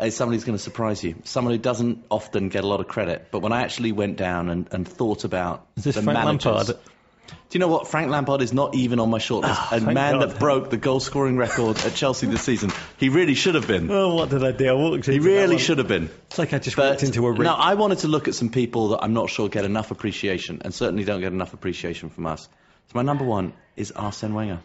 is 0.00 0.16
somebody 0.16 0.36
who's 0.36 0.44
going 0.44 0.58
to 0.58 0.62
surprise 0.62 1.04
you. 1.04 1.14
Someone 1.24 1.54
who 1.54 1.58
doesn't 1.58 2.04
often 2.10 2.48
get 2.48 2.64
a 2.64 2.66
lot 2.66 2.80
of 2.80 2.88
credit, 2.88 3.28
but 3.30 3.40
when 3.40 3.52
I 3.52 3.62
actually 3.62 3.92
went 3.92 4.16
down 4.16 4.48
and, 4.48 4.68
and 4.72 4.88
thought 4.88 5.24
about 5.24 5.66
Is 5.76 5.84
this 5.84 5.94
the 5.94 6.02
Frank 6.02 6.18
managers, 6.18 6.68
Lampard? 6.68 6.78
Do 7.26 7.34
you 7.58 7.60
know 7.60 7.68
what? 7.68 7.86
Frank 7.88 8.10
Lampard 8.10 8.42
is 8.42 8.52
not 8.52 8.74
even 8.74 8.98
on 8.98 9.10
my 9.10 9.18
shortlist. 9.18 9.44
Ah, 9.56 9.68
a 9.72 9.80
man 9.80 10.18
God. 10.18 10.30
that 10.30 10.38
broke 10.40 10.70
the 10.70 10.76
goal 10.76 10.98
scoring 11.00 11.36
record 11.36 11.78
at 11.78 11.94
Chelsea 11.94 12.26
this 12.26 12.42
season. 12.42 12.72
He 12.98 13.08
really 13.08 13.34
should 13.34 13.54
have 13.54 13.66
been. 13.68 13.90
Oh, 13.90 14.14
what 14.16 14.30
did 14.30 14.42
I 14.42 14.52
do? 14.52 14.68
I 14.68 14.72
walked 14.72 15.06
He 15.06 15.14
into 15.16 15.22
that 15.28 15.30
really 15.30 15.58
should 15.58 15.78
have 15.78 15.86
been. 15.88 16.10
It's 16.26 16.38
like 16.38 16.52
I 16.52 16.58
just 16.58 16.76
But 16.76 16.90
walked 16.90 17.02
into 17.04 17.24
a 17.26 17.30
ring. 17.30 17.42
no, 17.44 17.54
I 17.54 17.74
wanted 17.74 17.98
to 17.98 18.08
look 18.08 18.26
at 18.28 18.34
some 18.34 18.48
people 18.50 18.88
that 18.88 19.04
I'm 19.04 19.14
not 19.14 19.30
sure 19.30 19.48
get 19.48 19.64
enough 19.64 19.90
appreciation, 19.90 20.62
and 20.64 20.74
certainly 20.74 21.04
don't 21.04 21.20
get 21.20 21.32
enough 21.32 21.54
appreciation 21.54 22.10
from 22.10 22.26
us. 22.26 22.42
So 22.42 22.92
my 22.94 23.02
number 23.02 23.24
one 23.24 23.52
is 23.76 23.92
Arsene 23.92 24.34
Wenger. 24.34 24.60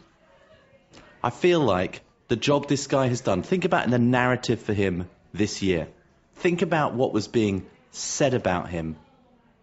I 1.23 1.29
feel 1.29 1.59
like 1.59 2.01
the 2.27 2.35
job 2.35 2.67
this 2.67 2.87
guy 2.87 3.07
has 3.07 3.21
done. 3.21 3.43
Think 3.43 3.65
about 3.65 3.89
the 3.89 3.99
narrative 3.99 4.61
for 4.61 4.73
him 4.73 5.09
this 5.33 5.61
year. 5.61 5.87
Think 6.35 6.61
about 6.61 6.93
what 6.93 7.13
was 7.13 7.27
being 7.27 7.65
said 7.91 8.33
about 8.33 8.69
him 8.69 8.95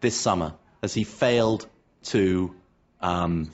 this 0.00 0.18
summer 0.20 0.54
as 0.82 0.92
he 0.94 1.04
failed 1.04 1.66
to 2.04 2.54
um, 3.06 3.50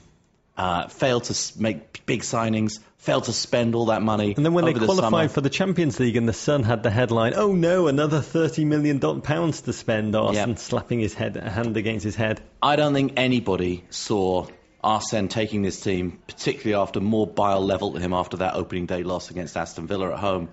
uh, 0.57 0.87
failed 0.87 1.25
to 1.25 1.61
make 1.61 2.05
big 2.05 2.21
signings, 2.21 2.79
failed 2.97 3.25
to 3.25 3.33
spend 3.33 3.75
all 3.75 3.87
that 3.87 4.01
money. 4.01 4.33
And 4.35 4.45
then 4.45 4.53
when 4.53 4.65
they 4.65 4.73
the 4.73 4.85
qualified 4.85 5.11
summer. 5.11 5.27
for 5.29 5.41
the 5.41 5.49
Champions 5.49 5.99
League 5.99 6.15
and 6.15 6.27
the 6.27 6.33
Sun 6.33 6.63
had 6.63 6.83
the 6.83 6.89
headline, 6.89 7.33
"Oh 7.35 7.53
no, 7.53 7.87
another 7.87 8.21
thirty 8.21 8.65
million 8.65 8.99
pounds 9.21 9.61
to 9.61 9.73
spend," 9.73 10.15
Arsene 10.15 10.49
Yeah. 10.49 10.55
slapping 10.55 10.99
his 10.99 11.13
head, 11.13 11.37
a 11.37 11.49
hand 11.49 11.77
against 11.77 12.03
his 12.03 12.15
head. 12.15 12.41
I 12.61 12.75
don't 12.75 12.93
think 12.93 13.13
anybody 13.17 13.83
saw 13.89 14.47
Arsene 14.83 15.27
taking 15.27 15.61
this 15.61 15.79
team, 15.79 16.19
particularly 16.27 16.81
after 16.81 16.99
more 16.99 17.27
bile 17.27 17.61
leveled 17.61 17.95
at 17.95 18.01
him 18.01 18.13
after 18.13 18.37
that 18.37 18.55
opening 18.55 18.85
day 18.85 19.03
loss 19.03 19.29
against 19.31 19.55
Aston 19.55 19.87
Villa 19.87 20.13
at 20.13 20.19
home. 20.19 20.49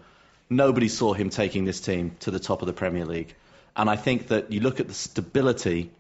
Nobody 0.49 0.89
saw 0.89 1.13
him 1.15 1.31
taking 1.31 1.65
this 1.65 1.81
team 1.81 2.17
to 2.21 2.31
the 2.31 2.41
top 2.41 2.63
of 2.63 2.67
the 2.67 2.73
Premier 2.73 3.07
League. 3.07 3.35
And 3.77 3.89
I 3.89 3.97
think 3.97 4.29
that 4.29 4.51
you 4.53 4.61
look 4.61 4.81
at 4.81 4.89
the 4.89 4.95
stability 4.95 5.91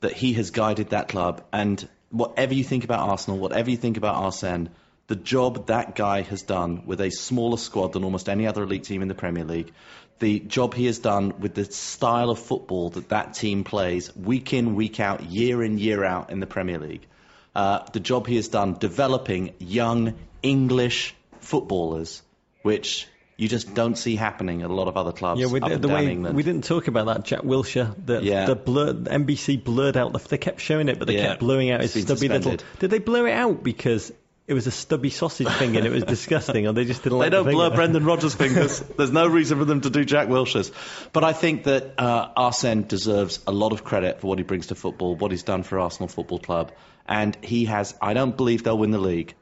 that 0.00 0.12
he 0.12 0.34
has 0.34 0.50
guided 0.50 0.90
that 0.90 1.08
club, 1.08 1.42
and 1.52 1.88
whatever 2.10 2.54
you 2.54 2.64
think 2.64 2.84
about 2.84 3.08
Arsenal, 3.08 3.38
whatever 3.38 3.70
you 3.70 3.76
think 3.76 3.96
about 3.96 4.16
Arsene, 4.16 4.70
the 5.06 5.16
job 5.16 5.68
that 5.68 5.94
guy 5.94 6.22
has 6.22 6.42
done 6.42 6.86
with 6.86 7.00
a 7.00 7.10
smaller 7.10 7.56
squad 7.56 7.92
than 7.92 8.04
almost 8.04 8.28
any 8.28 8.46
other 8.46 8.62
elite 8.62 8.84
team 8.84 9.02
in 9.02 9.08
the 9.08 9.14
Premier 9.14 9.44
League, 9.44 9.72
the 10.18 10.40
job 10.40 10.74
he 10.74 10.86
has 10.86 10.98
done 10.98 11.38
with 11.40 11.54
the 11.54 11.64
style 11.64 12.30
of 12.30 12.38
football 12.38 12.90
that 12.90 13.10
that 13.10 13.34
team 13.34 13.64
plays 13.64 14.14
week 14.16 14.52
in, 14.52 14.74
week 14.74 14.98
out, 14.98 15.24
year 15.24 15.62
in, 15.62 15.78
year 15.78 16.04
out 16.04 16.30
in 16.30 16.40
the 16.40 16.46
Premier 16.46 16.78
League, 16.78 17.06
uh, 17.54 17.80
the 17.92 18.00
job 18.00 18.26
he 18.26 18.36
has 18.36 18.48
done 18.48 18.74
developing 18.78 19.54
young 19.58 20.14
English 20.42 21.14
footballers, 21.40 22.22
which 22.62 23.06
you 23.36 23.48
just 23.48 23.74
don't 23.74 23.96
see 23.96 24.16
happening 24.16 24.62
at 24.62 24.70
a 24.70 24.74
lot 24.74 24.88
of 24.88 24.96
other 24.96 25.12
clubs. 25.12 25.40
Yeah, 25.40 25.48
we, 25.48 25.60
and 25.60 25.82
the 25.82 25.88
way 25.88 26.10
England. 26.10 26.34
we 26.36 26.42
didn't 26.42 26.64
talk 26.64 26.88
about 26.88 27.06
that 27.06 27.24
Jack 27.24 27.40
Wilshere. 27.40 27.94
The, 28.04 28.22
Yeah. 28.22 28.46
the 28.46 28.54
blur, 28.56 28.94
NBC 28.94 29.62
blurred 29.62 29.96
out. 29.96 30.12
The, 30.12 30.18
they 30.28 30.38
kept 30.38 30.60
showing 30.60 30.88
it, 30.88 30.98
but 30.98 31.06
they 31.06 31.16
Yeah. 31.16 31.28
kept 31.28 31.40
blurring 31.40 31.70
out 31.70 31.82
his 31.82 31.92
stubby 31.92 32.28
little. 32.28 32.56
Did 32.78 32.90
they 32.90 32.98
blur 32.98 33.28
it 33.28 33.32
out 33.34 33.62
because 33.62 34.10
it 34.46 34.54
was 34.54 34.66
a 34.68 34.70
stubby 34.70 35.10
sausage 35.10 35.48
finger 35.48 35.78
and 35.80 35.86
it 35.86 35.92
was 35.92 36.04
disgusting, 36.04 36.66
or 36.68 36.72
they 36.72 36.84
just 36.84 37.02
didn't 37.02 37.18
Like 37.18 37.26
They 37.26 37.36
don't 37.36 37.46
the 37.46 37.50
blur? 37.52 37.74
Brendan 37.74 38.04
Rodgers' 38.04 38.34
fingers. 38.34 38.78
There's 38.96 39.10
no 39.12 39.26
reason 39.26 39.58
for 39.58 39.64
them 39.64 39.80
to 39.82 39.90
do 39.90 40.04
Jack 40.04 40.28
Wilshere's. 40.28 40.70
But 41.12 41.24
I 41.24 41.32
think 41.32 41.64
that 41.64 41.94
uh, 41.98 42.28
Arsene 42.36 42.86
deserves 42.86 43.40
a 43.46 43.52
lot 43.52 43.72
of 43.72 43.82
credit 43.84 44.20
for 44.20 44.28
what 44.28 44.38
he 44.38 44.44
brings 44.44 44.68
to 44.68 44.74
football, 44.76 45.14
what 45.16 45.30
he's 45.32 45.42
done 45.42 45.62
for 45.64 45.78
Arsenal 45.80 46.08
Football 46.08 46.38
Club. 46.38 46.72
And 47.08 47.36
he 47.42 47.66
has, 47.66 47.94
I 48.00 48.14
don't 48.14 48.36
believe 48.36 48.62
they'll 48.62 48.78
win 48.78 48.92
the 48.92 48.98
league, 48.98 49.34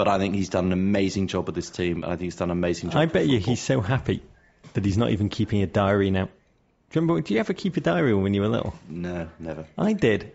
but 0.00 0.08
I 0.08 0.16
think 0.16 0.34
he's 0.34 0.48
done 0.48 0.64
an 0.64 0.72
amazing 0.72 1.26
job 1.26 1.44
with 1.44 1.54
this 1.54 1.68
team, 1.68 1.96
and 2.04 2.06
I 2.06 2.16
think 2.16 2.22
he's 2.22 2.36
done 2.36 2.50
an 2.50 2.56
amazing 2.56 2.88
job. 2.88 3.00
I 3.02 3.04
bet 3.04 3.26
you 3.26 3.36
football. 3.36 3.52
he's 3.52 3.60
so 3.60 3.80
happy 3.82 4.22
that 4.72 4.82
he's 4.82 4.96
not 4.96 5.10
even 5.10 5.28
keeping 5.28 5.60
a 5.60 5.66
diary 5.66 6.10
now. 6.10 6.24
Do 6.24 6.30
you 6.94 7.00
remember? 7.02 7.20
Do 7.20 7.34
you 7.34 7.40
ever 7.40 7.52
keep 7.52 7.76
a 7.76 7.82
diary 7.82 8.14
when 8.14 8.32
you 8.32 8.40
were 8.40 8.48
little? 8.48 8.72
No, 8.88 9.28
never. 9.38 9.66
I 9.76 9.92
did. 9.92 10.32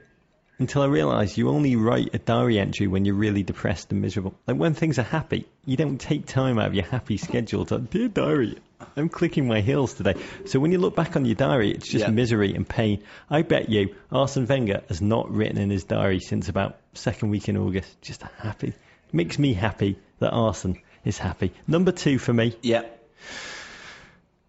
Until 0.60 0.84
I 0.84 0.86
realised 0.86 1.36
you 1.36 1.50
only 1.50 1.76
write 1.76 2.14
a 2.14 2.20
diary 2.20 2.60
entry 2.60 2.86
when 2.86 3.06
you're 3.06 3.16
really 3.16 3.42
depressed 3.42 3.92
and 3.92 4.02
miserable. 4.04 4.36
Like 4.46 4.58
when 4.58 4.76
things 4.76 5.00
are 5.00 5.10
happy, 5.18 5.48
you 5.66 5.78
don't 5.78 5.98
take 6.00 6.28
time 6.28 6.60
out 6.60 6.68
of 6.68 6.76
your 6.76 6.86
happy 6.86 7.18
schedule 7.18 7.66
to, 7.66 7.80
dear 7.80 8.08
diary, 8.08 8.60
I'm 8.96 9.10
clicking 9.10 9.48
my 9.48 9.62
heels 9.62 9.96
today. 9.96 10.14
So 10.46 10.60
when 10.60 10.72
you 10.72 10.78
look 10.78 10.96
back 10.96 11.16
on 11.16 11.26
your 11.26 11.34
diary, 11.36 11.72
it's 11.72 11.90
just 11.90 12.06
Yeah. 12.06 12.12
misery 12.12 12.54
and 12.54 12.70
pain. 12.70 13.02
I 13.32 13.42
bet 13.42 13.68
you 13.68 13.96
Arsene 14.12 14.46
Wenger 14.46 14.84
has 14.90 15.02
not 15.02 15.32
written 15.32 15.58
in 15.58 15.72
his 15.72 15.86
diary 15.86 16.20
since 16.20 16.50
about 16.50 16.78
second 16.94 17.32
week 17.32 17.50
in 17.50 17.58
August. 17.58 18.00
Just 18.04 18.22
happy. 18.22 18.74
Makes 19.16 19.40
me 19.40 19.54
happy 19.54 19.98
that 20.20 20.32
Arsene 20.32 20.82
is 21.06 21.18
happy. 21.18 21.54
Number 21.68 21.94
two 21.94 22.20
for 22.20 22.34
me, 22.34 22.54
Yeah. 22.62 22.84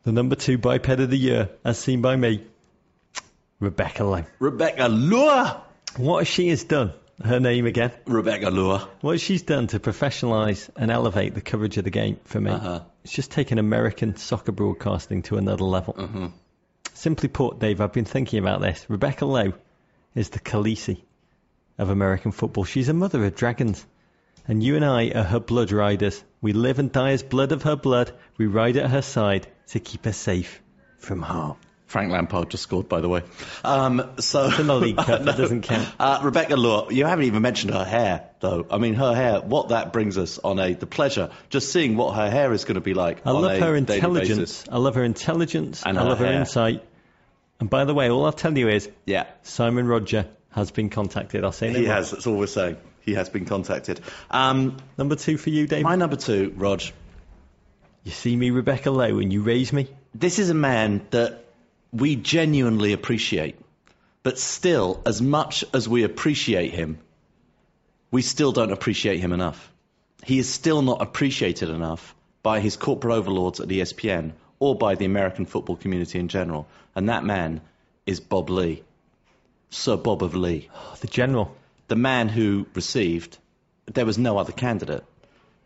the 0.03 0.11
number 0.11 0.35
two 0.35 0.59
biped 0.59 0.89
of 0.89 1.09
the 1.09 1.17
year, 1.17 1.51
as 1.64 1.79
seen 1.79 2.03
by 2.03 2.17
me, 2.17 2.43
Rebecca 3.61 4.03
Lowe. 4.03 4.25
Rebecca 4.41 4.89
Lure. 4.89 5.61
What 5.99 6.27
she 6.27 6.49
has 6.49 6.64
done, 6.64 6.93
her 7.25 7.39
name 7.39 7.67
again, 7.67 7.93
Rebecca 8.07 8.51
Lure. 8.51 8.81
what 9.03 9.21
she's 9.21 9.43
done 9.43 9.69
to 9.69 9.79
professionalise 9.79 10.69
and 10.75 10.91
elevate 10.91 11.35
the 11.37 11.41
coverage 11.41 11.77
of 11.79 11.85
the 11.85 11.91
game 11.91 12.19
for 12.25 12.41
me, 12.41 12.51
Uh-huh. 12.51 12.81
it's 13.05 13.12
just 13.12 13.31
taken 13.31 13.59
American 13.59 14.17
soccer 14.17 14.51
broadcasting 14.51 15.23
to 15.23 15.37
another 15.37 15.62
level. 15.64 15.95
Mm-hmm. 15.95 16.27
Simply 16.93 17.29
put, 17.29 17.61
Dave, 17.61 17.81
I've 17.81 17.93
been 17.93 18.05
thinking 18.05 18.41
about 18.41 18.61
this. 18.62 18.85
Rebecca 18.89 19.27
Lowe 19.27 19.53
is 20.17 20.31
the 20.31 20.41
Khaleesi 20.41 21.03
of 21.79 21.89
American 21.91 22.33
football. 22.33 22.64
She's 22.64 22.89
a 22.89 22.95
mother 22.95 23.25
of 23.25 23.37
dragons. 23.37 23.87
And 24.49 24.63
you 24.63 24.77
and 24.77 24.85
I 24.85 25.11
are 25.11 25.25
her 25.25 25.41
blood 25.41 25.73
riders. 25.73 26.23
We 26.41 26.53
live 26.53 26.79
and 26.79 26.93
die 26.93 27.11
as 27.13 27.23
blood 27.23 27.53
of 27.53 27.63
her 27.65 27.77
blood. 27.77 28.13
We 28.39 28.47
ride 28.47 28.77
at 28.77 28.91
her 28.91 29.03
side 29.03 29.47
to 29.69 29.81
keep 29.81 30.05
her 30.05 30.13
safe 30.13 30.63
from 30.99 31.23
harm. 31.23 31.57
Frank 31.87 32.11
Lampard 32.11 32.51
just 32.51 32.65
scored, 32.65 32.89
by 32.89 33.01
the 33.01 33.09
way. 33.09 33.23
Um, 33.65 34.11
so 34.19 34.47
It's 34.49 34.59
in 34.59 34.67
the 34.67 34.75
League 34.75 34.97
Cup, 34.97 35.23
that 35.23 35.37
doesn't 35.37 35.63
count. 35.63 35.89
Uh, 36.01 36.21
Rebecca 36.23 36.57
Lure, 36.57 36.89
you 36.91 37.07
haven't 37.07 37.27
even 37.27 37.43
mentioned 37.43 37.73
her 37.73 37.85
hair, 37.85 38.29
though. 38.41 38.67
I 38.71 38.79
mean, 38.79 38.95
her 38.95 39.15
hair, 39.15 39.41
what 39.41 39.69
that 39.69 39.93
brings 39.93 40.19
us 40.19 40.39
on 40.41 40.59
a 40.59 40.75
the 40.75 40.87
pleasure 40.87 41.31
just 41.49 41.73
seeing 41.73 41.97
what 41.97 42.17
her 42.17 42.29
hair 42.29 42.53
is 42.53 42.65
going 42.65 42.75
to 42.75 42.81
be 42.81 42.95
like. 42.95 43.25
I 43.25 43.31
love 43.31 43.59
her 43.61 43.77
intelligence. 43.77 44.65
I 44.71 44.79
love 44.79 44.97
her 44.97 45.05
intelligence. 45.05 45.85
And 45.87 45.97
I 45.97 46.03
her 46.03 46.09
love 46.09 46.19
her 46.19 46.27
hair. 46.27 46.41
insight. 46.41 46.85
And 47.61 47.71
by 47.71 47.85
the 47.85 47.95
way, 47.95 48.11
all 48.11 48.25
I'll 48.27 48.33
tell 48.33 48.57
you 48.59 48.69
is 48.69 48.91
Yeah, 49.07 49.27
Simon 49.43 49.87
Roger 49.87 50.27
has 50.51 50.73
been 50.73 50.91
contacted. 50.91 51.45
I'll 51.45 51.53
say 51.53 51.71
no 51.73 51.79
he 51.79 51.87
more. 51.87 51.95
has. 51.95 52.11
That's 52.11 52.27
all 52.27 52.37
we're 52.37 52.47
saying. 52.47 52.79
He 53.07 53.15
has 53.15 53.31
been 53.31 53.45
contacted. 53.47 54.01
Um, 54.31 54.77
Number 54.99 55.15
two 55.17 55.39
for 55.39 55.49
you, 55.51 55.67
Dave. 55.67 55.85
my 55.85 55.97
number 55.97 56.17
two, 56.17 56.53
Rog. 56.57 56.83
You 58.05 58.11
see 58.13 58.37
me, 58.37 58.51
Rebecca 58.51 58.91
Lowe, 58.91 59.19
and 59.21 59.33
you 59.33 59.43
raise 59.43 59.73
me. 59.73 59.89
This 60.15 60.39
is 60.39 60.51
a 60.51 60.55
man 60.55 61.07
that 61.11 61.45
we 61.93 62.17
genuinely 62.17 62.93
appreciate, 62.93 63.57
but 64.23 64.39
still, 64.39 65.01
as 65.07 65.23
much 65.23 65.65
as 65.73 65.89
we 65.89 66.03
appreciate 66.03 66.75
him, 66.75 66.99
we 68.11 68.23
still 68.23 68.53
don't 68.53 68.73
appreciate 68.73 69.21
him 69.21 69.33
enough. 69.33 69.73
He 70.25 70.39
is 70.39 70.49
still 70.49 70.83
not 70.83 71.01
appreciated 71.01 71.69
enough 71.71 72.15
by 72.43 72.61
his 72.61 72.77
corporate 72.77 73.15
overlords 73.15 73.61
at 73.61 73.69
ESPN 73.69 74.33
or 74.59 74.75
by 74.77 74.95
the 74.97 75.05
American 75.05 75.47
football 75.47 75.77
community 75.77 76.19
in 76.19 76.29
general. 76.29 76.67
And 76.95 77.09
that 77.09 77.25
man 77.25 77.61
is 78.07 78.21
Bob 78.21 78.51
Ley, 78.51 78.83
Sir 79.71 79.97
Bob 79.97 80.23
of 80.23 80.35
Ley, 80.35 80.69
Oh, 80.75 80.97
the 81.01 81.07
general. 81.09 81.57
The 81.89 81.97
man 81.97 82.28
who 82.28 82.66
received, 82.74 83.39
there 83.87 84.07
was 84.07 84.18
no 84.18 84.39
other 84.39 84.53
candidate, 84.53 85.05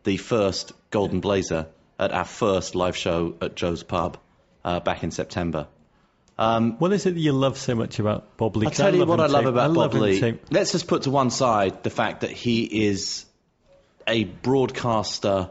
the 0.05 0.17
first 0.17 0.73
Golden 0.91 1.21
Blazer 1.21 1.67
at 1.99 2.13
our 2.13 2.25
first 2.25 2.75
live 2.75 2.97
show 2.97 3.35
at 3.41 3.55
Joe's 3.57 3.83
Pub 3.83 4.19
uh, 4.65 4.81
back 4.81 5.03
in 5.03 5.11
September. 5.11 5.67
Um, 6.39 6.79
What 6.79 6.93
is 6.93 7.05
it 7.05 7.15
that 7.15 7.21
you 7.21 7.33
love 7.33 7.59
so 7.59 7.75
much 7.75 7.99
about 7.99 8.37
Bob 8.39 8.57
Ley? 8.57 8.67
I'll 8.67 8.73
tell 8.73 8.95
you 8.95 9.05
what 9.05 9.21
I 9.21 9.27
love 9.27 9.43
too. 9.45 9.49
about 9.51 9.63
I 9.63 9.67
love 9.67 9.93
Bob 9.93 10.01
Ley. 10.01 10.21
too. 10.21 10.39
Let's 10.51 10.73
just 10.73 10.87
put 10.89 11.03
to 11.03 11.11
one 11.11 11.31
side 11.31 11.83
the 11.83 11.91
fact 11.91 12.23
that 12.23 12.31
he 12.31 12.87
is 12.87 13.27
a 14.07 14.25
broadcaster 14.25 15.51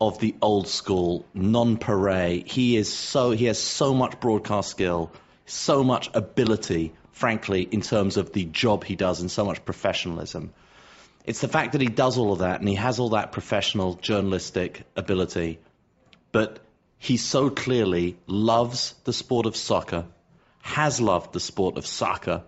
of 0.00 0.18
the 0.18 0.34
old 0.42 0.66
school, 0.68 1.24
non-pareil. 1.34 2.46
He 2.46 2.76
is 2.76 2.92
so 2.92 3.30
he 3.30 3.44
has 3.46 3.58
so 3.58 3.94
much 3.94 4.18
broadcast 4.20 4.70
skill, 4.70 5.12
so 5.46 5.84
much 5.84 6.10
ability, 6.14 6.92
frankly, 7.14 7.62
in 7.62 7.80
terms 7.80 8.16
of 8.16 8.32
the 8.32 8.44
job 8.44 8.84
he 8.84 8.96
does, 8.96 9.20
and 9.20 9.30
so 9.30 9.44
much 9.44 9.64
professionalism. 9.64 10.52
It's 11.24 11.40
the 11.40 11.48
fact 11.48 11.72
that 11.72 11.80
he 11.80 11.86
does 11.86 12.18
all 12.18 12.32
of 12.32 12.40
that 12.40 12.60
and 12.60 12.68
he 12.68 12.74
has 12.74 12.98
all 12.98 13.10
that 13.10 13.32
professional 13.32 13.94
journalistic 13.94 14.82
ability, 14.94 15.58
but 16.32 16.58
he 16.98 17.16
so 17.16 17.50
clearly 17.50 18.16
loves 18.26 18.94
the 19.04 19.12
sport 19.12 19.46
of 19.46 19.56
soccer, 19.56 20.04
has 20.60 21.00
loved 21.00 21.32
the 21.32 21.40
sport 21.40 21.78
of 21.78 21.86
soccer 21.86 22.42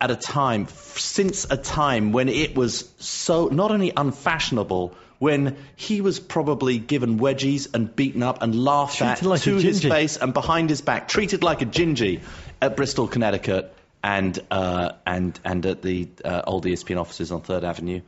at 0.00 0.10
a 0.10 0.16
time, 0.16 0.66
since 0.68 1.46
a 1.50 1.56
time 1.56 2.12
when 2.12 2.28
it 2.28 2.54
was 2.56 2.90
so 2.98 3.48
not 3.48 3.70
only 3.70 3.92
unfashionable, 3.96 4.94
when 5.18 5.56
he 5.76 6.00
was 6.00 6.20
probably 6.20 6.78
given 6.78 7.18
wedgies 7.18 7.72
and 7.72 7.94
beaten 7.94 8.22
up 8.22 8.42
and 8.42 8.54
laughed 8.54 9.00
at 9.00 9.22
like 9.22 9.42
to 9.42 9.56
his 9.56 9.82
face 9.82 10.16
and 10.16 10.34
behind 10.34 10.68
his 10.68 10.82
back, 10.82 11.08
treated 11.08 11.42
like 11.42 11.62
a 11.62 11.66
gingy 11.66 12.20
at 12.60 12.76
Bristol, 12.76 13.08
Connecticut, 13.08 13.74
and 14.02 14.38
uh, 14.50 14.92
and 15.06 15.38
and 15.44 15.66
at 15.66 15.82
the 15.82 16.08
uh, 16.24 16.42
old 16.46 16.64
ESPN 16.64 17.00
offices 17.00 17.32
on 17.32 17.40
Third 17.40 17.64
Avenue. 17.64 18.00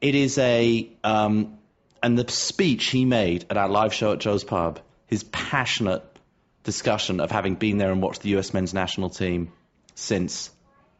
It 0.00 0.14
is 0.14 0.38
a 0.38 0.88
um, 1.02 1.58
and 2.02 2.18
the 2.18 2.30
speech 2.30 2.86
he 2.86 3.04
made 3.04 3.46
at 3.50 3.56
our 3.56 3.68
live 3.68 3.92
show 3.92 4.12
at 4.12 4.20
Joe's 4.20 4.44
Pub, 4.44 4.80
his 5.06 5.24
passionate 5.24 6.04
discussion 6.62 7.20
of 7.20 7.30
having 7.30 7.54
been 7.54 7.78
there 7.78 7.90
and 7.90 8.02
watched 8.02 8.22
the 8.22 8.30
U.S. 8.30 8.52
men's 8.54 8.74
national 8.74 9.10
team 9.10 9.52
since 9.94 10.50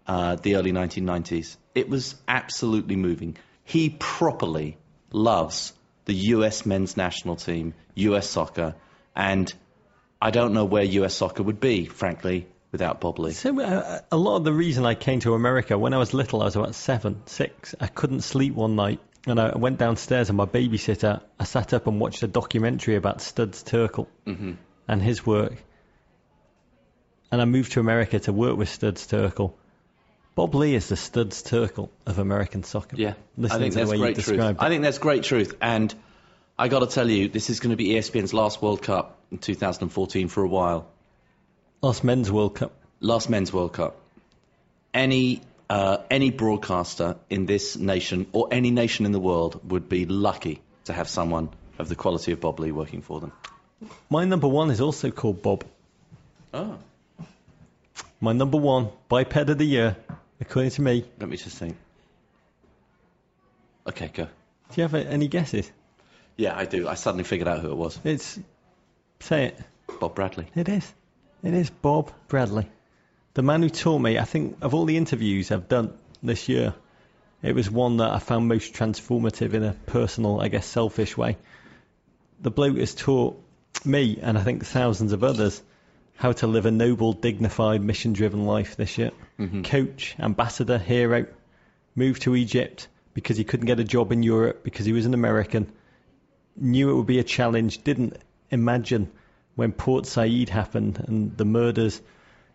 uh, 0.07 0.37
the 0.37 0.57
early 0.57 0.73
1990s. 0.73 1.57
It 1.75 1.89
was 1.89 2.17
absolutely 2.27 2.97
moving. 2.97 3.37
He 3.65 3.91
properly 3.91 4.79
loves 5.13 5.73
the 6.07 6.15
U.S. 6.15 6.65
men's 6.65 6.97
national 6.97 7.37
team, 7.37 7.75
U.S. 7.95 8.29
soccer, 8.29 8.75
and 9.15 9.53
I 10.21 10.31
don't 10.31 10.55
know 10.55 10.65
where 10.65 10.83
U.S. 10.83 11.15
soccer 11.15 11.43
would 11.43 11.61
be, 11.61 11.85
frankly, 11.85 12.49
without 12.79 13.01
Bob 13.01 13.19
Ley. 13.19 13.33
So 13.33 13.61
uh, 13.61 14.01
a 14.13 14.17
lot 14.17 14.37
of 14.37 14.45
the 14.45 14.53
reason 14.53 14.87
I 14.87 14.95
came 14.95 15.19
to 15.21 15.35
America 15.35 15.77
when 15.77 15.93
I 15.93 15.99
was 15.99 16.15
little, 16.15 16.43
I 16.43 16.45
was 16.45 16.55
about 16.55 16.77
seven, 16.77 17.23
six. 17.27 17.75
I 17.81 17.89
couldn't 17.89 18.21
sleep 18.21 18.55
one 18.55 18.77
night, 18.77 19.01
and 19.27 19.41
I 19.41 19.57
went 19.57 19.79
downstairs, 19.79 20.31
and 20.31 20.37
my 20.37 20.47
babysitter, 20.47 21.21
I 21.41 21.45
sat 21.45 21.75
up 21.75 21.89
and 21.89 21.99
watched 22.01 22.23
a 22.23 22.29
documentary 22.29 22.95
about 22.95 23.21
Studs 23.21 23.65
Terkel 23.65 24.07
and 24.87 25.03
his 25.03 25.27
work. 25.27 25.55
And 27.33 27.43
I 27.43 27.45
moved 27.45 27.73
to 27.73 27.81
America 27.81 28.21
to 28.21 28.33
work 28.33 28.57
with 28.57 28.69
Studs 28.69 29.07
Terkel. 29.09 29.55
Bob 30.37 30.55
Ley 30.55 30.75
is 30.75 30.89
the 30.89 30.97
Studs 30.97 31.43
Terkel 31.43 31.89
of 32.07 32.21
American 32.21 32.63
soccer. 32.63 32.97
Yeah, 32.97 33.15
listening 33.37 33.57
I 33.57 33.63
think 33.63 33.73
to 33.73 33.79
that's 33.81 33.91
the 33.91 33.97
way 33.97 33.99
great 33.99 34.17
you 34.19 34.23
truth. 34.23 34.57
I 34.61 34.69
think 34.69 34.85
that's 34.85 34.99
great 34.99 35.25
truth, 35.25 35.57
and 35.61 35.93
I 36.57 36.69
got 36.69 36.81
to 36.81 36.87
tell 36.87 37.11
you, 37.11 37.29
this 37.29 37.51
is 37.51 37.59
going 37.59 37.71
to 37.71 37.77
be 37.77 37.89
ESPN's 37.89 38.33
last 38.33 38.63
World 38.63 38.83
Cup 38.83 39.19
in 39.33 39.39
2014 39.39 40.29
for 40.29 40.45
a 40.45 40.49
while. 40.49 40.89
Last 41.81 42.03
Men's 42.05 42.31
World 42.31 42.57
Cup. 42.57 42.73
last 43.01 43.31
men's 43.31 43.53
World 43.53 43.73
Cup. 43.73 43.97
Any 44.93 45.43
uh, 45.71 45.99
any 46.11 46.31
broadcaster 46.31 47.17
in 47.31 47.47
this 47.47 47.77
nation 47.77 48.27
or 48.33 48.49
any 48.51 48.71
nation 48.71 49.07
in 49.07 49.13
the 49.13 49.21
world 49.21 49.61
would 49.71 49.89
be 49.89 50.07
lucky 50.07 50.61
to 50.85 50.93
have 50.93 51.09
someone 51.09 51.51
of 51.79 51.89
the 51.89 51.95
quality 51.95 52.33
of 52.33 52.41
Bob 52.41 52.59
Ley 52.59 52.73
working 52.73 53.03
for 53.03 53.21
them. 53.21 53.33
My 54.11 54.25
number 54.25 54.49
one 54.49 54.71
is 54.71 54.81
also 54.81 55.11
called 55.11 55.43
Bob. 55.43 55.65
Oh, 56.53 56.79
My 58.21 58.33
number 58.33 58.59
one 58.59 58.89
biped 59.09 59.37
of 59.37 59.59
the 59.59 59.65
year, 59.65 59.97
according 60.41 60.73
to 60.73 60.83
me. 60.83 61.05
let 61.21 61.29
me 61.29 61.37
just 61.37 61.57
think. 61.59 61.77
Okay, 63.87 64.11
go. 64.13 64.25
Do 64.25 64.31
you 64.75 64.83
have 64.83 64.95
any 64.95 65.29
guesses? 65.29 65.71
Yeah, 66.37 66.57
I 66.57 66.65
do. 66.65 66.89
I 66.89 66.95
suddenly 66.95 67.25
figured 67.25 67.47
out 67.49 67.61
who 67.61 67.71
it 67.71 67.77
was. 67.77 67.99
It's 68.05 68.39
say 69.21 69.47
it. 69.47 69.59
Bob 70.01 70.15
Bradley. 70.15 70.47
It 70.55 70.69
is. 70.69 70.93
It 71.43 71.55
is 71.55 71.71
Bob 71.71 72.11
Bradley. 72.27 72.69
The 73.35 73.43
man 73.43 73.63
who 73.63 73.69
taught 73.69 74.01
me, 74.01 74.19
I 74.19 74.25
think, 74.25 74.59
of 74.61 74.75
all 74.75 74.85
the 74.85 74.97
interviews 74.97 75.53
I've 75.53 75.69
done 75.69 75.97
this 76.21 76.49
year, 76.49 76.75
it 77.43 77.55
was 77.55 77.71
one 77.71 77.99
that 77.99 78.11
I 78.11 78.19
found 78.19 78.49
most 78.49 78.75
transformative 78.75 79.55
in 79.55 79.63
a 79.63 79.73
personal, 79.87 80.41
I 80.41 80.49
guess, 80.49 80.67
selfish 80.67 81.17
way. 81.17 81.37
The 82.41 82.51
bloke 82.51 82.77
has 82.79 82.95
taught 82.95 83.41
me, 83.85 84.19
and 84.21 84.37
I 84.37 84.43
think 84.43 84.67
thousands 84.67 85.13
of 85.13 85.23
others, 85.23 85.63
how 86.17 86.33
to 86.33 86.49
live 86.49 86.67
a 86.67 86.73
noble, 86.73 87.13
dignified, 87.13 87.83
mission 87.83 88.13
driven 88.13 88.45
life 88.45 88.75
this 88.75 88.99
year. 88.99 89.13
Mm-hmm. 89.39 89.63
Coach, 89.63 90.17
ambassador, 90.19 90.79
hero, 90.79 91.27
moved 91.95 92.23
to 92.23 92.35
Egypt 92.35 92.89
because 93.15 93.37
he 93.37 93.45
couldn't 93.45 93.67
get 93.67 93.79
a 93.79 93.85
job 93.85 94.11
in 94.11 94.25
Europe 94.25 94.65
because 94.65 94.87
he 94.87 94.93
was 94.93 95.07
an 95.07 95.15
American, 95.15 95.71
knew 96.57 96.91
it 96.91 96.95
would 96.95 97.07
be 97.07 97.21
a 97.21 97.25
challenge, 97.25 97.85
didn't 97.85 98.17
imagine 98.51 99.13
when 99.59 99.73
Port 99.73 100.07
Said 100.07 100.49
happened 100.49 101.03
and 101.09 101.37
the 101.37 101.45
murders 101.45 102.01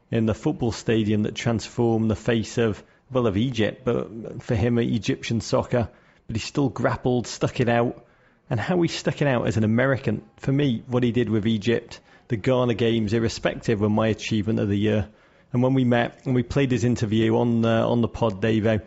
in 0.09 0.25
the 0.25 0.33
football 0.33 0.71
stadium 0.71 1.23
that 1.23 1.35
transformed 1.35 2.09
the 2.09 2.15
face 2.15 2.57
of 2.57 2.81
well 3.11 3.27
of 3.27 3.35
Egypt, 3.35 3.81
but 3.83 4.41
for 4.41 4.55
him 4.55 4.79
Egyptian 4.79 5.41
soccer. 5.41 5.89
But 6.27 6.37
he 6.37 6.39
still 6.39 6.69
grappled, 6.69 7.27
stuck 7.27 7.59
it 7.59 7.67
out, 7.67 8.05
and 8.49 8.57
how 8.57 8.81
he 8.81 8.87
stuck 8.87 9.21
it 9.21 9.27
out 9.27 9.47
as 9.47 9.57
an 9.57 9.65
American. 9.65 10.21
For 10.37 10.53
me, 10.53 10.81
what 10.87 11.03
he 11.03 11.11
did 11.11 11.29
with 11.29 11.45
Egypt, 11.45 11.99
the 12.29 12.37
Ghana 12.37 12.75
games, 12.75 13.11
irrespective, 13.11 13.81
were 13.81 13.89
my 13.89 14.07
achievement 14.07 14.59
of 14.59 14.69
the 14.69 14.77
year. 14.77 15.09
And 15.51 15.61
when 15.61 15.73
we 15.73 15.83
met 15.83 16.21
and 16.23 16.33
we 16.33 16.41
played 16.41 16.71
his 16.71 16.85
interview 16.85 17.35
on 17.35 17.65
uh, 17.65 17.85
on 17.85 17.99
the 17.99 18.07
pod, 18.07 18.41
Davo, 18.41 18.81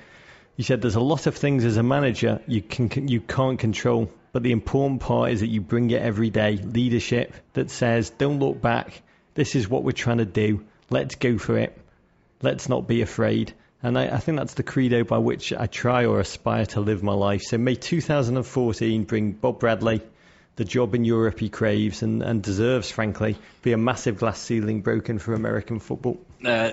he 0.56 0.62
said 0.62 0.80
there's 0.80 0.94
a 0.94 1.00
lot 1.00 1.26
of 1.26 1.36
things 1.36 1.66
as 1.66 1.76
a 1.76 1.82
manager 1.82 2.40
you 2.46 2.62
can 2.62 3.08
you 3.08 3.20
can't 3.20 3.58
control, 3.58 4.10
but 4.36 4.42
the 4.42 4.52
important 4.52 5.00
part 5.00 5.30
is 5.30 5.40
that 5.40 5.46
you 5.46 5.62
bring 5.62 5.90
it 5.90 6.02
every 6.02 6.28
day. 6.28 6.58
Leadership 6.58 7.32
that 7.54 7.70
says, 7.70 8.10
don't 8.10 8.38
look 8.38 8.60
back. 8.60 9.00
This 9.32 9.54
is 9.54 9.66
what 9.66 9.82
we're 9.82 9.92
trying 9.92 10.18
to 10.18 10.26
do. 10.26 10.62
Let's 10.90 11.14
go 11.14 11.38
for 11.38 11.56
it. 11.56 11.74
Let's 12.42 12.68
not 12.68 12.86
be 12.86 13.00
afraid. 13.00 13.54
And 13.82 13.98
I, 13.98 14.08
I 14.08 14.18
think 14.18 14.36
that's 14.36 14.52
the 14.52 14.62
credo 14.62 15.04
by 15.04 15.16
which 15.16 15.54
I 15.54 15.68
try 15.68 16.04
or 16.04 16.20
aspire 16.20 16.66
to 16.66 16.82
live 16.82 17.02
my 17.02 17.14
life. 17.14 17.44
So 17.44 17.56
may 17.56 17.76
2014 17.76 19.04
bring 19.04 19.32
Bob 19.32 19.58
Bradley 19.58 20.02
the 20.56 20.66
job 20.66 20.94
in 20.94 21.06
Europe 21.06 21.40
he 21.40 21.48
craves 21.48 22.02
and, 22.02 22.22
and 22.22 22.42
deserves, 22.42 22.90
frankly, 22.90 23.38
be 23.62 23.72
a 23.72 23.78
massive 23.78 24.18
glass 24.18 24.38
ceiling 24.38 24.82
broken 24.82 25.18
for 25.18 25.32
American 25.32 25.78
football. 25.80 26.20
Uh, 26.44 26.72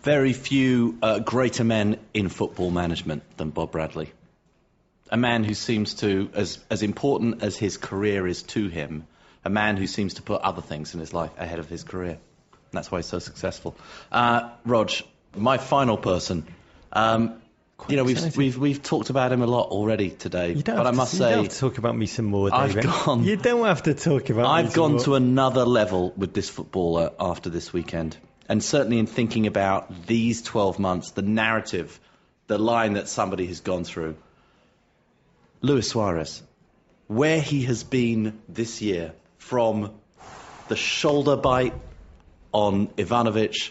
very 0.00 0.32
few 0.32 0.96
uh, 1.02 1.18
greater 1.18 1.64
men 1.64 1.98
in 2.14 2.30
football 2.30 2.70
management 2.70 3.24
than 3.36 3.50
Bob 3.50 3.72
Bradley. 3.72 4.10
A 5.10 5.16
man 5.16 5.44
who 5.44 5.54
seems 5.54 5.94
to, 5.94 6.30
as, 6.34 6.58
as 6.70 6.82
important 6.82 7.42
as 7.42 7.56
his 7.56 7.76
career 7.76 8.26
is 8.26 8.42
to 8.44 8.68
him, 8.68 9.06
a 9.44 9.50
man 9.50 9.76
who 9.76 9.86
seems 9.86 10.14
to 10.14 10.22
put 10.22 10.42
other 10.42 10.60
things 10.62 10.94
in 10.94 11.00
his 11.00 11.14
life 11.14 11.30
ahead 11.38 11.58
of 11.58 11.68
his 11.68 11.82
career. 11.84 12.18
That's 12.72 12.90
why 12.90 12.98
he's 12.98 13.06
so 13.06 13.18
successful. 13.18 13.74
Uh, 14.12 14.50
Rog, 14.66 14.90
my 15.34 15.56
final 15.56 15.96
person. 15.96 16.46
Um, 16.92 17.40
you 17.88 17.96
know, 17.96 18.04
we've, 18.04 18.36
we've, 18.36 18.58
we've 18.58 18.82
talked 18.82 19.08
about 19.08 19.32
him 19.32 19.40
a 19.40 19.46
lot 19.46 19.70
already 19.70 20.10
today, 20.10 20.48
You 20.52 20.62
don't 20.62 20.76
but 20.76 20.84
have 20.84 20.86
I 20.86 20.90
to, 20.90 20.96
must 20.96 21.12
you 21.14 21.18
say, 21.20 21.30
don't 21.30 21.44
have 21.44 21.52
to 21.52 21.58
talk 21.58 21.78
about 21.78 21.96
me 21.96 22.06
some 22.06 22.24
more, 22.26 22.52
I've 22.52 22.74
David. 22.74 22.84
gone- 22.90 23.24
You 23.24 23.36
don't 23.36 23.64
have 23.64 23.84
to 23.84 23.94
talk 23.94 24.28
about 24.30 24.42
me 24.42 24.48
I've 24.48 24.74
gone 24.74 24.92
more. 24.92 25.00
to 25.04 25.14
another 25.14 25.64
level 25.64 26.12
with 26.16 26.34
this 26.34 26.50
footballer 26.50 27.12
after 27.20 27.48
this 27.50 27.72
weekend. 27.72 28.16
And 28.48 28.62
certainly 28.62 28.98
in 28.98 29.06
thinking 29.06 29.46
about 29.46 30.06
these 30.06 30.42
12 30.42 30.78
months, 30.78 31.12
the 31.12 31.22
narrative, 31.22 31.98
the 32.48 32.58
line 32.58 32.94
that 32.94 33.08
somebody 33.08 33.46
has 33.46 33.60
gone 33.60 33.84
through. 33.84 34.16
Luis 35.60 35.88
Suarez, 35.88 36.42
where 37.08 37.40
he 37.40 37.62
has 37.64 37.82
been 37.82 38.40
this 38.48 38.80
year, 38.80 39.12
from 39.38 39.92
the 40.68 40.76
shoulder 40.76 41.36
bite 41.36 41.74
on 42.52 42.88
Ivanovic 42.88 43.70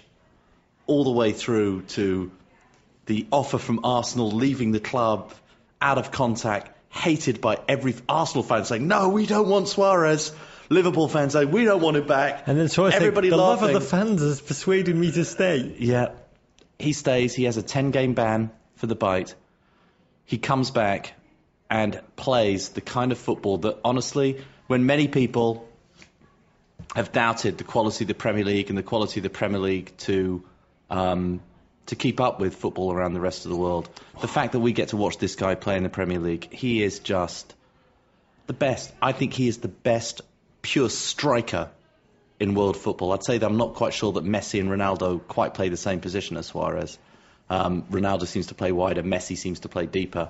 all 0.86 1.04
the 1.04 1.12
way 1.12 1.32
through 1.32 1.84
to 1.84 2.32
the 3.06 3.26
offer 3.32 3.58
from 3.58 3.82
Arsenal 3.84 4.32
leaving 4.32 4.72
the 4.72 4.80
club 4.80 5.34
out 5.82 5.98
of 5.98 6.12
contact, 6.12 6.76
hated 6.90 7.40
by 7.40 7.60
every 7.68 7.96
Arsenal 8.10 8.44
fan 8.44 8.66
saying, 8.66 8.88
"No, 8.88 9.10
we 9.10 9.26
don't 9.26 9.48
want 9.48 9.68
Suarez." 9.68 10.34
Liverpool 10.70 11.08
fans 11.08 11.34
saying, 11.34 11.52
"We 11.52 11.64
don't 11.64 11.82
want 11.82 11.96
him 11.96 12.08
back." 12.08 12.44
And 12.48 12.60
then 12.60 12.68
Suarez 12.68 12.96
everybody 12.96 13.30
the 13.30 13.38
laughing. 13.38 13.68
love 13.68 13.76
of 13.76 13.82
the 13.82 13.88
fans 13.88 14.22
has 14.22 14.42
persuaded 14.42 14.96
me 14.96 15.12
to 15.12 15.24
stay. 15.24 15.76
Yeah, 15.80 16.10
he 16.80 16.92
stays. 16.92 17.34
He 17.34 17.46
has 17.46 17.56
a 17.56 17.64
10-game 17.64 18.14
ban 18.14 18.52
for 18.76 18.88
the 18.88 18.96
bite. 18.96 19.36
He 20.26 20.38
comes 20.38 20.72
back 20.72 21.14
and 21.70 22.02
plays 22.16 22.70
the 22.70 22.82
kind 22.82 23.12
of 23.12 23.18
football 23.18 23.58
that, 23.60 23.78
honestly, 23.84 24.44
when 24.68 24.86
many 24.86 25.08
people 25.08 25.68
have 26.96 27.12
doubted 27.12 27.58
the 27.58 27.64
quality 27.64 28.04
of 28.04 28.08
the 28.08 28.14
Premier 28.14 28.46
League 28.46 28.70
and 28.70 28.78
the 28.78 28.84
quality 28.84 29.20
of 29.20 29.24
the 29.24 29.30
Premier 29.30 29.60
League 29.60 29.96
to 29.98 30.44
um, 30.90 31.42
to 31.88 31.96
keep 31.96 32.20
up 32.20 32.40
with 32.40 32.56
football 32.56 32.92
around 32.92 33.14
the 33.14 33.20
rest 33.20 33.46
of 33.46 33.52
the 33.52 33.58
world, 33.58 33.90
the 34.20 34.28
fact 34.28 34.52
that 34.52 34.60
we 34.60 34.74
get 34.74 34.90
to 34.90 34.98
watch 34.98 35.18
this 35.18 35.36
guy 35.36 35.56
play 35.56 35.78
in 35.78 35.84
the 35.84 35.90
Premier 35.90 36.20
League, 36.20 36.52
he 36.54 36.84
is 36.84 37.00
just 37.00 37.56
the 38.46 38.54
best. 38.54 38.94
I 39.02 39.14
think 39.14 39.34
he 39.34 39.48
is 39.48 39.60
the 39.60 39.70
best 39.70 40.22
pure 40.62 40.90
striker 40.90 41.70
in 42.40 42.56
world 42.56 42.78
football. 42.78 43.14
I'd 43.14 43.24
say 43.24 43.38
that 43.38 43.46
I'm 43.46 43.58
not 43.58 43.74
quite 43.74 43.94
sure 43.94 44.12
that 44.14 44.24
Messi 44.26 44.60
and 44.60 44.70
Ronaldo 44.70 45.26
quite 45.28 45.54
play 45.54 45.70
the 45.70 45.78
same 45.78 46.02
position 46.02 46.38
as 46.38 46.48
Suarez. 46.48 46.98
Um, 47.50 47.84
Ronaldo 47.84 48.28
seems 48.28 48.48
to 48.48 48.56
play 48.56 48.72
wider, 48.72 49.02
Messi 49.04 49.38
seems 49.38 49.62
to 49.62 49.70
play 49.70 49.86
deeper. 49.86 50.30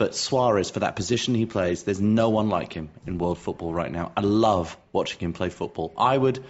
But 0.00 0.14
Suarez, 0.14 0.70
for 0.70 0.80
that 0.80 0.96
position 0.96 1.34
he 1.34 1.44
plays, 1.44 1.82
there's 1.82 2.00
no 2.00 2.30
one 2.30 2.48
like 2.48 2.72
him 2.72 2.88
in 3.06 3.18
world 3.18 3.36
football 3.36 3.74
right 3.74 3.92
now. 3.92 4.12
I 4.16 4.22
love 4.22 4.78
watching 4.94 5.18
him 5.18 5.34
play 5.34 5.50
football. 5.50 5.92
I 5.94 6.16
would, 6.16 6.42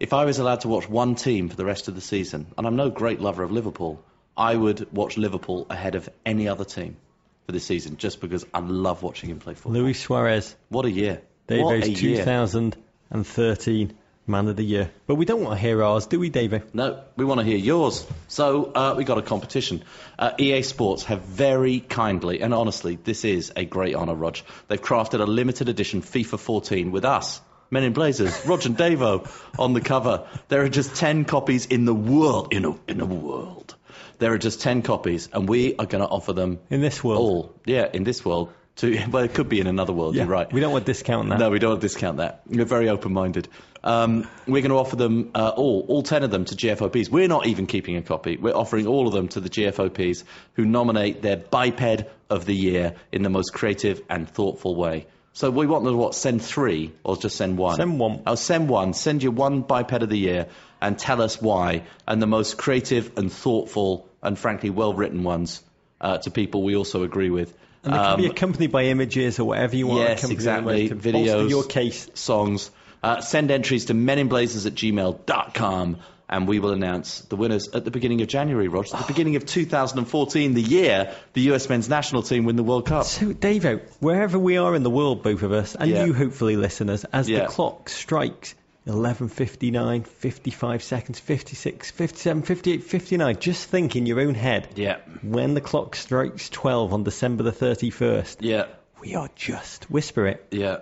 if 0.00 0.14
I 0.14 0.24
was 0.24 0.38
allowed 0.38 0.60
to 0.60 0.68
watch 0.68 0.88
one 0.88 1.14
team 1.14 1.50
for 1.50 1.56
the 1.56 1.66
rest 1.66 1.88
of 1.88 1.96
the 1.96 2.00
season, 2.00 2.46
and 2.56 2.66
I'm 2.66 2.76
no 2.76 2.88
great 2.88 3.20
lover 3.20 3.42
of 3.42 3.52
Liverpool, 3.52 4.02
I 4.38 4.56
would 4.56 4.90
watch 4.90 5.18
Liverpool 5.18 5.66
ahead 5.68 5.96
of 5.96 6.08
any 6.24 6.48
other 6.48 6.64
team 6.64 6.96
for 7.44 7.52
this 7.52 7.66
season 7.66 7.98
just 7.98 8.22
because 8.22 8.46
I 8.54 8.60
love 8.60 9.02
watching 9.02 9.28
him 9.28 9.38
play 9.38 9.52
football. 9.52 9.82
Luis 9.82 10.00
Suarez, 10.00 10.56
What 10.70 10.86
a 10.86 10.90
year. 10.90 11.20
what 11.46 11.74
a 11.74 11.94
2013 11.94 13.97
Man 14.28 14.46
of 14.48 14.56
the 14.56 14.64
Year. 14.64 14.90
But 15.06 15.16
we 15.16 15.24
don't 15.24 15.42
want 15.42 15.58
to 15.58 15.60
hear 15.60 15.82
ours, 15.82 16.06
do 16.06 16.20
we, 16.20 16.28
Dave? 16.30 16.74
No, 16.74 17.02
we 17.16 17.24
want 17.24 17.40
to 17.40 17.46
hear 17.46 17.56
yours. 17.56 18.06
So 18.28 18.72
uh, 18.72 18.94
we 18.96 19.04
got 19.04 19.18
a 19.18 19.22
competition. 19.22 19.82
Uh, 20.18 20.32
EA 20.38 20.62
Sports 20.62 21.04
have 21.04 21.22
very 21.22 21.80
kindly, 21.80 22.40
and 22.40 22.52
honestly, 22.52 22.96
this 22.96 23.24
is 23.24 23.52
a 23.56 23.64
great 23.64 23.94
honour, 23.94 24.14
Rog. 24.14 24.38
They've 24.68 24.80
crafted 24.80 25.20
a 25.20 25.24
limited 25.24 25.68
edition 25.68 26.02
FIFA 26.02 26.38
14 26.38 26.90
with 26.92 27.04
us, 27.04 27.40
Men 27.70 27.84
in 27.84 27.92
Blazers, 27.92 28.46
Rog 28.46 28.64
and 28.64 28.76
Davo 28.78 29.28
on 29.58 29.74
the 29.74 29.80
cover. 29.82 30.26
There 30.48 30.62
are 30.62 30.70
just 30.70 30.96
10 30.96 31.26
copies 31.26 31.66
in 31.66 31.84
the 31.84 31.94
world. 31.94 32.54
In 32.54 32.64
a, 32.64 32.74
in 32.88 33.00
a 33.00 33.06
world. 33.06 33.74
There 34.18 34.32
are 34.32 34.38
just 34.38 34.62
10 34.62 34.82
copies, 34.82 35.28
and 35.32 35.48
we 35.48 35.76
are 35.76 35.86
going 35.86 36.02
to 36.02 36.08
offer 36.08 36.32
them 36.32 36.60
In 36.70 36.80
this 36.80 37.04
world. 37.04 37.20
all. 37.20 37.60
Yeah, 37.66 37.86
in 37.92 38.04
this 38.04 38.24
world. 38.24 38.52
To, 38.76 38.98
well, 39.10 39.22
it 39.24 39.34
could 39.34 39.48
be 39.48 39.60
in 39.60 39.66
another 39.66 39.92
world. 39.92 40.14
Yeah, 40.14 40.22
You're 40.22 40.30
right. 40.32 40.52
We 40.52 40.60
don't 40.60 40.72
want 40.72 40.86
to 40.86 40.92
discount 40.92 41.28
that. 41.28 41.38
No, 41.38 41.50
we 41.50 41.58
don't 41.58 41.70
want 41.72 41.82
to 41.82 41.84
discount 41.84 42.16
that. 42.18 42.42
We're 42.46 42.64
very 42.64 42.88
open-minded. 42.88 43.48
Um, 43.84 44.26
we're 44.46 44.62
going 44.62 44.70
to 44.70 44.78
offer 44.78 44.96
them 44.96 45.30
uh, 45.34 45.52
all, 45.56 45.84
all 45.88 46.02
ten 46.02 46.22
of 46.22 46.30
them 46.30 46.44
to 46.44 46.54
GFOPs. 46.54 47.08
We're 47.10 47.28
not 47.28 47.46
even 47.46 47.66
keeping 47.66 47.96
a 47.96 48.02
copy. 48.02 48.36
We're 48.36 48.56
offering 48.56 48.86
all 48.86 49.06
of 49.06 49.12
them 49.12 49.28
to 49.28 49.40
the 49.40 49.48
GFOPs 49.48 50.24
who 50.54 50.64
nominate 50.64 51.22
their 51.22 51.36
biped 51.36 52.04
of 52.28 52.44
the 52.44 52.54
year 52.54 52.94
in 53.12 53.22
the 53.22 53.30
most 53.30 53.52
creative 53.52 54.02
and 54.10 54.28
thoughtful 54.28 54.74
way. 54.74 55.06
So 55.32 55.50
we 55.50 55.66
want 55.66 55.84
them 55.84 55.92
to 55.92 55.98
what? 55.98 56.14
Send 56.16 56.42
three 56.42 56.92
or 57.04 57.16
just 57.16 57.36
send 57.36 57.56
one? 57.56 57.76
Send 57.76 58.00
one. 58.00 58.22
Oh, 58.26 58.34
send 58.34 58.68
one. 58.68 58.92
Send 58.92 59.22
you 59.22 59.30
one 59.30 59.62
biped 59.62 59.92
of 59.92 60.08
the 60.08 60.18
year 60.18 60.48
and 60.80 60.98
tell 60.98 61.22
us 61.22 61.40
why. 61.40 61.84
And 62.06 62.20
the 62.20 62.26
most 62.26 62.58
creative 62.58 63.16
and 63.16 63.32
thoughtful 63.32 64.08
and 64.20 64.36
frankly 64.36 64.70
well-written 64.70 65.22
ones 65.22 65.62
uh, 66.00 66.18
to 66.18 66.32
people 66.32 66.64
we 66.64 66.74
also 66.74 67.04
agree 67.04 67.30
with. 67.30 67.54
And 67.84 67.94
they 67.94 67.98
can 67.98 68.16
be 68.16 68.24
Um, 68.24 68.30
accompanied 68.32 68.72
by 68.72 68.84
images 68.86 69.38
or 69.38 69.44
whatever 69.44 69.76
you 69.76 69.86
want. 69.86 70.00
Yes, 70.00 70.28
exactly. 70.28 70.90
Videos, 70.90 71.48
your 71.48 71.62
case. 71.62 72.08
songs. 72.14 72.72
Uh, 73.02 73.20
send 73.20 73.50
entries 73.50 73.86
to 73.86 73.94
meninblazers 73.94 74.66
at 74.66 74.74
gmail.com 74.74 75.98
and 76.30 76.46
we 76.46 76.58
will 76.58 76.72
announce 76.72 77.20
the 77.22 77.36
winners 77.36 77.68
at 77.68 77.84
the 77.86 77.90
beginning 77.90 78.20
of 78.20 78.28
January, 78.28 78.68
Roger. 78.68 78.96
At 78.96 79.02
the 79.06 79.12
beginning 79.12 79.36
of 79.36 79.46
2014, 79.46 80.52
the 80.54 80.60
year 80.62 81.14
the 81.32 81.40
US 81.52 81.68
men's 81.70 81.88
national 81.88 82.22
team 82.22 82.44
win 82.44 82.56
the 82.56 82.62
World 82.62 82.84
Cup. 82.86 83.04
So, 83.06 83.32
Dave, 83.32 83.64
wherever 84.00 84.38
we 84.38 84.58
are 84.58 84.74
in 84.74 84.82
the 84.82 84.90
world, 84.90 85.22
both 85.22 85.42
of 85.42 85.52
us, 85.52 85.74
and 85.74 85.90
Yeah. 85.90 86.04
you 86.04 86.12
hopefully 86.12 86.56
listeners, 86.56 87.04
as 87.04 87.28
Yeah. 87.30 87.40
the 87.40 87.46
clock 87.46 87.88
strikes 87.88 88.54
11.59, 88.86 90.02
55 90.06 90.82
seconds, 90.82 91.18
56, 91.18 91.90
57, 91.90 92.42
58, 92.42 92.84
59. 92.84 93.36
Just 93.38 93.68
think 93.68 93.96
in 93.96 94.06
your 94.06 94.20
own 94.20 94.34
head. 94.34 94.68
Yeah. 94.76 94.96
When 95.22 95.54
the 95.54 95.60
clock 95.60 95.94
strikes 95.96 96.48
12 96.50 96.92
on 96.92 97.04
December 97.04 97.42
the 97.42 97.52
31st, 97.52 98.38
Yeah. 98.40 98.64
we 99.00 99.14
are 99.14 99.28
just, 99.34 99.90
whisper 99.90 100.26
it, 100.26 100.46
Yeah. 100.50 100.78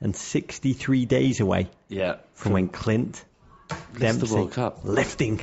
163 0.00 1.06
days 1.06 1.40
away 1.40 1.68
Yeah. 1.88 2.16
from 2.34 2.52
when 2.52 2.68
Clint 2.68 3.24
the 3.94 4.00
Dempsey 4.00 4.34
World 4.34 4.52
Cup. 4.52 4.80
lifting 4.84 5.40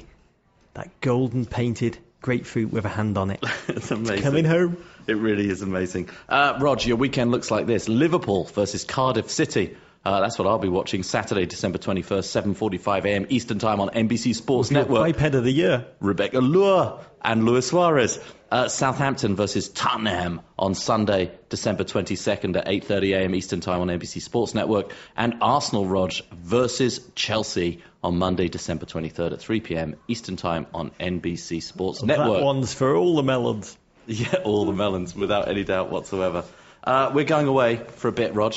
that 0.73 0.89
golden 1.01 1.45
painted 1.45 1.97
grapefruit 2.21 2.71
with 2.71 2.85
a 2.85 2.89
hand 2.89 3.17
on 3.17 3.31
it. 3.31 3.43
it's 3.67 3.91
amazing. 3.91 4.21
Coming 4.23 4.45
home. 4.45 4.77
It 5.07 5.17
really 5.17 5.47
is 5.49 5.61
amazing. 5.61 6.09
Uh, 6.27 6.57
Rog, 6.59 6.83
your 6.85 6.97
weekend 6.97 7.31
looks 7.31 7.51
like 7.51 7.67
this: 7.67 7.87
Liverpool 7.87 8.45
versus 8.45 8.83
Cardiff 8.83 9.29
City. 9.29 9.77
Uh, 10.05 10.21
that's 10.21 10.37
what 10.37 10.47
I'll 10.47 10.59
be 10.59 10.69
watching 10.69 11.01
Saturday, 11.01 11.47
December 11.47 11.79
21st, 11.79 12.55
7:45 12.55 13.05
a.m. 13.05 13.25
Eastern 13.29 13.57
Time 13.57 13.79
on 13.79 13.89
NBC 13.89 14.35
Sports 14.35 14.69
Network. 14.69 15.15
Pipehead 15.15 15.33
of 15.33 15.43
the 15.43 15.51
year. 15.51 15.87
Rebecca 15.99 16.39
Lure 16.39 16.99
and 17.23 17.43
Luis 17.43 17.67
Suarez. 17.67 18.19
Uh, 18.51 18.67
Southampton 18.67 19.35
versus 19.35 19.67
Tottenham 19.67 20.41
on 20.59 20.75
Sunday, 20.75 21.31
December 21.49 21.83
22nd 21.83 22.55
at 22.55 22.67
8:30 22.67 23.15
a.m. 23.15 23.35
Eastern 23.35 23.61
Time 23.61 23.81
on 23.81 23.87
NBC 23.87 24.21
Sports 24.21 24.53
Network, 24.53 24.93
and 25.17 25.37
Arsenal 25.41 25.87
Rog 25.87 26.13
versus 26.31 26.99
Chelsea 27.15 27.81
on 28.03 28.19
Monday, 28.19 28.47
December 28.47 28.85
23rd 28.85 29.33
at 29.33 29.39
3 29.39 29.59
p.m. 29.61 29.95
Eastern 30.07 30.35
Time 30.35 30.67
on 30.71 30.91
NBC 30.99 31.63
Sports 31.63 32.03
Network. 32.03 32.37
That 32.37 32.43
one's 32.45 32.73
for 32.75 32.95
all 32.95 33.15
the 33.15 33.23
melons. 33.23 33.75
Yeah, 34.07 34.35
all 34.43 34.65
the 34.65 34.71
melons, 34.71 35.15
without 35.15 35.47
any 35.47 35.63
doubt 35.63 35.89
whatsoever. 35.89 36.43
Uh, 36.83 37.09
we're 37.11 37.25
going 37.25 37.47
away 37.47 37.77
for 37.77 38.07
a 38.07 38.11
bit, 38.11 38.35
Rog. 38.35 38.53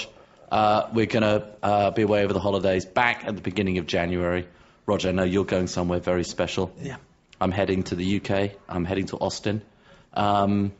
Uh, 0.50 0.88
we're 0.92 1.06
going 1.06 1.22
to 1.22 1.46
uh, 1.62 1.90
be 1.90 2.02
away 2.02 2.24
over 2.24 2.32
the 2.32 2.40
holidays, 2.40 2.84
back 2.84 3.24
at 3.24 3.34
the 3.34 3.42
beginning 3.42 3.78
of 3.78 3.86
January. 3.86 4.46
Roger, 4.86 5.10
I 5.10 5.12
know 5.12 5.24
you're 5.24 5.44
going 5.44 5.66
somewhere 5.66 6.00
very 6.00 6.24
special. 6.24 6.72
Yeah. 6.80 6.96
I'm 7.40 7.52
heading 7.52 7.82
to 7.84 7.94
the 7.94 8.20
UK. 8.20 8.52
I'm 8.68 8.84
heading 8.84 9.06
to 9.06 9.16
Austin. 9.18 9.62
Um, 10.14 10.72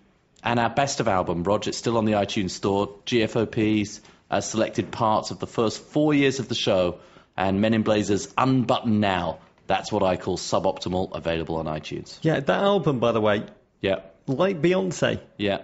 and 0.43 0.59
our 0.59 0.71
best 0.71 1.01
of 1.01 1.09
album, 1.09 1.43
Roger, 1.45 1.71
it's 1.71 1.79
still 1.79 1.99
on 1.99 2.05
the 2.05 2.13
iTunes 2.13 2.51
store. 2.51 2.89
GFOP's 3.07 4.01
uh, 4.31 4.41
selected 4.41 4.91
parts 4.91 5.31
of 5.31 5.39
the 5.39 5.47
first 5.47 5.83
four 5.83 6.15
years 6.15 6.39
of 6.39 6.49
the 6.49 6.55
show, 6.55 7.01
and 7.37 7.61
Men 7.61 7.75
in 7.75 7.83
Blazers 7.83 8.33
Unbutton 8.37 9.01
Now. 9.01 9.39
That's 9.67 9.93
what 9.93 10.03
I 10.03 10.17
call 10.17 10.39
suboptimal, 10.39 11.15
available 11.15 11.57
on 11.57 11.67
iTunes. 11.67 12.19
Yeah, 12.23 12.41
that 12.41 12.63
album, 12.63 13.01
by 13.01 13.13
the 13.13 13.21
way, 13.21 13.45
Yeah, 13.81 14.01
like 14.27 14.63
Beyonce, 14.63 15.21
yeah. 15.37 15.63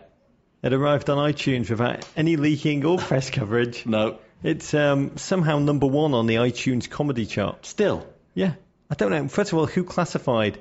It 0.65 0.73
arrived 0.73 1.09
on 1.11 1.19
iTunes 1.33 1.71
without 1.71 2.05
any 2.17 2.37
leaking 2.37 2.85
or 2.85 2.99
press 2.99 3.31
coverage. 3.31 3.87
No, 3.87 4.19
It's 4.43 4.75
um, 4.75 5.17
somehow 5.17 5.59
number 5.61 5.87
one 5.87 6.13
on 6.15 6.27
the 6.27 6.37
iTunes 6.37 6.91
comedy 6.91 7.27
chart. 7.27 7.65
still. 7.67 8.05
Yeah. 8.35 8.55
I 8.91 8.95
don't 8.97 9.11
know. 9.11 9.29
First 9.29 9.53
of 9.53 9.59
all, 9.59 9.67
who 9.67 9.85
classified 9.85 10.59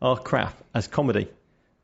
our 0.00 0.16
crap 0.18 0.56
as 0.74 0.86
comedy? 0.88 1.28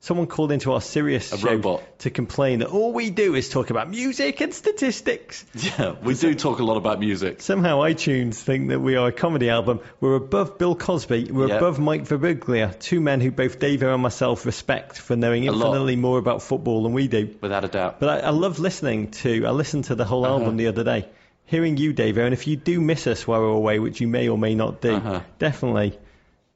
Someone 0.05 0.27
called 0.27 0.51
into 0.51 0.73
our 0.73 0.81
serious 0.81 1.33
A 1.33 1.39
show 1.39 1.51
robot. 1.53 2.01
to 2.01 2.11
complain 2.11 2.59
that 2.59 2.69
all 2.71 2.93
we 2.93 3.11
do 3.11 3.37
is 3.37 3.49
talk 3.49 3.71
about 3.71 3.89
music 3.89 4.41
and 4.41 4.53
statistics. 4.53 5.45
Yeah, 5.55 5.95
we 6.03 6.15
do 6.15 6.35
talk 6.35 6.59
a 6.59 6.65
lot 6.65 6.77
about 6.77 6.99
music. 6.99 7.41
Somehow 7.41 7.79
iTunes 7.83 8.35
think 8.35 8.71
that 8.71 8.81
we 8.81 8.97
are 8.97 9.07
a 9.07 9.13
comedy 9.13 9.49
album. 9.49 9.79
We're 10.01 10.17
above 10.17 10.59
Bill 10.59 10.75
Cosby. 10.75 11.31
We're 11.31 11.47
Yeah. 11.51 11.59
above 11.59 11.79
Mike 11.79 12.09
Birbiglia, 12.09 12.77
two 12.81 13.01
men 13.01 13.21
who 13.21 13.31
both 13.31 13.61
Dave 13.61 13.81
and 13.85 14.03
myself 14.03 14.45
respect 14.45 14.99
for 14.99 15.15
knowing 15.15 15.45
infinitely 15.45 15.95
more 15.95 16.19
about 16.19 16.43
football 16.43 16.83
than 16.83 16.95
we 16.95 17.07
do. 17.07 17.37
Without 17.41 17.65
a 17.65 17.69
doubt. 17.69 18.01
But 18.01 18.09
I, 18.25 18.27
I 18.27 18.31
love 18.31 18.59
listening 18.59 19.13
to. 19.23 19.47
I 19.47 19.51
listened 19.53 19.85
to 19.85 19.95
the 19.95 20.05
whole 20.05 20.25
Uh-huh. 20.25 20.35
album 20.41 20.57
the 20.57 20.67
other 20.67 20.83
day. 20.83 21.09
Hearing 21.47 21.77
you, 21.77 21.93
Dave, 21.93 22.19
and 22.19 22.35
if 22.35 22.49
you 22.49 22.57
do 22.57 22.81
miss 22.81 23.07
us 23.07 23.25
while 23.25 23.41
we're 23.41 23.47
away, 23.51 23.79
which 23.79 24.01
you 24.01 24.09
may 24.09 24.29
or 24.29 24.37
may 24.37 24.57
not 24.57 24.81
do, 24.81 24.95
Uh-huh. 24.97 25.21
definitely 25.39 25.97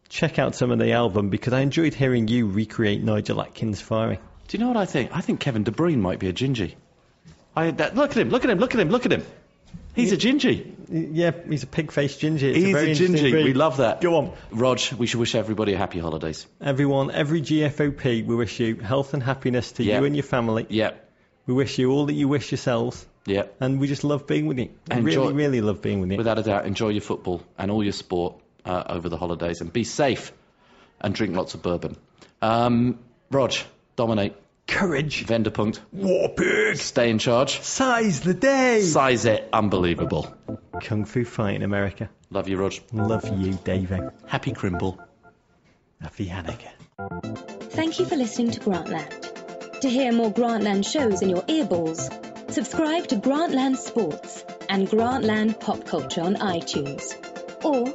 check 0.08 0.38
out 0.38 0.54
some 0.54 0.70
of 0.70 0.78
the 0.78 0.92
album 0.92 1.30
because 1.30 1.52
I 1.52 1.60
enjoyed 1.60 1.94
hearing 1.94 2.28
you 2.28 2.48
recreate 2.48 3.02
Nigel 3.02 3.40
Adkins 3.42 3.80
firing. 3.80 4.18
Do 4.48 4.56
you 4.56 4.62
know 4.62 4.68
what 4.68 4.76
I 4.76 4.86
think? 4.86 5.10
I 5.12 5.20
think 5.20 5.40
Kevin 5.40 5.64
De 5.64 5.70
Bruyne 5.70 5.98
might 5.98 6.18
be 6.18 6.28
a 6.28 6.32
gingy. 6.32 6.74
I, 7.54 7.70
that, 7.72 7.96
look 7.96 8.10
at 8.12 8.16
him, 8.18 8.28
look 8.30 8.44
at 8.44 8.50
him, 8.50 8.58
look 8.58 8.74
at 8.74 8.80
him, 8.80 8.90
look 8.90 9.06
at 9.06 9.12
him. 9.12 9.24
He's 9.94 10.12
a 10.12 10.16
gingy. 10.16 10.74
Yeah, 10.90 11.30
he's 11.48 11.62
a 11.62 11.66
pig-faced 11.66 12.20
ginger. 12.20 12.48
It's 12.48 12.58
He's 12.58 12.68
a, 12.68 12.72
very 12.72 12.92
a 12.92 12.94
gingy. 12.94 13.32
We 13.44 13.54
love 13.54 13.78
that. 13.78 14.02
Go 14.02 14.16
on. 14.16 14.32
Rog, 14.50 14.78
we 14.98 15.06
should 15.06 15.18
wish 15.20 15.34
everybody 15.34 15.72
a 15.72 15.78
happy 15.78 15.98
holidays. 15.98 16.46
Everyone, 16.60 17.10
every 17.10 17.40
GFOP, 17.40 18.26
we 18.26 18.36
wish 18.36 18.60
you 18.60 18.76
health 18.76 19.14
and 19.14 19.22
happiness 19.22 19.72
to 19.72 19.84
Yeah. 19.84 19.98
you 20.00 20.04
and 20.04 20.14
your 20.14 20.22
family. 20.22 20.66
Yep. 20.68 21.02
We 21.46 21.54
wish 21.54 21.78
you 21.78 21.90
all 21.92 22.06
that 22.06 22.12
you 22.12 22.28
wish 22.28 22.50
yourselves. 22.52 23.06
Yep. 23.24 23.56
And 23.60 23.80
we 23.80 23.86
just 23.88 24.04
love 24.04 24.26
being 24.26 24.46
with 24.46 24.58
you. 24.58 24.68
Enjoy- 24.90 25.02
Really, 25.22 25.32
really 25.32 25.60
love 25.62 25.80
being 25.80 26.00
with 26.00 26.10
you. 26.12 26.18
Without 26.18 26.38
a 26.38 26.42
doubt, 26.42 26.66
enjoy 26.66 26.90
your 26.90 27.00
football 27.00 27.42
and 27.58 27.70
all 27.70 27.82
your 27.82 27.92
sport 27.94 28.34
uh, 28.66 28.84
over 28.88 29.08
the 29.08 29.16
holidays 29.16 29.60
and 29.60 29.72
be 29.72 29.84
safe 29.84 30.32
and 31.00 31.14
drink 31.14 31.34
lots 31.34 31.54
of 31.54 31.62
bourbon. 31.62 31.96
Um, 32.42 32.98
Rog, 33.30 33.54
dominate. 33.96 34.34
Courage. 34.66 35.24
Venderpunkt. 35.24 35.80
War 35.92 36.28
pig. 36.30 36.76
Stay 36.76 37.10
in 37.10 37.18
charge. 37.18 37.60
Size 37.60 38.20
the 38.20 38.34
day. 38.34 38.82
Size 38.82 39.24
it. 39.24 39.48
Unbelievable. 39.52 40.34
Kung 40.82 41.04
Fu 41.04 41.24
Fight 41.24 41.54
in 41.54 41.62
America. 41.62 42.10
Love 42.30 42.48
you, 42.48 42.56
Rog. 42.56 42.74
Love 42.92 43.28
you, 43.38 43.58
David. 43.62 44.10
Happy 44.26 44.52
Crimble. 44.52 45.00
Happy 46.00 46.26
Hanukkah. 46.26 46.72
Thank 47.70 48.00
you 48.00 48.06
for 48.06 48.16
listening 48.16 48.50
to 48.52 48.60
Grantland. 48.60 49.80
To 49.80 49.88
hear 49.88 50.12
more 50.12 50.32
Grantland 50.32 50.84
shows 50.84 51.22
in 51.22 51.30
your 51.30 51.42
earballs, 51.42 52.50
subscribe 52.50 53.06
to 53.08 53.16
Grantland 53.16 53.76
Sports 53.76 54.44
and 54.68 54.88
Grantland 54.88 55.60
Pop 55.60 55.84
Culture 55.84 56.22
on 56.22 56.36
iTunes. 56.36 57.14
Or 57.64 57.94